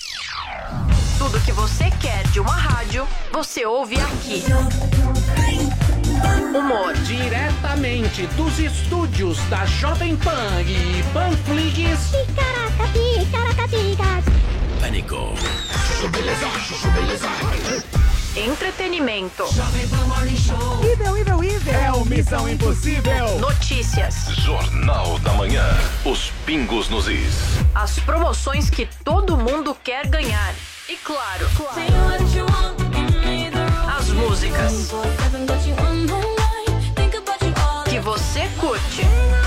Tudo 1.17 1.39
que 1.41 1.51
você 1.51 1.89
quer 1.99 2.27
de 2.29 2.39
uma 2.39 2.55
rádio, 2.55 3.07
você 3.31 3.65
ouve 3.65 3.95
aqui. 3.99 4.43
Humor 6.55 6.93
diretamente 7.05 8.27
dos 8.35 8.59
estúdios 8.59 9.37
da 9.49 9.65
Jovem 9.65 10.15
Pan 10.17 10.61
e 10.65 11.03
Panflix. 11.13 12.11
Pânico. 14.79 15.33
Entretenimento. 18.35 19.43
Ível, 20.93 21.17
ível, 21.17 21.30
ível. 21.61 21.73
É 21.73 21.91
o 21.91 22.05
Missão 22.05 22.49
Impossível. 22.49 23.39
Notícias. 23.39 24.27
Jornal 24.37 25.19
da 25.19 25.33
Manhã. 25.33 25.65
Os 26.05 26.31
pingos 26.45 26.89
nos 26.89 27.07
is. 27.07 27.35
As 27.73 27.99
promoções 27.99 28.69
que 28.69 28.87
todo 29.03 29.37
mundo 29.37 29.75
quer 29.83 30.07
ganhar. 30.07 30.53
E 30.89 30.95
claro, 30.97 31.47
as 33.97 34.09
músicas 34.09 34.91
que 37.89 37.99
você 37.99 38.49
curte. 38.59 39.40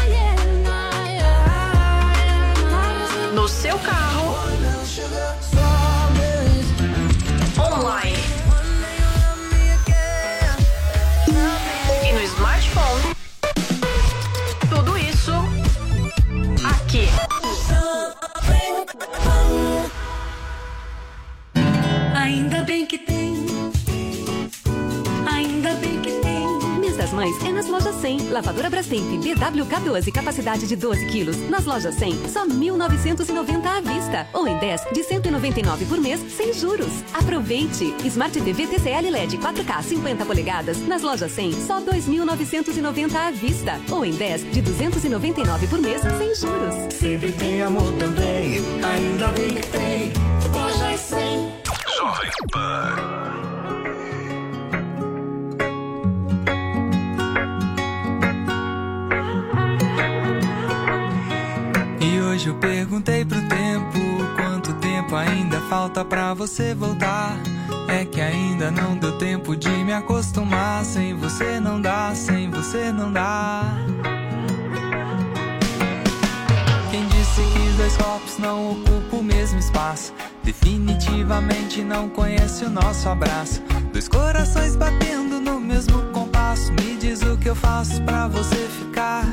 Mães 27.25 27.43
é 27.43 27.53
nas 27.53 27.67
lojas 27.69 27.95
100. 28.03 28.29
Lavadora 28.29 28.69
Brastemp 28.69 29.03
BWK12, 29.25 30.13
capacidade 30.13 30.67
de 30.67 30.77
12 30.77 31.07
quilos. 31.07 31.39
Nas 31.49 31.65
lojas 31.65 31.95
100, 31.95 32.29
só 32.29 32.47
1.990 32.47 33.65
à 33.65 33.81
vista. 33.81 34.29
Ou 34.35 34.47
em 34.47 34.59
10, 34.59 34.89
de 34.93 35.03
199 35.03 35.87
por 35.87 35.99
mês, 35.99 36.21
sem 36.31 36.53
juros. 36.53 37.03
Aproveite! 37.15 37.95
Smart 38.05 38.39
TV 38.39 38.67
TCL 38.67 39.09
LED 39.11 39.39
4K 39.39 39.83
50 39.83 40.27
polegadas. 40.27 40.87
Nas 40.87 41.01
lojas 41.01 41.33
100, 41.33 41.53
só 41.63 41.81
2.990 41.81 43.17
à 43.17 43.31
vista. 43.31 43.81
Ou 43.91 44.05
em 44.05 44.13
10, 44.13 44.53
de 44.53 44.61
299 44.61 45.67
por 45.69 45.81
mês, 45.81 46.03
sem 46.03 46.35
juros. 46.35 46.75
Sempre 46.93 47.33
tem 47.33 47.63
amor 47.63 47.91
também. 47.95 48.59
Ainda 48.83 49.29
bem 49.29 49.55
que 49.55 49.67
tem. 49.69 50.13
Lojas 50.53 51.01
100. 51.01 51.55
Jovem 51.97 52.31
Pan. 52.53 53.54
Hoje 62.35 62.49
eu 62.49 62.55
perguntei 62.57 63.25
pro 63.25 63.41
tempo 63.43 63.99
quanto 64.35 64.75
tempo 64.75 65.15
ainda 65.15 65.61
falta 65.69 66.05
pra 66.05 66.35
você 66.35 66.75
voltar. 66.75 67.37
É 67.89 68.05
que 68.05 68.21
ainda 68.21 68.73
não 68.73 68.97
deu 68.97 69.17
tempo 69.19 69.55
de 69.55 69.69
me 69.69 69.93
acostumar. 69.93 70.85
Sem 70.85 71.15
você 71.15 71.61
não 71.61 71.81
dá, 71.81 72.13
sem 72.13 72.51
você 72.51 72.91
não 72.91 73.13
dá. 73.13 73.63
Quem 76.91 77.07
disse 77.07 77.41
que 77.53 77.77
dois 77.77 77.97
corpos 77.97 78.39
não 78.39 78.73
ocupam 78.73 79.19
o 79.19 79.23
mesmo 79.23 79.61
espaço? 79.61 80.13
Definitivamente 80.43 81.83
não 81.83 82.09
conhece 82.09 82.65
o 82.65 82.71
nosso 82.71 83.09
abraço. 83.09 83.63
Dois 83.93 84.09
corações 84.09 84.75
batendo 84.75 85.41
no 85.41 85.61
mesmo 85.61 86.03
compasso. 86.11 86.73
Me 86.73 86.97
diz 86.97 87.23
o 87.23 87.37
que 87.37 87.49
eu 87.49 87.55
faço 87.55 88.03
pra 88.03 88.27
você 88.27 88.57
ficar. 88.57 89.25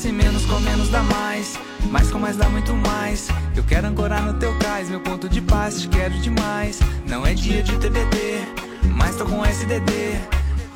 Se 0.00 0.10
menos 0.10 0.46
com 0.46 0.58
menos 0.60 0.88
dá 0.88 1.02
mais, 1.02 1.58
mais 1.90 2.10
com 2.10 2.18
mais 2.18 2.34
dá 2.34 2.48
muito 2.48 2.72
mais. 2.72 3.28
Eu 3.54 3.62
quero 3.62 3.86
ancorar 3.86 4.22
no 4.22 4.32
teu 4.32 4.56
cais, 4.58 4.88
meu 4.88 4.98
ponto 4.98 5.28
de 5.28 5.42
paz, 5.42 5.82
te 5.82 5.88
quero 5.88 6.14
demais. 6.20 6.80
Não 7.06 7.26
é 7.26 7.34
dia 7.34 7.62
de 7.62 7.76
TBT, 7.76 8.48
mas 8.96 9.16
tô 9.16 9.26
com 9.26 9.44
SDD. 9.44 10.18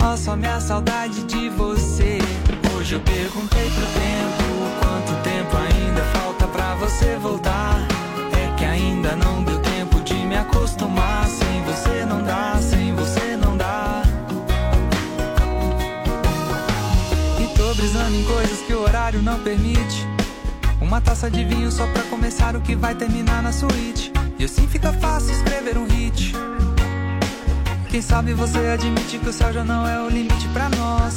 Ó, 0.02 0.14
só 0.14 0.36
minha 0.36 0.60
saudade 0.60 1.24
de 1.24 1.48
você. 1.48 2.18
Hoje 2.76 2.96
eu 2.96 3.00
perguntei 3.00 3.70
pro 3.70 3.86
tempo 3.86 4.44
quanto 4.82 5.22
tempo 5.22 5.56
ainda 5.56 6.02
falta 6.18 6.46
pra 6.46 6.74
você 6.74 7.16
voltar. 7.16 7.73
Horário 19.14 19.22
não 19.22 19.38
permite. 19.40 20.06
Uma 20.80 21.00
taça 21.00 21.30
de 21.30 21.44
vinho 21.44 21.70
só 21.70 21.86
pra 21.88 22.02
começar 22.04 22.56
o 22.56 22.60
que 22.60 22.74
vai 22.74 22.94
terminar 22.94 23.42
na 23.42 23.52
suíte. 23.52 24.12
E 24.38 24.44
assim 24.44 24.66
fica 24.66 24.92
fácil 24.92 25.32
escrever 25.32 25.78
um 25.78 25.86
hit. 25.86 26.34
Quem 27.88 28.02
sabe 28.02 28.32
você 28.32 28.58
admite 28.58 29.18
que 29.18 29.28
o 29.28 29.32
céu 29.32 29.52
já 29.52 29.64
não 29.64 29.86
é 29.86 30.00
o 30.02 30.08
limite 30.08 30.48
pra 30.48 30.68
nós. 30.68 31.16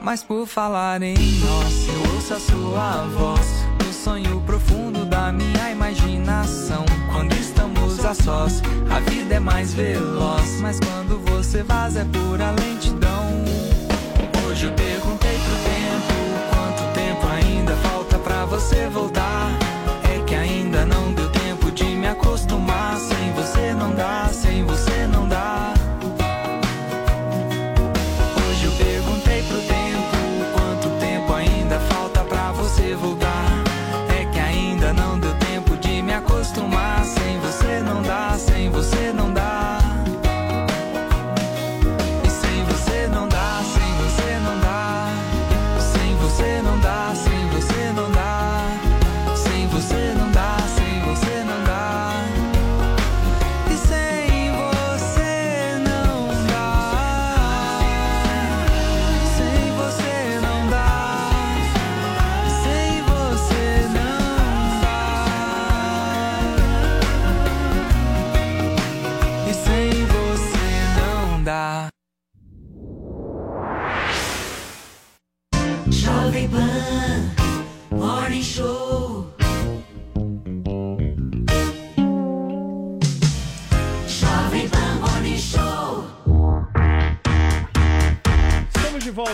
Mas 0.00 0.22
por 0.22 0.46
falar 0.46 1.02
em 1.02 1.16
nós, 1.40 1.88
eu 1.88 2.14
ouço 2.14 2.34
a 2.34 2.40
sua 2.40 3.06
voz. 3.06 3.64
No 3.84 3.92
sonho 3.92 4.40
profundo 4.42 5.04
da 5.04 5.32
minha 5.32 5.70
imaginação. 5.70 6.84
Quando 7.12 7.32
estamos 7.34 8.04
a 8.04 8.14
sós, 8.14 8.62
a 8.90 9.00
vida 9.00 9.34
é 9.34 9.40
mais 9.40 9.74
veloz. 9.74 10.60
Mas 10.60 10.78
quando 10.78 11.18
você 11.30 11.62
vaza 11.62 12.00
é 12.00 12.04
pura 12.04 12.50
lentidão. 12.50 13.44
Hoje 14.46 14.66
eu 14.66 14.72
perguntei 14.72 15.03
você 18.46 18.88
voltar. 18.88 19.50
É 20.12 20.22
que 20.24 20.34
ainda 20.34 20.84
não 20.84 21.12
deu 21.12 21.30
tempo 21.30 21.70
de 21.70 21.84
me 21.84 22.06
acostumar. 22.06 22.96
Sem 22.98 23.32
você 23.32 23.72
não 23.74 23.94
dá, 23.94 24.28
sem 24.32 24.64
você 24.64 24.93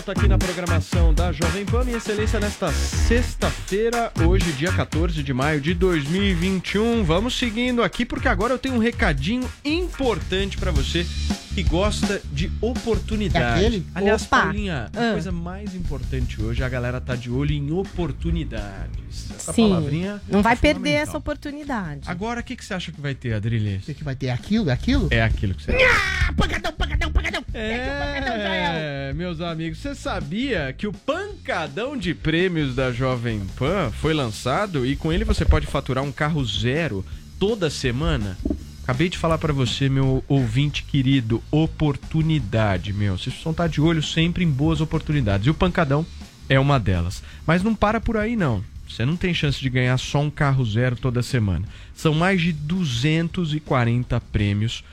volta 0.01 0.13
aqui 0.13 0.27
na 0.27 0.37
programação 0.37 1.13
da 1.13 1.31
Jovem 1.31 1.63
Pan, 1.63 1.83
minha 1.83 1.97
excelência, 1.97 2.39
nesta 2.39 2.71
sexta-feira, 2.71 4.11
hoje, 4.25 4.51
dia 4.53 4.71
14 4.71 5.21
de 5.21 5.31
maio 5.31 5.61
de 5.61 5.75
2021. 5.75 7.03
Vamos 7.03 7.37
seguindo 7.37 7.83
aqui, 7.83 8.03
porque 8.03 8.27
agora 8.27 8.51
eu 8.51 8.57
tenho 8.57 8.73
um 8.73 8.79
recadinho 8.79 9.47
importante 9.63 10.57
pra 10.57 10.71
você 10.71 11.05
que 11.53 11.61
gosta 11.61 12.19
de 12.31 12.51
oportunidade. 12.61 13.45
É 13.63 13.67
aquele? 13.67 13.85
Aliás, 13.93 14.23
Opa! 14.23 14.41
Paulinha, 14.43 14.89
a 14.95 15.09
Ah. 15.09 15.11
coisa 15.11 15.31
mais 15.31 15.75
importante 15.75 16.41
hoje, 16.41 16.63
a 16.63 16.69
galera 16.69 16.99
tá 16.99 17.15
de 17.15 17.29
olho 17.29 17.51
em 17.51 17.71
oportunidades. 17.71 19.29
Essa 19.35 19.53
Sim, 19.53 19.69
palavrinha 19.69 20.21
não 20.27 20.41
vai 20.41 20.53
é 20.53 20.55
perder 20.55 20.91
essa 20.91 21.17
oportunidade. 21.17 22.01
Agora, 22.07 22.39
o 22.39 22.43
que, 22.43 22.55
que 22.55 22.63
você 22.65 22.73
acha 22.73 22.91
que 22.91 23.01
vai 23.01 23.13
ter, 23.13 23.33
Adriles? 23.33 23.87
O 23.87 23.93
que, 23.93 24.03
vai 24.03 24.15
ter? 24.15 24.29
Aquilo? 24.29 24.69
É 24.69 24.73
aquilo? 24.73 25.07
É 25.11 25.21
aquilo 25.21 25.53
que 25.53 25.63
você 25.63 25.73
Ah, 25.73 26.33
pancadão, 26.33 26.71
pancadão, 26.73 27.10
pancadão. 27.31 28.53
É, 28.53 29.13
meus 29.15 29.39
amigos, 29.39 29.79
você 29.79 29.95
sabia 29.95 30.73
que 30.77 30.87
o 30.87 30.93
pancadão 30.93 31.95
de 31.95 32.13
prêmios 32.13 32.75
da 32.75 32.91
Jovem 32.91 33.41
Pan 33.57 33.91
foi 33.91 34.13
lançado 34.13 34.85
e 34.85 34.95
com 34.95 35.13
ele 35.13 35.23
você 35.23 35.45
pode 35.45 35.67
faturar 35.67 36.03
um 36.03 36.11
carro 36.11 36.43
zero 36.43 37.05
toda 37.39 37.69
semana. 37.69 38.37
Acabei 38.83 39.09
de 39.09 39.17
falar 39.17 39.37
pra 39.37 39.53
você, 39.53 39.87
meu 39.87 40.23
ouvinte 40.27 40.83
querido, 40.83 41.41
oportunidade, 41.51 42.91
meu. 42.91 43.17
Vocês 43.17 43.33
precisam 43.33 43.51
estar 43.51 43.67
de 43.67 43.79
olho 43.79 44.01
sempre 44.01 44.43
em 44.43 44.49
boas 44.49 44.81
oportunidades. 44.81 45.47
E 45.47 45.49
o 45.49 45.53
Pancadão 45.53 46.05
é 46.49 46.59
uma 46.59 46.79
delas. 46.79 47.23
Mas 47.45 47.63
não 47.63 47.75
para 47.75 48.01
por 48.01 48.17
aí, 48.17 48.35
não. 48.35 48.63
Você 48.87 49.05
não 49.05 49.15
tem 49.15 49.33
chance 49.33 49.61
de 49.61 49.69
ganhar 49.69 49.97
só 49.97 50.19
um 50.19 50.29
carro 50.29 50.65
zero 50.65 50.97
toda 50.97 51.23
semana. 51.23 51.65
São 51.95 52.13
mais 52.13 52.41
de 52.41 52.51
240 52.51 54.19
prêmios 54.19 54.83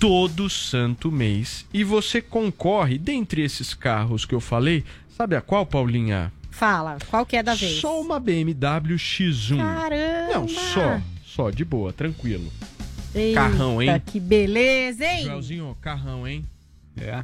todo 0.00 0.48
santo 0.48 1.12
mês. 1.12 1.66
E 1.72 1.84
você 1.84 2.22
concorre, 2.22 2.96
dentre 2.96 3.42
esses 3.42 3.74
carros 3.74 4.24
que 4.24 4.34
eu 4.34 4.40
falei, 4.40 4.82
sabe 5.14 5.36
a 5.36 5.42
qual, 5.42 5.66
Paulinha? 5.66 6.32
Fala, 6.50 6.96
qual 7.08 7.26
que 7.26 7.36
é 7.36 7.42
da 7.42 7.54
vez? 7.54 7.80
Só 7.80 8.00
uma 8.00 8.18
BMW 8.18 8.96
X1. 8.96 9.58
Caramba! 9.58 10.32
Não, 10.32 10.48
só. 10.48 11.00
Só, 11.24 11.50
de 11.50 11.64
boa, 11.64 11.92
tranquilo. 11.92 12.50
Eita, 13.14 13.40
Carrão, 13.40 13.82
hein? 13.82 14.02
que 14.06 14.18
beleza, 14.18 15.04
hein? 15.04 15.24
Joelzinho, 15.24 15.76
carrão, 15.80 16.26
hein? 16.26 16.44
É. 16.96 17.22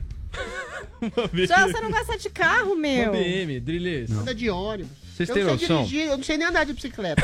Já 1.46 1.66
você 1.66 1.80
não 1.80 1.90
gosta 1.90 2.18
de 2.18 2.28
carro, 2.28 2.76
meu. 2.76 3.10
Uma 3.10 3.18
BM, 3.18 3.60
Drilis. 3.60 4.10
Anda 4.10 4.34
de 4.34 4.50
ônibus. 4.50 5.05
Vocês 5.16 5.30
eu 5.30 5.34
têm 5.34 5.44
não 5.44 5.58
sei 5.58 5.68
noção? 5.68 5.84
dirigir, 5.84 6.06
eu 6.08 6.16
não 6.18 6.24
sei 6.24 6.36
nem 6.36 6.46
andar 6.46 6.64
de 6.64 6.74
bicicleta. 6.74 7.22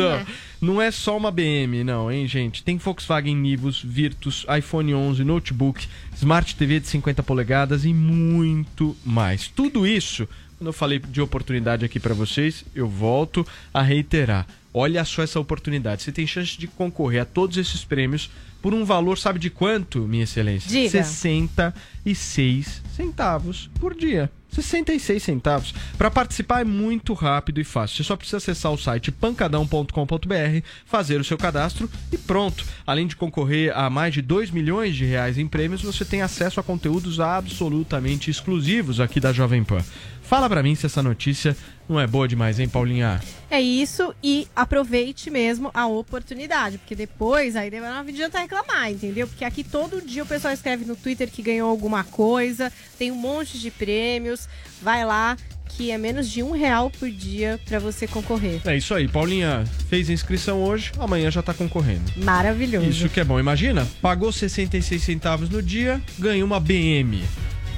não 0.58 0.80
é 0.80 0.90
só 0.90 1.14
uma 1.14 1.30
BM, 1.30 1.84
não, 1.84 2.10
hein, 2.10 2.26
gente? 2.26 2.62
Tem 2.62 2.78
Volkswagen 2.78 3.36
Nivus, 3.36 3.82
Virtus, 3.84 4.46
iPhone 4.58 4.94
11, 4.94 5.22
notebook, 5.22 5.86
Smart 6.16 6.56
TV 6.56 6.80
de 6.80 6.88
50 6.88 7.22
polegadas 7.22 7.84
e 7.84 7.92
muito 7.92 8.96
mais. 9.04 9.48
Tudo 9.48 9.86
isso, 9.86 10.26
quando 10.56 10.68
eu 10.68 10.72
falei 10.72 10.98
de 10.98 11.20
oportunidade 11.20 11.84
aqui 11.84 12.00
pra 12.00 12.14
vocês, 12.14 12.64
eu 12.74 12.88
volto 12.88 13.46
a 13.72 13.82
reiterar. 13.82 14.46
Olha 14.72 15.04
só 15.04 15.22
essa 15.22 15.38
oportunidade. 15.38 16.02
Você 16.02 16.12
tem 16.12 16.26
chance 16.26 16.56
de 16.58 16.66
concorrer 16.66 17.20
a 17.20 17.26
todos 17.26 17.58
esses 17.58 17.84
prêmios 17.84 18.30
por 18.62 18.72
um 18.72 18.82
valor, 18.82 19.18
sabe 19.18 19.38
de 19.38 19.50
quanto, 19.50 20.00
minha 20.00 20.24
excelência? 20.24 20.70
Diga. 20.70 20.90
66 20.90 22.82
centavos 22.94 23.68
por 23.78 23.94
dia. 23.94 24.30
66 24.62 25.22
centavos. 25.22 25.74
Para 25.96 26.10
participar 26.10 26.60
é 26.60 26.64
muito 26.64 27.12
rápido 27.12 27.60
e 27.60 27.64
fácil. 27.64 27.96
Você 27.96 28.04
só 28.04 28.16
precisa 28.16 28.38
acessar 28.38 28.72
o 28.72 28.78
site 28.78 29.12
pancadão.com.br, 29.12 30.66
fazer 30.84 31.20
o 31.20 31.24
seu 31.24 31.36
cadastro 31.36 31.88
e 32.12 32.18
pronto. 32.18 32.64
Além 32.86 33.06
de 33.06 33.16
concorrer 33.16 33.76
a 33.76 33.88
mais 33.90 34.14
de 34.14 34.22
2 34.22 34.50
milhões 34.50 34.94
de 34.94 35.04
reais 35.04 35.38
em 35.38 35.46
prêmios, 35.46 35.82
você 35.82 36.04
tem 36.04 36.22
acesso 36.22 36.60
a 36.60 36.62
conteúdos 36.62 37.20
absolutamente 37.20 38.30
exclusivos 38.30 39.00
aqui 39.00 39.20
da 39.20 39.32
Jovem 39.32 39.62
Pan. 39.62 39.84
Fala 40.28 40.48
pra 40.48 40.62
mim 40.62 40.74
se 40.74 40.86
essa 40.86 41.02
notícia 41.02 41.56
não 41.88 42.00
é 42.00 42.06
boa 42.06 42.26
demais, 42.26 42.58
hein, 42.58 42.68
Paulinha? 42.68 43.20
É 43.48 43.60
isso 43.60 44.12
e 44.22 44.48
aproveite 44.56 45.30
mesmo 45.30 45.70
a 45.72 45.86
oportunidade, 45.86 46.78
porque 46.78 46.96
depois 46.96 47.54
aí 47.54 47.70
não 47.70 48.00
adianta 48.00 48.40
reclamar, 48.40 48.90
entendeu? 48.90 49.28
Porque 49.28 49.44
aqui 49.44 49.62
todo 49.62 50.04
dia 50.04 50.24
o 50.24 50.26
pessoal 50.26 50.52
escreve 50.52 50.84
no 50.84 50.96
Twitter 50.96 51.30
que 51.30 51.42
ganhou 51.42 51.70
alguma 51.70 52.02
coisa, 52.02 52.72
tem 52.98 53.12
um 53.12 53.16
monte 53.16 53.56
de 53.58 53.70
prêmios, 53.70 54.48
vai 54.82 55.04
lá 55.04 55.36
que 55.68 55.90
é 55.90 55.98
menos 55.98 56.28
de 56.28 56.42
um 56.42 56.52
real 56.52 56.90
por 56.90 57.08
dia 57.10 57.60
pra 57.66 57.78
você 57.78 58.06
concorrer. 58.08 58.60
É 58.64 58.76
isso 58.76 58.94
aí, 58.94 59.06
Paulinha 59.06 59.64
fez 59.88 60.10
a 60.10 60.12
inscrição 60.12 60.62
hoje, 60.62 60.90
amanhã 60.98 61.30
já 61.30 61.42
tá 61.42 61.54
concorrendo. 61.54 62.12
Maravilhoso. 62.16 62.88
Isso 62.88 63.08
que 63.08 63.20
é 63.20 63.24
bom. 63.24 63.38
Imagina, 63.38 63.86
pagou 64.00 64.32
66 64.32 65.02
centavos 65.02 65.48
no 65.50 65.62
dia, 65.62 66.00
ganhou 66.18 66.46
uma 66.46 66.58
BM. 66.58 67.22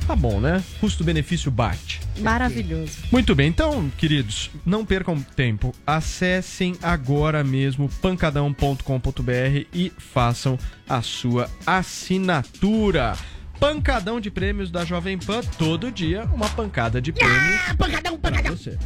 Tá 0.08 0.16
bom, 0.16 0.40
né? 0.40 0.64
Custo-benefício 0.80 1.50
bate. 1.50 2.00
Maravilhoso. 2.20 2.96
Muito 3.12 3.34
bem, 3.34 3.46
então, 3.50 3.92
queridos, 3.98 4.50
não 4.64 4.82
percam 4.82 5.20
tempo. 5.20 5.74
Acessem 5.86 6.76
agora 6.82 7.44
mesmo 7.44 7.90
pancadão.com.br 8.00 9.66
e 9.70 9.92
façam 9.98 10.58
a 10.88 11.02
sua 11.02 11.50
assinatura. 11.66 13.18
Pancadão 13.60 14.20
de 14.20 14.30
prêmios 14.30 14.70
da 14.70 14.84
Jovem 14.84 15.18
Pan, 15.18 15.40
todo 15.58 15.90
dia 15.90 16.24
uma 16.32 16.48
pancada 16.48 17.00
de 17.00 17.12
prêmios. 17.12 17.60
pancadão, 17.76 18.16
pancadão. 18.16 18.56
Você. 18.56 18.78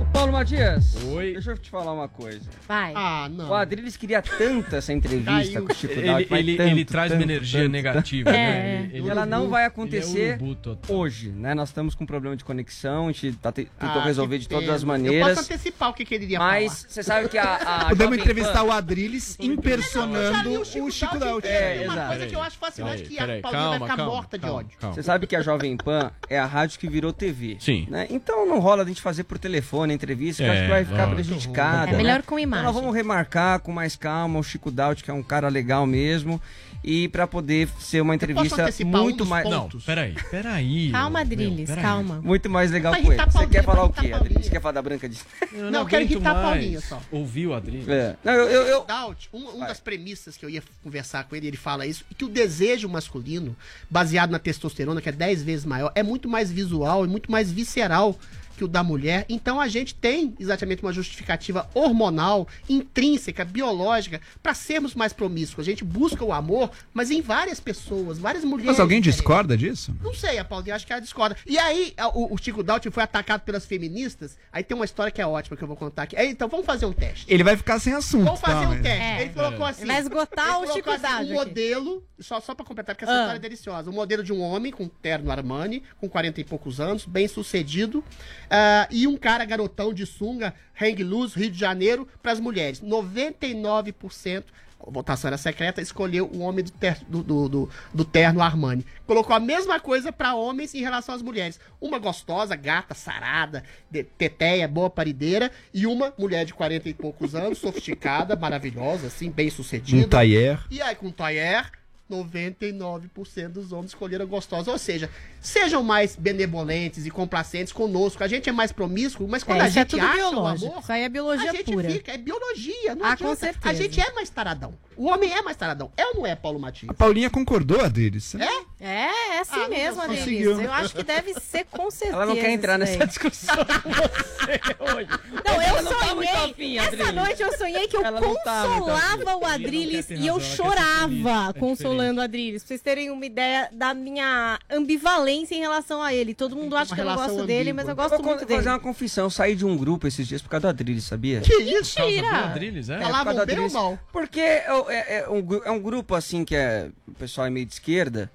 Ô, 0.00 0.04
Paulo 0.06 0.32
Matias. 0.32 0.96
Oi. 1.04 1.34
Deixa 1.34 1.50
eu 1.50 1.58
te 1.58 1.68
falar 1.68 1.92
uma 1.92 2.08
coisa. 2.08 2.40
Vai. 2.66 2.92
Ah, 2.96 3.28
não. 3.30 3.50
O 3.50 3.54
Adriles 3.54 3.98
queria 3.98 4.22
tanto 4.22 4.74
essa 4.74 4.90
entrevista 4.94 5.30
Caiu. 5.52 5.66
com 5.66 5.72
o 5.72 5.76
Chico 5.76 5.92
Ele- 5.92 6.26
mas 6.30 6.40
ele- 6.40 6.56
tanto, 6.56 6.70
ele 6.70 6.84
traz 6.86 7.12
uma 7.12 7.18
tanto, 7.18 7.30
energia 7.30 7.60
tanto, 7.60 7.72
negativa, 7.72 8.30
tanto. 8.30 8.36
né? 8.40 8.48
É, 8.50 8.78
Ele- 8.84 8.96
ele 8.96 9.04
e 9.04 9.08
é 9.08 9.10
ela 9.10 9.26
não 9.26 9.48
vai 9.50 9.60
Ele 9.60 9.64
é 9.64 9.66
acontecer 9.68 10.28
urubu 10.40 10.54
total. 10.54 10.96
hoje, 10.96 11.28
né? 11.30 11.54
Nós 11.54 11.68
estamos 11.68 11.94
com 11.94 12.04
um 12.04 12.06
problema 12.06 12.34
de 12.36 12.42
conexão, 12.44 13.08
a 13.08 13.12
gente 13.12 13.32
tá 13.34 13.52
te- 13.52 13.68
tentou 13.78 14.00
Ah, 14.00 14.04
resolver 14.04 14.36
que 14.36 14.42
de 14.42 14.48
todas 14.48 14.64
pena. 14.64 14.76
as 14.76 14.82
Eu 14.82 14.88
maneiras. 14.88 15.36
posso 15.38 15.52
antecipar 15.52 15.90
o 15.90 15.92
que, 15.94 16.04
que 16.06 16.14
ele 16.14 16.24
iria 16.24 16.38
Mas 16.38 16.72
falar. 16.72 16.88
você 16.88 17.02
sabe 17.02 17.28
que 17.28 17.36
a. 17.38 17.54
a 17.56 17.84
Podemos 17.90 17.98
Jovem 18.16 18.18
entrevistar 18.20 18.60
Pan- 18.60 18.64
o 18.64 18.72
Adrilles 18.72 19.36
impersonando 19.38 20.60
o 20.62 20.90
Chico 20.90 21.18
Daut. 21.18 21.46
É, 21.46 21.82
uma 21.84 21.92
exato. 21.92 22.08
coisa 22.08 22.26
que 22.26 22.34
eu 22.36 22.42
acho 22.42 22.56
fascinante 22.58 23.02
Peraí, 23.02 23.08
que 23.08 23.16
peraí, 23.16 23.38
a 23.38 23.42
Paulinha 23.42 23.62
vai 23.62 23.70
calma, 23.70 23.86
ficar 23.86 23.89
calma, 23.96 24.12
morta 24.12 24.38
de 24.38 24.42
calma, 24.42 24.58
ódio. 24.58 24.78
calma. 24.78 24.94
Você 24.94 25.02
sabe 25.02 25.26
que 25.26 25.36
a 25.36 25.42
Jovem 25.42 25.76
Pan 25.76 26.10
é 26.28 26.38
a 26.38 26.46
rádio 26.46 26.78
que 26.78 26.88
virou 26.88 27.12
TV. 27.12 27.56
Sim. 27.60 27.86
né? 27.90 28.06
Então 28.10 28.46
não 28.46 28.58
rola 28.60 28.82
a 28.82 28.86
gente 28.86 29.00
fazer 29.02 29.24
por 29.24 29.38
telefone 29.38 29.92
a 29.92 29.94
entrevista, 29.94 30.42
que 30.42 30.48
É, 30.48 30.52
acho 30.52 30.62
que 30.62 30.68
vai 30.68 30.84
ficar 30.84 30.96
lógico. 31.06 31.14
prejudicada. 31.14 31.90
É 31.92 31.96
melhor 31.96 32.16
né? 32.18 32.22
com 32.26 32.34
Então 32.38 32.42
imagem. 32.42 32.64
nós 32.66 32.74
vamos 32.74 32.94
remarcar 32.94 33.60
com 33.60 33.72
mais 33.72 33.96
calma 33.96 34.38
o 34.38 34.42
Chico 34.42 34.70
Daut, 34.70 35.02
que 35.02 35.10
é 35.10 35.14
um 35.14 35.22
cara 35.22 35.48
legal 35.48 35.86
mesmo, 35.86 36.40
e 36.82 37.08
para 37.08 37.26
poder 37.26 37.68
ser 37.78 38.00
uma 38.00 38.14
entrevista 38.14 38.66
um 38.82 38.84
muito 38.84 39.26
mais. 39.26 39.48
Não, 39.48 39.62
pontos? 39.62 39.84
peraí, 39.84 40.14
peraí. 40.30 40.90
Calma, 40.90 41.18
meu, 41.24 41.28
Drilis, 41.28 41.68
peraí. 41.68 41.82
calma. 41.84 42.20
Muito 42.22 42.48
mais 42.48 42.70
legal 42.70 42.92
com 42.92 42.98
ele. 42.98 43.06
irritar 43.08 43.30
Você 43.30 43.46
quer 43.46 43.62
falar 43.64 43.84
o 43.84 43.92
quê, 43.92 44.00
irritar 44.00 44.16
Adri? 44.18 44.34
Você 44.42 44.50
quer 44.50 44.60
falar 44.60 44.72
da 44.72 44.82
Branca 44.82 45.08
de. 45.08 45.18
Eu 45.52 45.70
Não, 45.70 45.80
eu 45.80 45.86
quero 45.86 46.04
irritar 46.04 46.30
a 46.30 46.34
mais. 46.34 46.44
Paulinha 46.46 46.80
só. 46.80 47.00
Ouviu, 47.10 47.54
Adri? 47.54 47.84
É. 47.86 48.16
Não, 48.24 48.32
eu, 48.32 48.46
eu, 48.48 48.62
eu- 48.66 48.84
um, 49.32 49.56
um 49.56 49.60
das 49.60 49.80
premissas 49.80 50.36
que 50.36 50.44
eu 50.44 50.50
ia 50.50 50.62
conversar 50.82 51.24
com 51.24 51.36
ele, 51.36 51.46
ele 51.46 51.56
fala 51.56 51.86
isso, 51.86 52.04
e 52.10 52.14
que 52.14 52.24
o 52.24 52.28
desejo 52.28 52.88
masculino, 52.88 53.54
baseado 53.90 54.30
na 54.30 54.38
testosterona, 54.38 55.00
que 55.00 55.08
é 55.08 55.12
10 55.12 55.42
vezes 55.42 55.64
maior, 55.64 55.92
é 55.94 56.02
muito 56.02 56.28
mais 56.28 56.50
visual 56.50 57.04
e 57.04 57.08
muito 57.08 57.30
mais 57.30 57.50
visceral 57.52 58.18
que 58.60 58.64
o 58.64 58.68
da 58.68 58.82
mulher. 58.82 59.24
Então 59.26 59.58
a 59.58 59.68
gente 59.68 59.94
tem 59.94 60.34
exatamente 60.38 60.82
uma 60.82 60.92
justificativa 60.92 61.66
hormonal, 61.72 62.46
intrínseca, 62.68 63.42
biológica, 63.42 64.20
para 64.42 64.52
sermos 64.52 64.94
mais 64.94 65.14
promíscuos. 65.14 65.66
A 65.66 65.70
gente 65.70 65.82
busca 65.82 66.22
o 66.22 66.30
amor, 66.30 66.70
mas 66.92 67.10
em 67.10 67.22
várias 67.22 67.58
pessoas, 67.58 68.18
várias 68.18 68.44
mulheres. 68.44 68.66
Mas 68.66 68.78
alguém 68.80 69.00
diferentes. 69.00 69.20
discorda 69.20 69.56
disso? 69.56 69.96
Não 70.02 70.12
sei, 70.12 70.38
a 70.38 70.44
Paulinha 70.44 70.74
acho 70.74 70.86
que 70.86 70.92
ela 70.92 71.00
discorda. 71.00 71.36
E 71.46 71.58
aí, 71.58 71.94
o, 72.12 72.34
o 72.34 72.38
Chico 72.38 72.62
Daut 72.62 72.88
foi 72.90 73.02
atacado 73.02 73.40
pelas 73.42 73.64
feministas. 73.64 74.36
Aí 74.52 74.62
tem 74.62 74.76
uma 74.76 74.84
história 74.84 75.10
que 75.10 75.22
é 75.22 75.26
ótima 75.26 75.56
que 75.56 75.64
eu 75.64 75.68
vou 75.68 75.76
contar 75.76 76.02
aqui. 76.02 76.16
Então 76.18 76.46
vamos 76.48 76.66
fazer 76.66 76.84
um 76.84 76.92
teste. 76.92 77.24
Ele 77.28 77.42
vai 77.42 77.56
ficar 77.56 77.78
sem 77.78 77.94
assunto. 77.94 78.24
Vamos 78.24 78.40
fazer 78.40 78.60
tá, 78.60 78.60
um 78.60 78.74
mas- 78.74 78.82
teste. 78.82 79.00
É. 79.02 79.22
Ele 79.22 79.30
colocou 79.32 79.64
assim. 79.64 79.86
Vai 79.86 80.00
esgotar 80.00 80.44
ele 80.44 80.52
o 80.52 80.54
colocou 80.58 80.74
Chico 80.76 80.90
assim, 80.90 81.02
Daut 81.02 81.30
Um 81.30 81.34
modelo, 81.34 82.04
só, 82.18 82.40
só 82.40 82.54
pra 82.54 82.66
completar, 82.66 82.94
porque 82.94 83.04
essa 83.06 83.14
Ah. 83.14 83.20
história 83.20 83.38
é 83.38 83.40
deliciosa. 83.40 83.88
Um 83.90 83.94
modelo 83.94 84.22
de 84.22 84.34
um 84.34 84.42
homem 84.42 84.70
com 84.70 84.86
terno 84.86 85.30
Armani, 85.30 85.82
com 85.98 86.08
40 86.10 86.40
e 86.42 86.44
poucos 86.44 86.78
anos, 86.78 87.06
bem 87.06 87.26
sucedido. 87.26 88.04
Ah, 88.50 88.86
e 88.90 89.06
um 89.06 89.16
cara 89.16 89.44
garotão 89.44 89.94
de 89.94 90.04
sunga, 90.04 90.52
hang 90.80 91.02
loose, 91.04 91.38
Rio 91.38 91.50
de 91.50 91.58
Janeiro, 91.58 92.06
pras 92.22 92.40
mulheres. 92.40 92.80
99%. 92.80 94.44
A 94.86 94.90
votação 94.90 95.28
era 95.28 95.36
secreta, 95.36 95.82
escolheu 95.82 96.24
o 96.32 96.38
homem 96.40 96.64
do, 96.64 96.70
ter- 96.70 96.96
do, 97.06 97.22
do, 97.22 97.48
do- 97.50 97.70
do 97.92 98.02
terno 98.02 98.40
Armani. 98.40 98.84
Colocou 99.06 99.36
a 99.36 99.40
mesma 99.40 99.78
coisa 99.78 100.10
pra 100.10 100.34
homens 100.34 100.74
em 100.74 100.80
relação 100.80 101.14
às 101.14 101.20
mulheres. 101.20 101.60
Uma 101.78 101.98
gostosa, 101.98 102.56
gata, 102.56 102.94
sarada, 102.94 103.62
de, 103.90 104.02
teteia, 104.04 104.66
boa 104.66 104.88
parideira, 104.88 105.50
e 105.74 105.86
uma 105.86 106.14
mulher 106.18 106.46
de 106.46 106.54
40 106.54 106.88
e 106.88 106.94
poucos 106.94 107.34
anos, 107.34 107.58
sofisticada, 107.60 108.34
maravilhosa, 108.36 109.08
assim, 109.08 109.30
bem 109.30 109.50
sucedida. 109.50 110.06
Um 110.06 110.08
taier. 110.08 110.58
E 110.70 110.80
aí, 110.80 110.94
com 110.96 111.08
o 111.08 111.12
Tayer, 111.12 111.70
99% 112.10 113.48
dos 113.48 113.72
homens 113.72 113.90
escolheram 113.90 114.26
gostosa. 114.26 114.70
Ou 114.70 114.78
seja, 114.78 115.10
sejam 115.40 115.82
mais 115.82 116.16
benevolentes 116.16 117.06
e 117.06 117.10
complacentes 117.10 117.72
conosco. 117.72 118.22
A 118.22 118.28
gente 118.28 118.48
é 118.48 118.52
mais 118.52 118.72
promíscuo, 118.72 119.26
mas 119.28 119.42
quando 119.42 119.58
É, 119.58 119.62
a 119.62 119.66
é 119.66 119.70
gente 119.70 119.90
tudo 119.90 120.04
acha 120.04 120.14
biológico. 120.16 120.66
o 120.66 120.68
amor, 120.70 120.82
Isso 120.82 120.92
aí 120.92 121.02
é 121.02 121.08
biologia 121.08 121.50
a 121.50 121.54
gente 121.54 121.72
pura. 121.72 121.90
fica, 121.90 122.12
é 122.12 122.18
biologia, 122.18 122.94
não 122.94 123.04
Ah, 123.06 123.12
adianta. 123.12 123.24
com 123.24 123.34
certeza. 123.36 123.68
A 123.68 123.72
gente 123.72 124.00
é 124.00 124.12
mais 124.12 124.28
taradão. 124.30 124.74
O 124.96 125.06
homem 125.06 125.32
é 125.32 125.40
mais 125.40 125.56
taradão. 125.56 125.90
É 125.96 126.04
ou 126.08 126.14
não 126.16 126.26
é, 126.26 126.34
Paulo 126.36 126.58
Matias? 126.60 126.90
A 126.90 126.94
Paulinha 126.94 127.30
concordou, 127.30 127.80
Adrilles. 127.80 128.34
É? 128.34 128.44
É, 128.80 129.36
é 129.36 129.38
assim 129.40 129.62
Ah, 129.64 129.68
mesmo, 129.68 130.02
Adrilis. 130.02 130.24
conseguiu. 130.24 130.60
Eu 130.60 130.72
acho 130.72 130.94
que 130.94 131.02
deve 131.02 131.32
ser 131.40 131.64
com 131.70 131.90
certeza. 131.90 132.16
Ela 132.20 132.26
não 132.26 132.34
quer 132.36 132.50
entrar 132.50 132.78
nessa 132.78 133.06
discussão 133.06 133.56
com 133.56 133.88
você 133.90 134.60
hoje. 134.78 135.08
Não, 135.46 135.54
eu 135.54 135.60
Ela 135.62 135.82
não 135.82 135.90
tá 135.92 135.98
sonhei. 136.00 136.14
muito 136.16 136.30
afim, 136.52 136.76
essa 136.78 136.88
Adriles. 136.88 137.14
noite 137.14 137.42
eu 137.42 137.56
sonhei 137.56 137.88
que 137.88 137.96
eu 137.96 138.04
Ela 138.04 138.20
tá 138.20 138.26
consolava 138.66 139.36
o 139.36 139.46
Adriles 139.46 140.10
e 140.10 140.26
eu 140.26 140.38
chorava 140.38 141.54
consolando 141.58 142.20
o 142.20 142.22
Adriles. 142.24 142.62
Pra 142.62 142.68
vocês 142.68 142.82
terem 142.82 143.10
uma 143.10 143.24
ideia 143.24 143.70
da 143.72 143.94
minha 143.94 144.58
ambivalência 144.70 145.29
em 145.30 145.60
relação 145.60 146.02
a 146.02 146.12
ele. 146.14 146.34
Todo 146.34 146.56
mundo 146.56 146.76
acha 146.76 146.94
que 146.94 147.00
eu 147.00 147.04
não 147.04 147.14
gosto 147.14 147.46
dele, 147.46 147.72
mas 147.72 147.86
eu 147.86 147.92
ambígua. 147.92 148.08
gosto 148.08 148.22
Vou 148.22 148.26
muito 148.34 148.40
fazer 148.46 148.56
dele. 148.58 148.68
uma 148.68 148.78
confissão. 148.80 149.24
Eu 149.26 149.30
saí 149.30 149.54
de 149.54 149.64
um 149.64 149.76
grupo 149.76 150.06
esses 150.06 150.26
dias 150.26 150.42
por 150.42 150.48
causa 150.48 150.62
do 150.62 150.68
Adriles, 150.70 151.04
sabia? 151.04 151.40
Que 151.40 151.54
isso? 151.54 151.98
Mentira! 152.00 152.30
Adriles, 152.46 152.88
é? 152.88 152.96
É, 152.96 153.00
Falavam 153.00 153.34
do 153.34 153.46
bem 153.46 153.58
ou 153.58 153.70
mal? 153.70 153.98
Porque 154.12 154.40
é, 154.40 154.64
é- 154.88 155.20
é 155.20 155.28
um, 155.28 155.40
gru- 155.42 155.62
é 155.64 155.70
um 155.70 155.80
grupo 155.80 156.14
assim 156.14 156.44
que 156.44 156.54
é. 156.56 156.88
O 157.08 157.12
pessoal 157.14 157.46
é 157.46 157.50
meio 157.50 157.66
de 157.66 157.72
esquerda. 157.74 158.30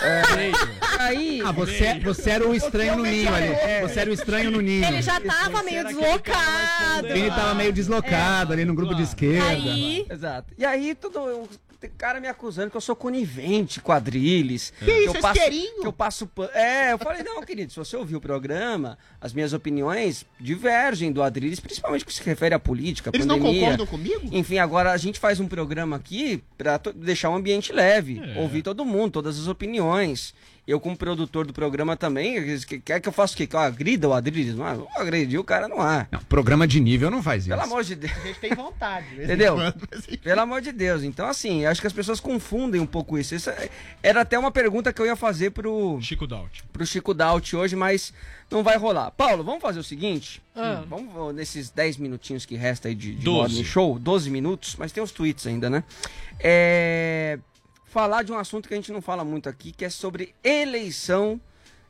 É, 0.00 1.02
Aí. 1.02 1.42
Ah, 1.44 1.52
você, 1.52 1.98
você 2.00 2.30
era 2.30 2.48
o 2.48 2.54
estranho 2.54 2.96
no 2.96 3.02
ninho 3.04 3.34
ali. 3.34 3.48
Você 3.82 4.00
era 4.00 4.10
o 4.10 4.12
estranho 4.14 4.50
no 4.50 4.60
ninho. 4.60 4.84
Ele 4.84 5.02
já 5.02 5.20
tava 5.20 5.62
meio 5.62 5.84
deslocado. 5.84 7.06
Ele 7.06 7.28
tava 7.30 7.54
meio 7.54 7.72
deslocado 7.72 8.52
ali 8.52 8.64
no 8.64 8.74
grupo 8.74 8.94
de 8.94 9.02
esquerda. 9.02 9.46
Aí- 9.48 10.06
Exato. 10.10 10.54
E 10.56 10.64
aí, 10.64 10.94
todo. 10.94 11.48
Tem 11.80 11.88
cara 11.96 12.20
me 12.20 12.26
acusando 12.26 12.72
que 12.72 12.76
eu 12.76 12.80
sou 12.80 12.96
conivente, 12.96 13.80
quadrilhas. 13.80 14.72
Que 14.80 14.90
isso, 14.92 15.16
eu 15.16 15.20
passo, 15.20 15.40
que 15.40 15.72
eu 15.86 15.92
passo 15.92 16.26
pan- 16.26 16.50
É, 16.52 16.92
eu 16.92 16.98
falei, 16.98 17.22
não, 17.22 17.40
querido, 17.42 17.70
se 17.72 17.78
você 17.78 17.96
ouvir 17.96 18.16
o 18.16 18.20
programa, 18.20 18.98
as 19.20 19.32
minhas 19.32 19.52
opiniões 19.52 20.26
divergem 20.40 21.12
do 21.12 21.22
Adriles, 21.22 21.60
principalmente 21.60 22.04
que 22.04 22.12
se 22.12 22.20
refere 22.24 22.52
à 22.52 22.58
política, 22.58 23.10
à 23.10 23.12
Eles 23.14 23.26
não 23.26 23.36
pandemia. 23.38 23.60
concordam 23.60 23.86
comigo? 23.86 24.28
Enfim, 24.32 24.58
agora 24.58 24.90
a 24.90 24.96
gente 24.96 25.20
faz 25.20 25.38
um 25.38 25.46
programa 25.46 25.94
aqui 25.94 26.42
pra 26.56 26.80
to- 26.80 26.92
deixar 26.92 27.30
um 27.30 27.36
ambiente 27.36 27.72
leve, 27.72 28.20
ouvir 28.36 28.62
todo 28.62 28.84
mundo, 28.84 29.12
todas 29.12 29.38
as 29.38 29.46
opiniões. 29.46 30.34
Eu, 30.68 30.78
como 30.78 30.94
produtor 30.94 31.46
do 31.46 31.52
programa 31.54 31.96
também, 31.96 32.58
que- 32.58 32.78
quer 32.78 33.00
que 33.00 33.08
eu 33.08 33.12
faça 33.12 33.32
o 33.32 33.36
quê? 33.38 33.46
Que 33.46 33.56
eu 33.56 33.60
agrida 33.60 34.06
o 34.06 34.12
Adriles? 34.12 34.54
Não, 34.54 34.76
não 34.76 34.88
agredir 34.98 35.40
o 35.40 35.44
cara 35.44 35.66
não 35.66 35.80
há. 35.80 36.06
Não, 36.12 36.20
programa 36.24 36.66
de 36.68 36.78
nível 36.78 37.10
não 37.10 37.22
faz 37.22 37.44
isso. 37.44 37.48
Pelo 37.48 37.62
amor 37.62 37.82
de 37.82 37.94
Deus. 37.94 38.12
A 38.12 38.20
gente 38.26 38.38
tem 38.38 38.54
vontade. 38.54 39.06
Entendeu? 39.14 39.56
Pelo 40.22 40.40
amor 40.42 40.60
de 40.60 40.70
Deus. 40.70 41.02
Então, 41.02 41.26
assim, 41.26 41.64
acho 41.64 41.80
que 41.80 41.86
as 41.86 41.92
pessoas 41.94 42.20
confundem 42.20 42.80
um 42.82 42.86
pouco 42.86 43.16
isso. 43.18 43.34
Isso 43.34 43.48
é- 43.48 43.70
era 44.02 44.20
até 44.20 44.38
uma 44.38 44.50
pergunta 44.52 44.92
que 44.92 45.00
eu 45.00 45.06
ia 45.06 45.16
fazer 45.16 45.52
pro 45.52 45.98
Chico 46.02 46.26
Daut. 46.26 46.62
pro 46.70 46.84
Chico 46.86 47.14
Daut 47.14 47.56
hoje, 47.56 47.74
mas 47.74 48.12
não 48.50 48.62
vai 48.62 48.76
rolar. 48.76 49.10
Paulo, 49.12 49.42
vamos 49.42 49.62
fazer 49.62 49.80
o 49.80 49.84
seguinte? 49.84 50.42
Ah. 50.54 50.82
Hum, 50.84 50.86
Vamos 50.88 51.34
nesses 51.34 51.70
10 51.70 51.96
minutinhos 51.96 52.44
que 52.44 52.56
resta 52.56 52.88
aí 52.88 52.94
de, 52.94 53.14
de 53.14 53.64
Show, 53.64 53.98
12 53.98 54.28
minutos, 54.30 54.76
mas 54.78 54.92
tem 54.92 55.02
os 55.02 55.12
tweets 55.12 55.46
ainda, 55.46 55.70
né? 55.70 55.82
É, 56.38 57.38
falar 57.90 58.22
de 58.22 58.32
um 58.32 58.38
assunto 58.38 58.68
que 58.68 58.74
a 58.74 58.76
gente 58.76 58.92
não 58.92 59.00
fala 59.02 59.24
muito 59.24 59.48
aqui, 59.48 59.72
que 59.72 59.84
é 59.84 59.90
sobre 59.90 60.34
eleição 60.44 61.40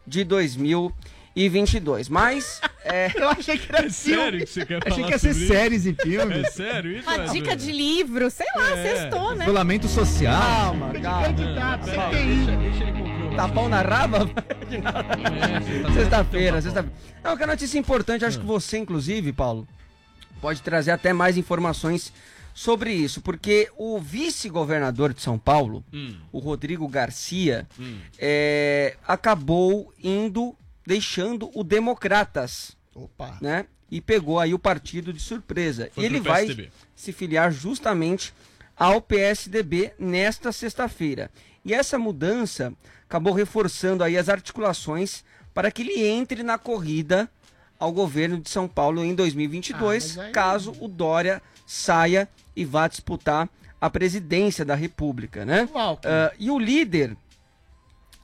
de 0.06 0.24
2022. 0.24 2.08
Mas 2.08 2.60
é, 2.84 3.10
Eu 3.20 3.28
achei 3.28 3.58
que 3.58 3.74
era 3.74 3.86
É 3.86 3.90
sério 3.90 4.38
que 4.40 4.46
você 4.46 4.64
quer 4.64 4.76
Achei 4.78 4.90
falar 4.90 5.06
que 5.06 5.12
ia 5.12 5.18
ser 5.18 5.32
sobre 5.34 5.44
isso? 5.44 5.52
séries 5.54 5.86
e 5.86 5.94
filmes. 5.94 6.44
É 6.46 6.50
sério 6.50 6.92
isso? 6.98 7.08
Uma 7.10 7.26
dica 7.28 7.56
de 7.56 7.72
livro, 7.72 8.30
sei 8.30 8.46
lá, 8.56 8.70
É. 8.70 8.82
sextou, 8.96 9.34
né? 9.34 9.44
Isolamento 9.44 9.88
social. 9.88 10.40
calma, 10.40 10.92
calma. 11.00 11.26
Candidato, 11.26 11.84
CPI. 11.84 12.36
deixa, 12.36 12.56
deixa 12.56 12.82
ele 12.84 12.92
concluir. 12.92 13.36
Tapão 13.36 13.68
na 13.68 13.82
raba? 13.82 14.28
É, 14.70 15.92
Sexta-feira, 15.94 16.60
sexta-feira. 16.62 16.96
Não, 17.22 17.36
que 17.36 17.42
a 17.42 17.46
notícia 17.46 17.78
importante, 17.78 18.24
acho 18.24 18.40
que 18.40 18.46
você, 18.46 18.78
inclusive, 18.78 19.32
Paulo, 19.32 19.66
pode 20.40 20.60
trazer 20.62 20.90
até 20.90 21.12
mais 21.12 21.36
informações 21.36 22.12
sobre 22.58 22.92
isso, 22.92 23.20
porque 23.20 23.70
o 23.76 24.00
vice-governador 24.00 25.14
de 25.14 25.22
São 25.22 25.38
Paulo, 25.38 25.84
Hum. 25.92 26.16
o 26.32 26.40
Rodrigo 26.40 26.88
Garcia, 26.88 27.68
é, 28.18 28.96
acabou 29.06 29.92
indo, 30.02 30.56
deixando 30.84 31.50
o 31.54 31.62
Democratas, 31.62 32.76
Opa. 32.92 33.38
né? 33.40 33.66
E 33.88 34.00
pegou 34.00 34.40
aí 34.40 34.52
o 34.52 34.58
partido 34.58 35.12
de 35.12 35.20
surpresa. 35.20 35.88
Foi 35.94 36.02
E 36.02 36.06
ele 36.06 36.18
vai 36.20 36.68
se 36.96 37.12
filiar 37.12 37.52
justamente 37.52 38.34
ao 38.76 39.00
PSDB 39.00 39.92
nesta 39.96 40.50
sexta-feira. 40.50 41.30
E 41.64 41.72
essa 41.72 41.96
mudança 41.96 42.72
acabou 43.04 43.32
reforçando 43.32 44.02
aí 44.02 44.18
as 44.18 44.28
articulações 44.28 45.24
para 45.54 45.70
que 45.70 45.82
ele 45.82 46.02
entre 46.06 46.42
na 46.42 46.58
corrida 46.58 47.30
ao 47.78 47.92
governo 47.92 48.40
de 48.40 48.50
São 48.50 48.66
Paulo 48.66 49.04
em 49.04 49.14
2022, 49.14 50.18
Ah, 50.18 50.22
aí- 50.24 50.32
caso 50.32 50.74
o 50.80 50.88
Dória 50.88 51.40
saia 51.68 52.26
e 52.56 52.64
vá 52.64 52.88
disputar 52.88 53.46
a 53.78 53.90
presidência 53.90 54.64
da 54.64 54.74
República, 54.74 55.44
né? 55.44 55.68
Ah, 56.02 56.32
e 56.38 56.50
o 56.50 56.58
líder 56.58 57.14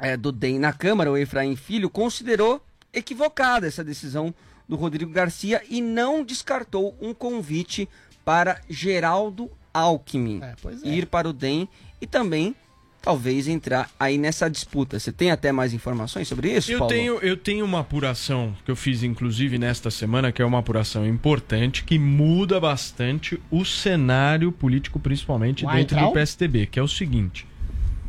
é, 0.00 0.16
do 0.16 0.32
DEM 0.32 0.58
na 0.58 0.72
Câmara, 0.72 1.12
o 1.12 1.16
Efraim 1.16 1.54
Filho, 1.54 1.90
considerou 1.90 2.64
equivocada 2.92 3.66
essa 3.66 3.84
decisão 3.84 4.34
do 4.66 4.76
Rodrigo 4.76 5.12
Garcia 5.12 5.62
e 5.68 5.82
não 5.82 6.24
descartou 6.24 6.96
um 7.00 7.12
convite 7.12 7.86
para 8.24 8.60
Geraldo 8.68 9.50
Alckmin 9.74 10.40
É, 10.42 10.54
é. 10.88 10.88
ir 10.88 11.06
para 11.06 11.28
o 11.28 11.32
DEM 11.32 11.68
e 12.00 12.06
também 12.06 12.56
talvez 13.04 13.46
entrar 13.46 13.90
aí 14.00 14.16
nessa 14.16 14.48
disputa. 14.48 14.98
Você 14.98 15.12
tem 15.12 15.30
até 15.30 15.52
mais 15.52 15.74
informações 15.74 16.26
sobre 16.26 16.50
isso, 16.56 16.72
Eu 16.72 16.78
Paulo? 16.78 16.94
tenho, 16.94 17.14
eu 17.18 17.36
tenho 17.36 17.64
uma 17.64 17.80
apuração 17.80 18.56
que 18.64 18.70
eu 18.70 18.76
fiz, 18.76 19.02
inclusive, 19.02 19.58
nesta 19.58 19.90
semana, 19.90 20.32
que 20.32 20.40
é 20.40 20.44
uma 20.44 20.58
apuração 20.60 21.06
importante, 21.06 21.84
que 21.84 21.98
muda 21.98 22.58
bastante 22.58 23.38
o 23.50 23.62
cenário 23.64 24.50
político, 24.50 24.98
principalmente 24.98 25.66
dentro 25.66 25.96
entrar? 25.98 26.06
do 26.06 26.12
PSDB, 26.12 26.66
que 26.66 26.78
é 26.78 26.82
o 26.82 26.88
seguinte. 26.88 27.46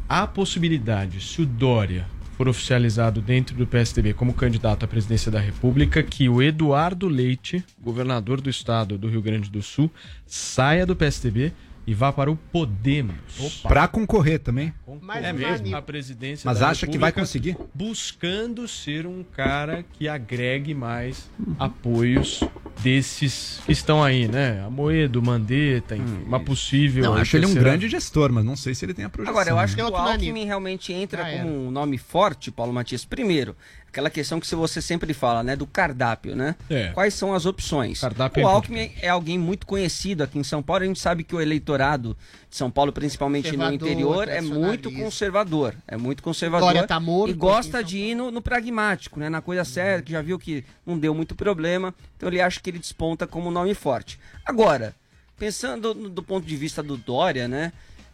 Há 0.08 0.26
possibilidade, 0.26 1.20
se 1.20 1.42
o 1.42 1.46
Dória 1.46 2.08
for 2.38 2.48
oficializado 2.48 3.22
dentro 3.22 3.56
do 3.56 3.66
PSDB 3.68 4.14
como 4.14 4.34
candidato 4.34 4.84
à 4.84 4.88
presidência 4.88 5.32
da 5.32 5.40
República, 5.40 6.04
que 6.04 6.30
o 6.30 6.42
Eduardo 6.42 7.08
Leite, 7.08 7.64
governador 7.82 8.40
do 8.40 8.50
estado 8.50 8.98
do 8.98 9.10
Rio 9.10 9.22
Grande 9.22 9.50
do 9.50 9.62
Sul, 9.62 9.90
saia 10.26 10.86
do 10.86 10.96
PSDB 10.96 11.54
e 11.88 11.94
vá 11.94 12.12
para 12.12 12.32
o 12.32 12.36
Podemos. 12.36 13.62
Pra 13.64 13.88
concorrer 13.88 14.40
também. 14.40 14.74
Mas 15.02 15.24
é 15.24 15.32
o 15.32 15.36
mesmo 15.36 15.76
a 15.76 15.82
presidência 15.82 16.48
Mas 16.48 16.60
da 16.60 16.70
acha 16.70 16.88
que 16.88 16.98
vai 16.98 17.12
conseguir? 17.12 17.58
buscando 17.74 18.68
ser 18.68 19.06
um 19.06 19.24
cara 19.24 19.86
que 19.94 20.08
agregue 20.08 20.74
mais 20.74 21.30
apoios 21.60 22.42
desses 22.82 23.62
que 23.66 23.72
estão 23.72 24.04
aí, 24.04 24.28
né? 24.28 24.64
Amoedo, 24.66 25.22
Mandetta, 25.22 25.96
enfim, 25.96 26.24
uma 26.26 26.40
possível. 26.40 27.04
Não, 27.04 27.16
acho 27.16 27.38
ele 27.38 27.46
um 27.46 27.54
grande 27.54 27.88
gestor, 27.88 28.32
mas 28.32 28.44
não 28.44 28.56
sei 28.56 28.74
se 28.74 28.86
ele 28.86 28.94
tem 28.94 29.06
a 29.06 29.10
projeção. 29.10 29.34
Agora, 29.34 29.50
eu 29.50 29.60
acho 29.60 29.76
que 29.76 29.82
Tem 29.82 29.92
o 29.92 29.96
Alckmin 29.96 30.46
realmente 30.46 30.94
entra 30.94 31.24
Já 31.24 31.38
como 31.38 31.68
um 31.68 31.72
nome 31.72 31.98
forte, 31.98 32.52
Paulo 32.52 32.74
Matias. 32.74 33.06
Primeiro, 33.06 33.56
aquela 33.96 34.10
questão 34.10 34.42
que 34.42 34.56
você 34.56 34.82
sempre 34.82 35.14
fala, 35.14 35.42
né? 35.42 35.56
Do 35.56 35.66
cardápio, 35.66 36.36
né? 36.36 36.56
É. 36.70 36.90
Quais 36.90 37.14
são 37.14 37.34
as 37.34 37.46
opções? 37.46 38.02
Cardápio 38.02 38.44
o 38.44 38.48
é 38.48 38.52
Alckmin 38.52 38.92
é 39.02 39.08
alguém 39.08 39.40
muito 39.40 39.66
conhecido 39.66 40.22
aqui 40.22 40.38
em 40.38 40.44
São 40.44 40.62
Paulo. 40.62 40.84
A 40.84 40.88
gente 40.88 41.00
sabe 41.00 41.24
que 41.24 41.34
o 41.34 41.40
eleitorado 41.40 42.18
de 42.50 42.58
São 42.58 42.70
Paulo, 42.70 42.92
principalmente 42.92 43.56
no 43.56 43.72
interior, 43.72 44.28
é 44.28 44.42
muito 44.42 44.92
conservador. 44.92 45.74
É 45.88 45.96
muito 45.96 46.22
conservador. 46.22 46.74
Dória 46.74 46.86
tá 46.86 47.00
morto 47.00 47.30
e 47.30 47.32
aqui 47.32 47.40
gosta 47.40 47.82
de 47.82 47.98
ir 47.98 48.16
no, 48.16 48.32
no 48.32 48.42
pragmático, 48.42 49.18
né? 49.18 49.30
Na 49.30 49.42
coisa 49.42 49.64
séria, 49.64 50.02
que 50.04 50.12
já 50.12 50.22
viu 50.22 50.38
que 50.38 50.66
não 50.86 51.00
deu 51.00 51.16
muito 51.16 51.34
problema. 51.34 51.96
Então 52.18 52.28
ele 52.28 52.42
acha 52.42 52.60
que 52.60 52.70
ele 52.70 52.80
desponta 52.80 53.26
como 53.26 53.48
um 53.48 53.52
nome 53.52 53.74
forte. 53.74 54.20
Agora, 54.46 54.94
pensando 55.40 55.96
no- 55.96 56.10
do 56.10 56.22
ponto 56.22 56.46
de 56.46 56.58
vista 56.58 56.84
do 56.84 56.98
Dória, 56.98 57.48
né? 57.48 57.72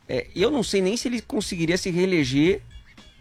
é, 0.07 0.27
eu 0.35 0.51
não 0.51 0.61
sei 0.61 0.81
nem 0.81 0.95
se 0.97 1.07
ele 1.07 1.21
conseguiria 1.21 1.77
se 1.77 1.89
reeleger 1.89 2.61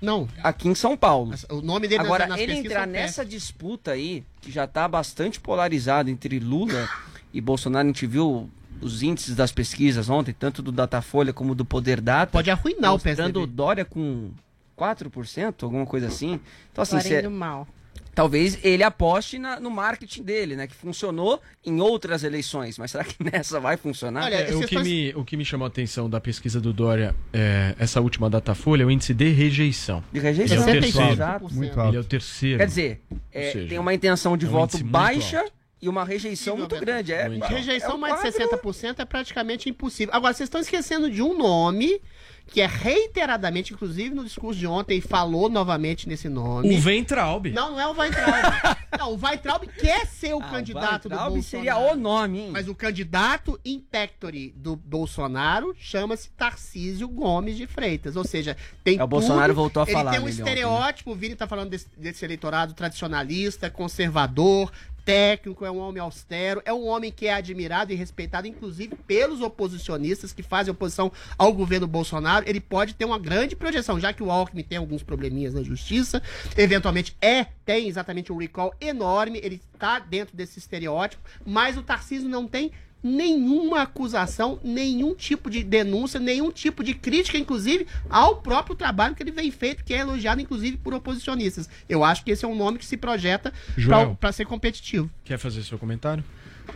Não. 0.00 0.28
aqui 0.42 0.68
em 0.68 0.74
São 0.74 0.96
Paulo. 0.96 1.34
O 1.50 1.60
nome 1.60 1.86
dele 1.86 2.02
Agora, 2.02 2.26
nas 2.26 2.38
ele 2.38 2.52
pesquisas 2.52 2.72
entrar 2.72 2.86
nessa 2.86 3.24
disputa 3.24 3.92
aí, 3.92 4.24
que 4.40 4.50
já 4.50 4.64
está 4.64 4.88
bastante 4.88 5.38
polarizado 5.38 6.08
entre 6.10 6.38
Lula 6.38 6.88
e 7.32 7.40
Bolsonaro, 7.40 7.84
a 7.84 7.88
gente 7.88 8.06
viu 8.06 8.48
os 8.80 9.02
índices 9.02 9.36
das 9.36 9.52
pesquisas 9.52 10.08
ontem, 10.08 10.32
tanto 10.32 10.62
do 10.62 10.72
Datafolha 10.72 11.32
como 11.32 11.54
do 11.54 11.64
Poder 11.64 12.00
Data. 12.00 12.32
Pode 12.32 12.50
arruinar 12.50 12.94
o 12.94 12.98
PSDB. 12.98 13.46
Dória 13.46 13.84
com 13.84 14.30
4%, 14.78 15.62
alguma 15.62 15.84
coisa 15.84 16.06
assim. 16.06 16.40
Então, 16.72 16.82
assim, 16.82 17.00
cê- 17.00 17.28
mal. 17.28 17.68
Talvez 18.14 18.58
ele 18.64 18.82
aposte 18.82 19.38
na- 19.38 19.58
no 19.60 19.70
marketing 19.70 20.22
dele, 20.22 20.56
né? 20.56 20.66
Que 20.66 20.74
funcionou 20.74 21.40
em 21.64 21.80
outras 21.80 22.24
eleições. 22.24 22.76
Mas 22.78 22.90
será 22.90 23.04
que 23.04 23.16
nessa 23.22 23.60
vai 23.60 23.76
funcionar? 23.76 24.24
Olha, 24.24 24.34
É, 24.36 24.54
o, 24.54 24.58
que 24.60 24.64
estão- 24.64 24.82
me, 24.82 25.14
o 25.14 25.24
que 25.24 25.36
me 25.36 25.44
chamou 25.44 25.64
a 25.64 25.68
atenção 25.68 26.08
da 26.10 26.20
pesquisa 26.20 26.60
do 26.60 26.72
Dória, 26.72 27.14
é, 27.32 27.74
essa 27.78 28.00
última 28.00 28.28
Datafolha, 28.30 28.82
é 28.82 28.86
o 28.86 28.90
índice 28.90 29.14
de 29.14 29.28
rejeição. 29.30 30.02
De 30.12 30.20
rejeição. 30.20 30.56
Ele 30.68 30.76
é 30.76 30.78
o 30.78 30.82
terceiro. 30.82 31.12
Exato. 31.12 31.54
Muito 31.54 31.72
Ele 31.72 31.80
alto. 31.80 31.96
é 31.96 32.00
o 32.00 32.04
terceiro. 32.04 32.58
Quer 32.58 32.66
dizer, 32.66 33.00
é, 33.32 33.52
seja, 33.52 33.68
tem 33.68 33.78
uma 33.78 33.94
intenção 33.94 34.36
de 34.36 34.46
é 34.46 34.48
um 34.48 34.52
voto 34.52 34.82
baixa 34.84 35.40
alto. 35.40 35.52
e 35.82 35.88
uma 35.88 36.04
rejeição 36.04 36.56
muito 36.56 36.78
grande. 36.78 37.12
É, 37.12 37.28
Muito 37.28 37.46
Rejeição 37.46 37.92
é 37.92 37.94
um 37.94 37.98
mais 37.98 38.14
de 38.16 38.30
quadro- 38.32 38.58
60% 38.58 38.98
é 39.00 39.04
praticamente 39.04 39.68
impossível. 39.70 40.12
Agora, 40.14 40.34
vocês 40.34 40.46
estão 40.46 40.60
esquecendo 40.60 41.10
de 41.10 41.22
um 41.22 41.36
nome 41.38 42.00
que 42.50 42.60
é 42.60 42.66
reiteradamente, 42.66 43.72
inclusive 43.72 44.14
no 44.14 44.24
discurso 44.24 44.58
de 44.58 44.66
ontem, 44.66 45.00
falou 45.00 45.48
novamente 45.48 46.08
nesse 46.08 46.28
nome. 46.28 46.76
O 46.76 46.80
Ventraub. 46.80 47.46
Não, 47.52 47.72
não 47.72 47.80
é 47.80 47.86
o 47.86 47.92
Weintraub. 47.96 48.34
não, 48.98 49.12
o 49.14 49.18
Weintraub 49.24 49.66
quer 49.68 50.06
ser 50.06 50.34
o 50.34 50.40
Ah, 50.40 50.48
candidato 50.48 51.08
do 51.08 51.14
Weintraub 51.14 51.34
Bolsonaro. 51.34 51.42
seria 51.42 51.78
o 51.78 51.96
nome, 51.96 52.38
hein? 52.40 52.50
Mas 52.52 52.66
o 52.68 52.74
candidato 52.74 53.58
in 53.64 53.78
pectore 53.78 54.52
do 54.56 54.74
Bolsonaro 54.76 55.74
chama-se 55.78 56.28
Tarcísio 56.30 57.08
Gomes 57.08 57.56
de 57.56 57.66
Freitas. 57.66 58.16
Ou 58.16 58.24
seja, 58.24 58.56
tem 58.82 58.98
É, 58.98 59.04
o 59.04 59.06
Bolsonaro 59.06 59.52
tudo. 59.52 59.56
voltou 59.56 59.82
a 59.82 59.86
Ele 59.86 59.92
falar 59.92 60.10
tem 60.10 60.20
um 60.20 60.24
nele 60.24 60.40
ontem, 60.40 60.48
estereótipo, 60.50 61.12
o 61.12 61.14
Vini 61.14 61.36
tá 61.36 61.46
falando 61.46 61.70
desse, 61.70 61.86
desse 61.96 62.24
eleitorado 62.24 62.74
tradicionalista, 62.74 63.70
conservador, 63.70 64.72
técnico, 65.04 65.64
é 65.64 65.70
um 65.70 65.78
homem 65.78 66.00
austero, 66.00 66.62
é 66.64 66.72
um 66.72 66.86
homem 66.86 67.10
que 67.10 67.26
é 67.26 67.34
admirado 67.34 67.92
e 67.92 67.96
respeitado, 67.96 68.46
inclusive, 68.46 68.94
pelos 69.06 69.40
oposicionistas 69.40 70.32
que 70.32 70.42
fazem 70.42 70.72
oposição 70.72 71.10
ao 71.36 71.52
governo 71.52 71.86
Bolsonaro. 71.86 72.48
Ele 72.48 72.60
pode 72.60 72.94
ter 72.94 73.04
uma 73.04 73.18
grande 73.18 73.56
projeção, 73.56 73.98
já 73.98 74.12
que 74.12 74.22
o 74.22 74.30
Alckmin 74.30 74.62
tem 74.62 74.78
alguns 74.78 75.02
probleminhas 75.02 75.54
na 75.54 75.62
justiça, 75.62 76.22
eventualmente 76.56 77.16
é, 77.20 77.44
tem 77.64 77.88
exatamente 77.88 78.32
um 78.32 78.36
recall 78.36 78.74
enorme, 78.80 79.40
ele 79.42 79.60
tá 79.78 79.98
dentro 79.98 80.36
desse 80.36 80.58
estereótipo, 80.58 81.22
mas 81.44 81.76
o 81.76 81.82
Tarcísio 81.82 82.28
não 82.28 82.46
tem 82.46 82.70
nenhuma 83.02 83.82
acusação, 83.82 84.58
nenhum 84.62 85.14
tipo 85.14 85.50
de 85.50 85.62
denúncia, 85.62 86.20
nenhum 86.20 86.50
tipo 86.50 86.82
de 86.84 86.94
crítica, 86.94 87.38
inclusive, 87.38 87.86
ao 88.08 88.36
próprio 88.36 88.76
trabalho 88.76 89.14
que 89.14 89.22
ele 89.22 89.30
vem 89.30 89.50
feito, 89.50 89.84
que 89.84 89.94
é 89.94 89.98
elogiado, 89.98 90.40
inclusive, 90.40 90.76
por 90.76 90.94
oposicionistas. 90.94 91.68
Eu 91.88 92.04
acho 92.04 92.24
que 92.24 92.30
esse 92.30 92.44
é 92.44 92.48
um 92.48 92.56
nome 92.56 92.78
que 92.78 92.86
se 92.86 92.96
projeta 92.96 93.52
para 94.18 94.32
ser 94.32 94.46
competitivo. 94.46 95.10
Quer 95.24 95.38
fazer 95.38 95.62
seu 95.62 95.78
comentário? 95.78 96.24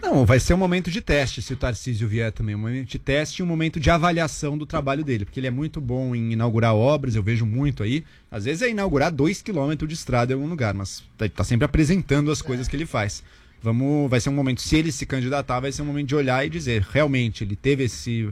Não, 0.03 0.27
vai 0.27 0.41
ser 0.41 0.55
um 0.55 0.59
momento 0.59 0.91
de 0.91 1.01
teste 1.01 1.41
se 1.41 1.53
o 1.53 1.57
Tarcísio 1.57 2.09
vier 2.09 2.33
também. 2.33 2.55
Um 2.55 2.59
momento 2.59 2.89
de 2.89 2.99
teste 2.99 3.41
e 3.41 3.43
um 3.43 3.47
momento 3.47 3.79
de 3.79 3.91
avaliação 3.91 4.57
do 4.59 4.67
trabalho 4.67 5.05
dele. 5.05 5.25
Porque 5.25 5.41
ele 5.41 5.47
é 5.47 5.51
muito 5.51 5.81
bom 5.81 6.15
em 6.15 6.33
inaugurar 6.33 6.75
obras, 6.75 7.15
eu 7.15 7.23
vejo 7.23 7.47
muito 7.47 7.83
aí. 7.83 8.05
Às 8.31 8.45
vezes 8.45 8.63
é 8.63 8.71
inaugurar 8.71 9.13
dois 9.13 9.43
quilômetros 9.43 9.89
de 9.89 9.95
estrada 9.95 10.33
em 10.33 10.35
algum 10.35 10.49
lugar, 10.49 10.75
mas 10.75 11.03
tá, 11.17 11.29
tá 11.29 11.45
sempre 11.45 11.65
apresentando 11.65 12.31
as 12.31 12.43
coisas 12.43 12.69
que 12.69 12.77
ele 12.77 12.87
faz. 12.87 13.23
Vamos, 13.65 14.11
vai 14.11 14.21
ser 14.21 14.29
um 14.29 14.35
momento, 14.35 14.61
se 14.61 14.77
ele 14.77 14.93
se 14.93 15.07
candidatar, 15.07 15.59
vai 15.59 15.73
ser 15.73 15.81
um 15.83 15.87
momento 15.87 16.09
de 16.09 16.15
olhar 16.15 16.45
e 16.47 16.51
dizer, 16.51 16.83
realmente, 16.93 17.43
ele 17.43 17.57
teve 17.57 17.85
esse 17.85 18.29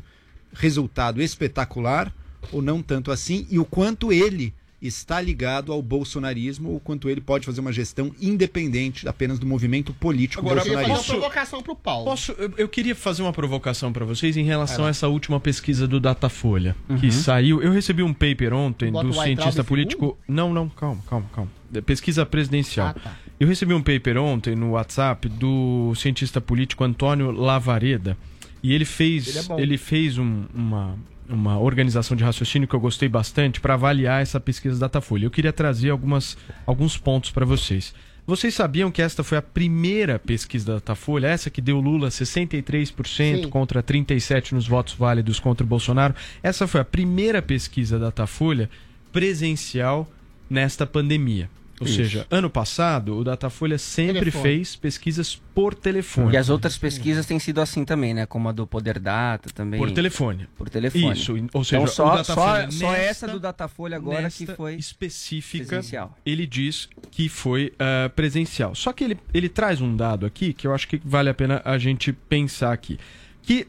resultado 0.52 1.22
espetacular 1.22 2.12
ou 2.52 2.60
não 2.60 2.82
tanto 2.82 3.10
assim, 3.10 3.46
e 3.50 3.58
o 3.58 3.64
quanto 3.64 4.12
ele 4.12 4.52
está 4.82 5.20
ligado 5.20 5.72
ao 5.72 5.80
bolsonarismo, 5.80 6.70
ou 6.70 6.80
quanto 6.80 7.08
ele 7.08 7.20
pode 7.20 7.46
fazer 7.46 7.60
uma 7.60 7.72
gestão 7.72 8.12
independente 8.20 9.06
apenas 9.08 9.38
do 9.38 9.46
movimento 9.46 9.94
político 9.94 10.40
Agora, 10.44 10.56
bolsonarista. 10.60 10.96
posso- 10.96 11.12
provocação 11.12 11.62
pro 11.62 11.76
Paulo. 11.76 12.04
Posso, 12.04 12.32
eu, 12.32 12.52
eu 12.56 12.68
queria 12.68 12.94
fazer 12.96 13.22
uma 13.22 13.32
provocação 13.32 13.92
para 13.92 14.04
vocês 14.04 14.36
em 14.36 14.42
relação 14.42 14.80
lá. 14.82 14.88
a 14.88 14.90
essa 14.90 15.06
última 15.06 15.38
pesquisa 15.38 15.86
do 15.86 16.00
Datafolha 16.00 16.74
que 16.98 17.06
Uhum. 17.06 17.12
saiu. 17.12 17.62
Eu 17.62 17.70
recebi 17.70 18.02
um 18.02 18.12
paper 18.12 18.52
ontem 18.52 18.90
Bota 18.90 19.04
do 19.06 19.10
o 19.10 19.22
cientista 19.22 19.62
político. 19.62 20.18
Não, 20.26 20.52
não, 20.52 20.68
calma, 20.68 21.00
calma, 21.08 21.30
calma. 21.32 21.50
É 21.72 21.80
Pesquisa 21.80 22.26
presidencial. 22.26 22.88
Ah, 22.88 22.94
tá. 22.94 23.16
Eu 23.42 23.48
recebi 23.48 23.74
um 23.74 23.82
paper 23.82 24.18
ontem 24.18 24.54
no 24.54 24.70
WhatsApp 24.70 25.28
do 25.28 25.92
cientista 25.96 26.40
político 26.40 26.84
Antônio 26.84 27.32
Lavareda 27.32 28.16
e 28.62 28.72
ele 28.72 28.84
fez, 28.84 29.26
Ele 29.48 29.60
é 29.60 29.62
ele 29.64 29.76
fez 29.78 30.16
um- 30.16 30.44
uma, 30.54 30.96
uma 31.28 31.58
organização 31.58 32.16
de 32.16 32.22
raciocínio 32.22 32.68
que 32.68 32.74
eu 32.76 32.78
gostei 32.78 33.08
bastante 33.08 33.60
para 33.60 33.74
avaliar 33.74 34.22
essa 34.22 34.38
pesquisa 34.38 34.78
Datafolha. 34.78 35.24
Eu 35.26 35.30
queria 35.32 35.52
trazer 35.52 35.90
algumas, 35.90 36.38
alguns 36.64 36.96
pontos 36.96 37.32
para 37.32 37.44
vocês. 37.44 37.92
Vocês 38.24 38.54
sabiam 38.54 38.92
que 38.92 39.02
esta 39.02 39.24
foi 39.24 39.38
a 39.38 39.42
primeira 39.42 40.20
pesquisa 40.20 40.66
da 40.66 40.74
Datafolha, 40.74 41.26
essa 41.26 41.50
que 41.50 41.60
deu 41.60 41.80
Lula 41.80 42.10
63% 42.10 43.42
Sim. 43.42 43.48
contra 43.50 43.82
37 43.82 44.54
nos 44.54 44.68
votos 44.68 44.94
válidos 44.94 45.40
contra 45.40 45.64
o 45.64 45.68
Bolsonaro? 45.68 46.14
Essa 46.44 46.68
foi 46.68 46.80
a 46.80 46.84
primeira 46.84 47.42
pesquisa 47.42 47.98
da 47.98 48.04
Datafolha 48.04 48.70
presencial 49.10 50.08
nesta 50.48 50.86
pandemia. 50.86 51.50
Ou 51.82 51.86
Isso. 51.88 51.96
seja, 51.96 52.26
ano 52.30 52.48
passado 52.48 53.16
o 53.16 53.24
Datafolha 53.24 53.76
sempre 53.78 54.20
Telefone. 54.20 54.42
fez 54.42 54.76
pesquisas 54.76 55.34
por 55.54 55.74
telefone. 55.74 56.32
E 56.32 56.36
as 56.36 56.48
outras 56.48 56.78
pesquisas 56.78 57.26
têm 57.26 57.38
sido 57.38 57.60
assim 57.60 57.84
também, 57.84 58.14
né? 58.14 58.24
Como 58.24 58.48
a 58.48 58.52
do 58.52 58.66
Poder 58.66 58.98
Data 58.98 59.50
também. 59.52 59.78
Por 59.80 59.90
telefone. 59.90 60.48
Por 60.56 60.68
telefone. 60.70 61.12
Isso, 61.12 61.32
ou 61.52 61.64
seja, 61.64 61.76
então, 61.76 61.84
o 61.84 61.88
só, 61.88 62.16
Datafolha 62.16 62.70
só, 62.70 62.78
só 62.78 62.90
nesta- 62.92 63.02
essa 63.02 63.28
do 63.28 63.40
Datafolha 63.40 63.96
agora 63.96 64.30
que 64.30 64.46
foi 64.46 64.74
específica, 64.76 65.66
presencial. 65.66 66.16
ele 66.24 66.46
diz 66.46 66.88
que 67.10 67.28
foi 67.28 67.72
ah, 67.78 68.08
presencial. 68.14 68.74
Só 68.74 68.92
que 68.92 69.04
ele, 69.04 69.18
ele 69.34 69.48
traz 69.48 69.80
um 69.80 69.94
dado 69.96 70.24
aqui 70.24 70.52
que 70.52 70.66
eu 70.66 70.74
acho 70.74 70.86
que 70.88 71.00
vale 71.04 71.28
a 71.28 71.34
pena 71.34 71.60
a 71.64 71.76
gente 71.78 72.12
pensar 72.12 72.72
aqui. 72.72 72.98
Que 73.42 73.66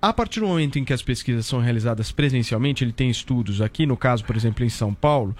a 0.00 0.12
partir 0.12 0.40
do 0.40 0.46
momento 0.46 0.78
em 0.78 0.84
que 0.84 0.92
as 0.92 1.02
pesquisas 1.02 1.46
são 1.46 1.58
realizadas 1.58 2.12
presencialmente, 2.12 2.84
ele 2.84 2.92
tem 2.92 3.10
estudos 3.10 3.60
aqui, 3.60 3.86
no 3.86 3.96
caso, 3.96 4.24
por 4.24 4.36
exemplo, 4.36 4.64
em 4.64 4.68
São 4.68 4.94
Paulo, 4.94 5.34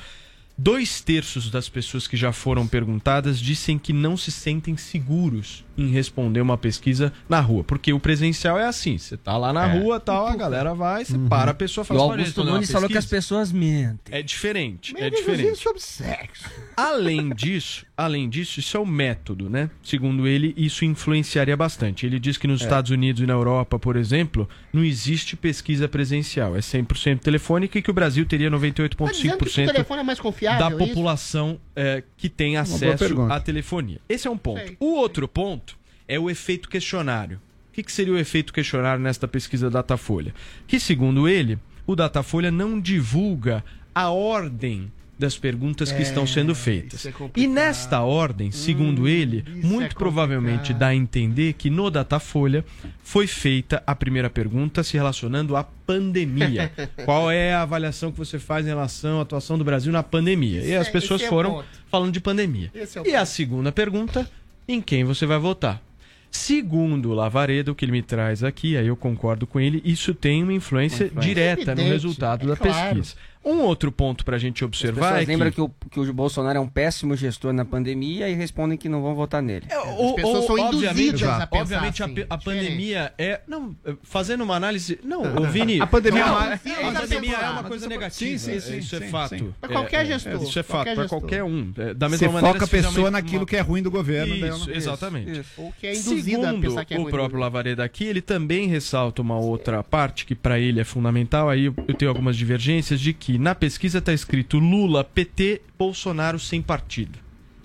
dois 0.56 1.00
terços 1.00 1.50
das 1.50 1.68
pessoas 1.68 2.06
que 2.06 2.16
já 2.16 2.32
foram 2.32 2.66
perguntadas 2.66 3.38
dizem 3.38 3.78
que 3.78 3.92
não 3.92 4.16
se 4.16 4.32
sentem 4.32 4.76
seguros 4.76 5.65
em 5.76 5.88
responder 5.88 6.40
uma 6.40 6.56
pesquisa 6.56 7.12
na 7.28 7.40
rua. 7.40 7.62
Porque 7.64 7.92
o 7.92 8.00
presencial 8.00 8.58
é 8.58 8.64
assim, 8.66 8.98
você 8.98 9.16
tá 9.16 9.36
lá 9.36 9.52
na 9.52 9.66
É. 9.66 9.78
rua, 9.78 9.98
tal, 10.00 10.26
a 10.26 10.36
galera 10.36 10.74
vai, 10.74 11.04
você 11.04 11.18
para 11.28 11.50
a 11.50 11.54
pessoa 11.54 11.84
e 11.88 11.92
E 11.92 11.96
o 11.96 12.00
"Olha, 12.00 12.20
Augusto 12.20 12.44
Nunes 12.44 12.70
falou 12.70 12.88
que 12.88 12.96
as 12.96 13.04
pesquisa?" 13.04 13.16
pessoas 13.16 13.52
mentem. 13.52 14.14
É 14.14 14.22
diferente, 14.22 14.94
é 14.96 15.00
Menos 15.02 15.18
diferente. 15.18 15.56
sobre 15.58 15.80
sexo. 15.80 16.44
Além 16.76 17.34
disso, 17.34 17.86
além 17.96 18.28
disso, 18.28 18.60
isso 18.60 18.76
é 18.76 18.80
o 18.80 18.86
método, 18.86 19.48
né? 19.48 19.70
Segundo 19.82 20.26
ele, 20.26 20.54
isso 20.56 20.84
influenciaria 20.84 21.56
bastante. 21.56 22.04
Ele 22.06 22.18
diz 22.18 22.36
que 22.36 22.46
nos 22.46 22.60
É. 22.60 22.64
Estados 22.64 22.90
Unidos 22.90 23.22
e 23.22 23.26
na 23.26 23.32
Europa, 23.32 23.78
por 23.78 23.96
exemplo, 23.96 24.48
não 24.72 24.84
existe 24.84 25.36
pesquisa 25.36 25.88
presencial, 25.88 26.56
é 26.56 26.60
100% 26.60 27.20
telefônica 27.20 27.78
e 27.78 27.82
que 27.82 27.90
o 27.90 27.94
Brasil 27.94 28.24
teria 28.26 28.46
Tá 28.50 28.56
dizendo 28.56 28.74
que 28.74 28.92
o 28.92 28.96
98,5% 28.98 29.66
telefone 29.72 30.00
é 30.00 30.58
da 30.58 30.68
isso? 30.68 30.76
população 30.78 31.58
é, 31.74 32.02
que 32.16 32.28
tem 32.28 32.56
acesso 32.56 33.22
à 33.30 33.40
telefonia. 33.40 34.00
Esse 34.08 34.28
é 34.28 34.30
um 34.30 34.36
ponto. 34.38 34.60
Sei. 34.60 34.76
O 34.78 34.94
outro 34.94 35.26
ponto 35.26 35.65
é 36.08 36.18
o 36.18 36.28
efeito 36.30 36.68
questionário. 36.68 37.38
O 37.70 37.72
que, 37.76 37.82
que 37.82 37.92
seria 37.92 38.14
o 38.14 38.18
efeito 38.18 38.52
questionário 38.52 39.02
nesta 39.02 39.28
pesquisa 39.28 39.68
Datafolha? 39.70 40.34
Que, 40.66 40.80
segundo 40.80 41.28
ele, 41.28 41.58
o 41.86 41.94
Datafolha 41.94 42.50
não 42.50 42.80
divulga 42.80 43.62
a 43.94 44.10
ordem 44.10 44.90
das 45.18 45.38
perguntas 45.38 45.90
que 45.90 45.98
É, 45.98 46.02
estão 46.02 46.26
sendo 46.26 46.54
feitas. 46.54 47.00
isso 47.04 47.08
é 47.08 47.12
e 47.36 47.46
nesta 47.46 48.02
ordem, 48.02 48.50
segundo 48.50 49.08
ele, 49.08 49.42
isso 49.56 49.66
muito 49.66 49.92
é 49.92 49.98
provavelmente 49.98 50.74
dá 50.74 50.88
a 50.88 50.94
entender 50.94 51.54
que 51.54 51.70
no 51.70 51.90
Datafolha 51.90 52.62
foi 53.02 53.26
feita 53.26 53.82
a 53.86 53.94
primeira 53.94 54.28
pergunta 54.28 54.82
se 54.84 54.94
relacionando 54.94 55.56
à 55.56 55.64
pandemia. 55.64 56.70
Qual 57.06 57.30
é 57.30 57.54
a 57.54 57.62
avaliação 57.62 58.12
que 58.12 58.18
você 58.18 58.38
faz 58.38 58.66
em 58.66 58.68
relação 58.68 59.18
à 59.18 59.22
atuação 59.22 59.56
do 59.56 59.64
Brasil 59.64 59.90
na 59.90 60.02
pandemia? 60.02 60.60
Esse 60.60 60.68
e 60.70 60.76
as 60.76 60.88
é- 60.88 60.90
pessoas 60.90 61.22
é 61.22 61.28
foram 61.28 61.50
ponto. 61.54 61.66
falando 61.90 62.12
de 62.12 62.20
pandemia. 62.20 62.70
É 62.74 63.08
e 63.08 63.14
a 63.14 63.24
segunda 63.24 63.72
pergunta, 63.72 64.30
em 64.68 64.82
quem 64.82 65.02
você 65.02 65.24
vai 65.24 65.38
votar? 65.38 65.82
Segundo 66.30 67.10
o 67.10 67.14
Lavaredo, 67.14 67.72
o 67.72 67.74
que 67.74 67.84
ele 67.84 67.92
me 67.92 68.02
traz 68.02 68.44
aqui, 68.44 68.76
aí 68.76 68.86
eu 68.86 68.96
concordo 68.96 69.46
com 69.46 69.58
ele, 69.58 69.80
isso 69.84 70.14
tem 70.14 70.42
uma 70.42 70.52
influência, 70.52 71.06
Uma 71.06 71.10
influência. 71.10 71.34
direta 71.34 71.64
no 71.74 71.80
Evidente, 71.80 71.92
resultado 71.92 72.44
é 72.44 72.48
da 72.48 72.56
claro. 72.56 72.96
pesquisa. 72.96 73.16
Um 73.46 73.60
outro 73.60 73.92
ponto 73.92 74.24
para 74.24 74.34
a 74.36 74.38
gente 74.38 74.64
As 74.64 74.66
observar 74.66 75.00
pessoas 75.00 75.20
é 75.22 75.24
que... 75.24 75.30
lembram 75.30 75.50
que... 75.52 75.60
o, 75.60 75.68
que 75.90 76.00
o 76.00 76.12
Bolsonaro 76.12 76.58
é 76.58 76.60
um 76.60 76.66
péssimo 76.68 77.16
gestor 77.16 77.52
na 77.52 77.64
pandemia 77.64 78.28
e 78.28 78.34
respondem 78.34 78.76
que 78.76 78.88
não 78.88 79.00
vão 79.02 79.14
votar 79.14 79.40
nele. 79.40 79.66
Ou- 79.96 80.14
pessoas 80.16 80.36
ou, 80.50 80.56
são 80.56 80.66
obviamente, 80.66 81.08
induzidas 81.08 81.22
a 81.40 81.46
pensar 81.46 81.62
obviamente 81.62 82.02
a, 82.02 82.06
assim, 82.06 82.14
a 82.28 82.36
diferente. 82.36 82.44
pandemia 82.44 83.12
é. 83.16 83.40
Não, 83.46 83.76
eh, 83.84 83.94
fazendo 84.02 84.42
uma 84.42 84.56
análise. 84.56 84.98
Não, 85.04 85.22
ô, 85.42 85.46
Vini. 85.48 85.80
A 85.80 85.86
pandemia 85.86 86.26
não, 86.26 86.28
é 86.28 86.32
uma- 86.32 86.40
a 86.54 86.58
Confia 86.58 86.74
pandemia 86.92 87.36
é 87.36 87.50
uma 87.50 87.62
coisa 87.64 87.84
Sim, 87.84 87.88
negativa. 87.88 88.38
sim, 88.38 88.60
sim, 88.60 88.78
isso 88.78 88.96
é 88.96 88.98
sim, 89.00 89.08
fato. 89.08 89.38
sim. 89.38 89.54
Pra 89.60 89.70
qualquer 89.70 90.02
É, 90.02 90.04
gestor, 90.06 90.42
Isso 90.42 90.58
é 90.58 90.62
fato, 90.64 90.94
para 90.94 91.08
qualquer 91.08 91.44
um. 91.44 91.72
É, 91.78 91.94
Da 91.94 92.08
Você 92.08 92.12
mesma 92.24 92.32
maneira, 92.32 92.58
foca 92.58 92.64
a 92.64 92.68
pessoa 92.82 93.10
naquilo 93.12 93.40
uma- 93.42 93.46
que 93.46 93.56
é 93.56 93.60
ruim 93.60 93.82
do 93.82 93.90
governo. 93.90 94.34
ela 94.44 94.56
Isso, 94.56 94.70
exatamente. 94.72 95.42
Ou 95.56 95.72
que 95.80 95.86
é 95.86 95.90
induzido 95.94 96.40
a 96.42 96.46
Segundo 96.46 96.60
pensar 96.62 96.84
que 96.84 96.94
é 96.94 96.98
o 96.98 97.02
ruim. 97.02 97.12
próprio 97.12 97.38
Lavareda 97.38 97.84
aqui, 97.84 98.04
ele 98.04 98.20
também 98.20 98.66
ressalta 98.66 99.22
uma 99.22 99.38
outra 99.38 99.82
parte 99.84 100.24
que 100.26 100.34
para 100.34 100.58
ele 100.58 100.80
é 100.80 100.84
fundamental. 100.84 101.48
Aí 101.48 101.66
eu 101.66 101.74
tenho 101.96 102.10
algumas 102.10 102.36
divergências 102.36 103.00
de 103.00 103.12
que 103.12 103.35
na 103.38 103.54
pesquisa 103.54 103.98
está 103.98 104.12
escrito 104.12 104.58
Lula, 104.58 105.02
PT, 105.04 105.62
Bolsonaro 105.78 106.38
sem 106.38 106.62
partido. 106.62 107.18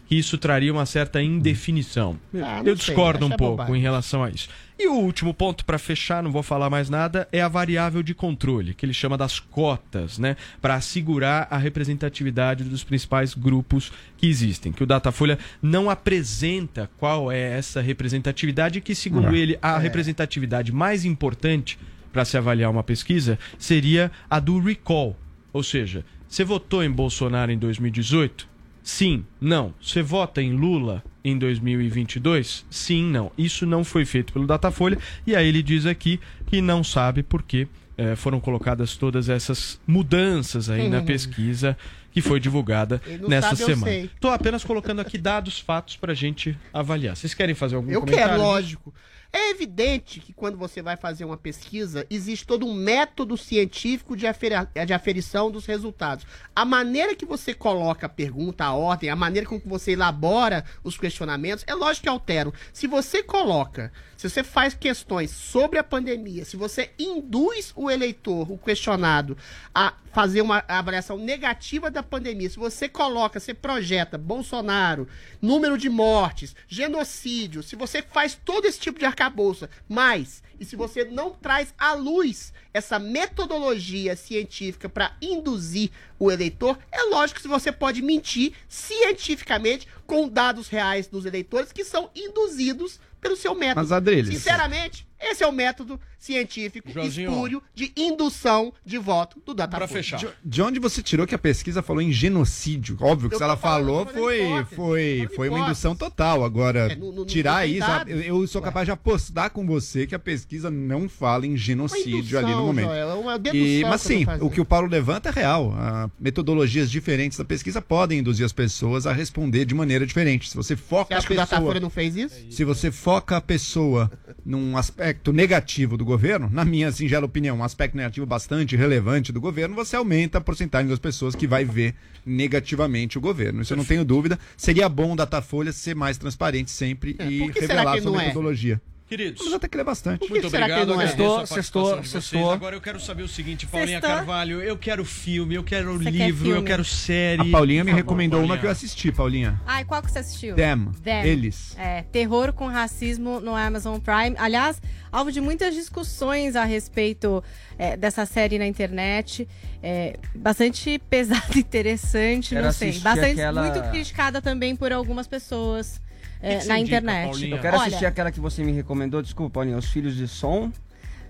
Isso 0.10 0.38
traria 0.38 0.74
uma 0.74 0.86
certa 0.86 1.22
indefinição. 1.24 2.20
Ah, 2.36 2.58
não 2.62 2.66
eu 2.66 2.76
sei, 2.76 2.88
discordo 2.88 3.20
acho 3.24 3.32
um 3.32 3.34
é 3.34 3.38
pouco 3.38 3.58
bobagem. 3.58 3.78
em 3.78 3.82
relação 3.82 4.22
a 4.22 4.30
isso. 4.30 4.50
E 4.78 4.86
o 4.86 4.94
último 4.96 5.34
ponto 5.34 5.64
para 5.64 5.78
fechar, 5.78 6.22
não 6.22 6.32
vou 6.32 6.44
falar 6.44 6.70
mais 6.70 6.90
nada, 6.90 7.30
é 7.32 7.42
a 7.42 7.48
variável 7.48 8.04
de 8.04 8.14
controle, 8.14 8.74
que 8.74 8.86
ele 8.86 8.94
chama 8.94 9.18
das 9.18 9.40
cotas, 9.40 10.18
né, 10.18 10.36
para 10.62 10.76
assegurar 10.76 11.48
a 11.50 11.58
representatividade 11.58 12.66
dos 12.66 12.84
principais 12.84 13.34
grupos 13.34 13.90
que 14.18 14.28
existem. 14.28 14.74
Que 14.74 14.84
o 14.84 14.88
Datafolha 14.88 15.40
não 15.62 15.90
apresenta 15.90 16.90
qual 16.98 17.32
é 17.32 17.40
essa 17.58 17.80
representatividade, 17.80 18.80
e 18.80 18.82
que 18.82 18.94
segundo 18.94 19.28
Ah. 19.28 19.38
ele 19.38 19.58
a 19.62 19.78
representatividade 19.78 20.74
mais 20.74 21.06
importante 21.06 21.80
para 22.12 22.26
se 22.26 22.36
avaliar 22.38 22.70
uma 22.70 22.84
pesquisa 22.84 23.40
seria 23.58 24.12
a 24.30 24.40
do 24.42 24.60
recall, 24.60 25.16
ou 25.54 25.64
seja, 25.64 26.06
você 26.28 26.44
votou 26.44 26.84
em 26.84 26.92
Bolsonaro 26.92 27.52
em 27.52 27.58
2018? 27.58 28.48
Sim, 28.84 29.26
não. 29.40 29.74
Você 29.82 30.02
vota 30.02 30.42
em 30.42 30.54
Lula 30.54 31.04
em 31.24 31.38
2022? 31.38 32.66
Sim, 32.70 33.06
não. 33.06 33.32
Isso 33.38 33.66
não 33.66 33.84
foi 33.84 34.06
feito 34.06 34.34
pelo 34.34 34.48
Datafolha 34.48 34.98
e 35.26 35.36
aí 35.36 35.48
ele 35.48 35.62
diz 35.62 35.86
aqui 35.86 36.20
que 36.48 36.62
não 36.62 36.84
sabe 36.84 37.22
por 37.22 37.44
que 37.44 37.68
eh, 37.98 38.16
foram 38.16 38.40
colocadas 38.40 38.96
todas 38.98 39.30
essas 39.30 39.80
mudanças 39.86 40.70
aí 40.70 40.90
na 40.90 41.02
pesquisa 41.04 41.78
que 42.12 42.22
foi 42.22 42.40
divulgada 42.40 43.02
nessa 43.28 43.56
sabe, 43.56 43.62
eu 43.62 43.68
semana. 43.68 43.92
Estou 43.92 44.32
apenas 44.32 44.64
colocando 44.64 45.00
aqui 45.00 45.18
dados, 45.18 45.60
fatos 45.60 45.96
para 45.96 46.12
a 46.12 46.16
gente 46.16 46.58
avaliar. 46.74 47.16
Vocês 47.16 47.34
querem 47.34 47.54
fazer 47.56 47.76
algum 47.76 47.92
Eu 47.92 48.02
comentário? 48.02 48.30
quero, 48.32 48.42
lógico. 48.42 48.94
É 49.34 49.50
evidente 49.52 50.20
que 50.20 50.34
quando 50.34 50.58
você 50.58 50.82
vai 50.82 50.98
fazer 50.98 51.24
uma 51.24 51.38
pesquisa, 51.38 52.06
existe 52.10 52.46
todo 52.46 52.66
um 52.66 52.74
método 52.74 53.38
científico 53.38 54.16
de, 54.16 54.28
aferi- 54.28 54.56
de 54.86 54.94
aferição 54.94 55.50
dos 55.50 55.66
resultados. 55.66 56.26
A 56.54 56.66
maneira 56.66 57.16
que 57.16 57.26
você 57.26 57.54
coloca 57.54 58.08
a 58.08 58.10
pergunta, 58.10 58.66
a 58.66 58.74
ordem, 58.74 59.10
a 59.10 59.16
maneira 59.16 59.48
com 59.48 59.60
que 59.60 59.70
você 59.70 59.92
elabora 59.94 60.66
os 60.84 60.98
questionamentos, 60.98 61.64
é 61.66 61.74
lógico 61.74 62.04
que 62.04 62.10
alteram. 62.10 62.52
Se 62.74 62.88
você 62.88 63.24
coloca, 63.24 63.92
se 64.22 64.30
você 64.30 64.44
faz 64.44 64.76
questões 64.76 65.32
sobre 65.32 65.80
a 65.80 65.84
pandemia, 65.84 66.46
se 66.46 66.56
você 66.56 66.92
induz 67.00 67.74
o 67.76 67.90
eleitor, 67.90 68.52
o 68.52 68.58
questionado, 68.58 69.36
a 69.74 69.96
fazer 70.14 70.42
uma 70.42 70.64
avaliação 70.68 71.18
negativa 71.18 71.90
da 71.90 72.04
pandemia, 72.04 72.48
se 72.48 72.60
você 72.60 72.88
coloca, 72.88 73.40
você 73.40 73.52
projeta 73.52 74.20
Bolsonaro, 74.20 75.08
número 75.42 75.76
de 75.76 75.90
mortes, 75.90 76.56
genocídio, 76.68 77.64
se 77.64 77.76
você 77.76 78.04
faz 78.04 78.40
todo 78.46 78.66
esse 78.66 78.80
tipo 78.80 79.00
de 79.00 79.06
arcabouça. 79.06 79.68
Mas, 79.90 80.44
e 80.60 80.66
se 80.66 80.76
você 80.76 81.04
não 81.04 81.32
traz 81.32 81.74
à 81.76 81.94
luz 81.94 82.54
essa 82.72 83.00
metodologia 83.00 84.16
científica 84.16 84.88
para 84.88 85.16
induzir 85.20 85.90
o 86.20 86.32
eleitor, 86.32 86.78
é 86.92 87.02
lógico 87.06 87.42
que 87.42 87.48
você 87.48 87.72
pode 87.72 88.04
mentir 88.04 88.54
cientificamente 88.70 89.88
com 90.06 90.30
dados 90.30 90.68
reais 90.68 91.08
dos 91.08 91.26
eleitores 91.26 91.72
que 91.72 91.84
são 91.84 92.12
induzidos 92.16 93.00
pelo 93.22 93.36
seu 93.38 93.54
método. 93.56 93.82
Mas, 93.82 93.92
Adriles- 93.92 94.34
Sinceramente, 94.34 95.08
esse 95.20 95.44
é 95.44 95.48
o 95.48 95.52
método 95.52 96.00
científico 96.22 96.90
Joãozinho, 96.92 97.32
espúrio 97.32 97.64
de 97.74 97.92
indução 97.98 98.72
de 98.86 98.98
voto 99.00 99.42
do 99.44 99.54
Datafolha. 99.56 100.02
De, 100.02 100.28
de 100.46 100.62
onde 100.62 100.80
você 100.80 101.02
tirou 101.02 101.26
que 101.26 101.34
a 101.34 101.40
pesquisa 101.40 101.82
falou 101.82 102.02
em 102.02 102.12
genocídio? 102.12 102.96
Óbvio 103.02 103.28
que 103.28 103.36
Eu 103.36 103.40
se 103.40 103.44
ela 103.44 103.58
falou 103.58 104.06
foi, 104.06 104.46
hipótese, 104.46 104.76
foi, 104.76 105.30
foi 105.36 105.50
uma 105.50 105.60
indução 105.62 105.96
total. 105.96 106.46
Agora, 106.46 106.92
É, 106.92 106.96
não- 106.96 107.12
não- 107.12 107.26
tirar 107.26 107.68
isso, 107.68 107.88
eu, 108.08 108.22
eu 108.22 108.48
sou 108.48 108.62
capaz 108.62 108.86
de 108.86 108.92
apostar 108.92 109.50
com 109.50 109.66
você 109.66 110.06
que 110.06 110.14
a 110.14 110.20
pesquisa 110.20 110.70
não 110.70 111.10
fala 111.10 111.48
em 111.48 111.58
genocídio 111.58 112.20
indução, 112.20 112.40
ali 112.40 112.52
no 112.52 112.66
momento. 112.68 112.86
Joel, 112.88 113.10
é 113.10 113.14
uma 113.16 113.40
dedução 113.40 113.66
E, 113.68 113.84
mas 113.84 114.02
sim, 114.02 114.26
o 114.40 114.50
que 114.50 114.62
o 114.62 114.66
Paulo 114.66 114.88
levanta 114.88 115.30
é 115.30 115.32
real. 115.32 115.74
Ah, 115.76 116.08
metodologias 116.20 116.92
diferentes 116.92 117.38
da 117.38 117.44
pesquisa 117.46 117.82
podem 117.82 118.20
induzir 118.20 118.46
as 118.46 118.54
pessoas 118.54 119.08
a 119.08 119.14
responder 119.14 119.66
de 119.66 119.74
maneira 119.74 120.06
diferente. 120.06 120.50
Se 120.50 120.56
você 120.56 120.76
foca 120.76 121.08
Você 121.10 121.14
acha 121.16 121.26
a 121.26 121.28
que 121.28 121.34
o 121.34 121.36
pessoa... 121.38 121.48
Datafolha 121.60 121.80
não 121.80 121.90
fez 121.90 122.16
isso? 122.16 122.36
Se 122.52 122.64
você 122.64 122.92
foca 122.92 123.38
a 123.38 123.42
pessoa 123.42 124.12
num 124.46 124.78
aspecto 124.78 125.34
negativo 125.34 125.98
do 125.98 126.06
governo, 126.12 126.50
na 126.52 126.66
minha 126.66 126.92
singela 126.92 127.26
opinião, 127.26 127.58
um 127.58 127.64
aspecto 127.64 127.96
negativo 127.96 128.26
bastante 128.26 128.76
relevante 128.76 129.32
do 129.32 129.40
governo, 129.40 129.74
você 129.74 129.96
aumenta 129.96 130.40
a 130.40 130.42
porcentagem 130.42 130.90
das 130.90 131.00
pessoas 131.00 131.36
que 131.36 131.48
vai 131.48 131.64
ver 131.64 131.96
negativamente 132.26 133.18
o 133.18 133.22
governo. 133.22 133.62
Isso 133.62 133.72
eu 133.72 133.78
não 133.78 133.86
tenho 133.86 134.04
dúvida. 134.04 134.38
Seria 134.58 134.90
bom 134.90 135.14
o 135.14 135.16
Datafolha 135.16 135.72
ser 135.72 135.96
mais 135.96 136.18
transparente 136.18 136.70
sempre 136.70 137.12
e 137.12 137.50
que 137.52 137.62
será 137.62 137.94
revelar 137.94 138.02
sua 138.02 138.12
não 138.12 138.20
é? 138.20 138.82
Queridos. 139.12 139.42
Mas 139.44 139.54
até 139.56 139.68
que 139.68 139.84
bastante. 139.84 140.30
Muito 140.30 140.48
obrigado, 140.48 140.94
é? 141.02 141.08
Sextou, 141.08 141.46
sextou, 141.46 141.90
vocês. 141.98 142.10
sextou. 142.24 142.50
Agora 142.50 142.78
eu 142.78 142.80
quero 142.80 142.98
saber 142.98 143.24
o 143.24 143.28
seguinte, 143.28 143.68
Paulinha 143.68 144.00
Sextou. 144.00 144.10
Carvalho, 144.18 144.62
eu 144.62 144.78
quero 144.78 145.04
filme, 145.04 145.54
eu 145.56 145.66
quero 145.66 145.98
Você 145.98 146.06
quer 146.06 146.12
livro, 146.28 146.48
eu 146.48 146.54
filme? 146.54 146.68
quero 146.68 146.86
série. 146.86 147.42
A 147.42 147.46
Paulinha 147.52 147.84
me 147.84 147.92
Por 147.92 147.98
favor, 147.98 148.06
recomendou 148.06 148.40
uma 148.40 148.48
Paulinha. 148.48 148.62
que 148.62 148.68
eu 148.68 148.72
assisti, 148.72 149.12
Paulinha. 149.12 149.62
Ai, 149.68 149.84
qual 149.84 150.02
que 150.02 150.10
você 150.10 150.20
assistiu? 150.20 150.56
Them. 150.56 150.92
Eles. 151.26 151.76
É, 151.78 152.04
terror 152.04 152.54
com 152.54 152.68
racismo 152.68 153.42
no 153.42 153.54
Amazon 153.54 154.00
Prime. 154.00 154.34
Aliás, 154.38 154.82
alvo 155.12 155.30
de 155.30 155.42
muitas 155.42 155.76
discussões 155.76 156.56
a 156.56 156.64
respeito 156.64 157.44
é, 157.78 157.98
dessa 157.98 158.26
série 158.26 158.58
na 158.58 158.66
internet. 158.66 159.46
É, 159.84 160.18
bastante 160.34 160.98
pesada 161.10 161.44
e 161.54 161.60
interessante, 161.60 162.52
Quero 162.52 162.64
não 162.64 162.72
sei. 162.72 162.98
Bastante, 163.00 163.32
aquela- 163.42 163.62
muito 163.70 163.92
criticada 163.92 164.42
também 164.42 164.74
por 164.74 164.94
algumas 164.94 165.28
pessoas 165.28 166.00
é, 166.42 166.64
na 166.66 166.80
indica, 166.80 166.98
internet. 166.98 167.30
Paulinha? 167.32 167.56
Eu 167.56 167.62
quero 167.62 167.78
Olha, 167.78 167.88
assistir 167.88 168.06
aquela 168.06 168.32
que 168.32 168.40
você 168.40 168.64
me 168.64 168.72
recomendou, 168.72 169.22
desculpa, 169.22 169.54
Paulinha, 169.56 169.78
Os 169.78 169.86
Filhos 169.88 170.16
de 170.16 170.28
Som. 170.28 170.72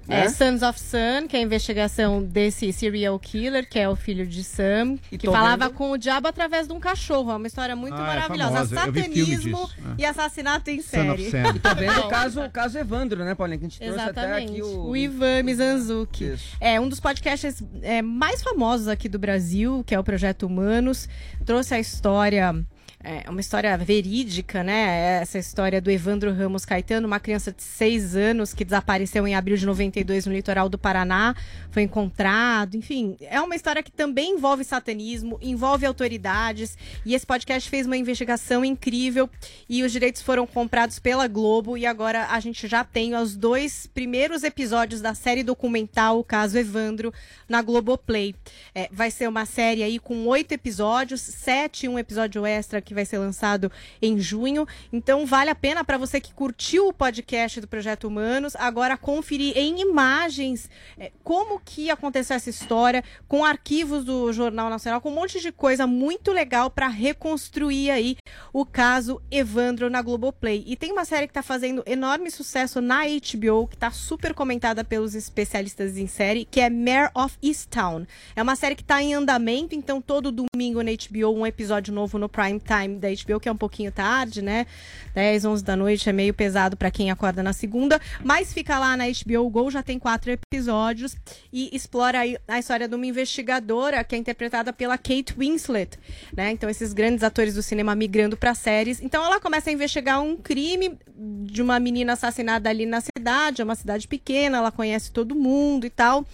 É, 0.07 0.21
né? 0.21 0.29
Sons 0.29 0.63
of 0.63 0.79
Sun, 0.79 1.27
que 1.29 1.37
é 1.37 1.39
a 1.39 1.43
investigação 1.43 2.23
desse 2.23 2.73
serial 2.73 3.17
killer, 3.19 3.69
que 3.69 3.77
é 3.77 3.87
o 3.87 3.95
filho 3.95 4.25
de 4.25 4.43
Sam, 4.43 4.97
E 5.11 5.17
que 5.17 5.27
falava 5.27 5.67
vendo- 5.67 5.75
com 5.77 5.91
o 5.91 5.97
diabo 5.97 6.27
através 6.27 6.67
de 6.67 6.73
um 6.73 6.79
cachorro. 6.79 7.31
É 7.31 7.35
uma 7.35 7.45
história 7.45 7.75
muito 7.75 7.93
Ah, 7.93 7.99
é 7.99 8.07
maravilhosa. 8.07 8.65
filme 8.65 8.99
Satanismo 8.99 9.25
disso, 9.67 9.69
é. 9.77 10.01
e 10.01 10.05
assassinato 10.05 10.71
em 10.71 10.81
Son 10.81 11.11
of 11.11 11.29
série. 11.29 11.45
Sam. 11.47 11.55
E 11.55 11.59
tô 11.59 11.75
vendo 11.75 11.99
o 12.01 12.09
caso, 12.09 12.41
o 12.43 12.49
caso 12.49 12.79
Evandro, 12.79 13.23
né, 13.23 13.35
Paulinha? 13.35 13.59
Que 13.59 13.65
a 13.65 13.69
gente 13.69 13.79
trouxe 13.79 13.99
até 13.99 14.21
Exatamente. 14.21 14.51
aqui 14.53 14.61
o... 14.63 14.87
O 14.89 14.97
Ivan 14.97 15.43
Mizanzuki. 15.43 16.33
É 16.59 16.79
um 16.79 16.89
dos 16.89 16.99
podcasts 16.99 17.63
é, 17.83 18.01
mais 18.01 18.41
famosos 18.41 18.87
aqui 18.87 19.07
do 19.07 19.19
Brasil, 19.19 19.83
que 19.85 19.93
é 19.93 19.99
o 19.99 20.03
Projeto 20.03 20.47
Humanos. 20.47 21.07
Trouxe 21.45 21.75
a 21.75 21.79
história. 21.79 22.65
É 23.03 23.27
uma 23.29 23.41
história 23.41 23.75
verídica, 23.77 24.63
né? 24.63 25.21
Essa 25.21 25.39
história 25.39 25.81
do 25.81 25.89
Evandro 25.89 26.31
Ramos 26.31 26.65
Caetano, 26.65 27.07
uma 27.07 27.19
criança 27.19 27.51
de 27.51 27.63
6 27.63 28.15
anos 28.15 28.53
que 28.53 28.63
desapareceu 28.63 29.27
em 29.27 29.33
abril 29.33 29.57
de 29.57 29.65
92 29.65 30.27
no 30.27 30.33
litoral 30.33 30.69
do 30.69 30.77
Paraná, 30.77 31.35
foi 31.71 31.81
encontrado. 31.81 32.75
Enfim, 32.75 33.17
é 33.21 33.41
uma 33.41 33.55
história 33.55 33.81
que 33.81 33.91
também 33.91 34.35
envolve 34.35 34.63
satanismo, 34.63 35.39
envolve 35.41 35.83
autoridades. 35.83 36.77
E 37.03 37.15
esse 37.15 37.25
podcast 37.25 37.67
fez 37.67 37.87
uma 37.87 37.97
investigação 37.97 38.63
incrível 38.63 39.27
e 39.67 39.81
os 39.81 39.91
direitos 39.91 40.21
foram 40.21 40.45
comprados 40.45 40.99
pela 40.99 41.27
Globo. 41.27 41.75
E 41.75 41.87
agora 41.87 42.27
a 42.29 42.39
gente 42.39 42.67
já 42.67 42.83
tem 42.83 43.15
os 43.15 43.35
dois 43.35 43.87
primeiros 43.87 44.43
episódios 44.43 45.01
da 45.01 45.15
série 45.15 45.43
documental, 45.43 46.19
o 46.19 46.23
caso 46.23 46.55
Evandro, 46.55 47.11
na 47.49 47.63
Globoplay. 47.63 48.35
É, 48.75 48.87
vai 48.91 49.09
ser 49.09 49.27
uma 49.27 49.45
série 49.47 49.81
aí 49.81 49.97
com 49.97 50.27
oito 50.27 50.51
episódios, 50.51 51.21
sete 51.21 51.87
e 51.87 51.89
um 51.89 51.97
episódio 51.97 52.45
extra 52.45 52.79
que 52.79 52.90
vai 52.93 53.05
ser 53.05 53.17
lançado 53.17 53.71
em 54.01 54.19
junho. 54.19 54.67
Então 54.91 55.25
vale 55.25 55.49
a 55.49 55.55
pena 55.55 55.83
para 55.83 55.97
você 55.97 56.19
que 56.19 56.33
curtiu 56.33 56.87
o 56.87 56.93
podcast 56.93 57.61
do 57.61 57.67
Projeto 57.67 58.07
Humanos, 58.07 58.55
agora 58.55 58.97
conferir 58.97 59.57
em 59.57 59.81
imagens 59.81 60.69
é, 60.97 61.11
como 61.23 61.59
que 61.59 61.89
aconteceu 61.89 62.35
essa 62.35 62.49
história, 62.49 63.03
com 63.27 63.45
arquivos 63.45 64.03
do 64.03 64.31
Jornal 64.33 64.69
Nacional, 64.69 65.01
com 65.01 65.09
um 65.09 65.15
monte 65.15 65.39
de 65.39 65.51
coisa 65.51 65.85
muito 65.87 66.31
legal 66.31 66.69
para 66.69 66.87
reconstruir 66.87 67.91
aí 67.91 68.17
o 68.53 68.65
caso 68.65 69.21
Evandro 69.29 69.89
na 69.89 70.01
Globoplay. 70.01 70.63
E 70.67 70.75
tem 70.75 70.91
uma 70.91 71.05
série 71.05 71.27
que 71.27 71.31
está 71.31 71.43
fazendo 71.43 71.83
enorme 71.85 72.29
sucesso 72.31 72.81
na 72.81 73.01
HBO, 73.05 73.67
que 73.67 73.75
está 73.75 73.91
super 73.91 74.33
comentada 74.33 74.83
pelos 74.83 75.15
especialistas 75.15 75.97
em 75.97 76.07
série, 76.07 76.45
que 76.45 76.59
é 76.59 76.69
Mare 76.69 77.11
of 77.15 77.37
Easttown. 77.41 78.05
É 78.35 78.41
uma 78.41 78.55
série 78.55 78.75
que 78.75 78.81
está 78.81 79.01
em 79.01 79.13
andamento, 79.13 79.75
então 79.75 80.01
todo 80.01 80.31
domingo 80.31 80.81
na 80.81 80.91
HBO 80.91 81.33
um 81.35 81.45
episódio 81.45 81.93
novo 81.93 82.17
no 82.17 82.29
prime 82.29 82.59
time 82.59 82.80
da 82.87 83.07
HBO, 83.09 83.39
que 83.39 83.49
é 83.49 83.51
um 83.51 83.57
pouquinho 83.57 83.91
tarde, 83.91 84.41
né? 84.41 84.65
10, 85.13 85.45
11 85.45 85.63
da 85.63 85.75
noite 85.75 86.09
é 86.09 86.13
meio 86.13 86.33
pesado 86.33 86.77
para 86.77 86.89
quem 86.89 87.11
acorda 87.11 87.43
na 87.43 87.53
segunda, 87.53 87.99
mas 88.23 88.53
fica 88.53 88.79
lá 88.79 88.95
na 88.95 89.05
HBO 89.05 89.49
Go, 89.49 89.71
já 89.71 89.83
tem 89.83 89.99
quatro 89.99 90.31
episódios 90.31 91.15
e 91.51 91.69
explora 91.75 92.19
a 92.47 92.59
história 92.59 92.87
de 92.87 92.95
uma 92.95 93.05
investigadora 93.05 94.03
que 94.03 94.15
é 94.15 94.17
interpretada 94.17 94.71
pela 94.71 94.97
Kate 94.97 95.33
Winslet, 95.37 95.97
né? 96.35 96.51
Então 96.51 96.69
esses 96.69 96.93
grandes 96.93 97.23
atores 97.23 97.55
do 97.55 97.63
cinema 97.63 97.95
migrando 97.95 98.37
para 98.37 98.55
séries. 98.55 99.01
Então 99.01 99.23
ela 99.23 99.39
começa 99.39 99.69
a 99.69 99.73
investigar 99.73 100.21
um 100.21 100.37
crime 100.37 100.97
de 101.43 101.61
uma 101.61 101.79
menina 101.79 102.13
assassinada 102.13 102.69
ali 102.69 102.85
na 102.85 103.01
cidade, 103.01 103.61
é 103.61 103.63
uma 103.63 103.75
cidade 103.75 104.07
pequena, 104.07 104.57
ela 104.57 104.71
conhece 104.71 105.11
todo 105.11 105.35
mundo 105.35 105.85
e 105.85 105.89
tal. 105.89 106.25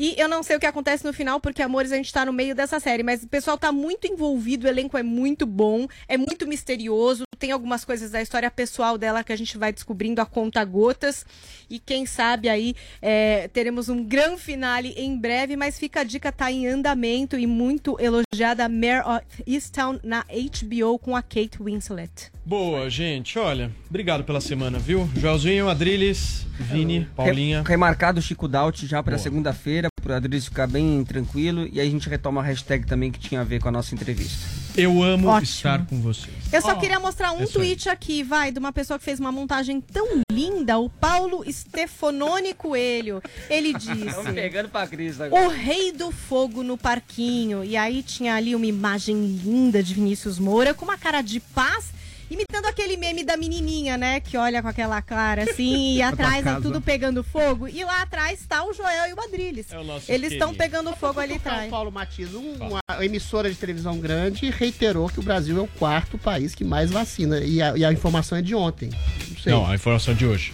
E 0.00 0.14
eu 0.16 0.28
não 0.28 0.44
sei 0.44 0.56
o 0.56 0.60
que 0.60 0.66
acontece 0.66 1.04
no 1.04 1.12
final, 1.12 1.40
porque, 1.40 1.60
amores, 1.60 1.90
a 1.90 1.96
gente 1.96 2.12
tá 2.12 2.24
no 2.24 2.32
meio 2.32 2.54
dessa 2.54 2.78
série, 2.78 3.02
mas 3.02 3.24
o 3.24 3.26
pessoal 3.26 3.58
tá 3.58 3.72
muito 3.72 4.06
envolvido, 4.06 4.64
o 4.64 4.70
elenco 4.70 4.96
é 4.96 5.02
muito 5.02 5.44
bom, 5.44 5.88
é 6.06 6.16
muito 6.16 6.46
misterioso, 6.46 7.24
tem 7.36 7.50
algumas 7.50 7.84
coisas 7.84 8.12
da 8.12 8.22
história 8.22 8.48
pessoal 8.48 8.96
dela 8.96 9.24
que 9.24 9.32
a 9.32 9.36
gente 9.36 9.58
vai 9.58 9.72
descobrindo 9.72 10.20
a 10.20 10.26
conta 10.26 10.64
gotas. 10.64 11.26
E 11.68 11.80
quem 11.80 12.06
sabe 12.06 12.48
aí 12.48 12.76
é, 13.02 13.48
teremos 13.48 13.88
um 13.88 14.04
grande 14.04 14.40
finale 14.40 14.94
em 14.96 15.18
breve, 15.18 15.56
mas 15.56 15.80
fica 15.80 16.02
a 16.02 16.04
dica, 16.04 16.30
tá 16.30 16.48
em 16.48 16.68
andamento 16.68 17.36
e 17.36 17.44
muito 17.44 17.96
elogiada 18.00 18.68
Mare 18.68 19.04
of 19.04 19.42
Easttown 19.48 19.98
na 20.04 20.24
HBO 20.24 20.96
com 21.00 21.16
a 21.16 21.22
Kate 21.22 21.60
Winslet. 21.60 22.30
Boa, 22.48 22.88
gente. 22.88 23.38
Olha, 23.38 23.70
obrigado 23.90 24.24
pela 24.24 24.40
semana, 24.40 24.78
viu? 24.78 25.06
Joelzinho, 25.14 25.68
Adriles, 25.68 26.46
Vini, 26.58 27.06
Paulinha. 27.14 27.60
Re- 27.60 27.68
Remarcado 27.68 28.20
o 28.20 28.22
Chico 28.22 28.48
Daut 28.48 28.86
já 28.86 29.02
para 29.02 29.18
segunda-feira, 29.18 29.88
pro 30.02 30.14
Adriles 30.14 30.46
ficar 30.46 30.66
bem 30.66 31.04
tranquilo. 31.04 31.68
E 31.70 31.78
aí 31.78 31.86
a 31.86 31.90
gente 31.90 32.08
retoma 32.08 32.40
a 32.40 32.44
hashtag 32.44 32.86
também 32.86 33.10
que 33.12 33.18
tinha 33.18 33.42
a 33.42 33.44
ver 33.44 33.60
com 33.60 33.68
a 33.68 33.70
nossa 33.70 33.94
entrevista. 33.94 34.46
Eu 34.74 35.02
amo 35.02 35.28
Ótimo. 35.28 35.42
estar 35.44 35.84
com 35.84 36.00
vocês. 36.00 36.32
Eu 36.50 36.62
só 36.62 36.74
queria 36.76 36.98
mostrar 36.98 37.32
um 37.32 37.40
é 37.40 37.44
isso 37.44 37.58
aí. 37.60 37.66
tweet 37.66 37.88
aqui, 37.90 38.22
vai, 38.22 38.50
de 38.50 38.58
uma 38.58 38.72
pessoa 38.72 38.98
que 38.98 39.04
fez 39.04 39.20
uma 39.20 39.30
montagem 39.30 39.78
tão 39.82 40.06
linda, 40.32 40.78
o 40.78 40.88
Paulo 40.88 41.44
Stefanoni 41.52 42.54
Coelho. 42.54 43.20
Ele 43.50 43.74
disse. 43.76 44.06
Estamos 44.06 44.32
pegando 44.32 44.70
pra 44.70 44.86
Cris 44.86 45.20
agora. 45.20 45.44
O 45.46 45.50
Rei 45.50 45.92
do 45.92 46.10
Fogo 46.10 46.62
no 46.62 46.78
Parquinho. 46.78 47.62
E 47.62 47.76
aí 47.76 48.02
tinha 48.02 48.34
ali 48.36 48.54
uma 48.54 48.64
imagem 48.64 49.38
linda 49.44 49.82
de 49.82 49.92
Vinícius 49.92 50.38
Moura 50.38 50.72
com 50.72 50.86
uma 50.86 50.96
cara 50.96 51.20
de 51.20 51.40
paz. 51.40 51.98
Imitando 52.30 52.66
aquele 52.66 52.96
meme 52.96 53.24
da 53.24 53.36
menininha, 53.36 53.96
né? 53.96 54.20
Que 54.20 54.36
olha 54.36 54.60
com 54.60 54.68
aquela 54.68 55.00
cara 55.00 55.44
assim, 55.44 55.96
e 55.96 56.02
A 56.02 56.08
atrás 56.10 56.46
é 56.46 56.54
tudo 56.60 56.80
pegando 56.80 57.24
fogo. 57.24 57.66
E 57.68 57.82
lá 57.84 58.02
atrás 58.02 58.44
tá 58.46 58.64
o 58.64 58.72
Joel 58.72 59.08
e 59.08 59.12
o 59.14 59.20
Adrilles. 59.20 59.66
É 59.72 59.78
o 59.78 59.84
nosso 59.84 60.10
Eles 60.12 60.32
estão 60.32 60.54
pegando 60.54 60.92
fogo 60.94 61.20
ali 61.20 61.34
atrás. 61.34 61.70
Paulo 61.70 61.90
Matias, 61.90 62.34
um- 62.34 62.54
uma 62.54 62.80
emissora 63.04 63.48
de 63.50 63.56
televisão 63.56 63.98
grande, 63.98 64.50
reiterou 64.50 65.08
que 65.08 65.20
o 65.20 65.22
Brasil 65.22 65.56
é 65.58 65.60
o 65.60 65.66
quarto 65.68 66.18
país 66.18 66.54
que 66.54 66.64
mais 66.64 66.90
vacina. 66.90 67.40
E 67.40 67.62
a, 67.62 67.76
e 67.76 67.84
a 67.84 67.92
informação 67.92 68.36
é 68.36 68.42
de 68.42 68.54
ontem. 68.54 68.90
Não 69.28 69.36
sei. 69.38 69.52
Não, 69.52 69.66
a 69.66 69.74
informação 69.74 70.12
é 70.12 70.16
de 70.16 70.26
hoje. 70.26 70.52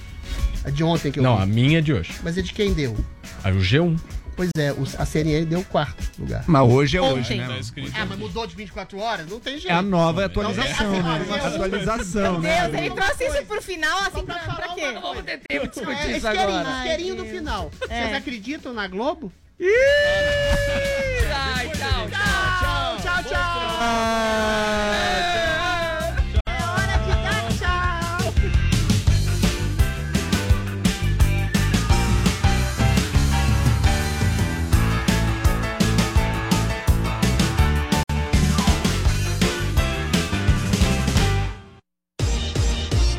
É 0.64 0.70
de 0.70 0.82
ontem 0.84 1.10
que 1.12 1.18
eu 1.18 1.22
Não, 1.22 1.36
vi. 1.36 1.42
a 1.42 1.46
minha 1.46 1.78
é 1.78 1.82
de 1.82 1.92
hoje. 1.92 2.12
Mas 2.22 2.38
é 2.38 2.42
de 2.42 2.52
quem 2.52 2.72
deu? 2.72 2.96
Aí 3.42 3.52
o 3.52 3.60
G1. 3.60 3.98
Pois 4.36 4.51
é, 4.59 4.73
o- 4.73 4.82
a 4.98 5.06
CNN 5.06 5.44
deu 5.47 5.61
o 5.61 5.65
quarto 5.65 6.02
lugar. 6.19 6.44
Mas 6.47 6.69
hoje 6.69 6.97
é 6.97 7.01
hoje, 7.02 7.35
Ontem. 7.35 7.39
né? 7.39 7.61
Ah, 7.94 8.05
mas 8.06 8.19
mudou 8.19 8.47
de 8.47 8.56
24 8.56 8.98
horas? 8.98 9.27
Não 9.28 9.39
tem 9.39 9.55
jeito. 9.59 9.69
É 9.73 9.74
a 9.77 9.82
nova 9.82 10.24
atualização, 10.24 10.90
não, 10.93 11.02
né? 11.19 11.27
não, 11.28 11.35
Atualização, 11.47 12.32
Meu 12.32 12.40
né? 12.40 12.69
Deus, 12.69 12.82
ele 12.85 12.90
trouxe 12.94 13.24
isso 13.24 13.44
pro 13.47 13.62
final, 13.62 13.98
assim, 14.01 14.24
pra, 14.24 14.39
pra 14.40 14.69
quê? 14.74 14.90
Não 14.93 15.01
vamos 15.02 15.23
ter 15.24 15.39
tempo 15.48 15.66
de 15.69 15.73
discutir 15.74 16.11
É, 16.11 16.16
isso 16.16 16.27
agora. 16.28 16.78
isqueirinho 16.78 17.15
do 17.16 17.24
final. 17.24 17.70
É. 17.89 18.02
Vocês 18.02 18.15
acreditam 18.16 18.73
na 18.74 18.86
Globo? 18.89 19.32
Ai, 21.32 21.69
tchau, 21.69 22.09
tchau, 22.11 22.97
tchau, 23.02 23.23
tchau. 23.31 25.03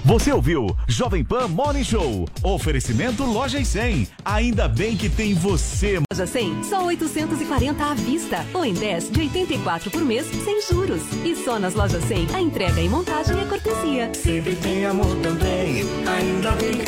Você 0.06 0.32
ouviu 0.32 0.68
Jovem 0.88 1.24
Pan 1.24 1.48
Morning 1.48 1.84
Show. 1.84 2.28
Oferecimento 2.44 3.26
Loja 3.26 3.58
e 3.58 3.66
100. 3.66 4.08
Ainda 4.24 4.68
bem 4.68 4.96
que 4.96 5.10
tem 5.10 5.34
você. 5.34 6.00
Loja 6.12 6.28
100, 6.28 6.64
só 6.64 6.86
840 6.86 7.84
à 7.84 7.96
vista. 7.96 8.46
Ou 8.54 8.64
em 8.64 8.76
10 8.76 9.10
de 9.10 9.22
84 9.22 9.90
por 9.90 10.02
mês, 10.02 10.28
sem 10.28 10.62
juros. 10.62 11.02
E 11.24 11.36
só 11.36 11.58
nas 11.58 11.74
lojas 11.74 12.04
100, 12.04 12.36
a 12.36 12.40
entrega 12.40 12.80
e 12.80 12.88
montagem 12.88 13.36
é 13.40 13.46
cortesia. 13.46 14.12
Sempre 14.14 14.56
tem 14.58 14.86
amor 14.86 15.16
também, 15.24 15.84
ainda 16.08 16.52
bem. 16.52 16.82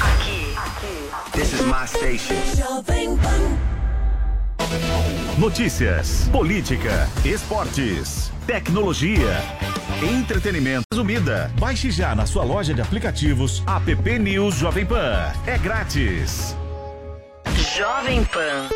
Aqui, 0.00 0.54
aqui. 0.56 1.38
This 1.38 1.52
is 1.52 1.60
my 1.66 1.86
station. 1.86 2.34
Jovem 2.56 3.14
Pan. 3.18 3.80
Notícias, 5.38 6.28
política, 6.30 7.08
esportes, 7.24 8.29
tecnologia, 8.50 9.38
entretenimento. 10.02 10.82
Resumida. 10.92 11.52
Baixe 11.56 11.88
já 11.88 12.16
na 12.16 12.26
sua 12.26 12.42
loja 12.42 12.74
de 12.74 12.80
aplicativos 12.80 13.62
App 13.64 14.18
News 14.18 14.56
Jovem 14.56 14.84
Pan. 14.84 15.32
É 15.46 15.56
grátis. 15.56 16.56
Jovem 17.76 18.24
Pan. 18.24 18.68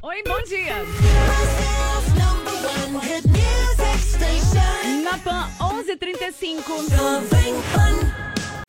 Oi, 0.02 0.24
bom 0.26 0.42
dia. 0.44 0.78
11:35. 6.64 7.91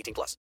18 0.00 0.14
plus. 0.14 0.36